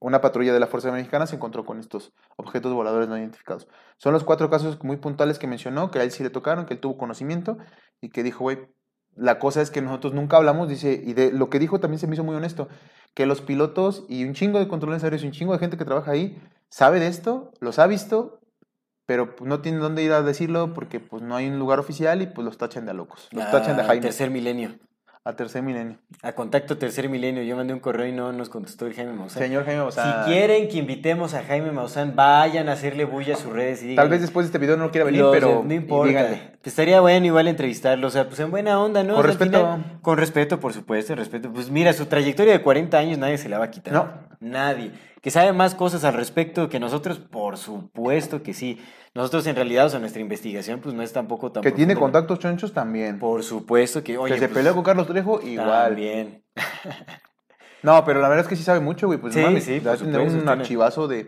una 0.00 0.20
patrulla 0.20 0.52
de 0.52 0.60
la 0.60 0.66
Fuerza 0.66 0.92
Mexicana, 0.92 1.26
se 1.26 1.36
encontró 1.36 1.64
con 1.64 1.80
estos 1.80 2.12
objetos 2.36 2.72
voladores 2.74 3.08
no 3.08 3.16
identificados. 3.18 3.66
Son 3.96 4.12
los 4.12 4.22
cuatro 4.24 4.50
casos 4.50 4.82
muy 4.84 4.96
puntuales 4.98 5.38
que 5.38 5.46
mencionó, 5.46 5.90
que 5.90 5.98
a 5.98 6.02
él 6.02 6.10
sí 6.10 6.22
le 6.22 6.30
tocaron, 6.30 6.66
que 6.66 6.74
él 6.74 6.80
tuvo 6.80 6.98
conocimiento 6.98 7.56
y 8.02 8.10
que 8.10 8.22
dijo, 8.22 8.40
güey, 8.44 8.58
la 9.16 9.38
cosa 9.38 9.62
es 9.62 9.70
que 9.70 9.80
nosotros 9.80 10.12
nunca 10.12 10.36
hablamos, 10.36 10.68
dice, 10.68 11.00
y 11.04 11.14
de 11.14 11.32
lo 11.32 11.48
que 11.48 11.58
dijo 11.58 11.80
también 11.80 11.98
se 12.00 12.06
me 12.06 12.14
hizo 12.14 12.24
muy 12.24 12.34
honesto, 12.36 12.68
que 13.14 13.26
los 13.26 13.40
pilotos 13.40 14.04
y 14.08 14.24
un 14.24 14.34
chingo 14.34 14.58
de 14.58 14.68
controles 14.68 15.04
aéreos 15.04 15.22
y 15.22 15.26
un 15.26 15.32
chingo 15.32 15.52
de 15.52 15.58
gente 15.58 15.76
que 15.78 15.84
trabaja 15.84 16.10
ahí 16.10 16.36
sabe 16.68 16.98
de 17.00 17.06
esto, 17.06 17.52
los 17.60 17.78
ha 17.78 17.86
visto, 17.86 18.40
pero 19.06 19.36
pues, 19.36 19.48
no 19.48 19.60
tienen 19.60 19.80
dónde 19.80 20.02
ir 20.02 20.12
a 20.12 20.22
decirlo 20.22 20.72
porque 20.74 21.00
pues 21.00 21.22
no 21.22 21.36
hay 21.36 21.48
un 21.48 21.58
lugar 21.58 21.78
oficial 21.78 22.22
y 22.22 22.26
pues 22.26 22.44
los 22.44 22.58
tachan 22.58 22.84
de 22.84 22.92
a 22.92 22.94
locos. 22.94 23.28
Los 23.32 23.50
tachan 23.50 23.76
de 23.76 23.82
A 23.82 23.86
Jaime. 23.86 24.02
Tercer 24.02 24.30
milenio. 24.30 24.70
A 25.26 25.32
tercer 25.32 25.62
milenio. 25.62 25.96
A 26.20 26.32
contacto 26.32 26.76
tercer 26.76 27.08
milenio. 27.08 27.42
Yo 27.44 27.56
mandé 27.56 27.72
un 27.72 27.80
correo 27.80 28.06
y 28.06 28.12
no 28.12 28.30
nos 28.32 28.50
contestó 28.50 28.86
el 28.86 28.92
Jaime 28.92 29.14
Maussan. 29.14 29.42
Señor 29.42 29.64
Jaime 29.64 29.80
Maussan. 29.80 30.26
Si 30.26 30.30
quieren 30.30 30.68
que 30.68 30.76
invitemos 30.76 31.32
a 31.32 31.42
Jaime 31.42 31.72
Maussan, 31.72 32.14
vayan 32.14 32.68
a 32.68 32.72
hacerle 32.72 33.06
bulla 33.06 33.32
a 33.32 33.38
sus 33.38 33.50
redes 33.50 33.82
y 33.82 33.94
Tal 33.96 34.10
vez 34.10 34.20
después 34.20 34.44
de 34.44 34.48
este 34.48 34.58
video 34.58 34.76
no 34.76 34.90
quiera 34.90 35.06
venir, 35.06 35.22
Los 35.22 35.32
pero 35.34 35.62
no 35.66 35.72
importa. 35.72 36.08
díganle. 36.08 36.52
Estaría 36.62 37.00
bueno 37.00 37.24
igual 37.24 37.48
entrevistarlo, 37.48 38.06
o 38.06 38.10
sea, 38.10 38.26
pues 38.28 38.38
en 38.40 38.50
buena 38.50 38.78
onda, 38.78 39.02
¿no? 39.02 39.14
Con 39.14 39.20
O 39.20 39.22
sea, 39.22 39.32
al 39.32 39.38
respeto. 39.38 39.58
final- 39.76 39.98
con 40.02 40.18
respeto, 40.18 40.60
por 40.60 40.74
supuesto, 40.74 41.14
respeto. 41.14 41.50
Pues 41.50 41.70
mira, 41.70 41.94
su 41.94 42.04
trayectoria 42.04 42.52
de 42.52 42.60
40 42.62 42.98
años 42.98 43.16
nadie 43.16 43.38
se 43.38 43.48
la 43.48 43.58
va 43.58 43.64
a 43.66 43.70
quitar. 43.70 43.94
No. 43.94 44.08
Nadie. 44.40 44.90
Que 45.24 45.30
sabe 45.30 45.54
más 45.54 45.74
cosas 45.74 46.04
al 46.04 46.12
respecto 46.12 46.68
que 46.68 46.78
nosotros, 46.78 47.18
por 47.18 47.56
supuesto 47.56 48.42
que 48.42 48.52
sí. 48.52 48.78
Nosotros 49.14 49.46
en 49.46 49.56
realidad, 49.56 49.86
o 49.86 49.88
sea, 49.88 49.98
nuestra 49.98 50.20
investigación 50.20 50.80
pues 50.80 50.94
no 50.94 51.00
es 51.02 51.14
tampoco 51.14 51.50
tan 51.50 51.62
Que 51.62 51.72
tiene 51.72 51.96
contactos 51.96 52.40
chonchos 52.40 52.74
también. 52.74 53.18
Por 53.18 53.42
supuesto 53.42 54.04
que, 54.04 54.18
oye, 54.18 54.34
que 54.34 54.38
se 54.40 54.48
pues, 54.48 54.58
peleó 54.58 54.74
con 54.74 54.84
Carlos 54.84 55.06
Trejo, 55.06 55.40
igual. 55.40 55.86
También. 55.94 56.44
No, 57.82 58.04
pero 58.04 58.20
la 58.20 58.28
verdad 58.28 58.44
es 58.44 58.48
que 58.50 58.56
sí 58.56 58.62
sabe 58.62 58.80
mucho, 58.80 59.06
güey. 59.06 59.18
Pues 59.18 59.32
Sí, 59.32 59.40
mames, 59.40 59.64
sí, 59.64 59.80
por 59.80 59.96
supuesto, 59.96 60.20
un 60.20 60.28
tiene- 60.30 60.50
archivazo 60.50 61.08
de. 61.08 61.26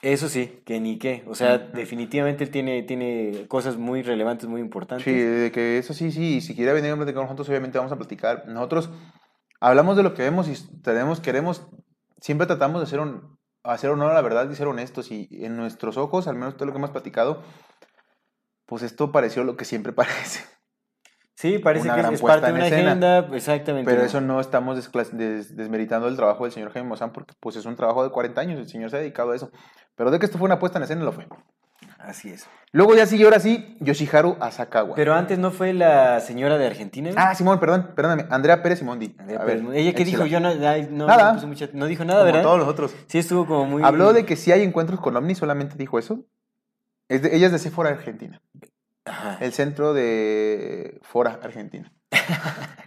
Eso 0.00 0.30
sí, 0.30 0.62
que 0.64 0.80
ni 0.80 0.98
qué. 0.98 1.22
O 1.26 1.34
sea, 1.34 1.58
definitivamente 1.58 2.44
él 2.44 2.50
tiene, 2.50 2.82
tiene 2.82 3.44
cosas 3.46 3.76
muy 3.76 4.02
relevantes, 4.02 4.48
muy 4.48 4.62
importantes. 4.62 5.04
Sí, 5.04 5.12
de 5.12 5.52
que 5.52 5.76
eso 5.76 5.92
sí, 5.92 6.12
sí. 6.12 6.40
Si 6.40 6.54
quiere 6.54 6.72
venir 6.72 6.92
a 6.92 6.96
platicar 6.96 7.16
con 7.16 7.24
nosotros, 7.24 7.48
obviamente 7.50 7.76
vamos 7.76 7.92
a 7.92 7.96
platicar. 7.96 8.44
Nosotros 8.46 8.88
hablamos 9.60 9.98
de 9.98 10.02
lo 10.02 10.14
que 10.14 10.22
vemos 10.22 10.48
y 10.48 10.80
tenemos, 10.82 11.20
queremos, 11.20 11.66
siempre 12.20 12.46
tratamos 12.46 12.80
de 12.80 12.84
hacer, 12.86 13.00
un, 13.00 13.38
hacer 13.62 13.90
honor 13.90 14.10
a 14.10 14.14
la 14.14 14.22
verdad 14.22 14.48
y 14.50 14.54
ser 14.54 14.66
honestos. 14.68 15.10
Y 15.10 15.28
en 15.44 15.56
nuestros 15.56 15.96
ojos, 15.96 16.26
al 16.28 16.36
menos 16.36 16.54
todo 16.56 16.66
lo 16.66 16.72
que 16.72 16.78
hemos 16.78 16.90
platicado, 16.90 17.42
pues 18.66 18.82
esto 18.82 19.12
pareció 19.12 19.44
lo 19.44 19.56
que 19.56 19.64
siempre 19.64 19.92
parece. 19.92 20.44
Sí, 21.34 21.58
parece 21.58 21.84
Una 21.90 22.08
que 22.08 22.14
es 22.14 22.22
parte 22.22 22.46
de 22.46 22.52
una 22.54 22.66
escena. 22.66 22.90
agenda, 22.92 23.18
exactamente. 23.36 23.90
Pero 23.90 24.02
eso 24.04 24.22
no 24.22 24.40
estamos 24.40 24.76
des- 25.12 25.54
desmeritando 25.54 26.08
el 26.08 26.16
trabajo 26.16 26.44
del 26.44 26.52
señor 26.52 26.72
Jaime 26.72 26.88
Maussan 26.88 27.12
porque 27.12 27.34
pues 27.38 27.56
es 27.56 27.66
un 27.66 27.76
trabajo 27.76 28.02
de 28.02 28.10
40 28.10 28.40
años, 28.40 28.58
el 28.58 28.66
señor 28.68 28.88
se 28.88 28.96
ha 28.96 29.00
dedicado 29.00 29.32
a 29.32 29.36
eso. 29.36 29.50
Pero 29.96 30.10
de 30.10 30.18
que 30.18 30.24
esto 30.24 30.38
fue 30.38 30.46
una 30.46 30.58
puesta 30.58 30.78
en 30.78 30.84
escena, 30.84 31.04
lo 31.04 31.12
fue. 31.12 31.28
Así 32.06 32.30
es. 32.30 32.46
Luego 32.72 32.94
ya 32.94 33.04
siguió 33.06 33.26
ahora 33.26 33.40
sí 33.40 33.76
Yoshiharu 33.80 34.36
Asakawa. 34.40 34.94
Pero 34.94 35.14
antes 35.14 35.38
no 35.38 35.50
fue 35.50 35.72
la 35.72 36.20
señora 36.20 36.56
de 36.56 36.66
Argentina. 36.66 37.10
Ah, 37.16 37.34
Simón, 37.34 37.58
perdón, 37.58 37.92
perdóname. 37.96 38.26
Andrea 38.30 38.62
Pérez 38.62 38.78
Simondi. 38.78 39.14
Andrea 39.18 39.40
A 39.40 39.44
Pérez. 39.44 39.66
ver, 39.66 39.76
Ella 39.76 39.92
que 39.94 40.04
dijo, 40.04 40.24
yo 40.26 40.38
no, 40.38 40.48
ay, 40.48 40.88
no, 40.90 41.06
Nada. 41.06 41.30
no 41.30 41.34
puse 41.34 41.46
mucha- 41.46 41.68
no 41.72 41.86
dijo 41.86 42.04
nada, 42.04 42.20
Como 42.20 42.26
¿verdad? 42.26 42.42
todos 42.42 42.58
los 42.60 42.68
otros. 42.68 42.94
Sí, 43.08 43.18
estuvo 43.18 43.44
como 43.46 43.64
muy. 43.66 43.82
Habló 43.82 44.12
de 44.12 44.24
que 44.24 44.36
si 44.36 44.52
hay 44.52 44.62
encuentros 44.62 45.00
con 45.00 45.16
ovnis, 45.16 45.38
solamente 45.38 45.74
dijo 45.76 45.98
eso. 45.98 46.24
Es 47.08 47.22
de- 47.22 47.34
ella 47.36 47.46
es 47.46 47.52
de 47.52 47.58
Sephora, 47.58 47.90
Argentina. 47.90 48.40
Ajá. 49.04 49.38
El 49.40 49.52
centro 49.52 49.92
de 49.94 51.00
Fora, 51.02 51.38
Argentina. 51.42 51.92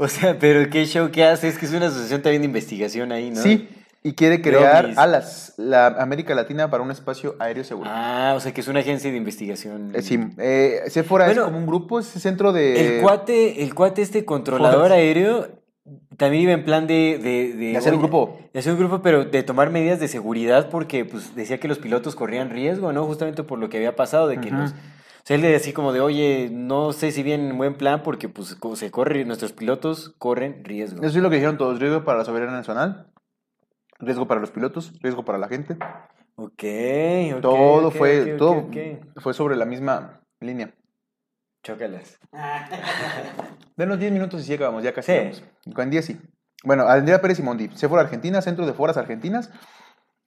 O 0.00 0.06
sea, 0.06 0.38
pero 0.38 0.70
qué 0.70 0.86
show 0.86 1.10
que 1.10 1.24
hace, 1.24 1.48
es 1.48 1.58
que 1.58 1.66
es 1.66 1.72
una 1.72 1.86
asociación 1.88 2.22
también 2.22 2.42
de 2.42 2.46
investigación 2.46 3.10
ahí, 3.10 3.30
¿no? 3.30 3.42
Sí, 3.42 3.68
y 4.08 4.14
quiere 4.14 4.40
crear 4.40 4.94
alas, 4.96 5.52
la 5.58 5.86
América 5.88 6.34
Latina 6.34 6.70
para 6.70 6.82
un 6.82 6.90
espacio 6.90 7.36
aéreo 7.38 7.62
seguro. 7.62 7.90
Ah, 7.92 8.32
o 8.34 8.40
sea 8.40 8.52
que 8.54 8.62
es 8.62 8.68
una 8.68 8.80
agencia 8.80 9.10
de 9.10 9.18
investigación. 9.18 9.92
Eh, 9.94 10.00
sí, 10.00 10.18
eh, 10.38 10.84
Sephora 10.88 11.26
Bueno, 11.26 11.42
es 11.42 11.46
como 11.48 11.58
un 11.58 11.66
grupo, 11.66 11.98
es 11.98 12.14
el 12.16 12.22
centro 12.22 12.52
de... 12.52 12.96
El 12.96 13.02
cuate, 13.02 13.62
el 13.62 13.74
cuate 13.74 14.00
este 14.00 14.24
controlador 14.24 14.92
aéreo 14.92 15.48
también 16.16 16.44
iba 16.44 16.52
en 16.52 16.64
plan 16.64 16.86
de... 16.86 17.18
De, 17.22 17.52
de, 17.52 17.72
de 17.72 17.76
hacer 17.76 17.92
un 17.92 17.98
oye, 17.98 18.08
grupo. 18.08 18.38
de 18.50 18.58
hacer 18.58 18.72
un 18.72 18.78
grupo, 18.78 19.02
pero 19.02 19.26
de 19.26 19.42
tomar 19.42 19.68
medidas 19.70 20.00
de 20.00 20.08
seguridad 20.08 20.70
porque 20.70 21.04
pues 21.04 21.34
decía 21.34 21.60
que 21.60 21.68
los 21.68 21.78
pilotos 21.78 22.14
corrían 22.14 22.48
riesgo, 22.48 22.92
¿no? 22.94 23.04
Justamente 23.04 23.42
por 23.42 23.58
lo 23.58 23.68
que 23.68 23.76
había 23.76 23.94
pasado, 23.94 24.26
de 24.26 24.40
que 24.40 24.48
Ujú. 24.48 24.56
los... 24.56 24.70
O 24.72 24.74
sea, 25.24 25.34
él 25.36 25.42
decía 25.42 25.58
así 25.58 25.72
como 25.74 25.92
de, 25.92 26.00
oye, 26.00 26.48
no 26.50 26.94
sé 26.94 27.12
si 27.12 27.22
bien 27.22 27.50
en 27.50 27.58
buen 27.58 27.74
plan 27.74 28.02
porque 28.02 28.30
pues 28.30 28.56
se 28.74 28.90
corre, 28.90 29.26
nuestros 29.26 29.52
pilotos 29.52 30.14
corren 30.16 30.64
riesgo. 30.64 31.02
Eso 31.02 31.18
es 31.18 31.22
lo 31.22 31.28
que 31.28 31.36
dijeron 31.36 31.58
todos, 31.58 31.78
riesgo 31.78 32.02
para 32.04 32.16
la 32.16 32.24
soberanía 32.24 32.56
nacional, 32.56 33.06
riesgo 33.98 34.26
para 34.26 34.40
los 34.40 34.50
pilotos, 34.50 34.92
riesgo 35.00 35.24
para 35.24 35.38
la 35.38 35.48
gente. 35.48 35.76
Ok, 36.36 36.62
ok. 37.34 37.40
todo 37.40 37.90
fue, 37.90 38.36
todo 38.36 38.68
fue 39.16 39.34
sobre 39.34 39.56
la 39.56 39.64
misma 39.64 40.20
línea. 40.40 40.72
Chócalas. 41.64 42.18
Denos 43.76 43.98
10 43.98 44.12
minutos 44.12 44.40
y 44.40 44.44
sí 44.44 44.54
acabamos, 44.54 44.82
ya 44.82 44.92
casi 44.92 45.12
Sí. 45.12 45.18
vamos. 45.18 45.44
Con 45.74 45.90
10 45.90 46.04
sí. 46.04 46.20
Bueno, 46.64 46.88
Andrea 46.88 47.20
Pérez 47.20 47.36
Simondi, 47.36 47.68
Sephora 47.74 48.02
Argentina, 48.02 48.40
Centro 48.42 48.66
de 48.66 48.72
Foras 48.72 48.96
Argentinas, 48.96 49.50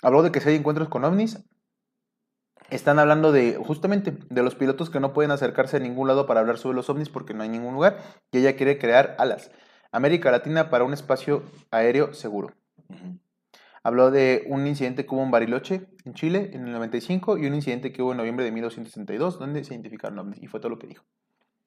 habló 0.01 0.23
de 0.23 0.31
que 0.31 0.39
si 0.39 0.49
hay 0.49 0.55
encuentros 0.55 0.87
con 0.89 1.03
ovnis, 1.03 1.43
están 2.69 2.99
hablando 2.99 3.31
de, 3.33 3.55
justamente, 3.57 4.17
de 4.29 4.43
los 4.43 4.55
pilotos 4.55 4.89
que 4.89 5.01
no 5.01 5.11
pueden 5.11 5.31
acercarse 5.31 5.77
a 5.77 5.81
ningún 5.81 6.07
lado 6.07 6.25
para 6.25 6.39
hablar 6.39 6.57
sobre 6.57 6.75
los 6.77 6.89
ovnis 6.89 7.09
porque 7.09 7.33
no 7.33 7.43
hay 7.43 7.49
ningún 7.49 7.73
lugar, 7.73 7.97
y 8.31 8.37
ella 8.39 8.55
quiere 8.55 8.77
crear 8.77 9.15
alas. 9.19 9.51
América 9.91 10.31
Latina 10.31 10.69
para 10.69 10.85
un 10.85 10.93
espacio 10.93 11.43
aéreo 11.69 12.13
seguro. 12.13 12.53
Ujú. 12.87 13.19
Habló 13.83 14.11
de 14.11 14.43
un 14.47 14.67
incidente 14.67 15.05
que 15.05 15.15
hubo 15.15 15.23
en 15.23 15.31
Bariloche, 15.31 15.87
en 16.05 16.13
Chile, 16.13 16.51
en 16.53 16.67
el 16.67 16.73
95, 16.73 17.37
y 17.37 17.47
un 17.47 17.55
incidente 17.55 17.91
que 17.91 18.01
hubo 18.01 18.11
en 18.11 18.17
noviembre 18.17 18.45
de 18.45 18.51
1962, 18.51 19.39
donde 19.39 19.63
se 19.63 19.73
identificaron 19.73 20.19
ovnis, 20.19 20.41
y 20.41 20.47
fue 20.47 20.59
todo 20.59 20.69
lo 20.69 20.79
que 20.79 20.87
dijo. 20.87 21.03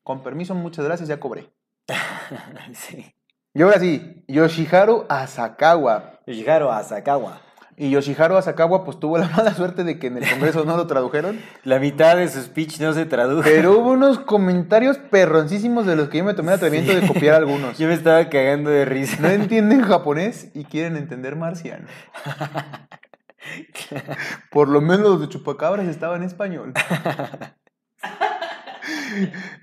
Con 0.02 0.22
permiso, 0.22 0.54
muchas 0.54 0.84
gracias, 0.84 1.08
ya 1.08 1.18
cobré. 1.18 1.50
sí. 2.72 3.14
Y 3.52 3.62
ahora 3.62 3.78
sí, 3.80 4.24
Yoshiharu 4.28 5.06
Asakawa. 5.08 6.20
Yoshiharu 6.26 6.68
Asakawa. 6.68 7.40
Y 7.76 7.90
Yoshiharu 7.90 8.36
Asakawa 8.36 8.84
pues 8.84 9.00
tuvo 9.00 9.18
la 9.18 9.28
mala 9.36 9.54
suerte 9.54 9.84
de 9.84 9.98
que 9.98 10.06
en 10.06 10.18
el 10.18 10.28
Congreso 10.28 10.64
no 10.64 10.76
lo 10.76 10.86
tradujeron. 10.86 11.40
La 11.64 11.78
mitad 11.78 12.16
de 12.16 12.28
su 12.28 12.40
speech 12.40 12.80
no 12.80 12.92
se 12.92 13.04
tradujo. 13.04 13.42
Pero 13.42 13.78
hubo 13.78 13.90
unos 13.92 14.18
comentarios 14.20 14.98
perroncísimos 14.98 15.86
de 15.86 15.96
los 15.96 16.08
que 16.08 16.18
yo 16.18 16.24
me 16.24 16.34
tomé 16.34 16.52
el 16.52 16.56
atrevimiento 16.56 16.94
de 16.94 17.06
copiar 17.06 17.36
algunos. 17.36 17.78
Yo 17.78 17.88
me 17.88 17.94
estaba 17.94 18.28
cagando 18.28 18.70
de 18.70 18.84
risa. 18.84 19.16
No 19.20 19.28
entienden 19.30 19.82
japonés 19.82 20.50
y 20.54 20.64
quieren 20.64 20.96
entender 20.96 21.36
marciano. 21.36 21.86
Por 24.50 24.68
lo 24.68 24.80
menos 24.80 25.00
los 25.00 25.20
de 25.20 25.28
Chupacabras 25.28 25.86
estaban 25.86 26.22
en 26.22 26.28
español. 26.28 26.72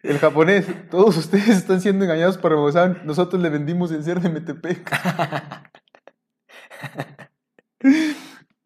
El 0.03 0.19
japonés, 0.19 0.67
todos 0.89 1.17
ustedes 1.17 1.49
están 1.49 1.81
siendo 1.81 2.05
engañados 2.05 2.37
por 2.37 2.51
Ramazán. 2.51 3.01
Nosotros 3.05 3.41
le 3.41 3.49
vendimos 3.49 3.91
el 3.91 4.03
ser 4.03 4.19
de 4.19 4.29
Metepec. 4.29 4.89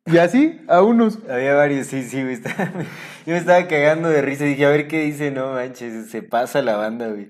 Y 0.08 0.18
así, 0.20 0.62
a 0.68 0.84
unos. 0.84 1.18
Había 1.28 1.56
varios, 1.56 1.88
sí, 1.88 2.04
sí, 2.04 2.22
güey. 2.22 2.36
estaba- 2.36 2.72
Yo 3.26 3.34
me 3.34 3.38
estaba 3.38 3.68
cagando 3.68 4.08
de 4.10 4.22
risa. 4.22 4.44
Dije, 4.46 4.64
a 4.66 4.70
ver 4.70 4.88
qué 4.88 5.02
dice, 5.02 5.32
no 5.32 5.54
manches, 5.54 6.12
se 6.12 6.22
pasa 6.22 6.62
la 6.62 6.76
banda, 6.78 7.08
güey. 7.08 7.30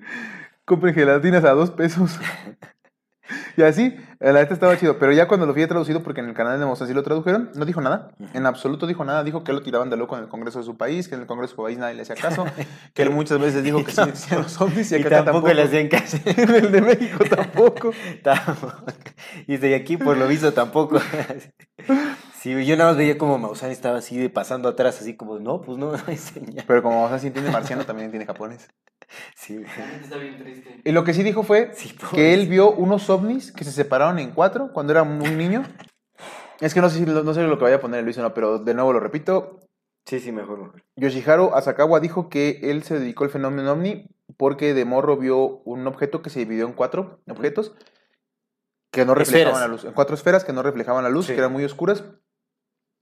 Compren 0.65 0.93
gelatinas 0.93 1.45
a 1.45 1.51
dos 1.51 1.71
pesos. 1.71 2.19
Y 3.57 3.61
así, 3.63 3.95
la 4.19 4.34
neta 4.34 4.53
estaba 4.53 4.78
chido. 4.78 4.97
Pero 4.99 5.11
ya 5.11 5.28
cuando 5.28 5.45
lo 5.45 5.53
vi 5.53 5.65
traducido, 5.65 6.03
porque 6.03 6.21
en 6.21 6.30
el 6.30 6.34
canal 6.34 6.59
de 6.59 6.65
Mozart 6.65 6.89
sí 6.89 6.93
lo 6.93 7.03
tradujeron, 7.03 7.49
no 7.55 7.65
dijo 7.65 7.82
nada. 7.82 8.11
En 8.34 8.45
absoluto 8.45 8.88
dijo 8.88 9.03
nada. 9.03 9.23
Dijo 9.23 9.43
que 9.43 9.53
lo 9.53 9.61
tiraban 9.61 9.89
de 9.89 9.97
loco 9.97 10.15
en 10.17 10.23
el 10.23 10.30
Congreso 10.30 10.59
de 10.59 10.65
su 10.65 10.78
país, 10.78 11.07
que 11.07 11.15
en 11.15 11.21
el 11.21 11.28
Congreso 11.28 11.53
de 11.53 11.55
su 11.55 11.63
país 11.63 11.78
nadie 11.78 11.95
le 11.95 12.01
hacía 12.03 12.15
caso. 12.15 12.45
Que 12.93 13.03
él 13.03 13.09
muchas 13.09 13.39
veces 13.39 13.63
dijo 13.63 13.84
que 13.84 13.91
sí 13.91 14.01
existían 14.01 14.43
los 14.43 14.51
zombies 14.51 14.91
y 14.91 14.95
Y 14.95 15.01
acá 15.01 15.23
tampoco, 15.23 15.51
le 15.51 15.63
hacían 15.63 15.88
caso. 15.88 16.17
En 16.26 16.55
el 16.55 16.71
de 16.71 16.82
México 16.82 17.23
tampoco. 17.30 17.91
Tampoco. 18.23 18.84
Y 19.47 19.57
de 19.57 19.76
aquí, 19.76 19.97
por 19.97 20.17
lo 20.17 20.28
visto, 20.28 20.53
tampoco. 20.53 20.99
Sí, 22.45 22.63
yo 22.63 22.77
nada 22.77 22.91
más 22.91 22.97
veía 22.97 23.17
como 23.17 23.39
Maussan 23.39 23.71
estaba 23.71 23.97
así 23.97 24.19
de 24.19 24.29
pasando 24.29 24.69
atrás, 24.69 25.01
así 25.01 25.15
como, 25.15 25.39
no, 25.39 25.63
pues 25.63 25.79
no, 25.79 25.91
no 25.97 26.03
hay 26.05 26.15
señal. 26.15 26.63
Pero 26.67 26.83
como 26.83 26.99
Mozart 26.99 27.21
sí 27.21 27.27
entiende 27.27 27.49
marciano, 27.49 27.85
también 27.85 28.05
entiende 28.05 28.27
japonés. 28.27 28.69
Sí, 29.35 29.63
está 30.03 30.17
bien 30.17 30.37
triste. 30.37 30.81
Y 30.83 30.91
lo 30.91 31.03
que 31.03 31.15
sí 31.15 31.23
dijo 31.23 31.41
fue 31.41 31.71
Sí, 31.73 31.95
que 32.13 32.35
él 32.35 32.47
vio 32.47 32.71
unos 32.71 33.09
ovnis 33.09 33.51
que 33.51 33.63
se 33.63 33.71
separaron 33.71 34.19
en 34.19 34.29
cuatro 34.31 34.71
cuando 34.73 34.93
era 34.93 35.01
un 35.01 35.21
un 35.23 35.37
niño. 35.39 35.63
Es 36.59 36.75
que 36.75 36.81
no 36.81 36.89
sé, 36.89 36.99
si, 36.99 37.05
no 37.05 37.33
sé 37.33 37.41
lo 37.41 37.57
que 37.57 37.63
vaya 37.63 37.77
a 37.77 37.81
poner 37.81 38.03
Luis 38.03 38.19
o 38.19 38.21
no, 38.21 38.35
pero 38.35 38.59
de 38.59 38.73
nuevo 38.75 38.93
lo 38.93 38.99
repito. 38.99 39.59
Sí, 40.05 40.19
sí, 40.19 40.31
mejor, 40.31 40.59
mejor. 40.59 40.83
Yoshiharu 40.97 41.55
Asakawa 41.55 41.99
dijo 41.99 42.29
que 42.29 42.59
él 42.63 42.83
se 42.83 42.99
dedicó 42.99 43.23
al 43.23 43.31
fenómeno 43.31 43.71
ovni 43.71 44.07
porque 44.37 44.75
de 44.75 44.85
morro 44.85 45.17
vio 45.17 45.63
un 45.65 45.87
objeto 45.87 46.21
que 46.21 46.29
se 46.29 46.39
dividió 46.39 46.67
en 46.67 46.73
cuatro 46.73 47.21
objetos 47.27 47.73
que 48.91 49.03
no 49.03 49.15
reflejaban 49.15 49.47
Esferas. 49.53 49.61
la 49.61 49.67
luz, 49.67 49.85
en 49.85 49.93
cuatro 49.93 50.13
esferas 50.13 50.43
que 50.45 50.53
no 50.53 50.61
reflejaban 50.61 51.03
la 51.03 51.09
luz, 51.09 51.25
Sí. 51.25 51.33
que 51.33 51.39
eran 51.39 51.51
muy 51.51 51.63
oscuras. 51.63 52.03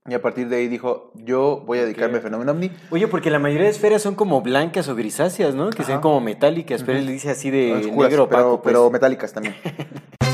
Y 0.06 0.12
a 0.12 0.20
partir 0.20 0.50
de 0.50 0.56
ahí 0.56 0.68
dijo, 0.68 1.10
yo 1.14 1.62
voy 1.64 1.78
a 1.78 1.82
dedicarme 1.84 2.16
al 2.16 2.22
fenómeno 2.22 2.52
ovni. 2.52 2.70
Oye, 2.90 3.08
porque 3.08 3.30
la 3.30 3.38
mayoría 3.38 3.64
de 3.64 3.70
esferas 3.70 4.02
son 4.02 4.14
como 4.14 4.42
blancas 4.42 4.86
o 4.90 4.94
grisáceas, 4.94 5.54
¿no? 5.54 5.70
Que 5.70 5.80
Ajá. 5.80 5.92
son 5.92 6.02
como 6.02 6.20
metálicas, 6.20 6.82
pero 6.82 6.98
él 6.98 7.06
dice 7.06 7.30
así 7.30 7.48
de 7.48 7.72
oscuras, 7.72 8.10
negro 8.10 8.28
pero, 8.28 8.42
opaco, 8.42 8.62
pues. 8.62 8.72
pero 8.74 8.90
metálicas 8.90 9.32
también. 9.32 9.54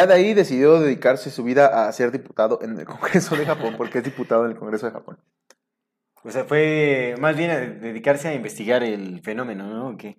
Ya 0.00 0.06
de 0.06 0.14
ahí 0.14 0.32
decidió 0.32 0.80
dedicarse 0.80 1.30
su 1.30 1.44
vida 1.44 1.86
a 1.86 1.92
ser 1.92 2.10
diputado 2.10 2.60
en 2.62 2.78
el 2.78 2.86
Congreso 2.86 3.36
de 3.36 3.44
Japón, 3.44 3.74
porque 3.76 3.98
es 3.98 4.04
diputado 4.04 4.46
en 4.46 4.52
el 4.52 4.56
Congreso 4.56 4.86
de 4.86 4.92
Japón. 4.92 5.18
O 6.24 6.30
sea, 6.30 6.44
fue 6.44 7.16
más 7.20 7.36
bien 7.36 7.50
a 7.50 7.58
dedicarse 7.58 8.28
a 8.28 8.34
investigar 8.34 8.82
el 8.82 9.20
fenómeno, 9.20 9.66
¿no? 9.66 9.88
¿O 9.88 9.96
qué? 9.98 10.18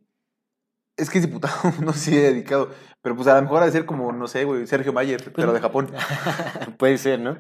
Es 0.98 1.10
que 1.10 1.18
es 1.18 1.26
diputado, 1.26 1.56
no 1.84 1.94
sé 1.94 2.00
si 2.00 2.16
he 2.16 2.22
dedicado, 2.22 2.70
pero 3.02 3.16
pues 3.16 3.28
a 3.28 3.36
lo 3.38 3.42
mejor 3.42 3.64
ha 3.64 3.66
de 3.66 3.72
ser 3.72 3.88
como, 3.88 4.12
no 4.12 4.28
sé, 4.28 4.44
güey, 4.44 4.68
Sergio 4.68 4.94
Mayer, 4.94 5.34
pero 5.34 5.52
de 5.52 5.60
Japón. 5.60 5.92
Puede 6.78 7.00
ser, 7.00 7.20
¿no? 7.20 7.40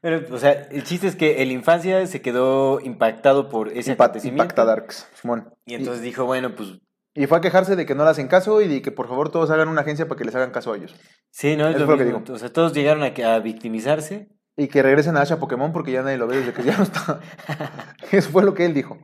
Bueno, 0.00 0.34
o 0.34 0.38
sea, 0.38 0.52
el 0.52 0.84
chiste 0.84 1.08
es 1.08 1.14
que 1.14 1.42
en 1.42 1.48
la 1.48 1.54
infancia 1.54 2.06
se 2.06 2.22
quedó 2.22 2.80
impactado 2.80 3.50
por 3.50 3.68
ese 3.68 3.90
Impact, 3.90 4.12
acontecimiento. 4.12 4.44
Impacta 4.44 4.64
Darks, 4.64 5.10
Simón. 5.12 5.54
Y 5.66 5.74
entonces 5.74 6.02
dijo, 6.02 6.24
bueno, 6.24 6.54
pues 6.56 6.80
Y, 7.14 7.26
fue 7.26 7.38
a 7.38 7.40
quejarse 7.40 7.76
de 7.76 7.84
que 7.86 7.94
no 7.94 8.04
le 8.04 8.10
hacen 8.10 8.28
caso 8.28 8.60
y 8.62 8.68
de 8.68 8.80
que 8.82 8.90
por 8.90 9.08
favor 9.08 9.30
todos 9.30 9.50
hagan 9.50 9.68
una 9.68 9.82
agencia 9.82 10.08
para 10.08 10.18
que 10.18 10.24
les 10.24 10.34
hagan 10.34 10.50
caso 10.50 10.72
a 10.72 10.76
ellos. 10.76 10.94
sí, 11.30 11.56
¿no? 11.56 11.68
Es 11.68 11.78
lo 11.78 11.96
que 11.98 12.04
dijo. 12.04 12.22
O 12.30 12.38
sea, 12.38 12.52
todos 12.52 12.72
llegaron 12.72 13.02
a, 13.02 13.34
a 13.34 13.38
victimizarse. 13.40 14.28
Y 14.56 14.68
que 14.68 14.82
regresen 14.82 15.16
a 15.16 15.22
Asha 15.22 15.38
Pokémon 15.38 15.72
porque 15.72 15.92
ya 15.92 16.02
nadie 16.02 16.18
lo 16.18 16.26
ve 16.26 16.38
desde 16.38 16.52
que 16.52 16.62
ya 16.62 16.76
no 16.76 16.82
está. 16.84 17.20
Eso 18.12 18.30
fue 18.30 18.42
lo 18.44 18.52
que 18.54 18.64
él 18.66 18.74
dijo. 18.74 18.98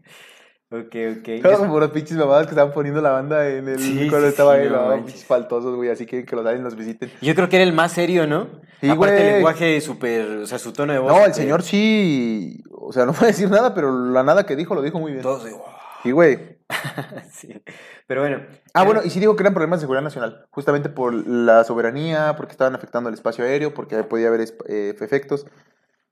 Ok, 0.70 0.94
ok. 1.20 1.28
Todos 1.42 1.66
por 1.68 1.80
las 1.80 1.90
pinches 1.90 2.16
mamadas 2.18 2.46
que 2.46 2.50
estaban 2.50 2.72
poniendo 2.74 3.00
la 3.00 3.10
banda 3.10 3.48
en 3.48 3.68
el 3.68 3.78
Sí, 3.78 4.08
cuando 4.10 4.26
sí, 4.26 4.32
estaba 4.32 4.56
sí, 4.56 4.60
ahí, 4.62 4.68
no 4.68 4.86
manches. 4.86 5.04
pinches 5.06 5.24
faltosos, 5.24 5.74
güey, 5.76 5.88
así 5.88 6.04
que 6.04 6.26
que 6.26 6.36
los 6.36 6.44
aliens 6.44 6.64
los 6.64 6.76
visiten. 6.76 7.10
Yo 7.22 7.34
creo 7.34 7.48
que 7.48 7.56
era 7.56 7.64
el 7.64 7.72
más 7.72 7.92
serio, 7.92 8.26
¿no? 8.26 8.48
Sí, 8.80 8.90
Aparte 8.90 9.26
el 9.26 9.32
lenguaje 9.36 9.80
súper, 9.80 10.28
o 10.42 10.46
sea, 10.46 10.58
su 10.58 10.72
tono 10.74 10.92
de 10.92 10.98
voz. 10.98 11.10
No, 11.10 11.24
el 11.24 11.32
señor 11.34 11.62
sí, 11.62 12.62
o 12.70 12.92
sea, 12.92 13.06
no 13.06 13.12
puede 13.14 13.32
decir 13.32 13.50
nada, 13.50 13.74
pero 13.74 13.90
la 14.10 14.22
nada 14.22 14.44
que 14.44 14.54
dijo 14.56 14.74
lo 14.74 14.82
dijo 14.82 14.98
muy 15.00 15.12
bien. 15.12 15.22
Todos 15.22 15.44
de, 15.44 15.52
"Wow". 15.52 15.62
Y 16.04 16.10
güey. 16.10 16.57
Sí. 17.30 17.62
Pero 18.06 18.20
bueno. 18.22 18.42
Ah, 18.74 18.84
bueno, 18.84 19.00
y 19.04 19.10
sí 19.10 19.20
dijo 19.20 19.36
que 19.36 19.42
eran 19.42 19.54
problemas 19.54 19.78
de 19.80 19.82
seguridad 19.82 20.02
nacional, 20.02 20.46
justamente 20.50 20.88
por 20.88 21.14
la 21.26 21.64
soberanía, 21.64 22.34
porque 22.36 22.52
estaban 22.52 22.74
afectando 22.74 23.08
el 23.08 23.14
espacio 23.14 23.44
aéreo, 23.44 23.72
porque 23.74 24.02
podía 24.04 24.28
haber 24.28 24.40
eh, 24.68 24.94
efectos. 25.00 25.46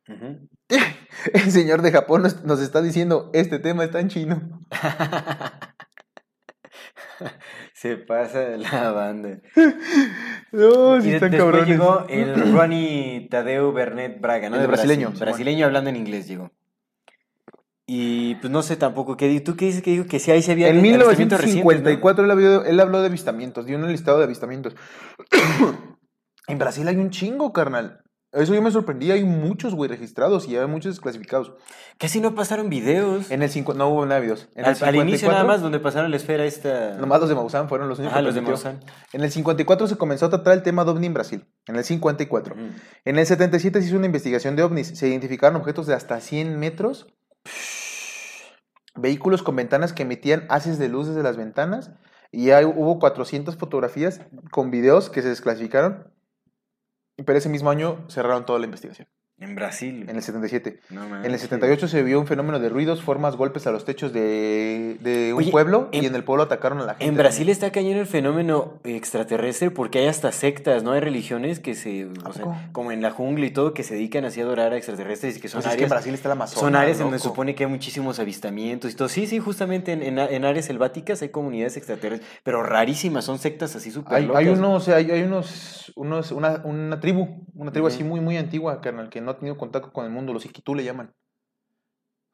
Ujú. 0.08 0.48
El 1.34 1.50
señor 1.50 1.82
de 1.82 1.90
Japón 1.92 2.22
nos, 2.22 2.44
nos 2.44 2.60
está 2.60 2.80
diciendo, 2.80 3.30
este 3.34 3.58
tema 3.58 3.82
está 3.84 3.98
en 4.00 4.08
chino. 4.08 4.60
Se 7.74 7.96
pasa 7.96 8.40
la 8.56 8.90
banda. 8.92 9.38
No, 10.52 10.96
y 10.98 11.02
sí 11.02 11.08
de- 11.10 11.16
están 11.16 11.32
cabrones. 11.32 11.68
llegó 11.68 12.06
el 12.08 12.52
Ronnie 12.54 13.28
Tadeu 13.30 13.72
Bernet 13.72 14.20
Braga, 14.20 14.48
¿no? 14.50 14.56
El 14.56 14.62
De 14.62 14.66
Brasil. 14.66 14.86
brasileño, 14.88 15.08
Simón. 15.12 15.20
Brasileño 15.20 15.66
hablando 15.66 15.90
en 15.90 15.96
inglés 15.96 16.26
llegó. 16.28 16.50
Y 17.88 18.34
pues 18.36 18.50
no 18.50 18.62
sé 18.62 18.76
tampoco 18.76 19.16
qué 19.16 19.40
¿Tú 19.40 19.56
qué 19.56 19.66
dices 19.66 19.82
que 19.82 19.92
dijo? 19.92 20.06
Que 20.06 20.18
sí, 20.18 20.32
ahí 20.32 20.42
se 20.42 20.52
había 20.52 20.68
En 20.68 20.78
avistamientos 20.78 21.40
recientes, 21.40 21.64
¿no? 21.64 21.68
1954 21.70 22.24
él, 22.24 22.30
habló, 22.30 22.64
él 22.64 22.80
habló 22.80 23.00
de 23.00 23.06
avistamientos, 23.06 23.66
dio 23.66 23.76
un 23.76 23.90
listado 23.90 24.18
de 24.18 24.24
avistamientos. 24.24 24.74
en 26.48 26.58
Brasil 26.58 26.86
hay 26.88 26.96
un 26.96 27.10
chingo, 27.10 27.52
carnal. 27.52 28.00
Eso 28.32 28.54
yo 28.54 28.60
me 28.60 28.70
sorprendí, 28.70 29.10
hay 29.12 29.24
muchos, 29.24 29.74
güey, 29.74 29.88
registrados 29.88 30.46
y 30.46 30.56
hay 30.56 30.66
muchos 30.66 30.94
desclasificados. 30.94 31.52
Casi 31.96 32.20
no 32.20 32.34
pasaron 32.34 32.68
videos. 32.68 33.30
En 33.30 33.42
el 33.42 33.50
cincu- 33.50 33.74
no 33.74 33.88
hubo 33.88 34.04
nada 34.04 34.16
de 34.16 34.26
videos. 34.26 34.48
En 34.56 34.66
al, 34.66 34.76
el 34.76 34.84
al 34.84 34.96
inicio 34.96 35.20
54, 35.20 35.32
nada 35.32 35.44
más 35.44 35.62
donde 35.62 35.78
pasaron 35.78 36.10
la 36.10 36.16
esfera 36.18 36.44
esta... 36.44 36.96
Nomás 36.98 37.20
los 37.20 37.30
de 37.30 37.34
Maussan 37.34 37.68
fueron 37.68 37.88
los 37.88 37.98
únicos 37.98 38.16
que 38.16 38.22
los 38.22 38.34
de. 38.34 38.42
Maussan. 38.42 38.80
En 39.14 39.22
el 39.22 39.30
54 39.30 39.86
se 39.86 39.96
comenzó 39.96 40.26
a 40.26 40.30
tratar 40.30 40.52
el 40.52 40.62
tema 40.62 40.84
de 40.84 40.90
ovni 40.90 41.06
en 41.06 41.14
Brasil. 41.14 41.46
En 41.66 41.76
el 41.76 41.84
54. 41.84 42.54
Ujú. 42.54 42.64
En 43.06 43.18
el 43.18 43.26
77 43.26 43.80
se 43.80 43.86
hizo 43.86 43.96
una 43.96 44.06
investigación 44.06 44.54
de 44.54 44.64
ovnis. 44.64 44.88
Se 44.88 45.08
identificaron 45.08 45.56
objetos 45.56 45.86
de 45.86 45.94
hasta 45.94 46.20
100 46.20 46.58
metros. 46.58 47.06
Vehículos 48.94 49.42
con 49.42 49.56
ventanas 49.56 49.92
que 49.92 50.04
emitían 50.04 50.46
haces 50.48 50.78
de 50.78 50.88
luz 50.88 51.08
desde 51.08 51.22
las 51.22 51.36
ventanas. 51.36 51.90
Y 52.32 52.50
hay- 52.50 52.64
hubo 52.64 52.98
400 52.98 53.56
fotografías 53.56 54.20
con 54.50 54.70
videos 54.70 55.10
que 55.10 55.22
se 55.22 55.28
desclasificaron. 55.28 56.12
Pero 57.16 57.38
ese 57.38 57.48
mismo 57.48 57.70
año 57.70 58.04
cerraron 58.08 58.44
toda 58.46 58.58
la 58.58 58.66
investigación. 58.66 59.08
En 59.38 59.54
Brasil. 59.54 60.06
En 60.08 60.16
el 60.16 60.22
77. 60.22 60.80
No 60.88 61.00
En 61.02 61.04
el 61.06 61.10
manches. 61.20 61.40
78 61.42 61.88
se 61.88 62.02
vio 62.02 62.18
un 62.18 62.26
fenómeno 62.26 62.58
de 62.58 62.70
ruidos, 62.70 63.02
formas, 63.02 63.36
golpes 63.36 63.66
a 63.66 63.70
los 63.70 63.84
techos 63.84 64.12
de, 64.14 64.96
de 65.02 65.34
un 65.34 65.40
Oye, 65.40 65.50
pueblo. 65.50 65.90
en- 65.92 66.04
y 66.04 66.06
en 66.06 66.14
el 66.14 66.24
pueblo 66.24 66.44
atacaron 66.44 66.78
a 66.80 66.84
la 66.86 66.94
gente. 66.94 67.04
En 67.04 67.16
Brasil 67.16 67.40
también. 67.40 67.52
está 67.52 67.70
cañón 67.70 67.98
el 67.98 68.06
fenómeno 68.06 68.80
extraterrestre 68.84 69.70
porque 69.70 69.98
hay 69.98 70.06
hasta 70.06 70.32
sectas, 70.32 70.82
¿no? 70.84 70.92
Hay 70.92 71.00
religiones 71.00 71.60
que 71.60 71.74
se, 71.74 72.08
como 72.72 72.92
en 72.92 73.02
la 73.02 73.10
jungla 73.10 73.44
y 73.44 73.50
todo, 73.50 73.74
que 73.74 73.82
se 73.82 73.94
dedican 73.94 74.24
así 74.24 74.40
a 74.40 74.44
adorar 74.44 74.72
a 74.72 74.76
extraterrestres 74.78 75.36
y 75.36 75.40
que 75.40 75.48
son 75.48 75.60
Pues 75.60 75.66
es 75.66 75.76
que 75.76 75.84
en 75.84 75.84
áreas, 75.84 75.90
Brasil 75.90 76.14
está 76.14 76.28
el 76.28 76.32
Amazonas. 76.32 76.60
son 76.60 76.74
áreas 76.76 76.96
en 76.96 77.02
donde 77.04 77.18
loco. 77.18 77.28
supone 77.28 77.54
que 77.54 77.64
hay 77.64 77.70
muchísimos 77.70 78.18
avistamientos 78.18 78.90
y 78.90 78.94
todo. 78.96 79.08
Sí, 79.10 79.26
sí, 79.26 79.38
justamente 79.38 79.92
en, 79.92 80.02
en, 80.02 80.18
en 80.18 80.44
áreas 80.46 80.64
selváticas 80.64 81.20
hay 81.20 81.28
comunidades 81.28 81.76
extraterrestres, 81.76 82.26
pero 82.42 82.62
rarísimas, 82.62 83.26
son 83.26 83.38
sectas 83.38 83.76
así 83.76 83.90
súper 83.90 84.14
Hay, 84.14 84.26
locas. 84.26 84.40
hay 84.40 84.48
unos, 84.48 84.88
hay, 84.88 85.10
hay 85.10 85.22
unos, 85.22 85.92
unos 85.94 86.32
una, 86.32 86.62
una 86.64 87.00
tribu, 87.00 87.44
una 87.54 87.70
tribu 87.70 87.86
así 87.88 88.02
muy, 88.02 88.20
muy 88.20 88.38
antigua, 88.38 88.80
carnal, 88.80 89.10
que 89.10 89.25
no 89.26 89.32
ha 89.32 89.38
tenido 89.38 89.58
contacto 89.58 89.92
con 89.92 90.06
el 90.06 90.10
mundo, 90.10 90.32
los 90.32 90.46
Iquitú 90.46 90.74
le 90.74 90.84
llaman. 90.84 91.14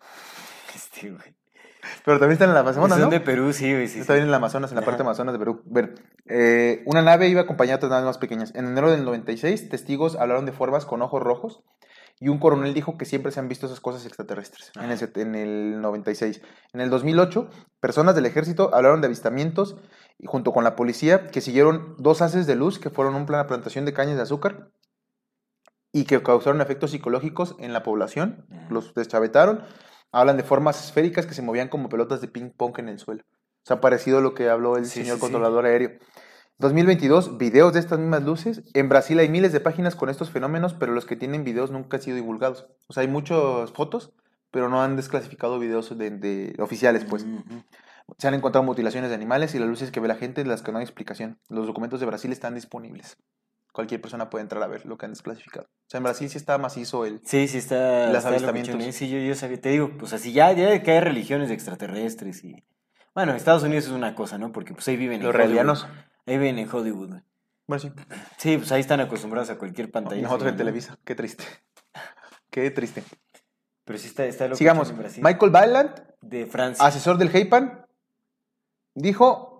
Este, 0.75 1.11
güey. 1.11 1.37
Pero 2.05 2.19
también 2.19 2.33
están 2.33 2.49
en 2.49 2.55
la 2.55 2.61
Amazonas, 2.61 2.99
son 2.99 3.01
¿no? 3.01 3.11
de 3.11 3.21
Perú, 3.21 3.53
sí, 3.53 3.71
güey, 3.73 3.89
sí, 3.89 4.01
Está 4.01 4.15
sí. 4.15 4.19
bien 4.19 4.27
en 4.27 4.31
la 4.31 4.39
Amazonas, 4.39 4.71
en 4.71 4.77
la 4.77 4.85
parte. 4.85 5.03
Amazonas 5.03 5.35
de 5.35 5.39
Perú. 5.39 5.63
Ver, 5.67 5.95
eh, 6.27 6.83
una 6.87 7.03
nave 7.03 7.29
iba 7.29 7.43
acompañada 7.43 7.79
de 7.79 7.87
otras 7.87 7.91
naves 7.91 8.07
más 8.07 8.19
pequeñas. 8.19 8.55
En 8.55 8.67
enero 8.67 8.91
del 8.91 9.05
96, 9.05 9.69
testigos 9.69 10.17
hablaron 10.17 10.47
de 10.47 10.53
formas 10.53 10.87
con 10.87 11.03
ojos 11.03 11.23
rojos 11.23 11.63
y 12.21 12.29
un 12.29 12.39
coronel 12.39 12.73
dijo 12.73 12.97
que 12.97 13.05
siempre 13.05 13.33
se 13.33 13.41
han 13.41 13.49
visto 13.49 13.67
esas 13.67 13.81
cosas 13.81 14.07
extraterrestres 14.07 14.71
en 14.77 14.91
el, 14.91 15.11
en 15.17 15.35
el 15.35 15.81
96. 15.81 16.41
En 16.73 16.81
el 16.81 16.89
2008, 16.89 17.51
personas 17.81 18.15
del 18.15 18.27
ejército 18.27 18.73
hablaron 18.73 19.01
de 19.01 19.07
avistamientos 19.07 19.77
y 20.19 20.27
junto 20.27 20.53
con 20.53 20.63
la 20.63 20.77
policía 20.77 21.27
que 21.27 21.41
siguieron 21.41 21.97
dos 21.99 22.23
haces 22.23 22.47
de 22.47 22.55
luz 22.55 22.79
que 22.79 22.91
fueron 22.91 23.17
un 23.17 23.27
plan 23.27 23.43
de 23.43 23.49
plantación 23.49 23.85
de 23.85 23.93
cañas 23.93 24.17
de 24.17 24.23
azúcar 24.23 24.71
y 25.93 26.05
que 26.05 26.23
causaron 26.23 26.61
efectos 26.61 26.91
psicológicos 26.93 27.55
en 27.59 27.73
la 27.73 27.83
población. 27.83 28.47
Los 28.71 28.95
deschavetaron. 28.95 29.63
Hablan 30.11 30.37
de 30.37 30.43
formas 30.43 30.83
esféricas 30.85 31.27
que 31.27 31.35
se 31.35 31.43
movían 31.43 31.69
como 31.69 31.89
pelotas 31.89 32.21
de 32.21 32.29
ping 32.29 32.51
pong 32.51 32.79
en 32.79 32.89
el 32.89 32.99
suelo. 32.99 33.23
O 33.25 33.67
sea, 33.67 33.81
parecido 33.81 34.19
a 34.19 34.21
lo 34.21 34.35
que 34.35 34.49
habló 34.49 34.77
el 34.77 34.87
Sí, 34.87 35.01
señor 35.01 35.15
sí, 35.15 35.15
sí. 35.15 35.21
controlador 35.21 35.67
aéreo. 35.67 35.99
2022, 36.59 37.39
videos 37.39 37.73
de 37.73 37.81
estas 37.81 37.99
mismas 37.99 38.23
luces. 38.23 38.63
En 38.75 38.89
Brasil 38.89 39.19
hay 39.19 39.29
miles 39.29 39.53
de 39.53 39.61
páginas 39.61 39.97
con 39.97 40.09
estos 40.09 40.31
fenómenos, 40.31 40.75
pero 40.75 40.93
los 40.93 41.07
que 41.07 41.17
tienen 41.17 41.45
videos 41.45 41.71
nunca 41.71 41.97
han 41.97 42.03
sido 42.03 42.17
divulgados. 42.17 42.67
O 42.89 42.93
sea, 42.93 43.03
hay 43.03 43.09
muchas 43.09 43.71
fotos, 43.73 44.13
pero 44.51 44.69
no 44.69 44.83
han 44.83 44.97
desclasificado 44.97 45.59
videos 45.59 45.97
de, 45.97 46.11
de- 46.11 46.55
oficiales, 46.63 47.05
pues. 47.05 47.25
Ujú. 47.25 47.63
Se 48.19 48.29
han 48.29 48.35
encontrado 48.35 48.65
mutilaciones 48.65 49.11
de 49.11 49.17
animales 49.17 49.55
y 49.55 49.59
las 49.59 49.69
luces 49.69 49.91
que 49.91 50.01
ve 50.01 50.09
la 50.09 50.17
gente, 50.17 50.43
de 50.43 50.49
las 50.49 50.63
que 50.63 50.73
no 50.73 50.79
hay 50.79 50.85
explicación. 50.85 51.39
Los 51.49 51.67
documentos 51.67 52.01
de 52.01 52.07
Brasil 52.07 52.31
están 52.33 52.55
disponibles. 52.55 53.17
Cualquier 53.73 54.01
persona 54.03 54.29
puede 54.29 54.43
entrar 54.43 54.63
a 54.63 54.67
ver 54.67 54.85
lo 54.85 54.99
que 54.99 55.07
han 55.07 55.13
desclasificado. 55.13 55.67
O 55.67 55.89
sea, 55.89 55.99
en 55.99 56.05
Brasil 56.05 56.29
sí 56.29 56.37
está 56.37 56.59
macizo 56.59 57.07
el... 57.07 57.21
Sí, 57.25 57.49
sí 57.49 57.57
está. 57.59 58.13
Está 58.13 58.29
avistamientos. 58.29 58.95
Sí, 58.95 59.09
yo, 59.09 59.19
yo 59.19 59.35
sabía, 59.35 59.61
te 59.61 59.71
digo, 59.71 59.91
pues 59.99 60.13
así 60.13 60.33
ya, 60.33 60.53
ya 60.53 60.83
que 60.83 60.91
hay 60.91 61.01
religiones 61.01 61.51
extraterrestres 61.51 62.45
y. 62.45 62.65
Bueno, 63.15 63.35
Estados 63.35 63.63
Unidos 63.63 63.87
es 63.87 63.91
una 63.91 64.15
cosa, 64.15 64.39
¿no? 64.39 64.53
Porque 64.53 64.75
pues 64.75 64.87
ahí 64.89 64.97
viven 64.97 65.21
en 65.21 65.27
Los 65.27 65.35
relianos. 65.35 65.87
Ahí 66.27 66.39
viven 66.39 66.59
en 66.59 66.69
Hollywood. 66.71 67.21
Bueno, 67.67 67.81
sí. 67.81 67.93
Sí, 68.37 68.59
pues 68.59 68.71
ahí 68.73 68.81
están 68.81 69.01
acostumbrados 69.01 69.49
a 69.51 69.57
cualquier 69.59 69.91
pantalla. 69.91 70.21
nosotros 70.21 70.49
en 70.49 70.55
¿no? 70.55 70.59
Televisa. 70.59 70.99
Qué 71.05 71.15
triste. 71.15 71.45
Qué 72.51 72.71
triste. 72.71 73.03
Pero 73.85 73.99
sí 73.99 74.09
está, 74.09 74.25
está 74.27 74.45
locochón 74.45 74.59
Sigamos. 74.59 74.91
en 74.91 74.99
Brasil. 74.99 75.25
Michael 75.25 75.51
Byland, 75.51 76.03
De 76.21 76.47
Francia. 76.47 76.85
asesor 76.87 77.19
del 77.19 77.35
Heipan, 77.35 77.87
dijo 78.95 79.52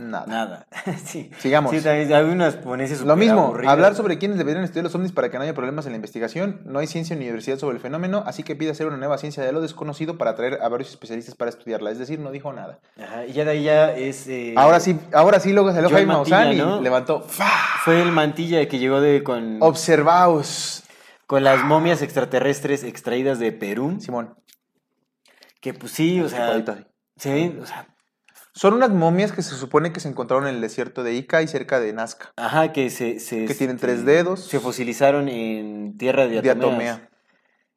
nada. 0.00 0.26
Nada. 0.26 0.66
sí. 1.04 1.30
Sigamos. 1.38 1.70
Sí, 1.72 1.80
también 1.80 2.12
hay 2.12 2.24
unas 2.24 2.56
ponencias 2.56 3.02
Lo 3.02 3.16
mismo, 3.16 3.54
hablar 3.66 3.94
sobre 3.94 4.18
quiénes 4.18 4.38
deberían 4.38 4.64
estudiar 4.64 4.84
los 4.84 4.94
ovnis 4.94 5.12
para 5.12 5.30
que 5.30 5.36
no 5.36 5.44
haya 5.44 5.54
problemas 5.54 5.86
en 5.86 5.92
la 5.92 5.96
investigación. 5.96 6.60
No 6.64 6.78
hay 6.78 6.86
ciencia 6.86 7.14
ni 7.16 7.24
universidad 7.24 7.58
sobre 7.58 7.76
el 7.76 7.82
fenómeno, 7.82 8.22
así 8.26 8.42
que 8.42 8.56
pide 8.56 8.70
hacer 8.70 8.86
una 8.86 8.96
nueva 8.96 9.18
ciencia 9.18 9.42
de 9.44 9.52
lo 9.52 9.60
desconocido 9.60 10.16
para 10.18 10.34
traer 10.34 10.58
a 10.62 10.68
varios 10.68 10.90
especialistas 10.90 11.34
para 11.34 11.50
estudiarla. 11.50 11.90
Es 11.90 11.98
decir, 11.98 12.18
no 12.18 12.30
dijo 12.30 12.52
nada. 12.52 12.78
Ajá, 13.02 13.26
y 13.26 13.32
ya 13.32 13.44
de 13.44 13.50
ahí 13.50 13.62
ya 13.64 13.92
es. 13.92 14.26
eh, 14.28 14.54
Ahora 14.56 14.80
sí, 14.80 14.98
ahora 15.12 15.40
sí 15.40 15.52
luego 15.52 15.72
salió 15.72 15.90
Jaime 15.90 16.12
Maussan 16.12 16.52
y 16.52 16.56
¿no? 16.56 16.80
levantó. 16.80 17.20
¡fa! 17.22 17.48
Fue 17.84 18.00
el 18.02 18.12
mantilla 18.12 18.66
que 18.68 18.78
llegó 18.78 19.00
de 19.00 19.22
con, 19.22 19.58
Observaos. 19.62 20.82
con 21.26 21.44
las 21.44 21.62
momias 21.64 22.02
extraterrestres 22.02 22.84
extraídas 22.84 23.38
de 23.38 23.52
Perú. 23.52 23.98
Simón. 24.00 24.34
Que 25.60 25.74
pues 25.74 25.92
sí, 25.92 26.20
o 26.20 26.28
sea. 26.28 26.62
Se 27.16 27.34
ven, 27.34 27.60
o 27.62 27.66
sea, 27.66 27.86
Son 28.60 28.74
unas 28.74 28.90
momias 28.90 29.32
que 29.32 29.40
se 29.40 29.54
supone 29.54 29.90
que 29.90 30.00
se 30.00 30.08
encontraron 30.10 30.46
en 30.46 30.56
el 30.56 30.60
desierto 30.60 31.02
de 31.02 31.14
Ica 31.14 31.40
y 31.40 31.48
cerca 31.48 31.80
de 31.80 31.94
Nazca. 31.94 32.34
ajá, 32.36 32.72
que 32.74 32.90
se. 32.90 33.18
se, 33.18 33.46
Que 33.46 33.54
tienen 33.54 33.76
este, 33.76 33.86
tres 33.86 34.04
dedos. 34.04 34.44
Se 34.44 34.60
fosilizaron 34.60 35.30
en 35.30 35.96
tierra 35.96 36.26
de. 36.26 36.42
Diatomea. 36.42 37.08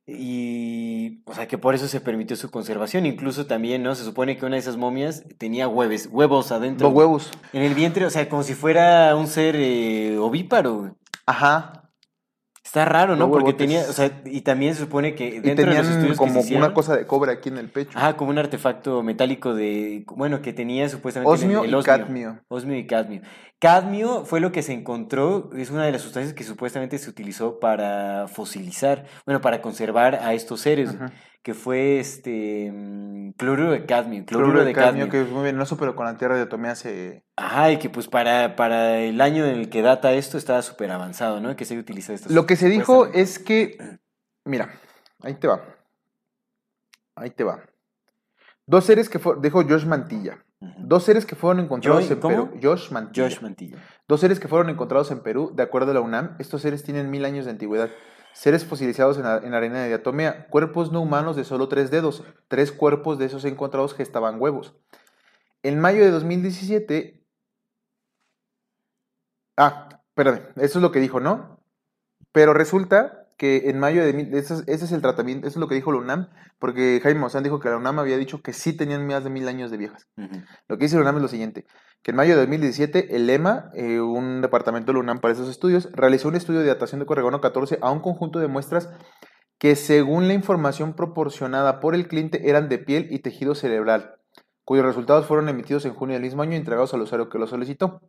Y, 0.05 1.21
o 1.23 1.33
sea, 1.33 1.47
que 1.47 1.57
por 1.57 1.73
eso 1.73 1.87
se 1.87 2.01
permitió 2.01 2.35
su 2.35 2.51
conservación. 2.51 3.05
Incluso 3.05 3.45
también, 3.45 3.81
¿no? 3.81 3.95
Se 3.95 4.03
supone 4.03 4.35
que 4.35 4.45
una 4.45 4.57
de 4.57 4.59
esas 4.59 4.75
momias 4.75 5.23
tenía 5.37 5.69
hueves, 5.69 6.09
huevos 6.11 6.51
adentro. 6.51 6.89
Los 6.89 6.97
huevos. 6.97 7.31
En 7.53 7.61
el 7.61 7.75
vientre, 7.75 8.05
o 8.05 8.09
sea, 8.09 8.27
como 8.27 8.43
si 8.43 8.53
fuera 8.53 9.15
un 9.15 9.27
ser 9.27 9.55
eh, 9.55 10.17
ovíparo. 10.17 10.97
Ajá. 11.25 11.82
Está 12.73 12.85
raro, 12.85 13.15
¿no? 13.15 13.29
Porque 13.29 13.53
tenía, 13.53 13.81
o 13.87 13.93
sea, 13.93 14.23
y 14.25 14.41
también 14.41 14.73
se 14.73 14.81
supone 14.81 15.13
que 15.13 15.27
Y 15.27 15.39
dentro 15.41 15.69
de 15.69 15.77
los 15.77 15.87
estudios 15.87 16.13
que 16.13 16.17
como 16.17 16.33
se 16.33 16.39
hicieron, 16.39 16.63
una 16.63 16.73
cosa 16.73 16.97
de 16.97 17.05
cobre 17.05 17.31
aquí 17.31 17.49
en 17.49 17.59
el 17.59 17.69
pecho. 17.69 17.91
Ajá, 17.95 18.17
como 18.17 18.31
un 18.31 18.39
artefacto 18.39 19.03
metálico 19.03 19.53
de, 19.53 20.03
bueno, 20.07 20.41
que 20.41 20.53
tenía 20.53 20.89
supuestamente 20.89 21.31
el- 21.35 21.39
Osmio 21.39 21.65
y 21.79 21.83
cadmio. 21.83 22.41
Osmio 22.47 22.75
y 22.75 22.87
cadmio. 22.87 23.21
Cadmio 23.59 24.25
fue 24.25 24.39
lo 24.39 24.51
que 24.51 24.63
se 24.63 24.73
encontró, 24.73 25.51
es 25.55 25.69
una 25.69 25.85
de 25.85 25.91
las 25.91 26.01
sustancias 26.01 26.33
que 26.33 26.43
supuestamente 26.43 26.97
se 26.97 27.11
utilizó 27.11 27.59
para 27.59 28.27
fosilizar, 28.27 29.05
bueno, 29.27 29.39
para 29.39 29.61
conservar 29.61 30.15
a 30.15 30.33
estos 30.33 30.61
seres. 30.61 30.95
Que 31.43 31.53
fue 31.53 31.99
este 31.99 32.71
mm, 32.73 33.31
cloruro 33.33 33.71
de 33.71 33.85
cadmio, 33.85 34.25
cloruro, 34.25 34.51
Cloruro 34.51 34.65
de 34.65 34.73
cadmio. 34.73 35.09
que 35.09 35.21
es 35.21 35.29
muy 35.29 35.43
venenoso, 35.43 35.77
pero 35.77 35.93
con 35.95 36.05
la 36.05 36.17
tierra 36.17 36.35
de 36.35 36.41
Diatomea 36.41 36.75
se... 36.75 37.25
Ajá, 37.35 37.71
y 37.71 37.77
que 37.79 37.89
pues 37.89 38.07
para, 38.07 38.55
para 38.55 38.99
el 38.99 39.19
año 39.21 39.45
en 39.45 39.59
el 39.59 39.69
que 39.69 39.81
data 39.81 40.13
esto 40.13 40.37
estaba 40.37 40.61
súper 40.61 40.89
avanzado, 40.91 41.41
¿no? 41.41 41.55
Que 41.55 41.65
se 41.65 41.77
utiliza 41.77 42.13
esto. 42.13 42.33
Lo 42.33 42.45
que 42.45 42.55
se 42.55 42.69
dijo 42.69 43.07
es 43.07 43.39
que, 43.39 43.77
mira, 44.45 44.69
ahí 45.21 45.33
te 45.35 45.47
va. 45.47 45.61
Ahí 47.15 47.29
te 47.29 47.43
va. 47.43 47.59
Dos 48.65 48.85
seres 48.85 49.09
que 49.09 49.19
fueron, 49.19 49.41
dijo 49.41 49.61
Josh 49.67 49.85
Mantilla. 49.85 50.43
Ujú. 50.61 50.73
Dos 50.79 51.03
seres 51.03 51.25
que 51.25 51.35
fueron 51.35 51.59
encontrados 51.65 52.05
Joy- 52.05 52.13
en 52.13 52.19
¿cómo? 52.21 52.49
Perú. 52.51 52.59
Josh 52.63 52.89
Mantilla. 52.91 53.27
Josh 53.27 53.41
Mantilla. 53.41 53.77
Dos 54.07 54.21
seres 54.21 54.39
que 54.39 54.47
fueron 54.47 54.69
encontrados 54.69 55.11
en 55.11 55.19
Perú, 55.19 55.51
de 55.53 55.63
acuerdo 55.63 55.91
a 55.91 55.93
la 55.93 55.99
UNAM. 56.01 56.37
Estos 56.39 56.61
seres 56.61 56.83
tienen 56.83 57.11
mil 57.11 57.25
años 57.25 57.43
de 57.45 57.51
antigüedad. 57.51 57.89
Seres 58.33 58.65
fosilizados 58.65 59.17
en, 59.17 59.23
la- 59.23 59.37
en 59.37 59.53
arena 59.53 59.81
de 59.81 59.87
diatomea. 59.89 60.47
Cuerpos 60.47 60.91
no 60.91 61.01
humanos 61.01 61.35
de 61.35 61.43
solo 61.45 61.67
tres 61.69 61.91
dedos. 61.91 62.23
Tres 62.47 62.71
cuerpos 62.71 63.17
de 63.19 63.25
esos 63.25 63.45
encontrados 63.45 63.93
gestaban 63.93 64.41
huevos. 64.41 64.75
En 65.63 65.79
mayo 65.79 66.03
de 66.03 66.11
2017... 66.11 67.23
Ah, 69.57 69.89
espérame. 70.09 70.41
Eso 70.57 70.79
es 70.79 70.81
lo 70.81 70.91
que 70.91 70.99
dijo, 70.99 71.19
¿no? 71.19 71.59
Pero 72.31 72.53
resulta 72.53 73.22
que 73.37 73.69
en 73.69 73.79
mayo 73.79 74.05
de... 74.05 74.13
mil- 74.13 74.33
Ese 74.33 74.53
es, 74.55 74.63
ese 74.67 74.85
es 74.85 74.91
el 74.91 75.01
tratamiento, 75.01 75.47
eso 75.47 75.57
es 75.57 75.61
lo 75.61 75.67
que 75.67 75.75
dijo 75.75 75.91
la 75.91 75.99
UNAM, 75.99 76.29
porque 76.59 76.99
Jaime 77.03 77.19
Maussan 77.19 77.43
dijo 77.43 77.59
que 77.59 77.69
la 77.69 77.77
UNAM 77.77 77.99
había 77.99 78.17
dicho 78.17 78.41
que 78.41 78.53
sí 78.53 78.73
tenían 78.75 79.05
más 79.07 79.23
de 79.23 79.29
mil 79.29 79.47
años 79.47 79.71
de 79.71 79.77
viejas. 79.77 80.07
Lo 80.67 80.77
que 80.77 80.85
dice 80.85 80.95
la 80.95 81.01
UNAM 81.01 81.17
es 81.17 81.21
lo 81.23 81.27
siguiente, 81.27 81.65
que 82.01 82.11
en 82.11 82.17
mayo 82.17 82.33
de 82.33 82.41
2017 82.41 83.15
el 83.15 83.29
EMA, 83.29 83.71
eh, 83.75 83.99
un 83.99 84.41
departamento 84.41 84.87
de 84.87 84.93
la 84.93 84.99
UNAM 84.99 85.19
para 85.19 85.33
esos 85.33 85.49
estudios, 85.49 85.89
realizó 85.93 86.27
un 86.29 86.35
estudio 86.35 86.59
de 86.61 86.67
datación 86.67 86.99
de 86.99 87.05
Corregono 87.05 87.41
14 87.41 87.79
a 87.81 87.91
un 87.91 87.99
conjunto 88.01 88.39
de 88.39 88.47
muestras 88.47 88.89
que 89.59 89.75
según 89.75 90.27
la 90.27 90.33
información 90.33 90.93
proporcionada 90.93 91.79
por 91.79 91.95
el 91.95 92.07
cliente 92.07 92.49
eran 92.49 92.67
de 92.69 92.79
piel 92.79 93.07
y 93.11 93.19
tejido 93.19 93.55
cerebral, 93.55 94.15
cuyos 94.65 94.85
resultados 94.85 95.25
fueron 95.25 95.47
emitidos 95.47 95.85
en 95.85 95.93
junio 95.93 96.15
del 96.15 96.23
mismo 96.23 96.41
año 96.41 96.53
y 96.53 96.57
entregados 96.57 96.93
al 96.93 97.01
usuario 97.01 97.29
que 97.29 97.37
lo 97.39 97.47
solicitó. 97.47 98.01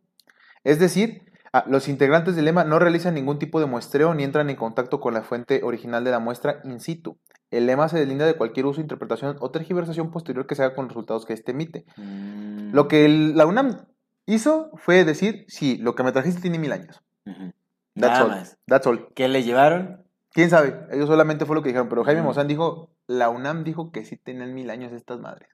Es 0.63 0.79
decir, 0.79 1.21
los 1.67 1.87
integrantes 1.87 2.35
del 2.35 2.47
EMA 2.47 2.63
no 2.65 2.79
realizan 2.79 3.13
ningún 3.13 3.39
tipo 3.39 3.59
de 3.59 3.65
muestreo 3.65 4.13
ni 4.13 4.23
entran 4.23 4.49
en 4.49 4.55
contacto 4.55 4.99
con 4.99 5.13
la 5.13 5.21
fuente 5.21 5.61
original 5.63 6.03
de 6.03 6.11
la 6.11 6.19
muestra 6.19 6.59
in 6.63 6.79
situ. 6.79 7.17
El 7.51 7.69
EMA 7.69 7.87
se 7.87 7.99
deslinda 7.99 8.25
de 8.25 8.35
cualquier 8.35 8.65
uso, 8.65 8.81
interpretación 8.81 9.37
o 9.39 9.51
tergiversación 9.51 10.11
posterior 10.11 10.47
que 10.47 10.55
se 10.55 10.63
haga 10.63 10.75
con 10.75 10.85
los 10.85 10.93
resultados 10.93 11.25
que 11.25 11.33
éste 11.33 11.51
emite. 11.51 11.85
Mm. 11.97 12.73
Lo 12.73 12.87
que 12.87 13.05
el- 13.05 13.37
la 13.37 13.45
UNAM 13.45 13.85
hizo 14.25 14.71
fue 14.75 15.05
decir, 15.05 15.45
sí, 15.47 15.77
lo 15.77 15.95
que 15.95 16.03
me 16.03 16.11
trajiste 16.11 16.41
tiene 16.41 16.59
mil 16.59 16.71
años. 16.71 17.01
Ujú. 17.25 17.53
That's 17.93 18.19
Nada 18.19 18.23
all. 18.23 18.29
más. 18.31 18.57
That's 18.67 18.87
all. 18.87 19.07
¿Qué 19.15 19.27
le 19.29 19.43
llevaron? 19.43 20.03
¿Quién 20.31 20.49
sabe? 20.49 20.85
Ellos 20.91 21.07
solamente 21.07 21.45
fue 21.45 21.55
lo 21.55 21.61
que 21.61 21.69
dijeron, 21.69 21.87
pero 21.87 22.03
Jaime 22.03 22.19
Ujú. 22.21 22.25
Maussan 22.27 22.47
dijo, 22.47 22.91
la 23.07 23.29
UNAM 23.29 23.63
dijo 23.63 23.91
que 23.91 24.03
sí 24.03 24.17
tenían 24.17 24.53
mil 24.53 24.69
años 24.69 24.91
estas 24.91 25.19
madres. 25.19 25.49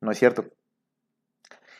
No 0.00 0.12
es 0.12 0.18
cierto. 0.18 0.44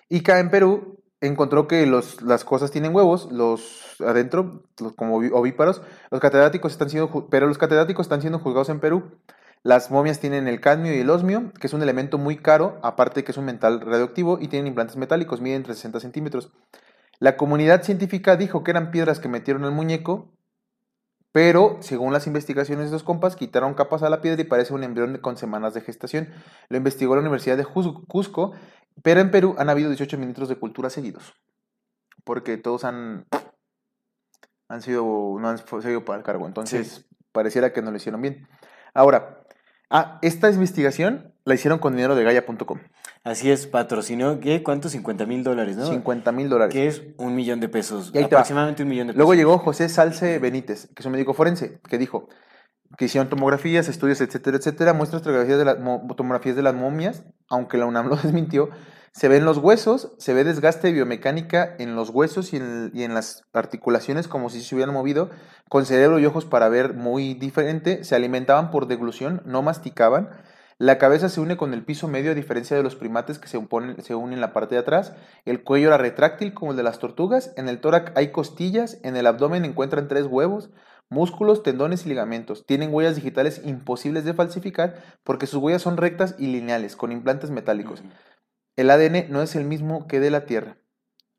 Ica 0.08 0.38
en 0.40 0.50
Perú 0.50 1.02
encontró 1.20 1.66
que 1.66 1.86
los, 1.86 2.22
las 2.22 2.44
cosas 2.44 2.70
tienen 2.70 2.94
huevos, 2.94 3.30
los 3.32 4.00
adentro, 4.00 4.62
los 4.80 4.92
como 4.94 5.16
ovíparos, 5.16 5.82
los 6.10 6.20
catedráticos 6.20 6.72
están 6.72 6.90
siendo, 6.90 7.28
pero 7.28 7.46
los 7.46 7.58
catedráticos 7.58 8.06
están 8.06 8.20
siendo 8.20 8.38
juzgados 8.38 8.68
en 8.68 8.80
Perú. 8.80 9.18
Las 9.62 9.90
momias 9.90 10.20
tienen 10.20 10.46
el 10.46 10.60
cadmio 10.60 10.94
y 10.94 11.00
el 11.00 11.10
osmio, 11.10 11.52
que 11.58 11.66
es 11.66 11.72
un 11.72 11.82
elemento 11.82 12.18
muy 12.18 12.36
caro, 12.36 12.78
aparte 12.82 13.24
que 13.24 13.32
es 13.32 13.38
un 13.38 13.46
metal 13.46 13.80
radioactivo, 13.80 14.38
y 14.40 14.48
tienen 14.48 14.68
implantes 14.68 14.96
metálicos, 14.96 15.40
miden 15.40 15.58
entre 15.58 15.74
60 15.74 16.00
centímetros. 16.00 16.52
La 17.18 17.36
comunidad 17.36 17.82
científica 17.82 18.36
dijo 18.36 18.62
que 18.62 18.70
eran 18.70 18.90
piedras 18.90 19.18
que 19.18 19.28
metieron 19.28 19.64
al 19.64 19.72
muñeco, 19.72 20.30
pero 21.32 21.78
según 21.80 22.12
las 22.12 22.26
investigaciones 22.26 22.86
de 22.86 22.92
los 22.92 23.02
compas, 23.02 23.36
quitaron 23.36 23.74
capas 23.74 24.02
a 24.02 24.08
la 24.08 24.20
piedra 24.20 24.40
y 24.40 24.44
parece 24.44 24.72
un 24.72 24.84
embrión 24.84 25.18
con 25.18 25.36
semanas 25.36 25.74
de 25.74 25.80
gestación. 25.80 26.28
Lo 26.68 26.76
investigó 26.76 27.14
la 27.14 27.20
Universidad 27.20 27.56
de 27.56 27.64
Cusco, 27.64 28.52
pero 29.02 29.20
en 29.20 29.30
Perú 29.30 29.54
han 29.58 29.68
habido 29.68 29.88
18 29.88 30.18
ministros 30.18 30.48
de 30.48 30.56
cultura 30.56 30.90
seguidos, 30.90 31.34
porque 32.24 32.56
todos 32.56 32.84
han, 32.84 33.26
han 34.68 34.82
sido, 34.82 35.04
no 35.38 35.48
han 35.48 35.58
seguido 35.58 36.04
para 36.04 36.18
el 36.18 36.24
cargo, 36.24 36.46
entonces 36.46 37.06
pareciera 37.32 37.72
que 37.72 37.82
no 37.82 37.90
lo 37.90 37.96
hicieron 37.96 38.22
bien. 38.22 38.48
Ahora, 38.94 39.44
ah, 39.90 40.18
esta 40.22 40.50
investigación 40.50 41.34
la 41.44 41.54
hicieron 41.54 41.78
con 41.78 41.94
dinero 41.94 42.14
de 42.14 42.24
Gaia.com, 42.24 42.80
Así 43.26 43.50
es, 43.50 43.66
patrocinó, 43.66 44.38
¿qué? 44.38 44.62
¿Cuánto? 44.62 44.88
50 44.88 45.26
mil 45.26 45.42
dólares, 45.42 45.76
¿no? 45.76 45.86
50 45.86 46.30
mil 46.30 46.48
dólares. 46.48 46.72
Que 46.72 46.86
es 46.86 47.02
un 47.16 47.34
millón 47.34 47.58
de 47.58 47.68
pesos. 47.68 48.12
Y 48.14 48.18
ahí 48.18 48.24
aproximadamente 48.24 48.84
un 48.84 48.88
millón 48.88 49.08
de 49.08 49.14
pesos. 49.14 49.18
Luego 49.18 49.34
llegó 49.34 49.58
José 49.58 49.88
Salce 49.88 50.38
Benítez, 50.38 50.86
que 50.94 51.00
es 51.02 51.06
un 51.06 51.10
médico 51.10 51.34
forense, 51.34 51.80
que 51.88 51.98
dijo 51.98 52.28
que 52.96 53.06
hicieron 53.06 53.28
tomografías, 53.28 53.88
estudios, 53.88 54.20
etcétera, 54.20 54.56
etcétera, 54.58 54.92
muestras 54.92 55.22
tomografías 55.22 55.58
de, 55.58 55.64
las 55.64 55.78
mo- 55.80 56.06
tomografías 56.16 56.56
de 56.56 56.62
las 56.62 56.74
momias, 56.74 57.24
aunque 57.48 57.78
la 57.78 57.86
UNAM 57.86 58.08
lo 58.10 58.16
desmintió, 58.16 58.70
Se 59.12 59.28
ven 59.28 59.44
los 59.46 59.56
huesos, 59.58 60.12
se 60.18 60.34
ve 60.34 60.44
desgaste 60.44 60.92
biomecánica 60.92 61.74
en 61.78 61.96
los 61.96 62.10
huesos 62.10 62.52
y 62.52 62.56
en, 62.58 63.14
las 63.14 63.44
articulaciones 63.54 64.28
como 64.28 64.50
si 64.50 64.60
se 64.60 64.74
hubieran 64.74 64.94
movido, 64.94 65.30
con 65.70 65.86
cerebro 65.86 66.18
y 66.18 66.26
ojos 66.26 66.44
para 66.44 66.68
ver 66.68 66.92
muy 66.94 67.34
diferente, 67.34 68.04
se 68.04 68.14
alimentaban 68.14 68.70
por 68.70 68.86
deglución, 68.86 69.40
no 69.46 69.62
masticaban, 69.62 70.28
la 70.78 70.98
cabeza 70.98 71.30
se 71.30 71.40
une 71.40 71.56
con 71.56 71.72
el 71.72 71.82
piso 71.84 72.06
medio 72.08 72.32
a 72.32 72.34
diferencia 72.34 72.76
de 72.76 72.82
los 72.82 72.96
primates 72.96 73.38
que 73.38 73.48
se, 73.48 73.58
se 74.02 74.14
unen 74.14 74.34
en 74.34 74.40
la 74.42 74.52
parte 74.52 74.74
de 74.74 74.82
atrás, 74.82 75.14
el 75.46 75.64
cuello 75.64 75.88
era 75.88 75.96
retráctil 75.96 76.52
como 76.52 76.72
el 76.72 76.76
de 76.76 76.82
las 76.82 76.98
tortugas, 76.98 77.54
en 77.56 77.70
el 77.70 77.80
tórax 77.80 78.12
hay 78.16 78.30
costillas, 78.32 78.98
en 79.02 79.16
el 79.16 79.26
abdomen 79.26 79.64
encuentran 79.64 80.08
tres 80.08 80.26
huevos, 80.26 80.68
músculos, 81.08 81.62
tendones 81.62 82.06
y 82.06 82.08
ligamentos. 82.08 82.66
Tienen 82.66 82.92
huellas 82.92 83.16
digitales 83.16 83.62
imposibles 83.64 84.24
de 84.24 84.34
falsificar 84.34 85.02
porque 85.24 85.46
sus 85.46 85.60
huellas 85.60 85.82
son 85.82 85.96
rectas 85.96 86.34
y 86.38 86.46
lineales, 86.48 86.96
con 86.96 87.12
implantes 87.12 87.50
metálicos. 87.50 88.02
El 88.76 88.90
ADN 88.90 89.30
no 89.30 89.42
es 89.42 89.56
el 89.56 89.64
mismo 89.64 90.06
que 90.06 90.20
de 90.20 90.30
la 90.30 90.44
Tierra. 90.44 90.76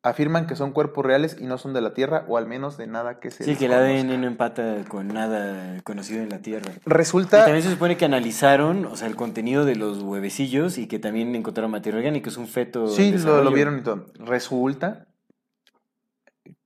Afirman 0.03 0.47
que 0.47 0.55
son 0.55 0.71
cuerpos 0.71 1.05
reales 1.05 1.37
y 1.39 1.45
no 1.45 1.57
son 1.57 1.73
de 1.73 1.81
la 1.81 1.93
Tierra, 1.93 2.23
o 2.27 2.37
al 2.37 2.47
menos 2.47 2.77
de 2.77 2.87
nada 2.87 3.19
que 3.19 3.29
se 3.29 3.43
Sí, 3.43 3.55
que 3.55 3.65
el. 3.65 3.73
ADN 3.73 4.21
no 4.21 4.27
empata 4.27 4.85
con 4.87 5.09
nada 5.09 5.81
conocido 5.83 6.21
en 6.21 6.29
la 6.29 6.39
Tierra. 6.39 6.71
Y 6.73 6.89
Resulta... 6.89 7.43
también 7.43 7.63
se 7.63 7.71
supone 7.71 7.97
que 7.97 8.05
analizaron, 8.05 8.85
o 8.85 8.95
sea, 8.95 9.07
el 9.07 9.15
contenido 9.15 9.65
de 9.65 9.75
los 9.75 10.01
huevecillos 10.01 10.77
y 10.77 10.87
que 10.87 10.99
también 10.99 11.35
encontraron 11.35 11.71
materia 11.71 11.97
orgánica, 11.97 12.29
es 12.29 12.37
un 12.37 12.47
feto. 12.47 12.87
Sí, 12.87 13.11
lo, 13.11 13.43
lo 13.43 13.51
vieron 13.51 13.79
y 13.79 13.81
todo. 13.81 14.05
Resulta 14.15 15.06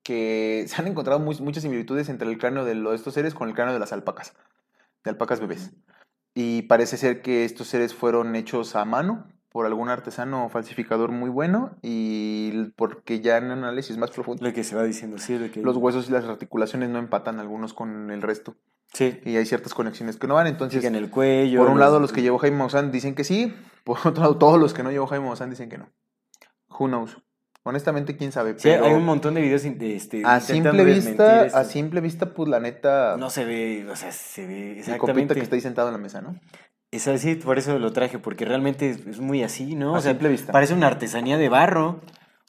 que 0.04 0.66
se 0.68 0.82
han 0.82 0.88
encontrado 0.88 1.20
muy- 1.20 1.40
muchas 1.40 1.64
similitudes 1.64 2.10
entre 2.10 2.28
el 2.30 2.38
cráneo 2.38 2.66
de 2.66 2.76
lo- 2.76 2.94
estos 2.94 3.14
seres 3.14 3.34
con 3.34 3.48
el 3.50 3.56
cráneo 3.56 3.74
de 3.74 3.80
las 3.80 3.94
alpacas, 3.94 4.34
de 5.04 5.10
alpacas 5.12 5.40
bebés. 5.40 5.72
Y 6.34 6.64
parece 6.64 6.98
ser 6.98 7.22
que 7.22 7.44
estos 7.46 7.68
seres 7.68 7.94
fueron 7.94 8.36
hechos 8.36 8.76
a 8.76 8.86
mano 8.86 9.28
por 9.50 9.66
algún 9.66 9.90
artesano 9.90 10.48
falsificador 10.50 11.12
muy 11.12 11.30
bueno 11.30 11.76
y 11.82 12.70
porque 12.78 13.20
ya 13.20 13.36
en 13.38 13.52
análisis 13.52 13.98
más 13.98 14.10
profundo 14.12 14.46
Lo 14.46 14.54
que 14.54 14.64
se 14.64 14.78
va 14.78 14.84
diciendo, 14.84 15.18
sí, 15.18 15.38
lo 15.38 15.52
que... 15.52 15.62
los 15.62 15.76
huesos 15.76 16.08
y 16.08 16.14
las 16.14 16.24
articulaciones 16.24 16.90
no 16.90 17.00
empatan 17.00 17.40
algunos 17.42 17.74
con 17.74 18.10
el 18.12 18.22
resto 18.22 18.56
Sí, 18.94 19.20
y 19.26 19.36
hay 19.38 19.46
ciertas 19.46 19.74
conexiones 19.74 20.18
que 20.18 20.28
no 20.28 20.34
van. 20.36 20.48
Entonces, 20.48 20.82
sí, 20.82 20.88
en 20.88 20.96
el 20.96 21.10
cuello. 21.10 21.60
por 21.62 21.70
un 21.70 21.80
lado 21.80 21.94
los- 21.94 22.02
los 22.10 22.12
que 22.14 22.22
llevó 22.22 22.38
Jaime 22.40 22.58
Maussan 22.58 22.92
dicen 22.92 23.14
que 23.16 23.24
sí, 23.24 23.54
por 23.86 23.98
otro 24.06 24.22
lado 24.24 24.38
todos 24.38 24.60
los 24.60 24.74
que 24.74 24.84
no 24.84 24.92
llevó 24.92 25.08
Jaime 25.08 25.26
Maussan 25.26 25.50
dicen 25.50 25.70
que 25.70 25.78
no. 25.78 25.90
Who 26.78 26.88
knows? 26.88 27.18
Honestamente, 27.64 28.18
quién 28.18 28.32
sabe. 28.32 28.54
Sí, 28.58 28.70
pero 28.70 28.86
hay 28.86 28.94
un 28.94 29.06
montón 29.06 29.36
de 29.36 29.42
videos 29.42 29.64
de, 29.64 29.96
este, 29.96 30.24
a 30.26 30.40
simple 30.40 30.84
vista, 30.84 31.42
a 31.42 31.64
simple 31.64 32.02
vista, 32.02 32.34
pues 32.34 32.50
la 32.50 32.60
neta, 32.60 33.18
No 33.20 33.30
se 33.30 33.46
ve, 33.46 33.86
o 33.90 33.96
sea, 33.96 34.12
se 34.12 34.48
ve 34.48 34.72
el 34.72 34.78
exactamente. 34.80 35.14
compita 35.14 35.34
que 35.36 35.42
está 35.42 35.56
ahí 35.56 35.62
sentado 35.62 35.90
en 35.90 35.94
la 35.94 36.00
mesa, 36.00 36.22
¿no? 36.22 36.40
Es 36.90 37.08
así, 37.08 37.36
por 37.36 37.58
eso 37.60 37.78
lo 37.80 37.94
traje, 37.94 38.18
porque 38.20 38.46
realmente 38.46 38.90
es, 38.90 39.20
muy 39.20 39.44
así, 39.44 39.76
¿no? 39.76 39.96
A 39.96 40.00
O 40.00 40.02
sea, 40.02 40.12
simple 40.14 40.30
vista. 40.30 40.52
parece 40.52 40.74
una 40.74 40.88
artesanía 40.88 41.38
de 41.38 41.50
barro. 41.50 42.02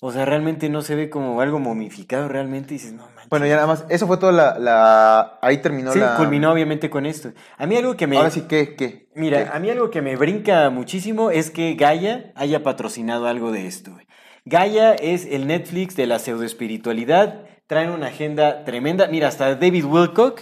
O 0.05 0.10
sea, 0.10 0.24
realmente 0.24 0.68
no 0.68 0.82
se 0.82 0.97
ve 0.97 1.10
como 1.10 1.40
algo 1.40 1.60
momificado, 1.60 2.26
realmente 2.28 2.74
dices, 2.74 2.93
no 2.93 3.05
manches. 3.05 3.28
Bueno, 3.28 3.47
ya 3.47 3.55
nada 3.55 3.68
más, 3.68 3.84
eso 3.89 4.09
fue 4.09 4.16
toda 4.16 4.32
la, 4.32 4.59
la- 4.59 5.39
ahí 5.43 5.59
terminó 5.59 5.93
Sí, 5.93 6.01
la... 6.01 6.16
culminó 6.16 6.51
obviamente 6.51 6.90
con 6.90 7.06
esto. 7.06 7.30
A 7.56 7.66
mí 7.66 7.76
algo 7.76 7.97
que 7.97 8.09
me... 8.09 8.16
Ahora 8.16 8.30
sí, 8.30 8.47
¿qué? 8.48 8.74
¿Qué? 8.74 9.09
Mira, 9.14 9.44
¿Qué? 9.44 9.51
a 9.56 9.60
mí 9.60 9.70
algo 9.70 9.90
que 9.90 10.02
me 10.02 10.16
brinca 10.16 10.68
muchísimo 10.70 11.30
es 11.30 11.51
que 11.52 11.74
Gaia 11.74 12.32
haya 12.34 12.64
patrocinado 12.64 13.28
algo 13.28 13.52
de 13.52 13.68
esto. 13.68 13.93
güey. 13.93 14.06
Gaia 14.44 14.94
es 14.94 15.27
el 15.27 15.47
Netflix 15.47 15.94
de 15.97 16.06
la 16.06 16.19
pseudoespiritualidad. 16.19 17.44
Traen 17.66 17.90
una 17.90 18.09
agenda 18.09 18.64
tremenda. 18.64 19.06
Mira, 19.06 19.28
hasta 19.28 19.55
David 19.55 19.85
Wilcock 19.85 20.40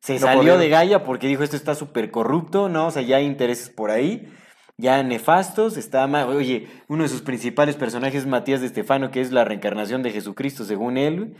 se 0.00 0.18
salió 0.18 0.56
de 0.58 0.68
Gaia 0.68 1.02
porque 1.04 1.26
dijo 1.26 1.42
esto 1.42 1.56
está 1.56 1.74
súper 1.74 2.10
corrupto, 2.10 2.68
¿no? 2.68 2.86
O 2.86 2.90
sea, 2.90 3.02
ya 3.02 3.16
hay 3.16 3.26
intereses 3.26 3.68
por 3.70 3.90
ahí, 3.90 4.32
ya 4.78 5.02
nefastos. 5.02 5.76
Está 5.76 6.06
ma- 6.06 6.26
Oye, 6.26 6.68
uno 6.88 7.02
de 7.02 7.08
sus 7.08 7.22
principales 7.22 7.76
personajes 7.76 8.22
es 8.22 8.26
Matías 8.26 8.60
de 8.60 8.66
Estefano, 8.68 9.10
que 9.10 9.20
es 9.20 9.32
la 9.32 9.44
reencarnación 9.44 10.02
de 10.02 10.10
Jesucristo, 10.12 10.64
según 10.64 10.96
él. 10.96 11.36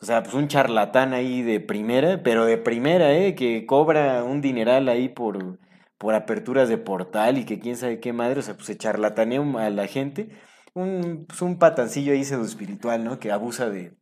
O 0.00 0.04
sea, 0.04 0.22
pues 0.22 0.34
un 0.34 0.46
charlatán 0.48 1.14
ahí 1.14 1.40
de 1.42 1.58
primera, 1.58 2.22
pero 2.22 2.44
de 2.44 2.58
primera, 2.58 3.12
¿eh? 3.14 3.34
Que 3.34 3.64
cobra 3.64 4.22
un 4.24 4.42
dineral 4.42 4.88
ahí 4.90 5.08
por, 5.08 5.58
por 5.96 6.14
aperturas 6.14 6.68
de 6.68 6.76
portal 6.76 7.38
y 7.38 7.44
que 7.46 7.58
quién 7.58 7.76
sabe 7.76 7.98
qué 7.98 8.12
madre, 8.12 8.40
o 8.40 8.42
sea, 8.42 8.54
pues 8.54 8.66
se 8.66 8.76
charlatanea 8.76 9.40
a 9.58 9.70
la 9.70 9.86
gente. 9.86 10.28
Un, 10.76 11.24
pues 11.26 11.40
un 11.40 11.58
patancillo 11.58 12.12
ahí 12.12 12.22
pseudo 12.22 12.44
espiritual, 12.44 13.02
¿no? 13.02 13.18
Que 13.18 13.32
abusa 13.32 13.70
de, 13.70 13.94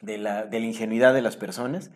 de, 0.00 0.18
la, 0.18 0.46
de 0.46 0.60
la 0.60 0.66
ingenuidad 0.66 1.12
de 1.12 1.20
las 1.20 1.36
personas. 1.36 1.90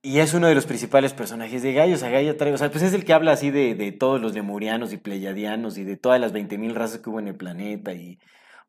Y 0.00 0.20
es 0.20 0.32
uno 0.32 0.46
de 0.46 0.54
los 0.54 0.64
principales 0.64 1.12
personajes 1.12 1.62
de 1.62 1.74
Gaia. 1.74 1.94
O 1.94 1.98
sea, 1.98 2.08
Gaia 2.08 2.38
trae, 2.38 2.54
o 2.54 2.56
sea, 2.56 2.70
pues 2.70 2.82
es 2.82 2.94
el 2.94 3.04
que 3.04 3.12
habla 3.12 3.32
así 3.32 3.50
de, 3.50 3.74
de 3.74 3.92
todos 3.92 4.18
los 4.18 4.32
lemurianos 4.32 4.94
y 4.94 4.96
pleiadianos 4.96 5.76
y 5.76 5.84
de 5.84 5.98
todas 5.98 6.18
las 6.18 6.32
20.000 6.32 6.72
razas 6.72 7.00
que 7.00 7.10
hubo 7.10 7.20
en 7.20 7.28
el 7.28 7.36
planeta 7.36 7.92
y 7.92 8.18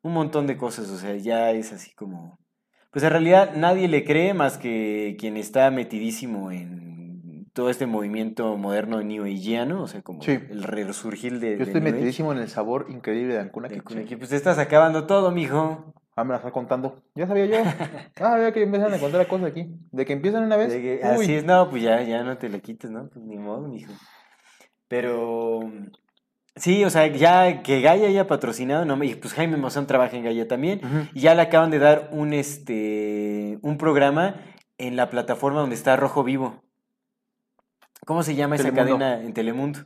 un 0.02 0.12
montón 0.12 0.46
de 0.46 0.58
cosas. 0.58 0.90
O 0.90 0.98
sea, 0.98 1.16
ya 1.16 1.50
es 1.52 1.72
así 1.72 1.94
como. 1.94 2.38
Pues 2.90 3.02
en 3.04 3.10
realidad 3.12 3.54
nadie 3.56 3.88
le 3.88 4.04
cree 4.04 4.34
más 4.34 4.58
que 4.58 5.16
quien 5.18 5.38
está 5.38 5.70
metidísimo 5.70 6.52
en 6.52 6.91
todo 7.52 7.68
este 7.70 7.86
movimiento 7.86 8.56
moderno 8.56 9.02
new 9.02 9.24
ageano, 9.24 9.82
o 9.82 9.86
sea, 9.86 10.02
como 10.02 10.22
Sí. 10.22 10.32
el 10.32 10.62
resurgir 10.62 11.38
de. 11.40 11.58
Yo 11.58 11.64
estoy 11.64 11.80
metidísimo 11.80 12.32
en 12.32 12.38
el 12.38 12.48
sabor 12.48 12.86
increíble 12.88 13.34
de 13.34 13.40
Ancuna 13.40 13.68
Kitchen. 13.68 14.18
Pues 14.18 14.30
te 14.30 14.36
estás 14.36 14.58
acabando 14.58 15.06
todo, 15.06 15.30
mijo. 15.30 15.92
Ah, 16.14 16.24
me 16.24 16.30
la 16.30 16.36
está 16.36 16.50
contando. 16.50 17.02
Ya 17.14 17.26
sabía 17.26 17.46
yo. 17.46 17.56
Ah, 18.20 18.34
había 18.34 18.52
que 18.52 18.62
empiezan 18.62 18.92
a 18.92 18.98
contar 18.98 19.26
cosas 19.26 19.46
aquí. 19.48 19.66
De 19.90 20.04
que 20.04 20.12
empiezan 20.12 20.44
una 20.44 20.56
vez. 20.56 20.72
Que- 20.72 21.00
así 21.02 21.34
es, 21.34 21.44
no, 21.44 21.68
pues 21.70 21.82
ya, 21.82 22.02
ya 22.02 22.22
no 22.22 22.36
te 22.38 22.48
la 22.48 22.58
quites, 22.58 22.90
¿no? 22.90 23.08
Pues 23.08 23.24
ni 23.24 23.36
modo, 23.38 23.66
mijo. 23.68 23.92
Pero 24.88 25.60
sí, 26.56 26.84
o 26.84 26.90
sea, 26.90 27.06
ya 27.06 27.62
que 27.62 27.80
Gaia 27.80 28.08
haya 28.08 28.26
patrocinado, 28.26 28.84
no, 28.84 29.02
y 29.02 29.14
pues 29.14 29.32
Jaime 29.34 29.56
Maussan 29.56 29.86
trabaja 29.86 30.16
en 30.16 30.24
Gaia 30.24 30.46
también, 30.46 30.80
y 31.14 31.20
ya 31.20 31.34
le 31.34 31.42
acaban 31.42 31.70
de 31.70 31.78
dar 31.78 32.08
un 32.12 32.32
este 32.34 33.58
un 33.62 33.78
programa 33.78 34.36
en 34.78 34.96
la 34.96 35.08
plataforma 35.10 35.60
donde 35.60 35.76
está 35.76 35.96
Rojo 35.96 36.24
Vivo. 36.24 36.62
¿Cómo 38.04 38.22
se 38.22 38.34
llama 38.34 38.56
esa 38.56 38.72
cadena 38.72 39.20
en 39.20 39.32
Telemundo? 39.32 39.80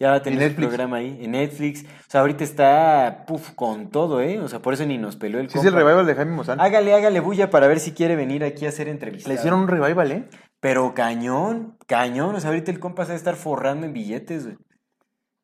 Ya 0.00 0.10
va 0.10 0.16
a 0.16 0.22
tener 0.22 0.38
Netflix. 0.38 0.68
programa 0.68 0.98
ahí, 0.98 1.18
en 1.20 1.32
Netflix. 1.32 1.84
O 1.84 2.10
sea, 2.10 2.20
ahorita 2.20 2.44
está 2.44 3.24
puf, 3.26 3.50
con 3.54 3.90
todo, 3.90 4.20
¿eh? 4.20 4.38
O 4.40 4.46
sea, 4.46 4.60
por 4.60 4.72
eso 4.72 4.86
ni 4.86 4.96
nos 4.96 5.16
peló 5.16 5.40
el 5.40 5.50
Sí, 5.50 5.58
es 5.58 5.64
el 5.64 5.72
revival 5.72 6.06
de 6.06 6.14
Jaime 6.14 6.36
Maussan. 6.36 6.60
Hágale, 6.60 6.94
hágale 6.94 7.18
bulla 7.18 7.50
para 7.50 7.66
ver 7.66 7.80
si 7.80 7.92
quiere 7.92 8.14
venir 8.14 8.44
aquí 8.44 8.64
a 8.64 8.68
hacer 8.68 8.88
entrevistas. 8.88 9.28
Le 9.28 9.34
hicieron 9.34 9.60
un 9.60 9.68
revival, 9.68 10.12
¿eh? 10.12 10.28
Pero 10.60 10.94
cañón, 10.94 11.76
cañón. 11.88 12.36
O 12.36 12.40
sea, 12.40 12.50
ahorita 12.50 12.70
el 12.70 12.78
compa 12.78 13.04
se 13.04 13.08
va 13.08 13.14
a 13.14 13.16
estar 13.16 13.34
forrando 13.34 13.86
en 13.86 13.92
billetes, 13.92 14.44
güey. 14.44 14.56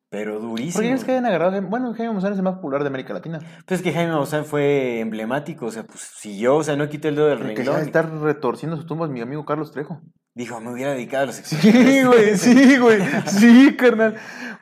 Pero 0.09 0.39
durísimo. 0.39 0.75
¿Por 0.75 0.83
qué 0.83 0.89
crees 0.89 1.03
que 1.03 1.11
hayan 1.11 1.25
agarrado? 1.25 1.61
Bueno, 1.63 1.93
Jaime 1.93 2.13
Maussan 2.13 2.31
es 2.31 2.37
el 2.37 2.43
más 2.43 2.55
popular 2.55 2.81
de 2.81 2.87
América 2.87 3.13
Latina. 3.13 3.39
Pues 3.65 3.81
es 3.81 3.83
que 3.83 3.91
Jaime 3.91 4.13
Maussan 4.13 4.45
fue 4.45 5.01
emblemático. 5.01 5.65
O 5.65 5.71
sea, 5.71 5.83
pues 5.83 5.99
si 5.99 6.39
yo, 6.39 6.55
o 6.55 6.63
sea, 6.63 6.77
no 6.77 6.87
quité 6.87 7.09
el 7.09 7.15
dedo 7.15 7.27
del 7.27 7.41
El 7.41 7.55
que 7.55 7.63
se 7.65 7.69
va 7.69 7.75
a 7.75 7.79
renglón. 7.79 8.03
estar 8.03 8.21
retorciendo 8.21 8.77
sus 8.77 8.85
tumbas 8.85 9.09
mi 9.09 9.19
amigo 9.19 9.43
Carlos 9.43 9.73
Trejo. 9.73 9.99
Dijo, 10.35 10.59
me 10.59 10.71
hubiera 10.73 10.91
dedicado 10.91 11.23
a 11.23 11.25
los 11.27 11.35
Sí, 11.37 12.03
güey, 12.03 12.37
sí, 12.37 12.77
güey. 12.77 12.99
Sí, 13.25 13.75
carnal. 13.77 14.15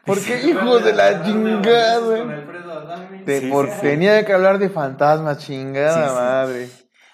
¿Por 0.06 0.20
qué 0.20 0.44
hijos 0.44 0.86
de 0.86 0.94
la 0.94 1.24
chingada, 1.24 2.00
Con 2.00 2.06
güey? 2.28 3.26
Te- 3.26 3.40
Sí, 3.42 3.48
por- 3.50 3.66
sí, 3.68 3.74
sí. 3.76 3.82
Tenía 3.82 4.24
que 4.24 4.34
hablar 4.34 4.60
de 4.60 4.70
fantasmas, 4.70 5.40
chingada 5.40 6.04
Sí, 6.04 6.10
sí. 6.10 6.16
madre. 6.16 6.70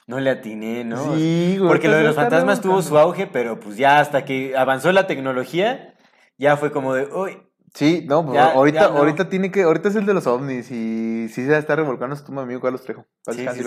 No 0.07 0.19
le 0.19 0.30
atiné, 0.31 0.84
¿no? 0.84 1.15
Sí, 1.15 1.56
güey. 1.57 1.69
Porque 1.69 1.88
lo 1.88 1.95
de 1.95 2.03
los 2.03 2.15
fantasmas 2.15 2.60
tuvo 2.60 2.81
su 2.81 2.98
auge, 2.98 3.27
pero 3.27 3.60
pues 3.61 3.77
ya 3.77 3.99
hasta 4.02 4.26
que 4.26 4.57
avanzó 4.57 4.91
la 4.91 5.07
tecnología, 5.07 5.95
ya 6.38 6.57
fue 6.57 6.72
como 6.72 6.94
de, 6.94 7.06
uy, 7.06 7.38
Sí, 7.76 8.03
no, 8.10 8.26
pues, 8.26 8.34
Ya- 8.34 8.52
ahorita, 8.53 8.80
ya 8.81 8.88
no. 8.90 8.98
ahorita 8.98 9.30
tiene 9.30 9.52
que, 9.52 9.61
ahorita 9.61 9.90
es 9.90 9.95
el 9.95 10.07
de 10.07 10.15
los 10.15 10.26
ovnis 10.26 10.72
y 10.72 11.30
sí 11.30 11.45
se 11.45 11.56
está 11.56 11.76
revolcando 11.76 12.15
su 12.15 12.26
tumba 12.26 12.41
mi 12.41 12.48
amigo 12.48 12.61
Carlos 12.61 12.81
Trejo. 12.84 13.06
Sí, 13.30 13.45
sí, 13.53 13.64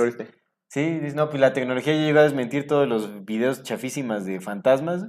sí. 0.72 1.00
Sí, 1.02 1.14
no, 1.14 1.28
pues 1.28 1.40
la 1.40 1.52
tecnología 1.52 1.94
ya 1.94 2.00
llegó 2.00 2.20
a 2.20 2.22
desmentir 2.24 2.66
todos 2.66 2.88
los 2.88 3.24
videos 3.24 3.62
chafísimas 3.62 4.24
de 4.24 4.40
fantasmas. 4.40 5.04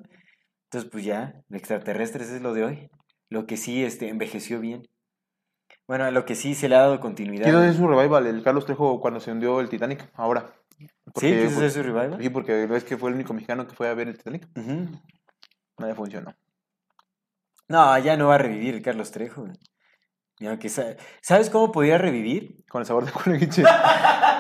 Entonces, 0.65 0.90
pues 0.91 1.06
ya, 1.06 1.34
extraterrestres 1.52 2.30
es 2.31 2.41
lo 2.41 2.53
de 2.53 2.64
hoy. 2.65 2.90
Lo 3.30 3.45
que 3.45 3.57
sí 3.57 3.84
este, 3.84 4.10
envejeció 4.10 4.60
bien. 4.60 4.84
Bueno, 5.88 6.06
a 6.06 6.11
lo 6.11 6.26
que 6.26 6.35
sí 6.35 6.56
se 6.56 6.69
le 6.69 6.76
ha 6.76 6.80
dado 6.80 6.99
continuidad. 6.99 7.44
Quiero 7.44 7.60
hacer 7.60 7.76
su 7.76 7.88
revival, 7.88 8.26
el 8.27 8.41
Carlos 8.44 8.65
Trejo 8.65 8.99
cuando 9.02 9.19
se 9.19 9.31
hundió 9.31 9.60
el 9.60 9.69
Titanic, 9.69 10.10
ahora. 10.15 10.53
¿Sí? 10.77 10.88
Porque- 11.06 11.19
¿Quieres 11.30 11.56
hacer 11.57 11.72
su 11.72 11.84
revival? 11.84 12.18
Sí, 12.22 12.30
porque 12.30 12.65
ves 12.68 12.84
que 12.84 12.98
fue 12.98 13.10
el 13.10 13.15
único 13.15 13.34
mexicano 13.34 13.68
que 13.68 13.76
fue 13.76 13.88
a 13.90 13.94
ver 13.94 14.07
el 14.07 14.18
Titanic. 14.18 14.48
Ujú. 14.57 14.88
No 15.80 15.88
le 15.88 15.95
funcionó. 15.95 16.34
No, 17.68 17.98
ya 17.99 18.18
no 18.18 18.27
va 18.27 18.35
a 18.35 18.40
revivir 18.40 18.76
el 18.76 18.81
Carlos 18.81 19.11
Trejo. 19.11 19.45
aunque 20.41 20.69
sa- 20.69 20.95
¿Sabes 21.22 21.49
cómo 21.49 21.72
podría 21.72 21.98
revivir? 21.98 22.64
Con 22.69 22.81
el 22.81 22.85
sabor 22.85 23.06
de 23.06 23.11
culeguiche. 23.11 23.64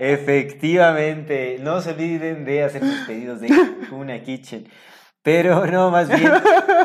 Efectivamente, 0.00 1.58
no 1.60 1.80
se 1.80 1.90
olviden 1.90 2.44
de 2.44 2.62
hacer 2.62 2.82
sus 2.82 3.06
pedidos 3.06 3.40
de 3.40 3.48
una 3.90 4.22
kitchen. 4.22 4.68
Pero 5.22 5.66
no, 5.66 5.90
más 5.90 6.08
bien, 6.08 6.32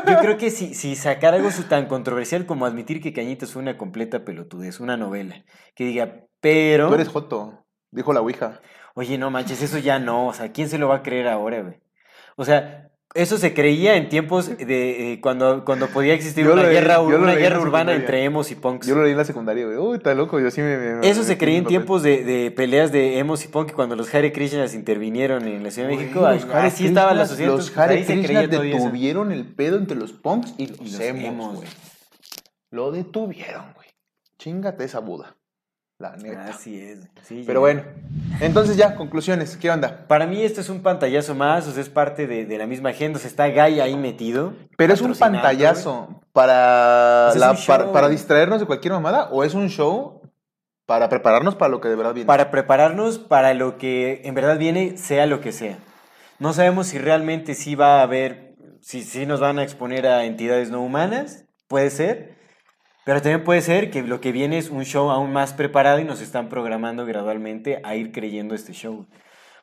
yo 0.08 0.18
creo 0.18 0.36
que 0.36 0.50
si, 0.50 0.74
si 0.74 0.96
sacar 0.96 1.34
algo 1.34 1.48
tan 1.68 1.86
controversial 1.86 2.44
como 2.44 2.66
admitir 2.66 3.00
que 3.00 3.12
Cañitas 3.12 3.52
fue 3.52 3.62
una 3.62 3.78
completa 3.78 4.24
pelotudez, 4.24 4.80
una 4.80 4.96
novela, 4.96 5.44
que 5.76 5.84
diga, 5.84 6.26
pero, 6.40 6.88
Tú 6.88 6.94
eres 6.94 7.08
Joto, 7.08 7.64
dijo 7.92 8.12
la 8.12 8.20
Ouija. 8.20 8.60
oye, 8.94 9.16
no 9.16 9.30
manches, 9.30 9.62
eso 9.62 9.78
ya 9.78 10.00
no, 10.00 10.26
o 10.26 10.34
sea, 10.34 10.50
¿quién 10.50 10.68
se 10.68 10.78
lo 10.78 10.88
va 10.88 10.96
a 10.96 11.02
creer 11.02 11.28
ahora, 11.28 11.62
güey? 11.62 11.80
O 12.36 12.44
sea, 12.44 12.90
Eso 13.14 13.36
se 13.36 13.52
creía 13.52 13.96
en 13.96 14.08
tiempos 14.08 14.56
de 14.56 15.12
eh, 15.12 15.20
cuando, 15.20 15.66
cuando 15.66 15.86
podía 15.88 16.14
existir 16.14 16.46
Yo 16.46 16.54
una 16.54 16.62
leí- 16.62 16.70
guerra, 16.72 17.00
una 17.00 17.32
en 17.34 17.38
guerra 17.38 17.56
la 17.56 17.62
urbana 17.62 17.92
entre 17.94 18.24
emos 18.24 18.50
y 18.50 18.54
punks. 18.54 18.86
Yo 18.86 18.94
lo 18.94 19.02
leí 19.02 19.12
en 19.12 19.18
la 19.18 19.24
secundaria, 19.26 19.66
güey. 19.66 19.76
Uy, 19.76 19.96
está 19.98 20.14
loco. 20.14 20.40
Yo 20.40 20.50
sí 20.50 20.62
me. 20.62 20.78
me- 20.78 21.06
Eso 21.06 21.20
me- 21.20 21.26
se 21.26 21.36
creía 21.36 21.58
en 21.58 21.66
tiempos 21.66 22.02
de, 22.02 22.24
de 22.24 22.50
peleas 22.50 22.90
de 22.90 23.18
emos 23.18 23.44
y 23.44 23.48
punk 23.48 23.72
cuando 23.72 23.96
los 23.96 24.14
Hare 24.14 24.32
Krishnas 24.32 24.72
intervinieron 24.74 25.46
en 25.46 25.62
la 25.62 25.70
Ciudad 25.70 25.88
de 25.88 25.96
México. 25.96 26.20
los 26.20 26.44
Hare 26.46 26.68
así 26.68 26.86
estaban 26.86 27.18
las 27.18 27.28
Krishnas- 27.28 27.30
sociedades. 27.32 27.58
Los 27.58 27.70
pues, 27.70 27.78
Hare 27.78 28.04
Krishnas 28.06 28.48
detuvieron 28.50 29.30
el 29.32 29.44
pedo 29.46 29.76
entre 29.76 29.96
los 29.98 30.12
punks 30.12 30.54
y 30.56 30.68
los, 30.68 30.80
Y 30.80 30.84
los 30.92 31.00
emos. 31.00 31.56
güey. 31.56 31.68
Lo 32.70 32.90
detuvieron, 32.92 33.74
güey. 33.74 33.88
Chingate 34.38 34.84
esa 34.84 35.00
Buda. 35.00 35.36
La 36.02 36.16
neta. 36.16 36.48
Así 36.48 36.80
es. 36.80 36.98
sí, 37.22 37.44
Pero 37.46 37.60
ya. 37.60 37.60
bueno. 37.60 37.82
Entonces 38.40 38.76
ya, 38.76 38.96
conclusiones. 38.96 39.56
¿Qué 39.56 39.70
onda? 39.70 40.04
Para 40.08 40.26
mí 40.26 40.42
esto 40.42 40.60
es 40.60 40.68
un 40.68 40.82
pantallazo 40.82 41.34
más, 41.36 41.68
o 41.68 41.72
sea, 41.72 41.80
es 41.80 41.88
parte 41.88 42.26
de, 42.26 42.44
de 42.44 42.58
la 42.58 42.66
misma 42.66 42.90
agenda, 42.90 43.18
o 43.18 43.20
sea, 43.20 43.30
está 43.30 43.48
Guy 43.48 43.78
ahí 43.80 43.96
metido. 43.96 44.54
Pero 44.76 44.92
es 44.94 45.00
un 45.00 45.14
pantallazo 45.14 46.20
para, 46.32 47.32
la- 47.36 47.56
para, 47.66 47.92
para 47.92 48.08
distraernos 48.08 48.58
de 48.60 48.66
cualquier 48.66 48.92
mamada 48.94 49.28
o 49.30 49.44
es 49.44 49.54
un 49.54 49.68
show 49.68 50.22
para 50.86 51.08
prepararnos 51.08 51.54
para 51.54 51.68
lo 51.70 51.80
que 51.80 51.88
de 51.88 51.94
verdad 51.94 52.14
viene. 52.14 52.26
Para 52.26 52.50
prepararnos 52.50 53.18
para 53.18 53.54
lo 53.54 53.78
que 53.78 54.22
en 54.24 54.34
verdad 54.34 54.58
viene, 54.58 54.98
sea 54.98 55.26
lo 55.26 55.40
que 55.40 55.52
sea. 55.52 55.78
No 56.40 56.52
sabemos 56.52 56.88
si 56.88 56.98
realmente 56.98 57.54
sí 57.54 57.76
va 57.76 58.00
a 58.00 58.02
haber, 58.02 58.56
si, 58.80 59.02
si 59.04 59.24
nos 59.24 59.38
van 59.38 59.60
a 59.60 59.62
exponer 59.62 60.08
a 60.08 60.24
entidades 60.24 60.70
no 60.70 60.82
humanas, 60.82 61.44
puede 61.68 61.90
ser. 61.90 62.41
Pero 63.04 63.20
también 63.20 63.44
puede 63.44 63.62
ser 63.62 63.90
que 63.90 64.02
lo 64.02 64.20
que 64.20 64.32
viene 64.32 64.58
es 64.58 64.70
un 64.70 64.84
show 64.84 65.10
aún 65.10 65.32
más 65.32 65.52
preparado 65.52 65.98
y 65.98 66.04
nos 66.04 66.20
están 66.20 66.48
programando 66.48 67.04
gradualmente 67.04 67.80
a 67.84 67.96
ir 67.96 68.12
creyendo 68.12 68.54
este 68.54 68.72
show. 68.72 69.06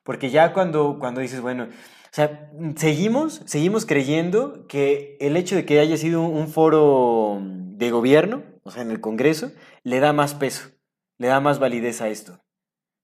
Porque 0.03 0.29
ya 0.29 0.53
cuando, 0.53 0.97
cuando 0.99 1.21
dices, 1.21 1.39
bueno, 1.39 1.65
o 1.65 2.11
sea, 2.11 2.49
seguimos, 2.75 3.41
seguimos 3.45 3.85
creyendo 3.85 4.65
que 4.67 5.15
el 5.19 5.37
hecho 5.37 5.55
de 5.55 5.65
que 5.65 5.79
haya 5.79 5.95
sido 5.95 6.21
un, 6.21 6.47
foro 6.47 7.39
de 7.41 7.91
gobierno, 7.91 8.43
o 8.63 8.71
sea, 8.71 8.81
en 8.81 8.91
el 8.91 8.99
Congreso, 8.99 9.51
le 9.83 9.99
da 9.99 10.11
más 10.11 10.33
peso, 10.33 10.69
le 11.17 11.27
da 11.27 11.39
más 11.39 11.59
validez 11.59 12.01
a 12.01 12.09
esto. 12.09 12.41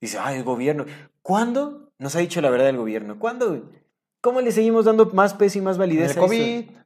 Dice, 0.02 0.18
ay, 0.20 0.38
el 0.38 0.44
gobierno. 0.44 0.86
¿Cuándo 1.22 1.94
nos 1.98 2.16
ha 2.16 2.20
dicho 2.20 2.42
la 2.42 2.50
verdad 2.50 2.70
el 2.70 2.78
gobierno? 2.78 3.20
¿Cuándo? 3.20 3.72
¿Cómo 4.22 4.42
le 4.42 4.52
seguimos 4.52 4.86
dando 4.86 5.06
más 5.12 5.36
peso 5.36 5.60
y 5.60 5.62
más 5.62 5.78
validez 5.78 6.12
el 6.12 6.18
a 6.18 6.22
COVID, 6.22 6.70
esto? 6.70 6.85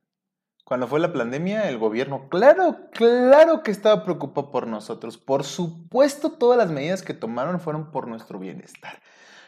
Cuando 0.70 0.88
fue 0.88 1.00
la 1.00 1.12
pandemia, 1.12 1.68
el 1.68 1.80
gobierno, 1.80 2.30
claro, 2.30 2.78
claro 2.92 3.64
que 3.64 3.72
estaba 3.72 4.04
preocupado 4.04 4.52
por 4.52 4.68
nosotros. 4.68 5.18
Por 5.18 5.44
supuesto, 5.44 6.34
todas 6.34 6.60
las 6.60 6.70
medidas 6.70 7.02
que 7.02 7.16
tomaron 7.16 7.60
fueron 7.60 7.90
por 7.90 8.08
nuestro 8.08 8.38
bienestar. 8.38 9.02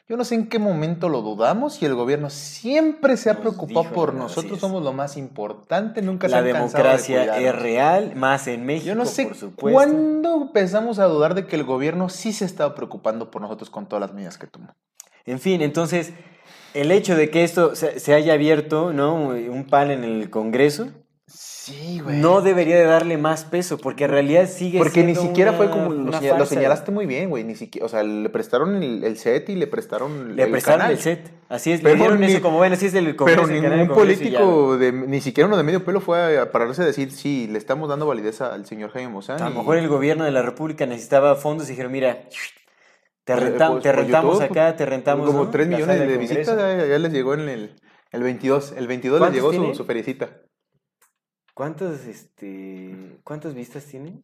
Yo 0.10 0.18
no 0.18 0.26
sé 0.26 0.34
en 0.34 0.50
qué 0.50 0.58
momento 0.58 1.10
lo 1.10 1.22
dudamos 1.22 1.80
y 1.80 1.86
el 1.86 1.94
gobierno 1.94 2.32
siempre 2.32 3.18
se 3.18 3.30
ha 3.30 3.34
Nos 3.34 3.42
preocupado 3.44 3.84
dijo, 3.84 3.94
por 3.94 4.16
nosotros, 4.16 4.60
somos 4.60 4.82
lo 4.82 4.94
más 4.94 5.16
importante, 5.16 6.02
nunca 6.02 6.28
se 6.28 6.32
La 6.32 6.42
cansado 6.42 6.54
de 6.54 6.54
democracia 6.54 7.38
es 7.38 7.56
real, 7.56 8.16
más 8.16 8.48
en 8.48 8.66
México, 8.66 8.88
Yo 8.88 8.96
no 8.96 9.06
sé 9.06 9.28
por 9.28 9.36
supuesto. 9.36 9.78
cuándo 9.78 10.42
empezamos 10.42 10.98
a 10.98 11.06
dudar 11.06 11.36
de 11.36 11.46
que 11.46 11.56
el 11.56 11.66
gobierno 11.66 12.10
sí 12.10 12.34
se 12.34 12.46
estaba 12.46 12.74
preocupando 12.74 13.30
por 13.30 13.44
nosotros 13.44 13.70
con 13.70 13.86
todas 13.86 14.02
las 14.02 14.14
medidas 14.16 14.40
que 14.40 14.48
tomó. 14.48 14.74
En 15.26 15.40
fin, 15.40 15.62
entonces, 15.62 16.14
el 16.74 16.92
hecho 16.92 17.16
de 17.16 17.30
que 17.30 17.44
esto 17.44 17.76
se, 17.76 18.14
haya 18.16 18.34
abierto, 18.34 18.92
¿no? 18.92 19.14
Un 19.28 19.68
panel 19.70 20.04
en 20.04 20.22
el 20.22 20.30
Congreso, 20.32 20.88
Sí, 21.64 22.02
no 22.08 22.42
debería 22.42 22.76
de 22.76 22.86
darle 22.86 23.20
más 23.20 23.46
peso, 23.46 23.78
porque 23.78 24.06
en 24.06 24.10
realidad 24.10 24.50
sigue 24.50 24.80
Porque 24.80 25.04
ni 25.04 25.14
siquiera 25.14 25.54
fue 25.54 25.70
como 25.70 25.94
lo, 25.94 26.12
señal- 26.12 26.48
señalaste 26.48 26.92
muy 26.92 27.06
bien, 27.06 27.30
güey. 27.30 27.44
Ni 27.44 27.54
siquiera, 27.56 27.86
o 27.86 27.90
sea, 27.90 28.02
le 28.02 28.28
prestaron 28.30 28.82
el, 28.82 29.04
el 29.04 29.16
set 29.18 29.48
y 29.50 29.56
le 29.56 29.68
prestaron 29.68 30.36
Le 30.36 30.44
el 30.46 30.50
prestaron 30.52 30.80
canal. 30.80 30.94
el 30.94 31.00
set. 31.00 31.32
Así 31.50 31.72
es, 31.72 31.82
Pero 31.82 31.94
le 31.94 32.00
dieron 32.00 32.20
ni- 32.20 32.26
eso 32.32 32.42
como, 32.42 32.58
bueno, 32.58 32.74
así 32.74 32.88
es 32.88 32.94
del 32.94 33.16
Congreso. 33.16 33.44
Pero 33.44 33.54
ningún 33.62 33.88
ya, 33.90 33.94
político, 33.94 34.76
de, 34.80 34.92
ni 34.92 35.22
siquiera 35.22 35.48
uno 35.48 35.56
de 35.56 35.62
medio 35.62 35.86
pelo 35.86 36.02
fue 36.02 36.40
a 36.40 36.52
pararse 36.52 36.82
a 36.82 36.86
decir, 36.86 37.12
sí, 37.12 37.48
le 37.52 37.60
estamos 37.60 37.88
dando 37.88 38.08
validez 38.08 38.42
al 38.42 38.66
señor 38.66 38.90
Jaime 38.90 39.12
Maussan. 39.12 39.40
A 39.40 39.50
lo 39.50 39.56
mejor 39.58 39.78
el 39.78 39.88
gobierno 39.88 40.24
de 40.26 40.32
la 40.32 40.42
República 40.42 40.88
necesitaba 40.88 41.36
fondos 41.36 41.68
y 41.68 41.74
dijeron, 41.74 41.92
mira, 41.92 42.24
te, 43.24 43.34
Eh, 43.34 43.36
renta- 43.36 43.70
pues, 43.70 43.84
te 43.84 43.92
rentamos 43.92 44.40
YouTube, 44.40 44.52
acá, 44.52 44.76
te 44.76 44.86
rentamos 44.88 45.28
Como 45.28 45.44
¿no? 45.44 45.50
3 45.52 45.68
la 45.68 45.78
millones 45.78 46.00
de 46.00 46.18
visitas, 46.18 46.48
Congreso". 46.48 46.78
ya, 46.80 46.86
ya 46.88 46.98
les 46.98 47.14
llegó 47.14 47.36
en 47.36 47.42
el, 47.42 47.76
el 48.12 48.24
22. 48.24 48.74
El 48.76 48.88
22 48.88 49.20
les 49.20 49.30
¿Cuántos 49.30 49.54
llegó 49.54 49.68
su, 49.74 49.76
su. 49.76 49.86
¿Cuántas, 51.54 52.06
este, 52.06 53.20
¿Cuántas 53.24 53.54
vistas 53.54 53.86
tienen? 53.86 54.22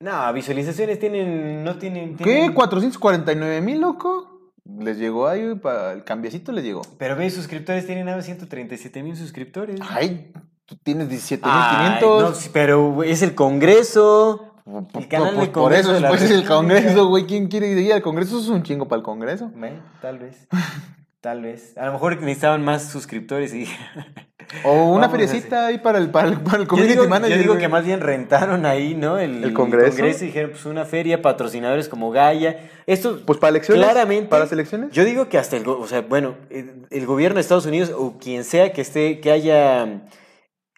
No, 0.00 0.32
visualizaciones 0.32 0.98
tienen, 0.98 1.64
no 1.64 1.78
tienen... 1.78 2.16
¿Qué? 2.16 2.24
tienen- 2.24 2.54
¿449 2.54 3.60
mil, 3.62 3.80
loco? 3.80 4.52
Les 4.78 4.98
llegó 4.98 5.28
ahí, 5.28 5.54
para 5.54 5.92
el 5.92 6.04
cambiecito 6.04 6.52
les 6.52 6.64
llegó. 6.64 6.82
Pero 6.98 7.16
ve, 7.16 7.30
suscriptores 7.30 7.86
tienen 7.86 8.06
nada 8.06 8.16
más 8.18 8.26
137 8.26 9.02
mil 9.02 9.16
suscriptores. 9.16 9.78
Ay, 9.82 10.32
tú 10.64 10.76
tienes 10.82 11.08
17 11.08 11.44
mil 11.44 11.54
Ay, 11.54 11.98
500. 12.00 12.46
no, 12.46 12.52
pero 12.52 13.02
es 13.02 13.22
el 13.22 13.34
Congreso. 13.34 14.54
El 14.94 15.08
canal 15.08 15.34
Pues 15.34 15.48
por 15.50 15.52
Congreso 15.64 15.80
eso 15.82 15.92
de 15.92 16.00
la 16.00 16.08
después 16.08 16.30
es 16.30 16.38
el. 16.38 16.46
Congreso, 16.48 17.08
güey. 17.08 17.26
¿Quién 17.26 17.48
quiere 17.48 17.68
ir 17.78 17.92
al 17.92 18.00
Congreso? 18.00 18.38
Eso 18.38 18.44
es 18.44 18.50
un 18.50 18.62
chingo 18.62 18.88
para 18.88 18.98
el 19.00 19.04
Congreso. 19.04 19.50
Bueno, 19.54 19.82
tal 20.00 20.18
vez. 20.18 20.48
Tal 21.20 21.42
vez. 21.42 21.76
A 21.76 21.84
lo 21.86 21.92
mejor 21.92 22.18
necesitaban 22.20 22.64
más 22.64 22.90
suscriptores 22.90 23.52
y... 23.54 23.66
O 24.64 24.92
una 24.92 25.08
feriecita 25.08 25.66
ahí 25.66 25.78
para 25.78 25.98
el, 25.98 26.10
para 26.10 26.28
el, 26.28 26.40
para 26.40 26.56
el 26.58 26.62
Yo 26.64 26.68
community 26.68 26.94
digo, 26.94 27.08
manager. 27.08 27.36
yo 27.36 27.42
digo 27.42 27.58
que 27.58 27.68
más 27.68 27.84
bien 27.84 28.00
rentaron 28.00 28.66
ahí, 28.66 28.94
¿no? 28.94 29.18
El, 29.18 29.42
¿El 29.44 29.52
Congreso? 29.52 30.04
y 30.04 30.12
dijeron, 30.26 30.50
pues 30.50 30.64
una 30.66 30.84
feria, 30.84 31.20
patrocinadores 31.22 31.88
como 31.88 32.10
Gaia. 32.10 32.70
Esto, 32.86 33.20
Pues 33.24 33.38
para 33.38 33.50
elecciones. 33.50 33.82
claramente. 33.84 34.28
Para 34.28 34.44
las 34.44 34.52
elecciones. 34.52 34.90
Yo 34.92 35.04
digo 35.04 35.28
que 35.28 35.38
hasta 35.38 35.56
el, 35.56 35.66
o 35.66 35.86
sea, 35.86 36.02
bueno, 36.02 36.34
el, 36.50 36.86
el 36.90 37.06
gobierno 37.06 37.36
de 37.36 37.40
Estados 37.40 37.66
Unidos 37.66 37.92
o 37.96 38.18
quien 38.18 38.44
sea 38.44 38.72
que 38.72 38.80
esté, 38.82 39.20
que 39.20 39.30
haya 39.30 40.02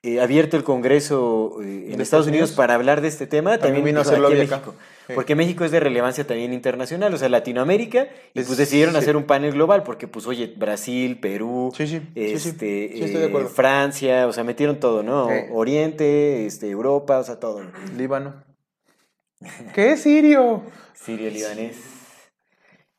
eh, 0.03 0.21
abierto 0.21 0.57
el 0.57 0.65
Congreso 0.65 1.57
eh, 1.61 1.65
en 1.65 1.69
¿De 1.69 1.81
Estados 1.87 2.01
Estados 2.03 2.27
Unidos 2.29 2.51
Unidos? 2.51 2.57
para 2.57 2.75
hablar 2.75 3.01
de 3.01 3.09
este 3.09 3.27
tema, 3.27 3.59
También 3.59 3.83
también, 3.83 3.85
vino 3.87 4.01
a 4.01 4.03
dijo, 4.05 4.11
hacer 4.15 4.25
aquí 4.25 4.33
en 4.33 4.39
lobby 4.49 4.55
acá. 4.55 4.71
Porque 5.15 5.35
México 5.37 5.65
es 5.65 5.71
de 5.71 5.79
relevancia 5.81 6.27
también 6.27 6.53
internacional, 6.53 7.15
o 7.15 7.17
sea, 7.19 7.29
Latinoamérica, 7.29 8.09
y 8.35 8.41
Es- 8.41 8.47
pues 8.47 8.59
decidieron 8.59 8.95
sí. 8.95 8.99
hacer 8.99 9.17
un 9.17 9.25
panel 9.25 9.53
global, 9.53 9.83
porque 9.85 10.09
pues 10.09 10.27
oye, 10.27 10.53
Brasil, 10.57 11.19
Perú, 11.21 11.73
Sí, 11.77 11.87
sí, 11.87 12.03
este, 12.15 13.05
eh. 13.05 13.47
Francia, 13.55 14.27
o 14.27 14.33
sea, 14.33 14.43
metieron 14.45 14.81
todo, 14.81 15.03
¿no? 15.03 15.29
Oriente, 15.53 16.47
este, 16.47 16.69
Europa, 16.71 17.19
o 17.19 17.25
sea, 17.25 17.39
todo. 17.39 17.63
¿no? 17.63 17.71
Líbano. 17.97 18.43
¿Qué 19.75 19.93
es 19.93 20.03
sirio? 20.03 20.63
Sirio, 20.95 21.31
libanés. 21.31 21.77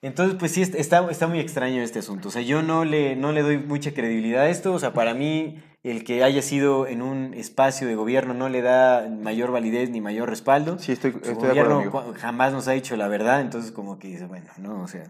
Entonces, 0.01 0.37
pues 0.39 0.51
sí, 0.51 0.61
est- 0.61 0.75
está, 0.75 1.09
está 1.09 1.27
muy 1.27 1.39
extraño 1.39 1.81
este 1.81 1.99
asunto. 1.99 2.27
O 2.29 2.31
sea, 2.31 2.41
yo 2.43 2.61
no 2.61 2.85
le, 2.85 3.15
no 3.15 3.31
le 3.31 3.41
doy 3.41 3.57
mucha 3.57 3.93
credibilidad 3.93 4.43
a 4.43 4.49
esto. 4.49 4.73
O 4.73 4.79
sea, 4.79 4.93
para 4.93 5.13
mí, 5.15 5.61
el 5.91 6.03
que 6.03 6.23
haya 6.23 6.41
sido 6.41 6.87
en 6.87 7.01
un 7.01 7.33
espacio 7.33 7.87
de 7.87 7.95
gobierno 7.95 8.33
no 8.33 8.49
le 8.49 8.61
da 8.61 9.07
mayor 9.09 9.51
validez 9.51 9.89
ni 9.89 10.01
mayor 10.01 10.29
respaldo. 10.29 10.77
Sí, 10.79 10.91
estoy, 10.91 11.11
estoy 11.11 11.23
de 11.23 11.33
acuerdo. 11.33 11.45
gobierno 11.45 11.75
amigo. 11.79 11.91
cua- 11.91 12.13
jamás 12.15 12.53
nos 12.53 12.67
ha 12.67 12.71
dicho 12.71 12.95
la 12.97 13.07
verdad, 13.07 13.41
entonces 13.41 13.71
como 13.71 13.99
que 13.99 14.07
dice, 14.07 14.25
bueno, 14.25 14.47
no, 14.57 14.81
o 14.83 14.87
sea... 14.87 15.03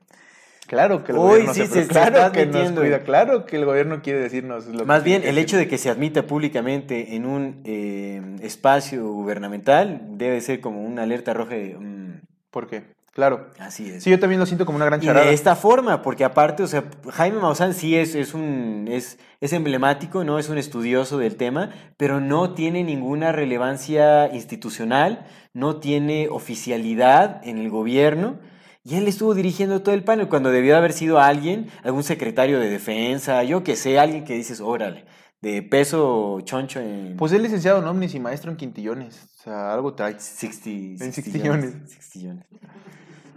Claro 0.68 1.06
que 1.06 1.14
el 1.14 1.18
Uy, 1.18 1.24
gobierno 1.30 1.54
sí, 1.54 1.62
se, 1.62 1.68
se- 1.68 1.88
claro 1.88 2.18
está 2.18 2.32
que 2.34 2.46
nos 2.46 2.72
cuida. 2.72 3.00
Claro 3.04 3.46
que 3.46 3.56
el 3.56 3.64
gobierno 3.64 4.02
quiere 4.02 4.20
decirnos 4.20 4.66
lo 4.66 4.80
que 4.80 4.86
Más 4.86 5.02
bien, 5.02 5.24
el 5.24 5.38
hecho 5.38 5.56
de 5.56 5.70
que 5.70 5.78
se 5.78 5.90
admita 5.90 6.28
públicamente 6.28 7.16
en 7.16 7.26
un 7.26 7.62
eh, 7.64 8.22
espacio 8.42 9.08
gubernamental 9.08 10.02
debe 10.18 10.42
ser 10.42 10.60
como 10.60 10.84
una 10.84 11.04
alerta 11.04 11.34
roja 11.34 11.56
de... 11.56 11.78
mm, 11.80 12.20
¿Por 12.52 12.68
qué? 12.68 12.84
Claro. 13.18 13.50
así 13.58 13.90
es. 13.90 14.04
Sí, 14.04 14.12
yo 14.12 14.20
también 14.20 14.40
lo 14.40 14.46
siento 14.46 14.68
como 14.68 14.76
una 14.76 14.86
gran 14.86 15.02
Y 15.02 15.08
charada. 15.08 15.26
de 15.26 15.34
esta 15.34 15.56
forma, 15.56 16.04
porque 16.04 16.24
aparte, 16.24 16.62
o 16.62 16.68
sea, 16.68 16.84
Jaime 17.14 17.40
Maussan 17.40 17.74
sí 17.74 17.98
es, 17.98 18.14
es 18.14 18.36
un 18.36 18.86
es, 18.88 19.18
es 19.42 19.54
emblemático, 19.54 20.24
no 20.24 20.38
es 20.38 20.50
un 20.50 20.60
estudioso 20.60 21.18
del 21.18 21.36
tema, 21.36 21.72
pero 21.98 22.22
no 22.22 22.54
tiene 22.54 22.84
ninguna 22.84 23.32
relevancia 23.32 24.32
institucional, 24.32 25.26
no 25.56 25.78
tiene 25.78 26.28
oficialidad 26.30 27.42
en 27.44 27.58
el 27.58 27.72
gobierno. 27.72 28.38
Y 28.84 28.98
él 28.98 29.08
estuvo 29.08 29.34
dirigiendo 29.34 29.82
todo 29.82 29.96
el 29.96 30.04
panel 30.04 30.28
cuando 30.28 30.52
debió 30.52 30.78
haber 30.78 30.94
sido 30.94 31.20
alguien, 31.20 31.72
algún 31.84 32.04
secretario 32.04 32.60
de 32.60 32.70
defensa, 32.70 33.42
yo 33.44 33.64
que 33.64 33.76
sé, 33.76 33.98
alguien 33.98 34.26
que 34.26 34.36
dices, 34.36 34.62
órale, 34.62 35.06
de 35.42 35.64
peso 35.64 36.42
choncho 36.42 36.80
en 36.82 37.16
Pues 37.18 37.32
es 37.32 37.42
licenciado 37.42 37.80
en 37.80 37.86
Omnis 37.86 38.14
y 38.14 38.20
maestro 38.20 38.52
en 38.52 38.58
quintillones. 38.58 39.28
O 39.40 39.44
sea, 39.44 39.74
algo 39.74 39.96
trae. 39.96 40.20
60, 40.20 41.04
En 41.04 41.14
60 41.14 41.88
sextillones. 41.88 42.46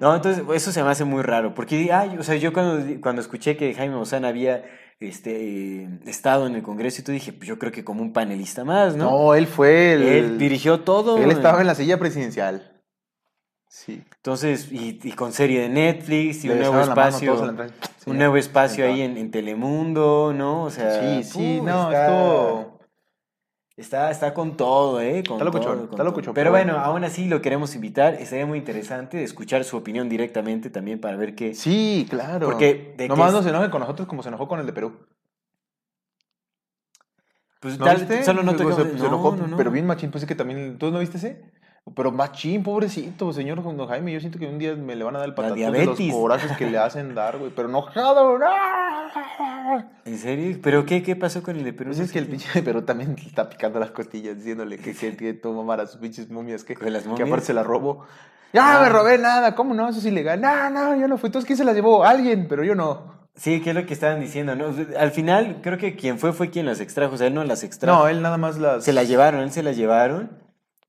No, 0.01 0.17
entonces 0.17 0.43
eso 0.55 0.73
se 0.73 0.83
me 0.83 0.91
hace 0.91 1.05
muy 1.05 1.23
raro, 1.23 1.55
porque, 1.55 1.93
ay, 1.93 2.17
o 2.19 2.23
sea, 2.23 2.35
yo 2.37 2.53
cuando, 2.53 2.83
cuando 3.01 3.21
escuché 3.21 3.57
que 3.57 3.75
Jaime 3.75 3.95
Maussan 3.95 4.25
había 4.25 4.65
este, 4.99 5.83
eh, 5.85 5.89
estado 6.07 6.47
en 6.47 6.55
el 6.55 6.63
Congreso 6.63 7.01
y 7.01 7.05
tú 7.05 7.13
dije, 7.13 7.33
pues 7.33 7.47
yo 7.47 7.59
creo 7.59 7.71
que 7.71 7.85
como 7.85 8.03
un 8.03 8.13
panelista 8.13 8.65
más, 8.65 8.97
¿no? 8.97 9.11
No, 9.11 9.35
él 9.35 9.47
fue 9.47 9.93
el. 9.93 10.03
Él 10.03 10.39
dirigió 10.39 10.81
todo. 10.81 11.19
Él 11.19 11.31
estaba 11.31 11.61
en 11.61 11.67
la 11.67 11.75
silla 11.75 11.99
presidencial. 11.99 12.83
Sí. 13.69 14.03
Entonces, 14.17 14.73
y, 14.73 14.99
y 15.03 15.13
con 15.13 15.33
serie 15.33 15.61
de 15.61 15.69
Netflix 15.69 16.45
y 16.45 16.49
Le 16.49 16.55
un 16.55 16.59
nuevo 16.61 16.75
mano 16.75 16.91
espacio. 16.91 17.37
Sí, 17.99 18.11
un 18.11 18.19
nuevo 18.19 18.37
espacio 18.37 18.85
ahí 18.85 19.03
en, 19.03 19.17
en 19.17 19.31
Telemundo, 19.31 20.33
¿no? 20.35 20.65
O 20.65 20.71
sea, 20.71 21.01
Sí, 21.01 21.25
sí, 21.25 21.61
no, 21.61 21.91
está- 21.93 22.07
esto. 22.07 22.70
Está, 23.81 24.11
está 24.11 24.35
con 24.35 24.57
todo, 24.57 25.01
¿eh? 25.01 25.23
Con 25.27 25.37
Está 25.37 25.45
locochón, 25.45 25.65
todo, 25.65 25.75
con 25.77 25.85
está 25.87 25.97
todo. 25.97 26.05
locochón, 26.05 26.35
Pero 26.35 26.51
bueno, 26.51 26.79
aún 26.79 27.03
así 27.05 27.27
lo 27.29 27.41
queremos 27.41 27.75
invitar. 27.75 28.15
Estaría 28.15 28.45
muy 28.45 28.59
interesante 28.59 29.23
escuchar 29.25 29.65
su 29.65 29.77
opinión 29.77 30.09
directamente 30.09 30.69
también 30.69 31.01
para 31.01 31.17
ver 31.17 31.35
qué. 31.35 31.55
Sí, 31.55 32.07
claro. 32.11 32.47
Porque 32.47 32.95
de 32.97 33.09
Nomás 33.09 33.31
que 33.31 33.37
no 33.39 33.43
se 33.43 33.49
enoje 33.49 33.71
con 33.71 33.81
nosotros 33.81 34.07
como 34.07 34.23
se 34.23 34.29
enojó 34.29 34.47
con 34.49 34.61
el 34.61 34.67
de 34.67 34.73
Perú. 34.75 34.99
Pues 37.61 37.79
¿No 37.79 37.85
tal- 37.85 37.97
viste? 37.99 38.23
solo 38.25 38.43
no 38.43 38.53
Se- 38.53 38.59
tocamos- 38.59 38.77
se, 38.83 38.91
se 38.93 38.99
no, 38.99 39.07
enojó, 39.07 39.37
no, 39.37 39.47
no. 39.47 39.57
pero 39.57 39.71
bien 39.71 39.87
machín. 39.87 40.11
Pues 40.11 40.23
es 40.25 40.29
que 40.29 40.35
también, 40.35 40.79
¿tú 40.79 40.91
no 40.91 40.99
viste 40.99 41.17
ese? 41.19 41.43
Pero 41.97 42.13
machín, 42.13 42.63
pobrecito, 42.63 43.33
señor 43.33 43.63
Don 43.63 43.87
Jaime. 43.89 44.13
Yo 44.13 44.21
siento 44.21 44.39
que 44.39 44.47
un 44.47 44.59
día 44.59 44.75
me 44.77 44.95
le 44.95 45.03
van 45.03 45.17
a 45.17 45.21
dar 45.21 45.29
el 45.29 45.35
patatón 45.35 45.73
de 45.73 45.85
los 45.87 45.99
corazos 46.13 46.53
que 46.57 46.71
le 46.71 46.79
hacen 46.79 47.15
dar, 47.15 47.39
güey. 47.39 47.51
Pero 47.55 47.69
enojado, 47.69 48.39
¡no! 48.39 48.47
¿En 50.05 50.19
serio? 50.19 50.59
¿Pero 50.63 50.87
qué, 50.87 51.03
qué 51.03 51.17
pasó 51.17 51.43
con 51.43 51.57
el 51.57 51.65
de 51.65 51.73
Perú? 51.73 51.89
Pues 51.91 52.01
es 52.01 52.13
que 52.13 52.19
el 52.21 52.27
pinche 52.27 52.63
Perú 52.63 52.83
también 52.83 53.17
está 53.27 53.49
picando 53.49 53.81
las 53.81 53.91
costillas 53.91 54.37
diciéndole 54.37 54.79
que, 54.79 54.95
que, 54.95 55.17
que 55.17 55.33
toma 55.35 55.59
mamar 55.59 55.81
a 55.81 55.87
sus 55.87 55.97
pinches 56.01 56.31
momias, 56.31 56.63
que, 56.65 56.75
¿De 56.77 56.91
las 56.91 57.03
que 57.03 57.09
momias? 57.09 57.27
aparte 57.29 57.47
se 57.47 57.55
las 57.55 57.67
robó. 57.67 58.05
Ya 58.53 58.79
Ah. 58.79 58.83
me 58.83 58.89
robé 58.89 59.19
nada, 59.19 59.55
¿cómo 59.55 59.75
no? 59.75 59.89
Eso 59.89 59.99
es 60.01 60.05
ilegal. 60.07 60.41
No, 60.41 60.71
no, 60.71 60.95
yo 60.97 61.09
no 61.09 61.19
fui. 61.19 61.29
Entonces, 61.29 61.47
¿quién 61.47 61.57
se 61.57 61.65
las 61.65 61.75
llevó? 61.75 62.05
Alguien, 62.05 62.47
pero 62.49 62.63
yo 62.63 62.75
no. 62.75 63.19
Sí, 63.35 63.61
que 63.63 63.71
es 63.71 63.77
lo 63.77 63.87
que 63.87 63.95
estaban 63.95 64.21
diciendo, 64.21 64.55
¿no? 64.55 64.67
Al 64.99 65.11
final, 65.13 65.59
creo 65.63 65.79
que 65.79 65.97
quien 65.97 66.19
fue 66.19 66.33
fue 66.33 66.51
quien 66.51 66.67
las 66.67 66.81
extrajo, 66.81 67.15
o 67.15 67.19
sea, 67.19 67.29
él 67.29 67.35
no 67.35 67.43
las 67.45 67.63
extrajo. 67.65 68.01
No, 68.01 68.09
él 68.09 68.23
nada 68.23 68.37
más 68.39 68.59
las. 68.59 68.85
Se 68.85 68.93
la 68.93 69.03
llevaron, 69.05 69.41
él 69.41 69.51
se 69.51 69.63
la 69.63 69.73
llevaron. 69.73 70.31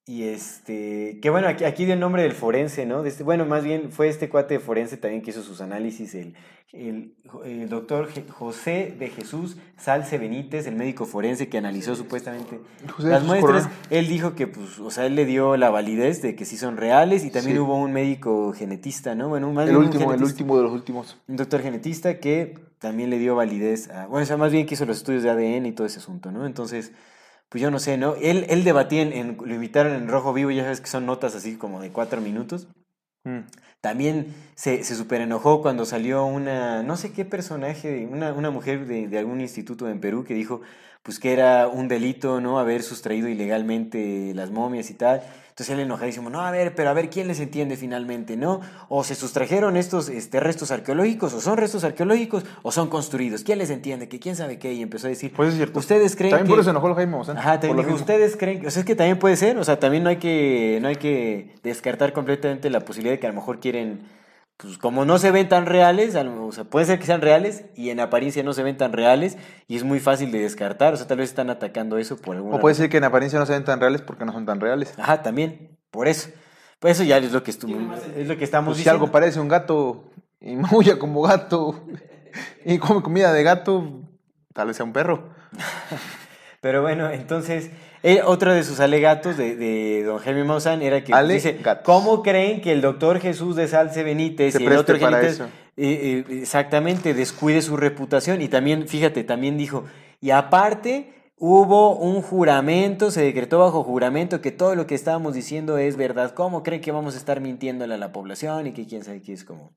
Y 0.05 0.23
este, 0.23 1.19
que 1.21 1.29
bueno, 1.29 1.47
aquí, 1.47 1.63
aquí 1.63 1.85
dio 1.85 1.93
el 1.93 1.99
nombre 1.99 2.23
del 2.23 2.31
forense, 2.31 2.85
¿no? 2.87 3.03
De 3.03 3.09
este- 3.09 3.23
bueno, 3.23 3.45
más 3.45 3.63
bien 3.63 3.91
fue 3.91 4.07
este 4.09 4.29
cuate 4.29 4.55
de 4.55 4.59
forense 4.59 4.97
también 4.97 5.21
que 5.21 5.29
hizo 5.29 5.43
sus 5.43 5.61
análisis, 5.61 6.15
el, 6.15 6.33
el, 6.73 7.13
el 7.45 7.69
doctor 7.69 8.09
José 8.29 8.95
de 8.97 9.09
Jesús 9.09 9.57
Salce 9.77 10.17
Benítez, 10.17 10.65
el 10.65 10.75
médico 10.75 11.05
forense 11.05 11.49
que 11.49 11.59
analizó 11.59 11.95
supuestamente 11.95 12.59
José 12.91 13.09
las 13.09 13.23
muestras. 13.23 13.67
Corona. 13.67 13.71
Él 13.91 14.07
dijo 14.07 14.33
que, 14.33 14.47
pues, 14.47 14.79
o 14.79 14.89
sea, 14.89 15.05
él 15.05 15.13
le 15.15 15.25
dio 15.25 15.55
la 15.55 15.69
validez 15.69 16.21
de 16.23 16.35
que 16.35 16.45
sí 16.45 16.57
son 16.57 16.77
reales 16.77 17.23
y 17.23 17.29
también 17.29 17.57
Sí. 17.57 17.59
hubo 17.61 17.75
un 17.77 17.93
médico 17.93 18.53
genetista, 18.53 19.13
¿no? 19.13 19.29
Bueno, 19.29 19.51
más 19.53 19.65
El 19.69 19.75
bien 19.75 19.77
un 19.81 19.85
último, 19.93 20.13
el 20.13 20.23
último 20.23 20.57
de 20.57 20.63
los 20.63 20.71
últimos. 20.71 21.17
un 21.27 21.35
doctor 21.37 21.61
genetista 21.61 22.19
que 22.19 22.55
también 22.79 23.11
le 23.11 23.19
dio 23.19 23.35
validez 23.35 23.87
a, 23.91 24.07
bueno, 24.07 24.23
o 24.23 24.27
sea, 24.27 24.37
más 24.37 24.51
bien 24.51 24.65
que 24.65 24.73
hizo 24.73 24.85
los 24.85 24.97
estudios 24.97 25.21
de 25.21 25.29
ADN 25.29 25.67
y 25.67 25.71
todo 25.73 25.85
ese 25.85 25.99
asunto, 25.99 26.31
¿no? 26.31 26.47
Entonces, 26.47 26.91
pues 27.51 27.61
yo 27.61 27.71
no 27.71 27.79
sé, 27.79 27.97
¿no? 27.97 28.15
Él, 28.15 28.47
él 28.49 28.63
debatía, 28.63 29.03
en, 29.03 29.13
en- 29.13 29.37
lo 29.45 29.55
invitaron 29.55 29.93
en 29.93 30.09
Rojo 30.09 30.33
Vivo, 30.33 30.51
ya 30.51 30.63
sabes 30.63 30.81
que 30.81 30.87
son 30.87 31.05
notas 31.05 31.35
así 31.35 31.57
como 31.57 31.81
de 31.81 31.91
cuatro 31.91 32.21
minutos. 32.21 32.67
Mm. 33.23 33.41
También 33.81 34.33
se, 34.55 34.83
se 34.83 34.95
super 34.95 35.21
enojó 35.21 35.61
cuando 35.61 35.85
salió 35.85 36.25
una, 36.25 36.83
no 36.83 36.97
sé 36.97 37.13
qué 37.13 37.25
personaje, 37.25 38.07
una, 38.11 38.33
una 38.33 38.51
mujer 38.51 38.85
de, 38.87 39.07
de 39.07 39.19
algún 39.19 39.41
instituto 39.41 39.89
en 39.89 39.99
Perú 39.99 40.23
que 40.23 40.33
dijo 40.35 40.61
pues 41.03 41.19
que 41.19 41.33
era 41.33 41.67
un 41.67 41.87
delito, 41.87 42.41
¿no? 42.41 42.59
Haber 42.59 42.83
sustraído 42.83 43.27
ilegalmente 43.27 44.33
las 44.35 44.51
momias 44.51 44.89
y 44.89 44.93
tal. 44.93 45.23
Entonces 45.49 45.73
él 45.73 45.81
enojadísimo, 45.81 46.29
no, 46.29 46.41
a 46.41 46.49
ver, 46.49 46.75
pero 46.75 46.89
a 46.89 46.93
ver 46.93 47.09
quién 47.09 47.27
les 47.27 47.39
entiende 47.39 47.75
finalmente, 47.75 48.37
¿no? 48.37 48.61
O 48.87 49.03
se 49.03 49.15
sustrajeron 49.15 49.75
estos 49.75 50.07
este, 50.09 50.39
restos 50.39 50.71
arqueológicos, 50.71 51.33
o 51.33 51.41
son 51.41 51.57
restos 51.57 51.83
arqueológicos, 51.83 52.45
o 52.63 52.71
son 52.71 52.87
construidos. 52.87 53.43
¿Quién 53.43 53.57
les 53.57 53.69
entiende? 53.69 54.07
Que 54.07 54.19
quién 54.19 54.35
sabe 54.35 54.59
qué. 54.59 54.73
Y 54.73 54.81
empezó 54.81 55.07
a 55.07 55.09
decir, 55.09 55.33
Pues 55.35 55.49
es 55.49 55.55
cierto. 55.55 55.77
¿ustedes 55.79 56.15
creen 56.15 56.31
También 56.31 56.45
que... 56.47 56.49
por 56.51 56.59
eso 56.59 56.65
se 56.65 56.69
enojó 56.69 56.87
el 56.87 56.95
Jaime 56.95 57.11
Maussan. 57.11 57.37
Ajá, 57.37 57.59
también 57.59 57.85
dijo, 57.85 57.95
ustedes 57.95 58.37
creen, 58.37 58.65
o 58.65 58.71
sea, 58.71 58.79
es 58.79 58.85
que 58.85 58.95
también 58.95 59.19
puede 59.19 59.35
ser, 59.35 59.57
o 59.57 59.63
sea, 59.63 59.77
también 59.79 60.03
no 60.03 60.09
hay 60.09 60.17
que, 60.17 60.79
no 60.81 60.87
hay 60.87 60.95
que 60.95 61.55
descartar 61.63 62.13
completamente 62.13 62.69
la 62.69 62.79
posibilidad 62.81 63.13
de 63.13 63.19
que 63.19 63.27
a 63.27 63.29
lo 63.31 63.35
mejor 63.35 63.59
quieren, 63.59 63.99
pues 64.61 64.77
como 64.77 65.05
no 65.05 65.17
se 65.17 65.31
ven 65.31 65.49
tan 65.49 65.65
reales, 65.65 66.15
o 66.15 66.51
sea, 66.51 66.63
puede 66.65 66.85
ser 66.85 66.99
que 66.99 67.05
sean 67.05 67.21
reales 67.21 67.65
y 67.75 67.89
en 67.89 67.99
apariencia 67.99 68.43
no 68.43 68.53
se 68.53 68.61
ven 68.63 68.77
tan 68.77 68.93
reales 68.93 69.37
y 69.67 69.75
es 69.75 69.83
muy 69.83 69.99
fácil 69.99 70.31
de 70.31 70.39
descartar, 70.41 70.93
o 70.93 70.97
sea, 70.97 71.07
tal 71.07 71.17
vez 71.17 71.29
están 71.29 71.49
atacando 71.49 71.97
eso 71.97 72.17
por 72.17 72.35
alguna 72.35 72.55
O 72.57 72.59
puede 72.59 72.73
razón. 72.73 72.83
ser 72.83 72.89
que 72.91 72.97
en 72.97 73.03
apariencia 73.05 73.39
no 73.39 73.45
se 73.45 73.53
ven 73.53 73.63
tan 73.65 73.79
reales 73.79 74.01
porque 74.01 74.23
no 74.25 74.31
son 74.33 74.45
tan 74.45 74.59
reales. 74.59 74.93
Ajá, 74.99 75.21
también, 75.23 75.77
por 75.89 76.07
eso. 76.07 76.29
Pues 76.79 76.97
eso 76.97 77.03
ya 77.03 77.17
es 77.17 77.31
lo 77.31 77.43
que 77.43 77.51
estuvo, 77.51 77.75
es 78.17 78.27
lo 78.27 78.37
que 78.37 78.43
estamos 78.43 78.69
Pues 78.69 78.77
si 78.77 78.83
diciendo. 78.83 79.03
algo 79.03 79.11
parece 79.11 79.39
un 79.39 79.47
gato 79.47 80.11
y 80.39 80.55
maulla 80.57 80.99
como 80.99 81.21
gato 81.23 81.83
y 82.65 82.77
come 82.77 83.01
comida 83.01 83.33
de 83.33 83.43
gato, 83.43 84.01
tal 84.53 84.67
vez 84.67 84.77
sea 84.77 84.85
un 84.85 84.93
perro. 84.93 85.29
Pero 86.61 86.81
bueno, 86.81 87.09
entonces, 87.09 87.71
eh, 88.03 88.21
otro 88.25 88.53
de 88.53 88.63
sus 88.63 88.79
alegatos 88.79 89.37
de, 89.37 89.55
de 89.55 90.03
don 90.03 90.19
Jaime 90.19 90.43
Maussan 90.43 90.81
era 90.81 91.03
que 91.03 91.13
Ale 91.13 91.35
dice, 91.35 91.59
gatos. 91.61 91.85
¿cómo 91.85 92.21
creen 92.21 92.61
que 92.61 92.71
el 92.71 92.81
doctor 92.81 93.19
Jesús 93.19 93.55
de 93.55 93.67
Salce 93.67 94.03
Benítez 94.03 94.59
y 94.59 94.65
el 94.65 94.73
otro 94.77 94.97
Benítez, 94.97 95.39
eh, 95.41 95.47
eh, 95.77 96.25
exactamente, 96.41 97.13
descuide 97.13 97.61
su 97.61 97.77
reputación? 97.77 98.41
Y 98.41 98.47
también, 98.47 98.87
fíjate, 98.87 99.23
también 99.23 99.57
dijo, 99.57 99.85
y 100.19 100.31
aparte... 100.31 101.15
Hubo 101.43 101.95
un 101.95 102.21
juramento, 102.21 103.09
se 103.09 103.23
decretó 103.23 103.57
bajo 103.57 103.83
juramento 103.83 104.41
que 104.41 104.51
todo 104.51 104.75
lo 104.75 104.85
que 104.85 104.93
estábamos 104.93 105.33
diciendo 105.33 105.79
es 105.79 105.97
verdad. 105.97 106.35
¿Cómo 106.35 106.61
creen 106.61 106.81
que 106.83 106.91
vamos 106.91 107.15
a 107.15 107.17
estar 107.17 107.41
mintiéndole 107.41 107.95
a 107.95 107.97
la 107.97 108.11
población 108.11 108.67
y 108.67 108.73
que 108.73 108.85
quién 108.85 109.03
sabe 109.03 109.23
qué 109.23 109.33
es 109.33 109.43
como? 109.43 109.73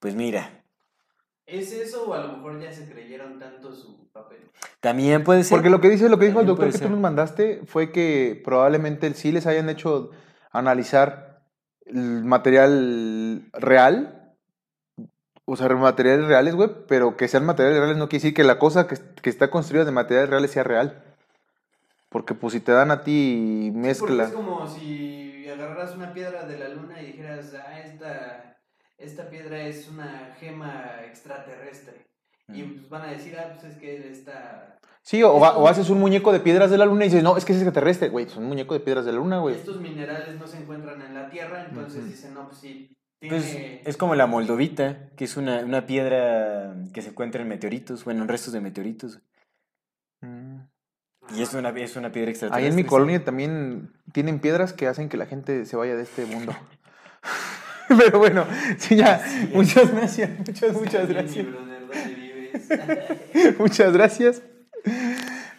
Pues 0.00 0.14
mira, 0.14 0.62
¿Es 1.48 1.72
eso 1.72 2.10
o 2.10 2.12
a 2.12 2.18
lo 2.18 2.36
mejor 2.36 2.60
ya 2.60 2.70
se 2.70 2.88
creyeron 2.88 3.38
tanto 3.38 3.74
su 3.74 4.06
papel? 4.12 4.38
también 4.80 5.24
puede 5.24 5.44
ser. 5.44 5.56
Porque 5.56 5.70
lo 5.70 5.80
que 5.80 5.88
dice, 5.88 6.08
lo 6.08 6.18
que 6.18 6.26
dijo 6.26 6.40
el 6.40 6.46
doctor 6.46 6.70
que 6.70 6.78
tú 6.78 6.90
nos 6.90 7.00
mandaste 7.00 7.62
fue 7.64 7.90
que 7.90 8.40
probablemente 8.44 9.12
sí 9.14 9.32
les 9.32 9.46
hayan 9.46 9.70
hecho 9.70 10.10
analizar 10.52 11.42
el 11.86 12.24
material 12.24 13.48
real, 13.54 14.34
o 15.46 15.56
sea, 15.56 15.68
materiales 15.70 16.26
reales, 16.26 16.54
güey, 16.54 16.70
pero 16.86 17.16
que 17.16 17.28
sean 17.28 17.46
materiales 17.46 17.78
reales 17.78 17.96
no 17.96 18.08
quiere 18.08 18.22
decir 18.22 18.34
que 18.34 18.44
la 18.44 18.58
cosa 18.58 18.86
que, 18.86 18.96
que 19.22 19.30
está 19.30 19.50
construida 19.50 19.86
de 19.86 19.92
materiales 19.92 20.28
reales 20.28 20.50
sea 20.50 20.64
real. 20.64 21.02
Porque 22.10 22.34
pues 22.34 22.52
si 22.52 22.60
te 22.60 22.72
dan 22.72 22.90
a 22.90 23.02
ti 23.02 23.70
Porque 23.72 23.88
mezcla... 23.88 24.24
es 24.24 24.32
como 24.32 24.66
si 24.66 25.46
agarraras 25.48 25.94
una 25.94 26.12
piedra 26.12 26.44
de 26.46 26.58
la 26.58 26.68
luna 26.68 27.00
y 27.00 27.06
dijeras, 27.06 27.54
ah, 27.54 27.80
esta, 27.80 28.57
esta 28.98 29.28
piedra 29.30 29.60
es 29.66 29.88
una 29.88 30.34
gema 30.40 30.96
extraterrestre. 31.06 32.04
Y 32.52 32.62
Mm. 32.62 32.74
pues 32.74 32.88
van 32.88 33.02
a 33.02 33.12
decir, 33.12 33.36
ah, 33.38 33.52
pues 33.54 33.72
es 33.74 33.78
que 33.80 33.96
él 33.96 34.02
está... 34.04 34.78
Sí, 35.02 35.22
o, 35.22 35.38
va- 35.38 35.56
o 35.56 35.68
haces 35.68 35.88
un 35.90 36.00
muñeco 36.00 36.32
de 36.32 36.40
piedras 36.40 36.70
de 36.70 36.78
la 36.78 36.84
luna 36.86 37.04
y 37.04 37.08
dices, 37.08 37.22
no, 37.22 37.36
es 37.36 37.44
que 37.44 37.52
es 37.52 37.58
extraterrestre, 37.58 38.08
güey, 38.08 38.26
es 38.26 38.36
un 38.36 38.44
muñeco 38.44 38.74
de 38.74 38.80
piedras 38.80 39.04
de 39.04 39.12
la 39.12 39.18
luna, 39.18 39.38
güey. 39.40 39.54
Estos 39.56 39.80
minerales 39.80 40.36
no 40.38 40.46
se 40.46 40.58
encuentran 40.58 41.00
en 41.02 41.14
la 41.14 41.30
Tierra, 41.30 41.66
entonces 41.68 42.04
dicen, 42.06 42.34
no, 42.34 42.46
pues 42.48 42.58
sí, 42.58 42.94
tiene... 43.20 43.36
Pues 43.36 43.58
es 43.84 43.96
como 43.96 44.14
la 44.14 44.26
moldovita, 44.26 45.08
que 45.16 45.24
es 45.24 45.36
una, 45.36 45.60
una 45.60 45.86
piedra 45.86 46.74
que 46.92 47.02
se 47.02 47.10
encuentra 47.10 47.42
en 47.42 47.48
meteoritos, 47.48 48.04
bueno, 48.04 48.22
en 48.22 48.28
restos 48.28 48.52
de 48.52 48.60
meteoritos. 48.60 49.20
Mm. 50.22 50.60
Y 51.36 51.42
es 51.42 51.52
una, 51.52 51.68
es 51.70 51.96
una 51.96 52.10
piedra 52.10 52.28
Ahí 52.28 52.32
extraterrestre. 52.32 52.68
en 52.70 52.76
mi 52.76 52.84
colonia 52.84 53.22
también 53.24 53.92
tienen 54.12 54.40
piedras 54.40 54.72
que 54.72 54.86
hacen 54.88 55.08
que 55.10 55.18
la 55.18 55.26
gente 55.26 55.66
se 55.66 55.76
vaya 55.76 55.94
de 55.96 56.02
este 56.02 56.24
mundo. 56.26 56.52
Pero 57.98 58.18
bueno, 58.18 58.46
sí, 58.78 58.96
ya. 58.96 59.22
Muchas 59.52 59.90
gracias, 59.90 60.30
muchas, 60.46 60.72
muchas 60.74 61.08
gracias. 61.08 61.46
Muchas 63.58 63.92
gracias. 63.92 64.42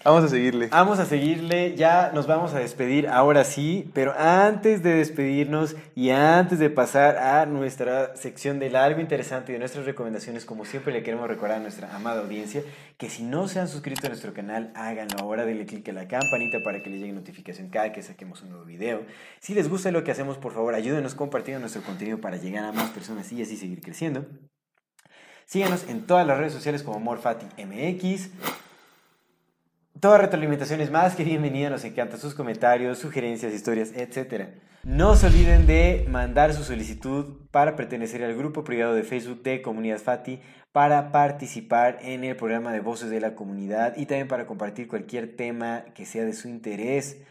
Vamos 0.05 0.23
a 0.23 0.30
seguirle. 0.30 0.67
Vamos 0.67 0.99
a 0.99 1.05
seguirle, 1.05 1.76
ya 1.76 2.11
nos 2.13 2.26
vamos 2.26 2.53
a 2.53 2.59
despedir 2.59 3.09
ahora 3.09 3.43
sí, 3.43 3.91
pero 3.93 4.13
antes 4.17 4.81
de 4.81 4.93
despedirnos 4.93 5.76
y 5.93 6.11
antes 6.11 6.57
de 6.57 6.69
pasar 6.69 7.17
a 7.17 7.45
nuestra 7.45 8.15
sección 8.15 8.59
del 8.59 8.77
algo 8.77 9.01
interesante 9.01 9.51
y 9.51 9.53
de 9.53 9.59
nuestras 9.59 9.85
recomendaciones, 9.85 10.45
como 10.45 10.63
siempre 10.63 10.93
le 10.93 11.03
queremos 11.03 11.27
recordar 11.27 11.57
a 11.57 11.59
nuestra 11.59 11.93
amada 11.93 12.21
audiencia 12.21 12.63
que 12.97 13.09
si 13.09 13.23
no 13.23 13.49
se 13.49 13.59
han 13.59 13.67
suscrito 13.67 14.07
a 14.07 14.09
nuestro 14.09 14.34
canal, 14.34 14.71
háganlo 14.73 15.19
ahora, 15.19 15.43
denle 15.45 15.65
click 15.65 15.89
a 15.89 15.93
la 15.93 16.07
campanita 16.07 16.59
para 16.63 16.81
que 16.81 16.89
les 16.89 17.01
llegue 17.01 17.11
notificación 17.11 17.67
cada 17.67 17.91
que 17.91 18.01
saquemos 18.01 18.41
un 18.41 18.51
nuevo 18.51 18.63
video. 18.63 19.01
Si 19.41 19.53
les 19.53 19.67
gusta 19.67 19.91
lo 19.91 20.05
que 20.05 20.11
hacemos, 20.11 20.38
por 20.38 20.53
favor, 20.53 20.76
ayúdenos 20.76 21.13
compartiendo 21.13 21.59
nuestro 21.59 21.81
contenido 21.81 22.21
para 22.21 22.38
llegar 22.38 22.63
a 22.63 22.71
más 22.71 22.89
personas 22.91 23.30
y 23.34 23.41
así 23.41 23.57
seguir 23.57 23.81
creciendo. 23.81 24.26
Síganos 25.45 25.89
en 25.89 26.07
todas 26.07 26.26
las 26.26 26.38
redes 26.38 26.53
sociales 26.53 26.84
como 26.84 26.99
MorfatiMX. 27.01 28.30
Toda 29.99 30.17
retroalimentación 30.17 30.80
es 30.80 30.91
más 30.91 31.15
que 31.15 31.26
bienvenida, 31.26 31.69
nos 31.69 31.84
encanta 31.84 32.15
sus 32.15 32.34
comentarios, 32.34 32.99
sugerencias, 32.99 33.53
historias, 33.53 33.91
etc. 33.93 34.47
No 34.84 35.17
se 35.17 35.27
olviden 35.27 35.67
de 35.67 36.05
mandar 36.09 36.53
su 36.53 36.63
solicitud 36.63 37.49
para 37.51 37.76
pertenecer 37.76 38.23
al 38.23 38.34
grupo 38.34 38.63
privado 38.63 38.93
de 38.93 39.03
Facebook 39.03 39.43
de 39.43 39.61
Comunidad 39.61 39.97
Fati, 39.97 40.39
para 40.71 41.11
participar 41.11 41.97
en 42.01 42.23
el 42.23 42.38
programa 42.38 42.71
de 42.71 42.80
Voces 42.80 43.09
de 43.09 43.19
la 43.19 43.35
Comunidad 43.35 43.97
y 43.97 44.05
también 44.05 44.30
para 44.30 44.45
compartir 44.45 44.88
cualquier 44.88 45.35
tema 45.35 45.84
que 45.93 46.05
sea 46.05 46.23
de 46.23 46.34
su 46.34 46.47
interés. 46.47 47.21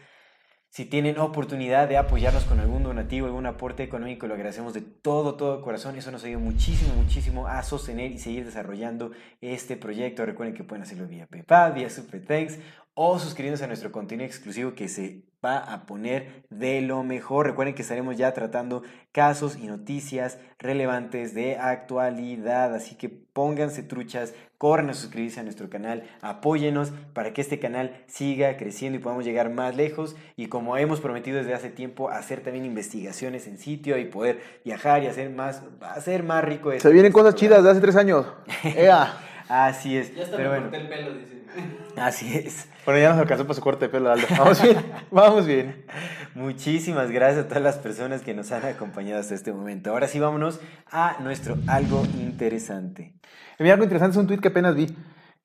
Si 0.71 0.85
tienen 0.85 1.17
oportunidad 1.17 1.89
de 1.89 1.97
apoyarnos 1.97 2.43
con 2.43 2.59
algún 2.59 2.83
donativo, 2.83 3.25
algún 3.25 3.47
aporte 3.47 3.81
económico, 3.81 4.27
lo 4.27 4.35
agradecemos 4.35 4.73
de 4.75 4.81
todo, 4.81 5.35
todo 5.35 5.63
corazón. 5.63 5.95
Eso 5.95 6.11
nos 6.11 6.23
ayuda 6.23 6.39
muchísimo, 6.39 6.93
muchísimo 6.93 7.47
a 7.47 7.63
sostener 7.63 8.11
y 8.11 8.19
seguir 8.19 8.45
desarrollando 8.45 9.11
este 9.41 9.77
proyecto. 9.77 10.27
Recuerden 10.27 10.55
que 10.55 10.63
pueden 10.63 10.83
hacerlo 10.83 11.07
vía 11.07 11.25
PayPal, 11.25 11.73
vía 11.73 11.89
Super 11.89 12.23
Thanks 12.23 12.59
o 13.01 13.17
suscribiéndose 13.17 13.63
a 13.63 13.67
nuestro 13.67 13.93
contenido 13.93 14.27
exclusivo 14.27 14.73
que 14.73 14.89
se 14.89 15.21
va 15.43 15.57
a 15.59 15.85
poner 15.85 16.43
de 16.49 16.81
lo 16.81 17.01
mejor. 17.03 17.47
Recuerden 17.47 17.73
que 17.73 17.81
estaremos 17.81 18.17
ya 18.17 18.33
tratando 18.33 18.83
casos 19.13 19.55
y 19.57 19.67
noticias 19.67 20.37
relevantes 20.57 21.33
de 21.33 21.55
actualidad, 21.57 22.75
así 22.75 22.95
que 22.95 23.07
pónganse 23.07 23.83
truchas, 23.83 24.33
corran 24.57 24.89
a 24.89 24.93
suscribirse 24.93 25.39
a 25.39 25.43
nuestro 25.43 25.69
canal, 25.69 26.03
apóyenos 26.21 26.91
para 27.13 27.31
que 27.31 27.39
este 27.39 27.57
canal 27.57 28.03
siga 28.07 28.57
creciendo 28.57 28.99
y 28.99 29.01
podamos 29.01 29.23
llegar 29.23 29.49
más 29.49 29.77
lejos 29.77 30.17
y 30.35 30.47
como 30.47 30.75
hemos 30.75 30.99
prometido 30.99 31.37
desde 31.37 31.53
hace 31.53 31.69
tiempo, 31.69 32.09
hacer 32.09 32.41
también 32.41 32.65
investigaciones 32.65 33.47
en 33.47 33.59
sitio 33.59 33.97
y 33.97 34.03
poder 34.05 34.41
viajar 34.65 35.03
y 35.03 35.07
hacer 35.07 35.29
más, 35.29 35.63
hacer 35.79 36.23
más 36.23 36.43
rico. 36.43 36.71
Se 36.71 36.75
este- 36.75 36.89
vienen 36.89 37.11
este 37.11 37.21
cosas 37.21 37.35
chidas 37.35 37.63
de 37.63 37.69
hace 37.71 37.79
tres 37.79 37.95
años. 37.95 38.25
Ea. 38.65 39.17
Así 39.47 39.97
es, 39.97 40.13
Ya 40.13 40.23
hasta 40.25 40.37
pero 40.37 40.49
me 40.51 40.59
bueno, 40.59 40.69
corté 40.69 40.83
el 40.83 40.89
pelo, 40.89 41.13
dice. 41.17 41.41
así 41.95 42.35
es. 42.35 42.67
Bueno, 42.89 43.03
ya 43.03 43.09
nos 43.09 43.19
alcanzó 43.19 43.43
para 43.43 43.53
su 43.53 43.61
corte 43.61 43.85
de 43.85 43.89
pelo, 43.89 44.11
Aldo. 44.11 44.25
Vamos 44.35 44.63
bien, 44.63 44.77
vamos 45.11 45.45
bien. 45.45 45.85
Muchísimas 46.33 47.11
gracias 47.11 47.45
a 47.45 47.47
todas 47.47 47.61
las 47.61 47.77
personas 47.77 48.23
que 48.23 48.33
nos 48.33 48.51
han 48.51 48.65
acompañado 48.65 49.19
hasta 49.19 49.35
este 49.35 49.53
momento. 49.53 49.91
Ahora 49.91 50.07
sí, 50.07 50.19
vámonos 50.19 50.59
a 50.89 51.17
nuestro 51.19 51.55
algo 51.67 52.01
interesante. 52.19 53.13
Mira, 53.59 53.73
algo 53.73 53.83
interesante 53.83 54.13
es 54.13 54.17
un 54.17 54.25
tweet 54.25 54.39
que 54.39 54.47
apenas 54.47 54.73
vi, 54.73 54.87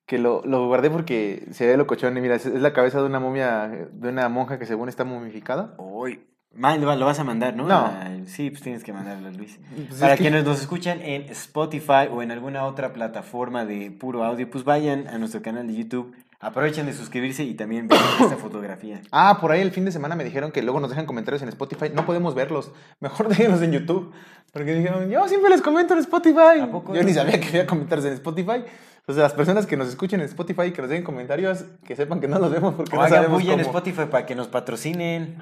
que 0.07 0.17
lo, 0.17 0.41
lo 0.43 0.65
guardé 0.65 0.89
porque 0.89 1.45
se 1.51 1.67
ve 1.67 1.77
locochón 1.77 2.17
y 2.17 2.21
mira, 2.21 2.33
es, 2.33 2.47
es 2.47 2.61
la 2.63 2.73
cabeza 2.73 2.99
de 2.99 3.05
una 3.05 3.19
momia, 3.19 3.67
de 3.91 4.09
una 4.09 4.27
monja 4.27 4.57
que 4.57 4.65
según 4.65 4.89
está 4.89 5.03
momificada. 5.03 5.75
Hoy. 5.77 6.25
lo 6.57 7.05
vas 7.05 7.19
a 7.19 7.23
mandar, 7.23 7.55
¿no? 7.55 7.67
No. 7.67 7.75
Ah, 7.75 8.09
sí, 8.25 8.49
pues 8.49 8.63
tienes 8.63 8.83
que 8.83 8.91
mandarlo, 8.91 9.29
Luis. 9.29 9.59
Pues 9.87 9.99
Para 9.99 10.13
es 10.13 10.17
que- 10.17 10.23
quienes 10.23 10.45
nos 10.45 10.61
escuchan 10.61 10.99
en 11.03 11.29
Spotify 11.29 12.07
o 12.11 12.23
en 12.23 12.31
alguna 12.31 12.65
otra 12.65 12.91
plataforma 12.91 13.65
de 13.65 13.91
puro 13.91 14.23
audio, 14.23 14.49
pues 14.49 14.63
vayan 14.63 15.07
a 15.09 15.19
nuestro 15.19 15.43
canal 15.43 15.67
de 15.67 15.75
YouTube, 15.75 16.15
aprovechen 16.45 16.85
de 16.85 16.93
suscribirse 16.93 17.43
y 17.43 17.55
también 17.55 17.87
vean 17.87 18.01
esta 18.21 18.37
fotografía. 18.37 19.01
Ah, 19.11 19.39
por 19.41 19.51
ahí 19.51 19.61
el 19.61 19.71
fin 19.71 19.83
de 19.83 19.91
semana 19.91 20.15
me 20.15 20.23
dijeron 20.23 20.51
que 20.51 20.61
luego 20.61 20.79
nos 20.79 20.89
dejan 20.91 21.05
comentarios 21.05 21.41
en 21.41 21.49
Spotify. 21.49 21.91
No 21.93 22.05
podemos 22.05 22.35
verlos. 22.35 22.71
Mejor 22.99 23.27
déjenlos 23.29 23.61
en 23.61 23.71
YouTube. 23.71 24.13
Porque 24.53 24.75
dijeron, 24.75 25.09
yo 25.09 25.27
siempre 25.27 25.49
les 25.49 25.61
comento 25.61 25.93
en 25.93 25.99
Spotify. 26.01 26.59
¿A 26.61 26.71
poco? 26.71 26.93
Yo 26.93 27.03
ni 27.03 27.13
sabía 27.13 27.39
que 27.39 27.47
había 27.47 27.65
comentarios 27.65 28.05
en 28.05 28.13
Spotify. 28.13 28.63
O 29.07 29.13
sea, 29.13 29.23
las 29.23 29.33
personas 29.33 29.65
que 29.65 29.75
nos 29.75 29.87
escuchen 29.87 30.19
en 30.19 30.27
Spotify 30.27 30.63
y 30.67 30.71
que 30.71 30.81
nos 30.81 30.89
dejen 30.89 31.03
comentarios, 31.03 31.65
que 31.85 31.95
sepan 31.95 32.19
que 32.19 32.27
no 32.27 32.39
los 32.39 32.51
vemos 32.51 32.73
porque 32.75 32.95
O 32.95 33.01
no 33.01 33.09
sabemos 33.09 33.43
en. 33.43 33.59
Spotify 33.59 34.05
para 34.09 34.25
que 34.25 34.35
nos 34.35 34.47
patrocinen. 34.47 35.37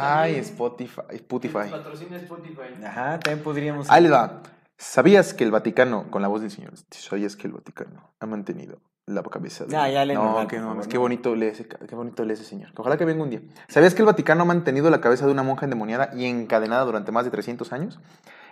Ay, 0.00 0.36
Spotify. 0.36 1.02
Spotify. 1.10 1.70
Patrocina 1.70 2.16
Spotify. 2.16 2.84
Ajá, 2.84 3.20
también 3.20 3.44
podríamos. 3.44 3.90
Ahí 3.90 4.02
les 4.02 4.12
va. 4.12 4.42
¿Sabías 4.78 5.32
que 5.32 5.44
el 5.44 5.50
Vaticano, 5.50 6.10
con 6.10 6.20
la 6.20 6.28
voz 6.28 6.42
del 6.42 6.50
Señor, 6.50 6.72
sabías 6.90 7.36
que 7.36 7.46
el 7.46 7.54
Vaticano 7.54 8.12
ha 8.20 8.26
mantenido 8.26 8.80
la 9.06 9.22
cabeza 9.22 9.64
de... 9.64 9.76
Ah, 9.76 9.88
ya 9.88 10.04
lee 10.04 10.14
No, 10.14 10.46
que 10.48 10.58
no, 10.58 10.68
mames, 10.68 10.88
qué 10.88 10.98
bonito 10.98 11.34
lee 11.34 11.46
ese, 11.46 11.66
qué 11.66 11.94
bonito 11.94 12.24
lee 12.24 12.34
ese 12.34 12.44
señor. 12.44 12.70
Ojalá 12.76 12.96
que 12.96 13.04
venga 13.04 13.22
un 13.22 13.30
día. 13.30 13.40
¿Sabías 13.68 13.94
que 13.94 14.02
el 14.02 14.06
Vaticano 14.06 14.42
ha 14.42 14.46
mantenido 14.46 14.90
la 14.90 15.00
cabeza 15.00 15.26
de 15.26 15.32
una 15.32 15.44
monja 15.44 15.64
endemoniada 15.64 16.10
y 16.14 16.24
encadenada 16.24 16.84
durante 16.84 17.12
más 17.12 17.24
de 17.24 17.30
300 17.30 17.72
años? 17.72 18.00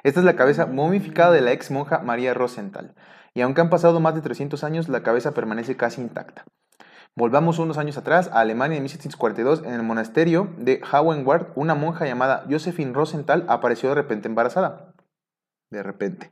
Esta 0.04 0.20
es 0.20 0.26
la 0.26 0.36
cabeza 0.36 0.66
momificada 0.66 1.32
de 1.32 1.40
la 1.40 1.52
ex 1.52 1.70
monja 1.70 1.98
María 1.98 2.34
Rosenthal. 2.34 2.94
Y 3.34 3.40
aunque 3.40 3.60
han 3.60 3.70
pasado 3.70 3.98
más 3.98 4.14
de 4.14 4.20
300 4.20 4.62
años, 4.62 4.88
la 4.88 5.02
cabeza 5.02 5.34
permanece 5.34 5.76
casi 5.76 6.00
intacta. 6.00 6.44
Volvamos 7.16 7.58
unos 7.58 7.78
años 7.78 7.96
atrás 7.96 8.28
a 8.32 8.40
Alemania 8.40 8.76
en 8.76 8.82
1742, 8.82 9.62
en 9.64 9.74
el 9.74 9.82
monasterio 9.82 10.52
de 10.58 10.80
Hauenwart, 10.90 11.50
una 11.54 11.74
monja 11.74 12.06
llamada 12.06 12.44
Josephine 12.48 12.92
Rosenthal 12.92 13.44
apareció 13.48 13.88
de 13.88 13.94
repente 13.96 14.28
embarazada. 14.28 14.92
De 15.70 15.82
repente. 15.82 16.30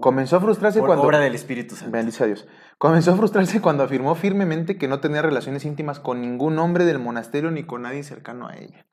Comenzó 0.00 0.36
a 0.36 0.40
frustrarse 0.40 0.78
Por 0.80 0.88
cuando... 0.88 1.04
obra 1.04 1.18
del 1.18 1.34
Espíritu 1.34 1.74
Santo. 1.74 1.92
Bendice 1.92 2.24
a 2.24 2.26
Dios. 2.26 2.46
Comenzó 2.78 3.12
a 3.12 3.16
frustrarse 3.16 3.60
cuando 3.60 3.82
afirmó 3.82 4.14
firmemente 4.14 4.78
que 4.78 4.88
no 4.88 5.00
tenía 5.00 5.22
relaciones 5.22 5.64
íntimas 5.64 6.00
con 6.00 6.20
ningún 6.20 6.58
hombre 6.58 6.84
del 6.84 6.98
monasterio 6.98 7.50
ni 7.50 7.64
con 7.64 7.82
nadie 7.82 8.02
cercano 8.02 8.48
a 8.48 8.56
ella. 8.56 8.86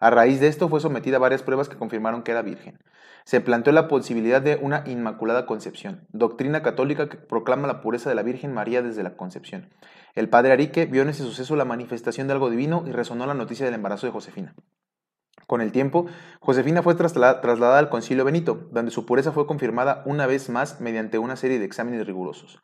A 0.00 0.10
raíz 0.10 0.40
de 0.40 0.48
esto 0.48 0.68
fue 0.68 0.80
sometida 0.80 1.16
a 1.16 1.20
varias 1.20 1.42
pruebas 1.42 1.68
que 1.68 1.76
confirmaron 1.76 2.22
que 2.22 2.32
era 2.32 2.42
virgen. 2.42 2.78
Se 3.24 3.40
planteó 3.40 3.72
la 3.72 3.88
posibilidad 3.88 4.42
de 4.42 4.56
una 4.60 4.84
inmaculada 4.86 5.46
concepción, 5.46 6.06
doctrina 6.10 6.62
católica 6.62 7.08
que 7.08 7.16
proclama 7.16 7.66
la 7.66 7.80
pureza 7.80 8.10
de 8.10 8.14
la 8.14 8.22
Virgen 8.22 8.52
María 8.52 8.82
desde 8.82 9.02
la 9.02 9.16
concepción. 9.16 9.70
El 10.14 10.28
padre 10.28 10.52
Arique 10.52 10.84
vio 10.84 11.02
en 11.02 11.08
ese 11.08 11.22
suceso 11.22 11.56
la 11.56 11.64
manifestación 11.64 12.26
de 12.26 12.34
algo 12.34 12.50
divino 12.50 12.84
y 12.86 12.92
resonó 12.92 13.24
la 13.24 13.32
noticia 13.32 13.64
del 13.64 13.76
embarazo 13.76 14.06
de 14.06 14.12
Josefina. 14.12 14.54
Con 15.46 15.60
el 15.60 15.72
tiempo, 15.72 16.06
Josefina 16.40 16.82
fue 16.82 16.96
trasla- 16.96 17.40
trasladada 17.40 17.78
al 17.78 17.90
Concilio 17.90 18.24
Benito, 18.24 18.68
donde 18.72 18.90
su 18.90 19.04
pureza 19.06 19.32
fue 19.32 19.46
confirmada 19.46 20.02
una 20.06 20.26
vez 20.26 20.48
más 20.48 20.80
mediante 20.80 21.18
una 21.18 21.36
serie 21.36 21.58
de 21.58 21.64
exámenes 21.64 22.06
rigurosos. 22.06 22.62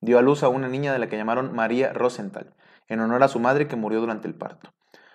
Dio 0.00 0.18
a 0.18 0.22
luz 0.22 0.42
a 0.42 0.48
una 0.48 0.68
niña 0.68 0.92
de 0.92 0.98
la 0.98 1.08
que 1.08 1.16
llamaron 1.16 1.54
María 1.54 1.92
Rosenthal, 1.92 2.54
en 2.88 3.00
honor 3.00 3.22
a 3.22 3.28
su 3.28 3.38
madre 3.38 3.68
que 3.68 3.76
murió 3.76 4.00
durante 4.00 4.28
el 4.28 4.34
parto. 4.34 4.70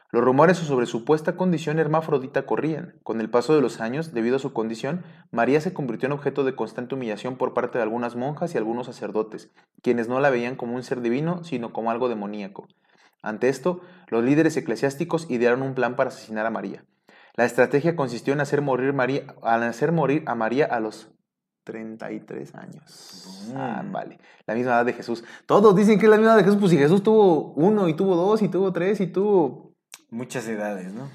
Los 0.10 0.24
rumores 0.24 0.58
sobre 0.58 0.86
su 0.86 1.00
supuesta 1.00 1.36
condición 1.36 1.80
hermafrodita 1.80 2.46
corrían. 2.46 2.98
Con 3.04 3.20
el 3.20 3.30
paso 3.30 3.54
de 3.54 3.62
los 3.62 3.82
años, 3.82 4.14
debido 4.14 4.38
a 4.38 4.40
su 4.40 4.54
condición, 4.54 5.04
María 5.32 5.60
se 5.60 5.74
convirtió 5.74 6.08
en 6.08 6.14
objeto 6.14 6.46
de 6.46 6.56
constante 6.56 6.96
humillación 6.96 7.36
por 7.36 7.54
parte 7.54 7.78
de 7.78 7.84
algunas 7.84 8.16
monjas 8.16 8.56
y 8.56 8.58
algunos 8.58 8.86
sacerdotes, 8.86 9.52
quienes 9.82 10.08
no 10.08 10.22
la 10.22 10.30
veían 10.30 10.56
como 10.56 10.76
un 10.76 10.84
ser 10.84 11.02
divino, 11.02 11.44
sino 11.44 11.74
como 11.74 11.92
algo 11.92 12.08
demoníaco. 12.08 12.70
Ante 13.22 13.50
esto, 13.50 13.82
los 14.08 14.24
líderes 14.24 14.56
eclesiásticos 14.56 15.30
idearon 15.30 15.62
un 15.62 15.74
plan 15.74 15.98
para 15.98 16.08
asesinar 16.08 16.46
a 16.46 16.52
María. 16.52 16.86
La 17.38 17.46
estrategia 17.46 17.96
consistió 17.96 18.34
en 18.34 18.42
hacer 18.42 18.62
morir, 18.62 18.94
María, 18.94 19.22
en 19.44 19.64
hacer 19.64 19.92
morir 19.92 20.24
a 20.26 20.36
María 20.36 20.66
a 20.66 20.80
los 20.80 21.10
33 21.64 22.56
años. 22.56 23.52
Ah, 23.56 23.84
Mm. 23.86 23.92
vale. 23.92 24.20
La 24.46 24.56
misma 24.56 24.72
edad 24.72 24.86
de 24.86 24.94
Jesús. 24.94 25.24
Todos 25.46 25.76
dicen 25.76 26.00
que 26.00 26.06
es 26.06 26.10
la 26.10 26.18
misma 26.18 26.32
edad 26.32 26.38
de 26.40 26.44
Jesús. 26.46 26.60
Pues 26.60 26.72
si 26.72 26.78
Jesús 26.78 27.04
tuvo 27.04 27.54
uno, 27.54 27.88
y 27.88 27.94
tuvo 27.94 28.16
dos, 28.16 28.42
y 28.42 28.48
tuvo 28.50 28.74
tres, 28.74 29.00
y 29.02 29.08
tuvo 29.08 29.74
Muchas 30.10 30.48
edades, 30.48 30.94
¿no? 30.94 31.10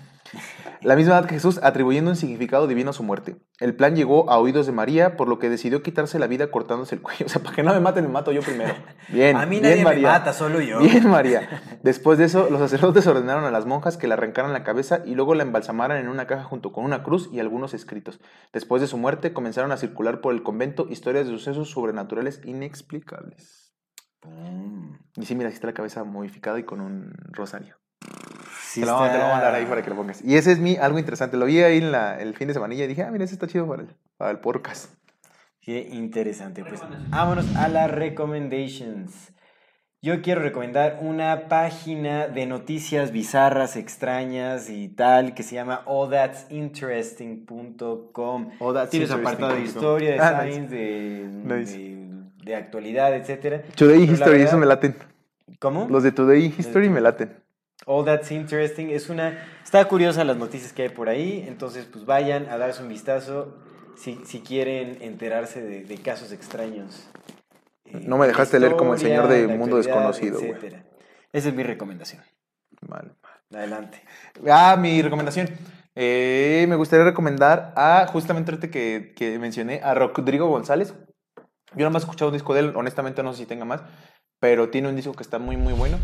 La 0.83 0.97
misma 0.97 1.15
edad 1.15 1.27
que 1.27 1.35
Jesús, 1.35 1.61
atribuyendo 1.63 2.11
un 2.11 2.17
significado 2.17 2.67
divino 2.67 2.91
a 2.91 2.93
su 2.93 3.03
muerte. 3.03 3.37
El 3.61 3.75
plan 3.75 3.95
llegó 3.95 4.31
a 4.31 4.39
oídos 4.39 4.67
de 4.67 4.73
María, 4.73 5.17
por 5.17 5.29
lo 5.29 5.39
que 5.39 5.49
decidió 5.49 5.83
quitarse 5.83 6.19
la 6.19 6.27
vida 6.27 6.51
cortándose 6.51 6.95
el 6.95 7.03
cuello. 7.03 7.27
O 7.27 7.29
sea, 7.29 7.43
para 7.43 7.55
que 7.55 7.63
no 7.63 7.73
me 7.73 7.81
maten, 7.81 8.05
me 8.05 8.11
mato 8.11 8.33
yo 8.33 8.43
primero. 8.43 8.75
Bien. 9.09 9.37
a 9.37 9.47
mí 9.47 9.61
bien, 9.61 9.63
nadie 9.63 9.77
me 9.77 9.85
María. 9.85 10.09
mata, 10.09 10.33
solo 10.33 10.61
yo. 10.61 10.81
Bien, 10.81 11.09
María. 11.09 11.63
Después 11.83 12.19
de 12.19 12.25
eso, 12.25 12.49
los 12.51 12.61
sacerdotes 12.61 13.07
ordenaron 13.07 13.45
a 13.45 13.51
las 13.51 13.67
monjas 13.67 13.97
que 13.97 14.09
le 14.09 14.15
arrancaran 14.15 14.53
la 14.53 14.65
cabeza 14.65 15.03
y 15.05 15.15
luego 15.15 15.35
la 15.35 15.45
embalsamaran 15.45 15.99
en 15.99 16.09
una 16.09 16.27
caja 16.27 16.45
junto 16.45 16.73
con 16.73 16.85
una 16.85 17.03
cruz 17.03 17.29
y 17.33 17.41
algunos 17.41 17.75
escritos. 17.75 18.21
Después 18.53 18.83
de 18.83 18.89
su 18.89 18.99
muerte, 18.99 19.33
comenzaron 19.33 19.73
a 19.73 19.77
circular 19.77 20.21
por 20.21 20.35
el 20.35 20.43
convento 20.43 20.87
historias 20.89 21.27
de 21.27 21.33
sucesos 21.33 21.71
sobrenaturales 21.71 22.41
inexplicables. 22.45 23.73
Mm. 24.25 24.95
Y 25.17 25.27
sí, 25.27 25.35
mira, 25.35 25.49
aquí 25.49 25.55
está 25.55 25.67
la 25.67 25.75
cabeza 25.75 26.05
modificada 26.05 26.59
y 26.59 26.65
con 26.65 26.81
un 26.81 27.13
rosario. 27.31 27.82
Sí 28.65 28.81
te, 28.81 28.87
lo, 28.87 28.95
vamos- 28.95 29.11
a 29.15 29.29
mandar 29.33 29.55
ahí 29.55 29.67
para 29.67 29.83
que 29.83 29.91
lo 29.91 29.97
pongas. 29.97 30.23
Y 30.25 30.37
ese 30.37 30.53
es 30.53 30.59
mi 30.59 30.77
algo 30.77 30.99
interesante. 30.99 31.37
Lo 31.37 31.45
vi 31.47 31.61
ahí 31.61 31.79
en 31.79 31.93
la- 31.93 32.19
el 32.21 32.35
fin 32.35 32.49
de 32.49 32.55
semana 32.55 32.75
y 32.75 32.87
dije, 32.87 33.03
ah, 33.03 33.11
mira, 33.11 33.25
ese 33.25 33.35
está 33.35 33.47
chido 33.47 33.67
para 33.69 33.83
el, 33.83 33.89
para 34.17 34.31
el 34.31 34.39
podcast. 34.39 34.91
Qué 35.61 35.89
interesante. 35.93 36.65
Pues 36.65 36.81
vámonos 37.11 37.55
a 37.57 37.69
las 37.69 37.91
recommendations. 37.91 39.29
Yo 40.05 40.21
quiero 40.23 40.43
recomendar 40.43 40.99
una 41.01 41.47
página 41.49 42.27
de 42.27 42.47
noticias 42.47 43.13
bizarras, 43.13 43.77
extrañas 43.77 44.69
y 44.71 44.89
tal 44.89 45.33
que 45.35 45.43
se 45.45 45.55
llama 45.55 45.83
allthat'sinteresting.com. 45.87 48.51
All 48.61 48.75
That's 48.75 48.91
Tienes 48.91 49.11
apartado 49.11 49.55
de 49.55 49.63
historia, 49.63 50.13
de 50.13 50.19
Ah, 50.21 50.43
nice. 50.45 50.55
science, 50.55 50.75
de, 50.75 51.29
Nice. 51.29 51.79
de, 51.79 52.09
de 52.45 52.57
actualidad, 52.57 53.15
etcétera. 53.15 53.63
Today 53.77 54.01
Pero 54.01 54.13
History, 54.13 54.31
verdad- 54.33 54.49
eso 54.49 54.59
me 54.59 54.67
laten. 54.67 54.97
¿Cómo? 55.61 55.87
Los 55.89 56.03
de 56.03 56.13
Today 56.13 56.53
History 56.59 56.89
me 56.89 57.01
laten. 57.01 57.42
All 57.87 58.05
That's 58.05 58.31
Interesting 58.31 58.91
es 58.91 59.09
una... 59.09 59.45
Está 59.65 59.85
curiosa 59.87 60.25
las 60.25 60.37
noticias 60.37 60.73
que 60.73 60.83
hay 60.83 60.89
por 60.89 61.09
ahí, 61.09 61.45
entonces 61.47 61.87
pues 61.87 62.05
vayan 62.05 62.49
a 62.49 62.59
darse 62.59 62.83
un 62.83 62.89
vistazo 62.89 63.59
si, 63.97 64.21
si 64.25 64.41
quieren 64.41 64.99
enterarse 65.01 65.63
de, 65.63 65.85
de 65.85 65.97
casos 65.99 66.33
extraños. 66.33 67.09
eh, 67.87 68.01
No 68.05 68.19
me 68.19 68.27
dejaste 68.27 68.57
de 68.57 68.61
leer 68.61 68.77
como 68.77 68.95
el 68.95 69.01
señor 69.01 69.29
de 69.29 69.47
Mundo 69.49 69.77
Desconocido, 69.77 70.39
etcétera. 70.39 70.85
Esa 71.33 71.49
es 71.49 71.55
mi 71.55 71.63
recomendación. 71.63 72.23
Mal. 72.89 73.15
Adelante. 73.55 74.03
Ah, 74.49 74.77
mi 74.79 75.03
recomendación. 75.03 75.49
Eh, 75.95 76.65
me 76.69 76.77
gustaría 76.77 77.05
recomendar 77.05 77.75
a, 77.77 78.07
justamente 78.07 78.51
ahorita 78.51 78.71
que, 78.71 79.13
que 79.15 79.39
mencioné, 79.39 79.81
a 79.83 79.93
Rodrigo 79.95 80.49
González. 80.49 80.95
Yo 81.75 81.79
nada 81.79 81.91
más 81.91 82.03
he 82.03 82.07
escuchado 82.07 82.31
un 82.31 82.35
disco 82.35 82.55
de 82.55 82.61
él, 82.61 82.73
honestamente 82.77 83.23
no 83.23 83.33
sé 83.33 83.41
si 83.41 83.47
tenga 83.47 83.65
más, 83.65 83.83
pero 84.41 84.69
tiene 84.71 84.89
un 84.89 84.97
disco 84.97 85.13
que 85.13 85.23
está 85.23 85.39
muy, 85.39 85.57
muy 85.57 85.73
bueno. 85.75 85.99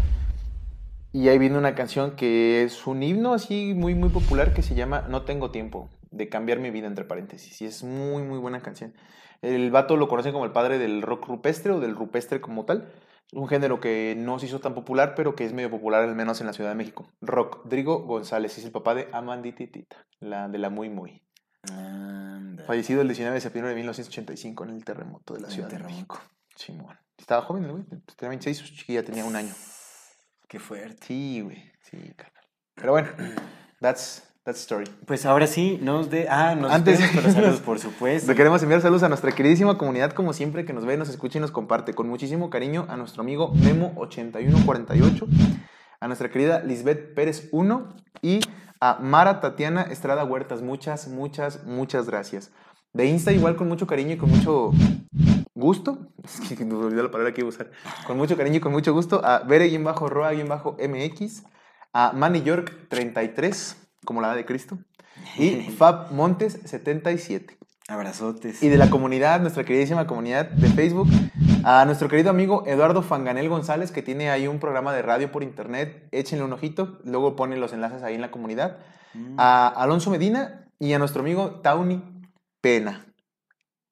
Y 1.13 1.29
ahí 1.29 1.39
viene 1.39 1.57
una 1.57 1.75
canción 1.75 2.17
que 2.17 2.63
es 2.63 2.87
un 2.87 3.03
himno 3.03 3.33
así 3.33 3.73
muy, 3.75 3.95
muy 3.95 4.11
popular 4.11 4.53
que 4.53 4.63
se 4.63 4.75
llama 4.75 5.07
No 5.09 5.23
tengo 5.23 5.51
tiempo, 5.51 5.89
de 6.11 6.29
cambiar 6.29 6.59
mi 6.59 6.71
vida, 6.71 6.87
entre 6.87 7.05
paréntesis. 7.05 7.61
Y 7.63 7.65
es 7.65 7.83
muy, 7.83 8.23
muy 8.23 8.39
buena 8.39 8.61
canción. 8.61 8.95
El 9.41 9.71
vato 9.71 9.97
lo 9.97 10.09
conocen 10.09 10.33
como 10.33 10.45
el 10.45 10.53
padre 10.53 10.79
del 10.79 11.03
rock 11.03 11.27
rupestre 11.27 11.73
o 11.73 11.81
del 11.81 11.97
rupestre 11.97 12.41
como 12.41 12.65
tal. 12.65 12.93
Un 13.33 13.49
género 13.49 13.81
que 13.81 14.15
no 14.19 14.39
se 14.39 14.47
hizo 14.47 14.61
tan 14.61 14.75
popular, 14.75 15.15
pero 15.15 15.35
que 15.35 15.45
es 15.45 15.53
medio 15.53 15.71
popular, 15.71 16.03
al 16.03 16.15
menos 16.15 16.41
en 16.41 16.47
la 16.47 16.53
Ciudad 16.53 16.71
de 16.71 16.77
México. 16.77 17.11
Rodrigo 17.21 18.01
González 18.03 18.57
es 18.59 18.65
el 18.65 18.73
papá 18.73 18.95
de 18.95 19.09
Amandititita, 19.13 19.97
la 20.21 20.49
de 20.49 20.59
la 20.59 20.71
Muy 20.71 20.89
Muy. 20.89 21.23
Anda. 21.71 22.65
Fallecido 22.65 23.03
el 23.03 23.09
19 23.09 23.35
de 23.35 23.41
septiembre 23.41 23.71
de 23.71 23.77
1985 23.77 24.65
en 24.65 24.71
el 24.71 24.85
terremoto 24.85 25.35
de 25.35 25.41
la 25.41 25.51
Ciudad 25.51 25.71
de. 25.71 25.79
México. 25.79 26.21
Simón. 26.55 26.97
Estaba 27.17 27.43
joven 27.43 27.65
el 27.65 27.73
güey, 27.73 27.85
tenía 28.17 28.31
26, 28.31 28.57
su 28.57 28.75
chiquilla 28.75 29.05
tenía 29.05 29.25
un 29.25 29.37
año. 29.37 29.53
Qué 30.49 30.59
fuerte. 30.59 31.07
Sí, 31.07 31.41
güey. 31.43 31.63
Sí, 31.91 31.99
carnal. 32.17 32.45
Pero 32.75 32.93
bueno, 32.93 33.09
that's, 33.81 34.23
that's 34.45 34.61
story. 34.61 34.87
Pues 35.07 35.27
ahora 35.27 35.47
sí, 35.47 35.79
nos 35.83 36.09
de. 36.11 36.27
Ah, 36.29 36.55
nos 36.55 36.73
Antes- 36.73 37.01
los 37.15 37.35
saludos, 37.35 37.61
por 37.61 37.79
supuesto. 37.79 38.31
Le 38.31 38.37
queremos 38.37 38.63
enviar 38.63 38.81
saludos 38.81 39.03
a 39.03 39.09
nuestra 39.09 39.33
queridísima 39.33 39.77
comunidad, 39.77 40.13
como 40.13 40.33
siempre, 40.33 40.65
que 40.65 40.73
nos 40.73 40.87
ve, 40.87 40.97
nos 40.97 41.09
escucha 41.11 41.39
y 41.39 41.41
nos 41.43 41.51
comparte. 41.51 41.93
Con 41.95 42.09
muchísimo 42.09 42.49
cariño 42.51 42.87
a 42.89 42.97
nuestro 42.97 43.23
amigo 43.23 43.53
Memo8148, 43.55 45.27
a 46.01 46.07
nuestra 46.07 46.31
querida 46.31 46.61
Lisbeth 46.61 47.15
Pérez 47.15 47.49
1 47.53 47.97
y 48.23 48.41
a 48.81 48.99
Mara 49.01 49.41
Tatiana 49.41 49.83
Estrada 49.83 50.25
Huertas. 50.25 50.63
Muchas, 50.63 51.09
muchas, 51.09 51.65
muchas 51.65 52.07
gracias. 52.07 52.51
De 52.95 53.05
Insta, 53.07 53.33
igual 53.33 53.57
con 53.57 53.69
mucho 53.69 53.87
cariño 53.87 54.15
y 54.15 54.17
con 54.17 54.31
mucho 54.31 54.71
gusto. 55.59 55.99
Es 56.25 56.57
que 56.57 56.65
me 56.65 56.75
olvidó 56.75 57.03
la 57.03 57.11
palabra 57.11 57.35
que 57.35 57.41
iba 57.41 57.49
a 57.49 57.51
usar. 57.51 57.71
Con 58.07 58.17
mucho 58.17 58.37
cariño 58.37 58.57
y 58.57 58.61
con 58.61 58.73
mucho 58.73 58.93
gusto 58.93 59.25
a 59.25 59.41
Bere-Roa-MX, 59.41 61.43
a 61.93 62.13
Manny 62.13 62.43
York 62.43 62.87
33, 62.89 63.77
como 64.05 64.21
la 64.21 64.29
edad 64.29 64.37
de 64.37 64.47
Cristo, 64.47 64.79
y 65.37 65.61
Fab 65.79 66.13
Montes 66.13 66.61
77 66.65 67.59
Abrazotes. 67.89 68.63
y 68.63 68.69
de 68.69 68.77
la 68.77 68.91
comunidad, 68.91 69.41
nuestra 69.41 69.65
queridísima 69.65 70.07
comunidad 70.07 70.51
de 70.51 70.69
Facebook, 70.69 71.09
a 71.65 71.85
nuestro 71.87 72.09
querido 72.09 72.31
amigo 72.31 72.65
Eduardo 72.67 73.03
Fanganel 73.03 73.49
González, 73.49 73.91
que 73.91 74.03
tiene 74.03 74.31
ahí 74.31 74.47
un 74.47 74.61
programa 74.61 74.93
de 74.93 75.03
radio 75.03 75.33
por 75.33 75.43
internet. 75.43 76.09
Échenle 76.13 76.45
un 76.45 76.53
ojito, 76.53 76.99
luego 77.05 77.35
ponen 77.35 77.61
los 77.61 77.73
enlaces 77.73 78.03
ahí 78.03 78.15
en 78.15 78.21
la 78.21 78.31
comunidad. 78.31 78.79
Mm. 79.15 79.35
A 79.39 79.69
Alonso 79.69 80.11
Medina 80.11 80.69
y 80.79 80.93
a 80.93 80.99
nuestro 80.99 81.23
amigo 81.23 81.61
Tauny 81.63 82.03
Pena. 82.61 83.07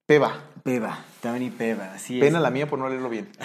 Peba. 0.06 0.46
Peba, 0.66 0.98
Tony 1.32 1.50
Peba, 1.50 1.92
así 1.94 2.20
Pena 2.20 2.38
es. 2.38 2.42
la 2.42 2.50
mía 2.50 2.66
por 2.66 2.78
no 2.78 2.88
leerlo 2.88 3.08
bien. 3.08 3.28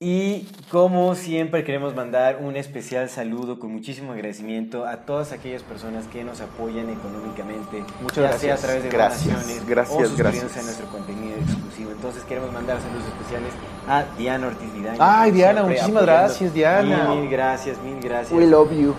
Y 0.00 0.48
como 0.70 1.14
siempre 1.14 1.64
queremos 1.64 1.94
mandar 1.94 2.38
un 2.42 2.56
especial 2.56 3.08
saludo 3.08 3.58
con 3.58 3.72
muchísimo 3.72 4.12
agradecimiento 4.12 4.86
a 4.86 4.98
todas 5.06 5.32
aquellas 5.32 5.62
personas 5.62 6.06
que 6.08 6.24
nos 6.24 6.42
apoyan 6.42 6.90
económicamente. 6.90 7.82
Muchas 8.02 8.16
ya 8.16 8.38
sea 8.38 8.48
gracias. 8.48 8.58
a 8.58 8.66
través 8.66 8.82
de 8.82 8.90
Gracias, 8.90 9.24
donaciones 9.24 9.66
gracias, 9.66 9.96
o 9.96 10.06
suscribiéndose 10.06 10.42
gracias. 10.44 10.58
a 10.58 10.62
nuestro 10.66 10.86
contenido 10.88 11.36
exclusivo. 11.38 11.90
Entonces 11.92 12.22
queremos 12.24 12.52
mandar 12.52 12.80
saludos 12.82 13.04
especiales 13.06 13.52
a 13.88 14.04
Diana 14.18 14.46
Ortiz 14.48 14.74
Vidaña. 14.74 14.98
Ay, 15.00 15.30
Diana, 15.30 15.62
muchísimas 15.62 16.02
apoyando. 16.02 16.12
gracias, 16.12 16.52
Diana. 16.54 17.08
Mil, 17.08 17.20
mil 17.20 17.30
gracias, 17.30 17.78
mil 17.80 18.00
gracias. 18.00 18.42
love 18.50 18.72
you. 18.72 18.94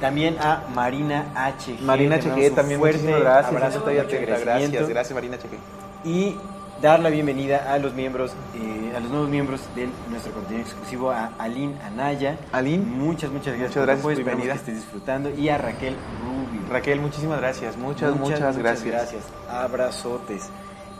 También 0.00 0.36
a 0.40 0.64
Marina 0.74 1.32
HG. 1.56 1.80
Marina 1.80 2.16
un 2.16 2.20
también, 2.20 2.80
fuerte 2.80 2.98
muchísimas 2.98 3.20
gracias. 3.20 3.46
abrazo. 3.54 3.84
Gracias, 3.86 4.88
gracias 4.88 5.14
Marina 5.14 5.36
HG. 5.38 5.83
Y 6.04 6.36
dar 6.82 7.00
la 7.00 7.08
bienvenida 7.08 7.72
a 7.72 7.78
los 7.78 7.94
miembros, 7.94 8.32
eh, 8.54 8.92
a 8.96 9.00
los 9.00 9.10
nuevos 9.10 9.28
miembros 9.28 9.60
de 9.74 9.88
nuestro 10.10 10.32
contenido 10.32 10.62
exclusivo, 10.66 11.10
a 11.10 11.30
Aline 11.38 11.74
Anaya. 11.86 12.36
Aline. 12.52 12.84
Muchas, 12.84 13.30
muchas 13.30 13.56
gracias. 13.56 13.76
Muchas 13.76 14.00
por 14.00 14.12
tu 14.14 14.16
gracias, 14.16 14.16
bienvenida. 14.18 14.52
que 14.54 14.58
estés 14.58 14.74
disfrutando. 14.76 15.30
Y 15.30 15.48
a 15.48 15.58
Raquel 15.58 15.94
Rubio. 16.22 16.60
Raquel, 16.70 17.00
muchísimas 17.00 17.38
gracias. 17.40 17.76
Muchas, 17.76 18.14
muchas, 18.16 18.56
gracias. 18.58 19.22
Abrazotes. 19.50 20.48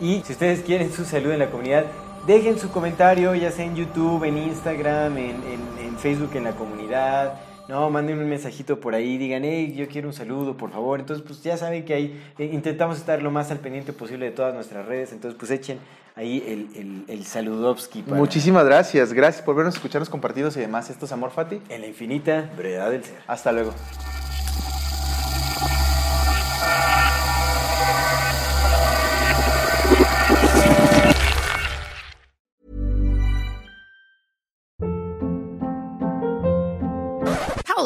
Y 0.01 0.23
si 0.25 0.33
ustedes 0.33 0.61
quieren 0.63 0.93
su 0.93 1.05
salud 1.05 1.31
en 1.33 1.39
la 1.39 1.51
comunidad, 1.51 1.85
dejen 2.27 2.59
su 2.59 2.71
comentario, 2.71 3.35
ya 3.35 3.51
sea 3.51 3.65
en 3.65 3.77
YouTube, 3.77 4.25
en 4.25 4.39
Instagram, 4.39 5.17
en, 5.19 5.31
en- 5.45 5.85
en 5.87 5.99
Facebook, 5.99 6.31
en 6.35 6.45
la 6.45 6.53
comunidad. 6.53 7.35
No, 7.69 7.89
manden 7.89 8.19
un 8.19 8.29
mensajito 8.29 8.79
por 8.79 8.95
ahí, 8.95 9.17
digan, 9.17 9.43
hey, 9.45 9.75
yo 9.75 9.89
quiero 9.89 10.09
un 10.09 10.15
saludo, 10.15 10.57
por 10.57 10.71
favor. 10.71 11.01
Entonces, 11.01 11.25
pues 11.27 11.43
ya 11.43 11.57
saben 11.57 11.85
que 11.85 11.95
ahí 11.95 12.23
eh, 12.39 12.51
intentamos 12.53 12.99
estar 12.99 13.23
lo 13.23 13.31
más 13.31 13.51
al 13.51 13.59
pendiente 13.59 13.93
posible 13.93 14.27
de 14.27 14.33
todas 14.33 14.55
nuestras 14.55 14.85
redes. 14.87 15.13
Entonces, 15.13 15.39
pues 15.39 15.51
echen 15.51 15.79
ahí 16.15 16.45
el, 16.47 16.69
el, 16.79 17.05
el 17.09 17.25
saludovski 17.25 18.03
para- 18.03 18.17
Muchísimas 18.19 18.65
gracias. 18.67 19.13
Gracias 19.15 19.43
por 19.45 19.55
vernos, 19.57 19.75
escucharnos, 19.75 20.11
compartidos 20.11 20.57
y 20.57 20.61
demás. 20.61 20.91
Esto 20.91 21.07
es 21.07 21.13
Amor 21.13 21.31
Fati. 21.31 21.61
en 21.71 21.81
la 21.81 21.87
infinita 21.87 22.51
brevedad 22.57 22.91
del 22.91 23.03
ser. 23.03 23.17
Hasta 23.27 23.51
luego. 23.51 23.73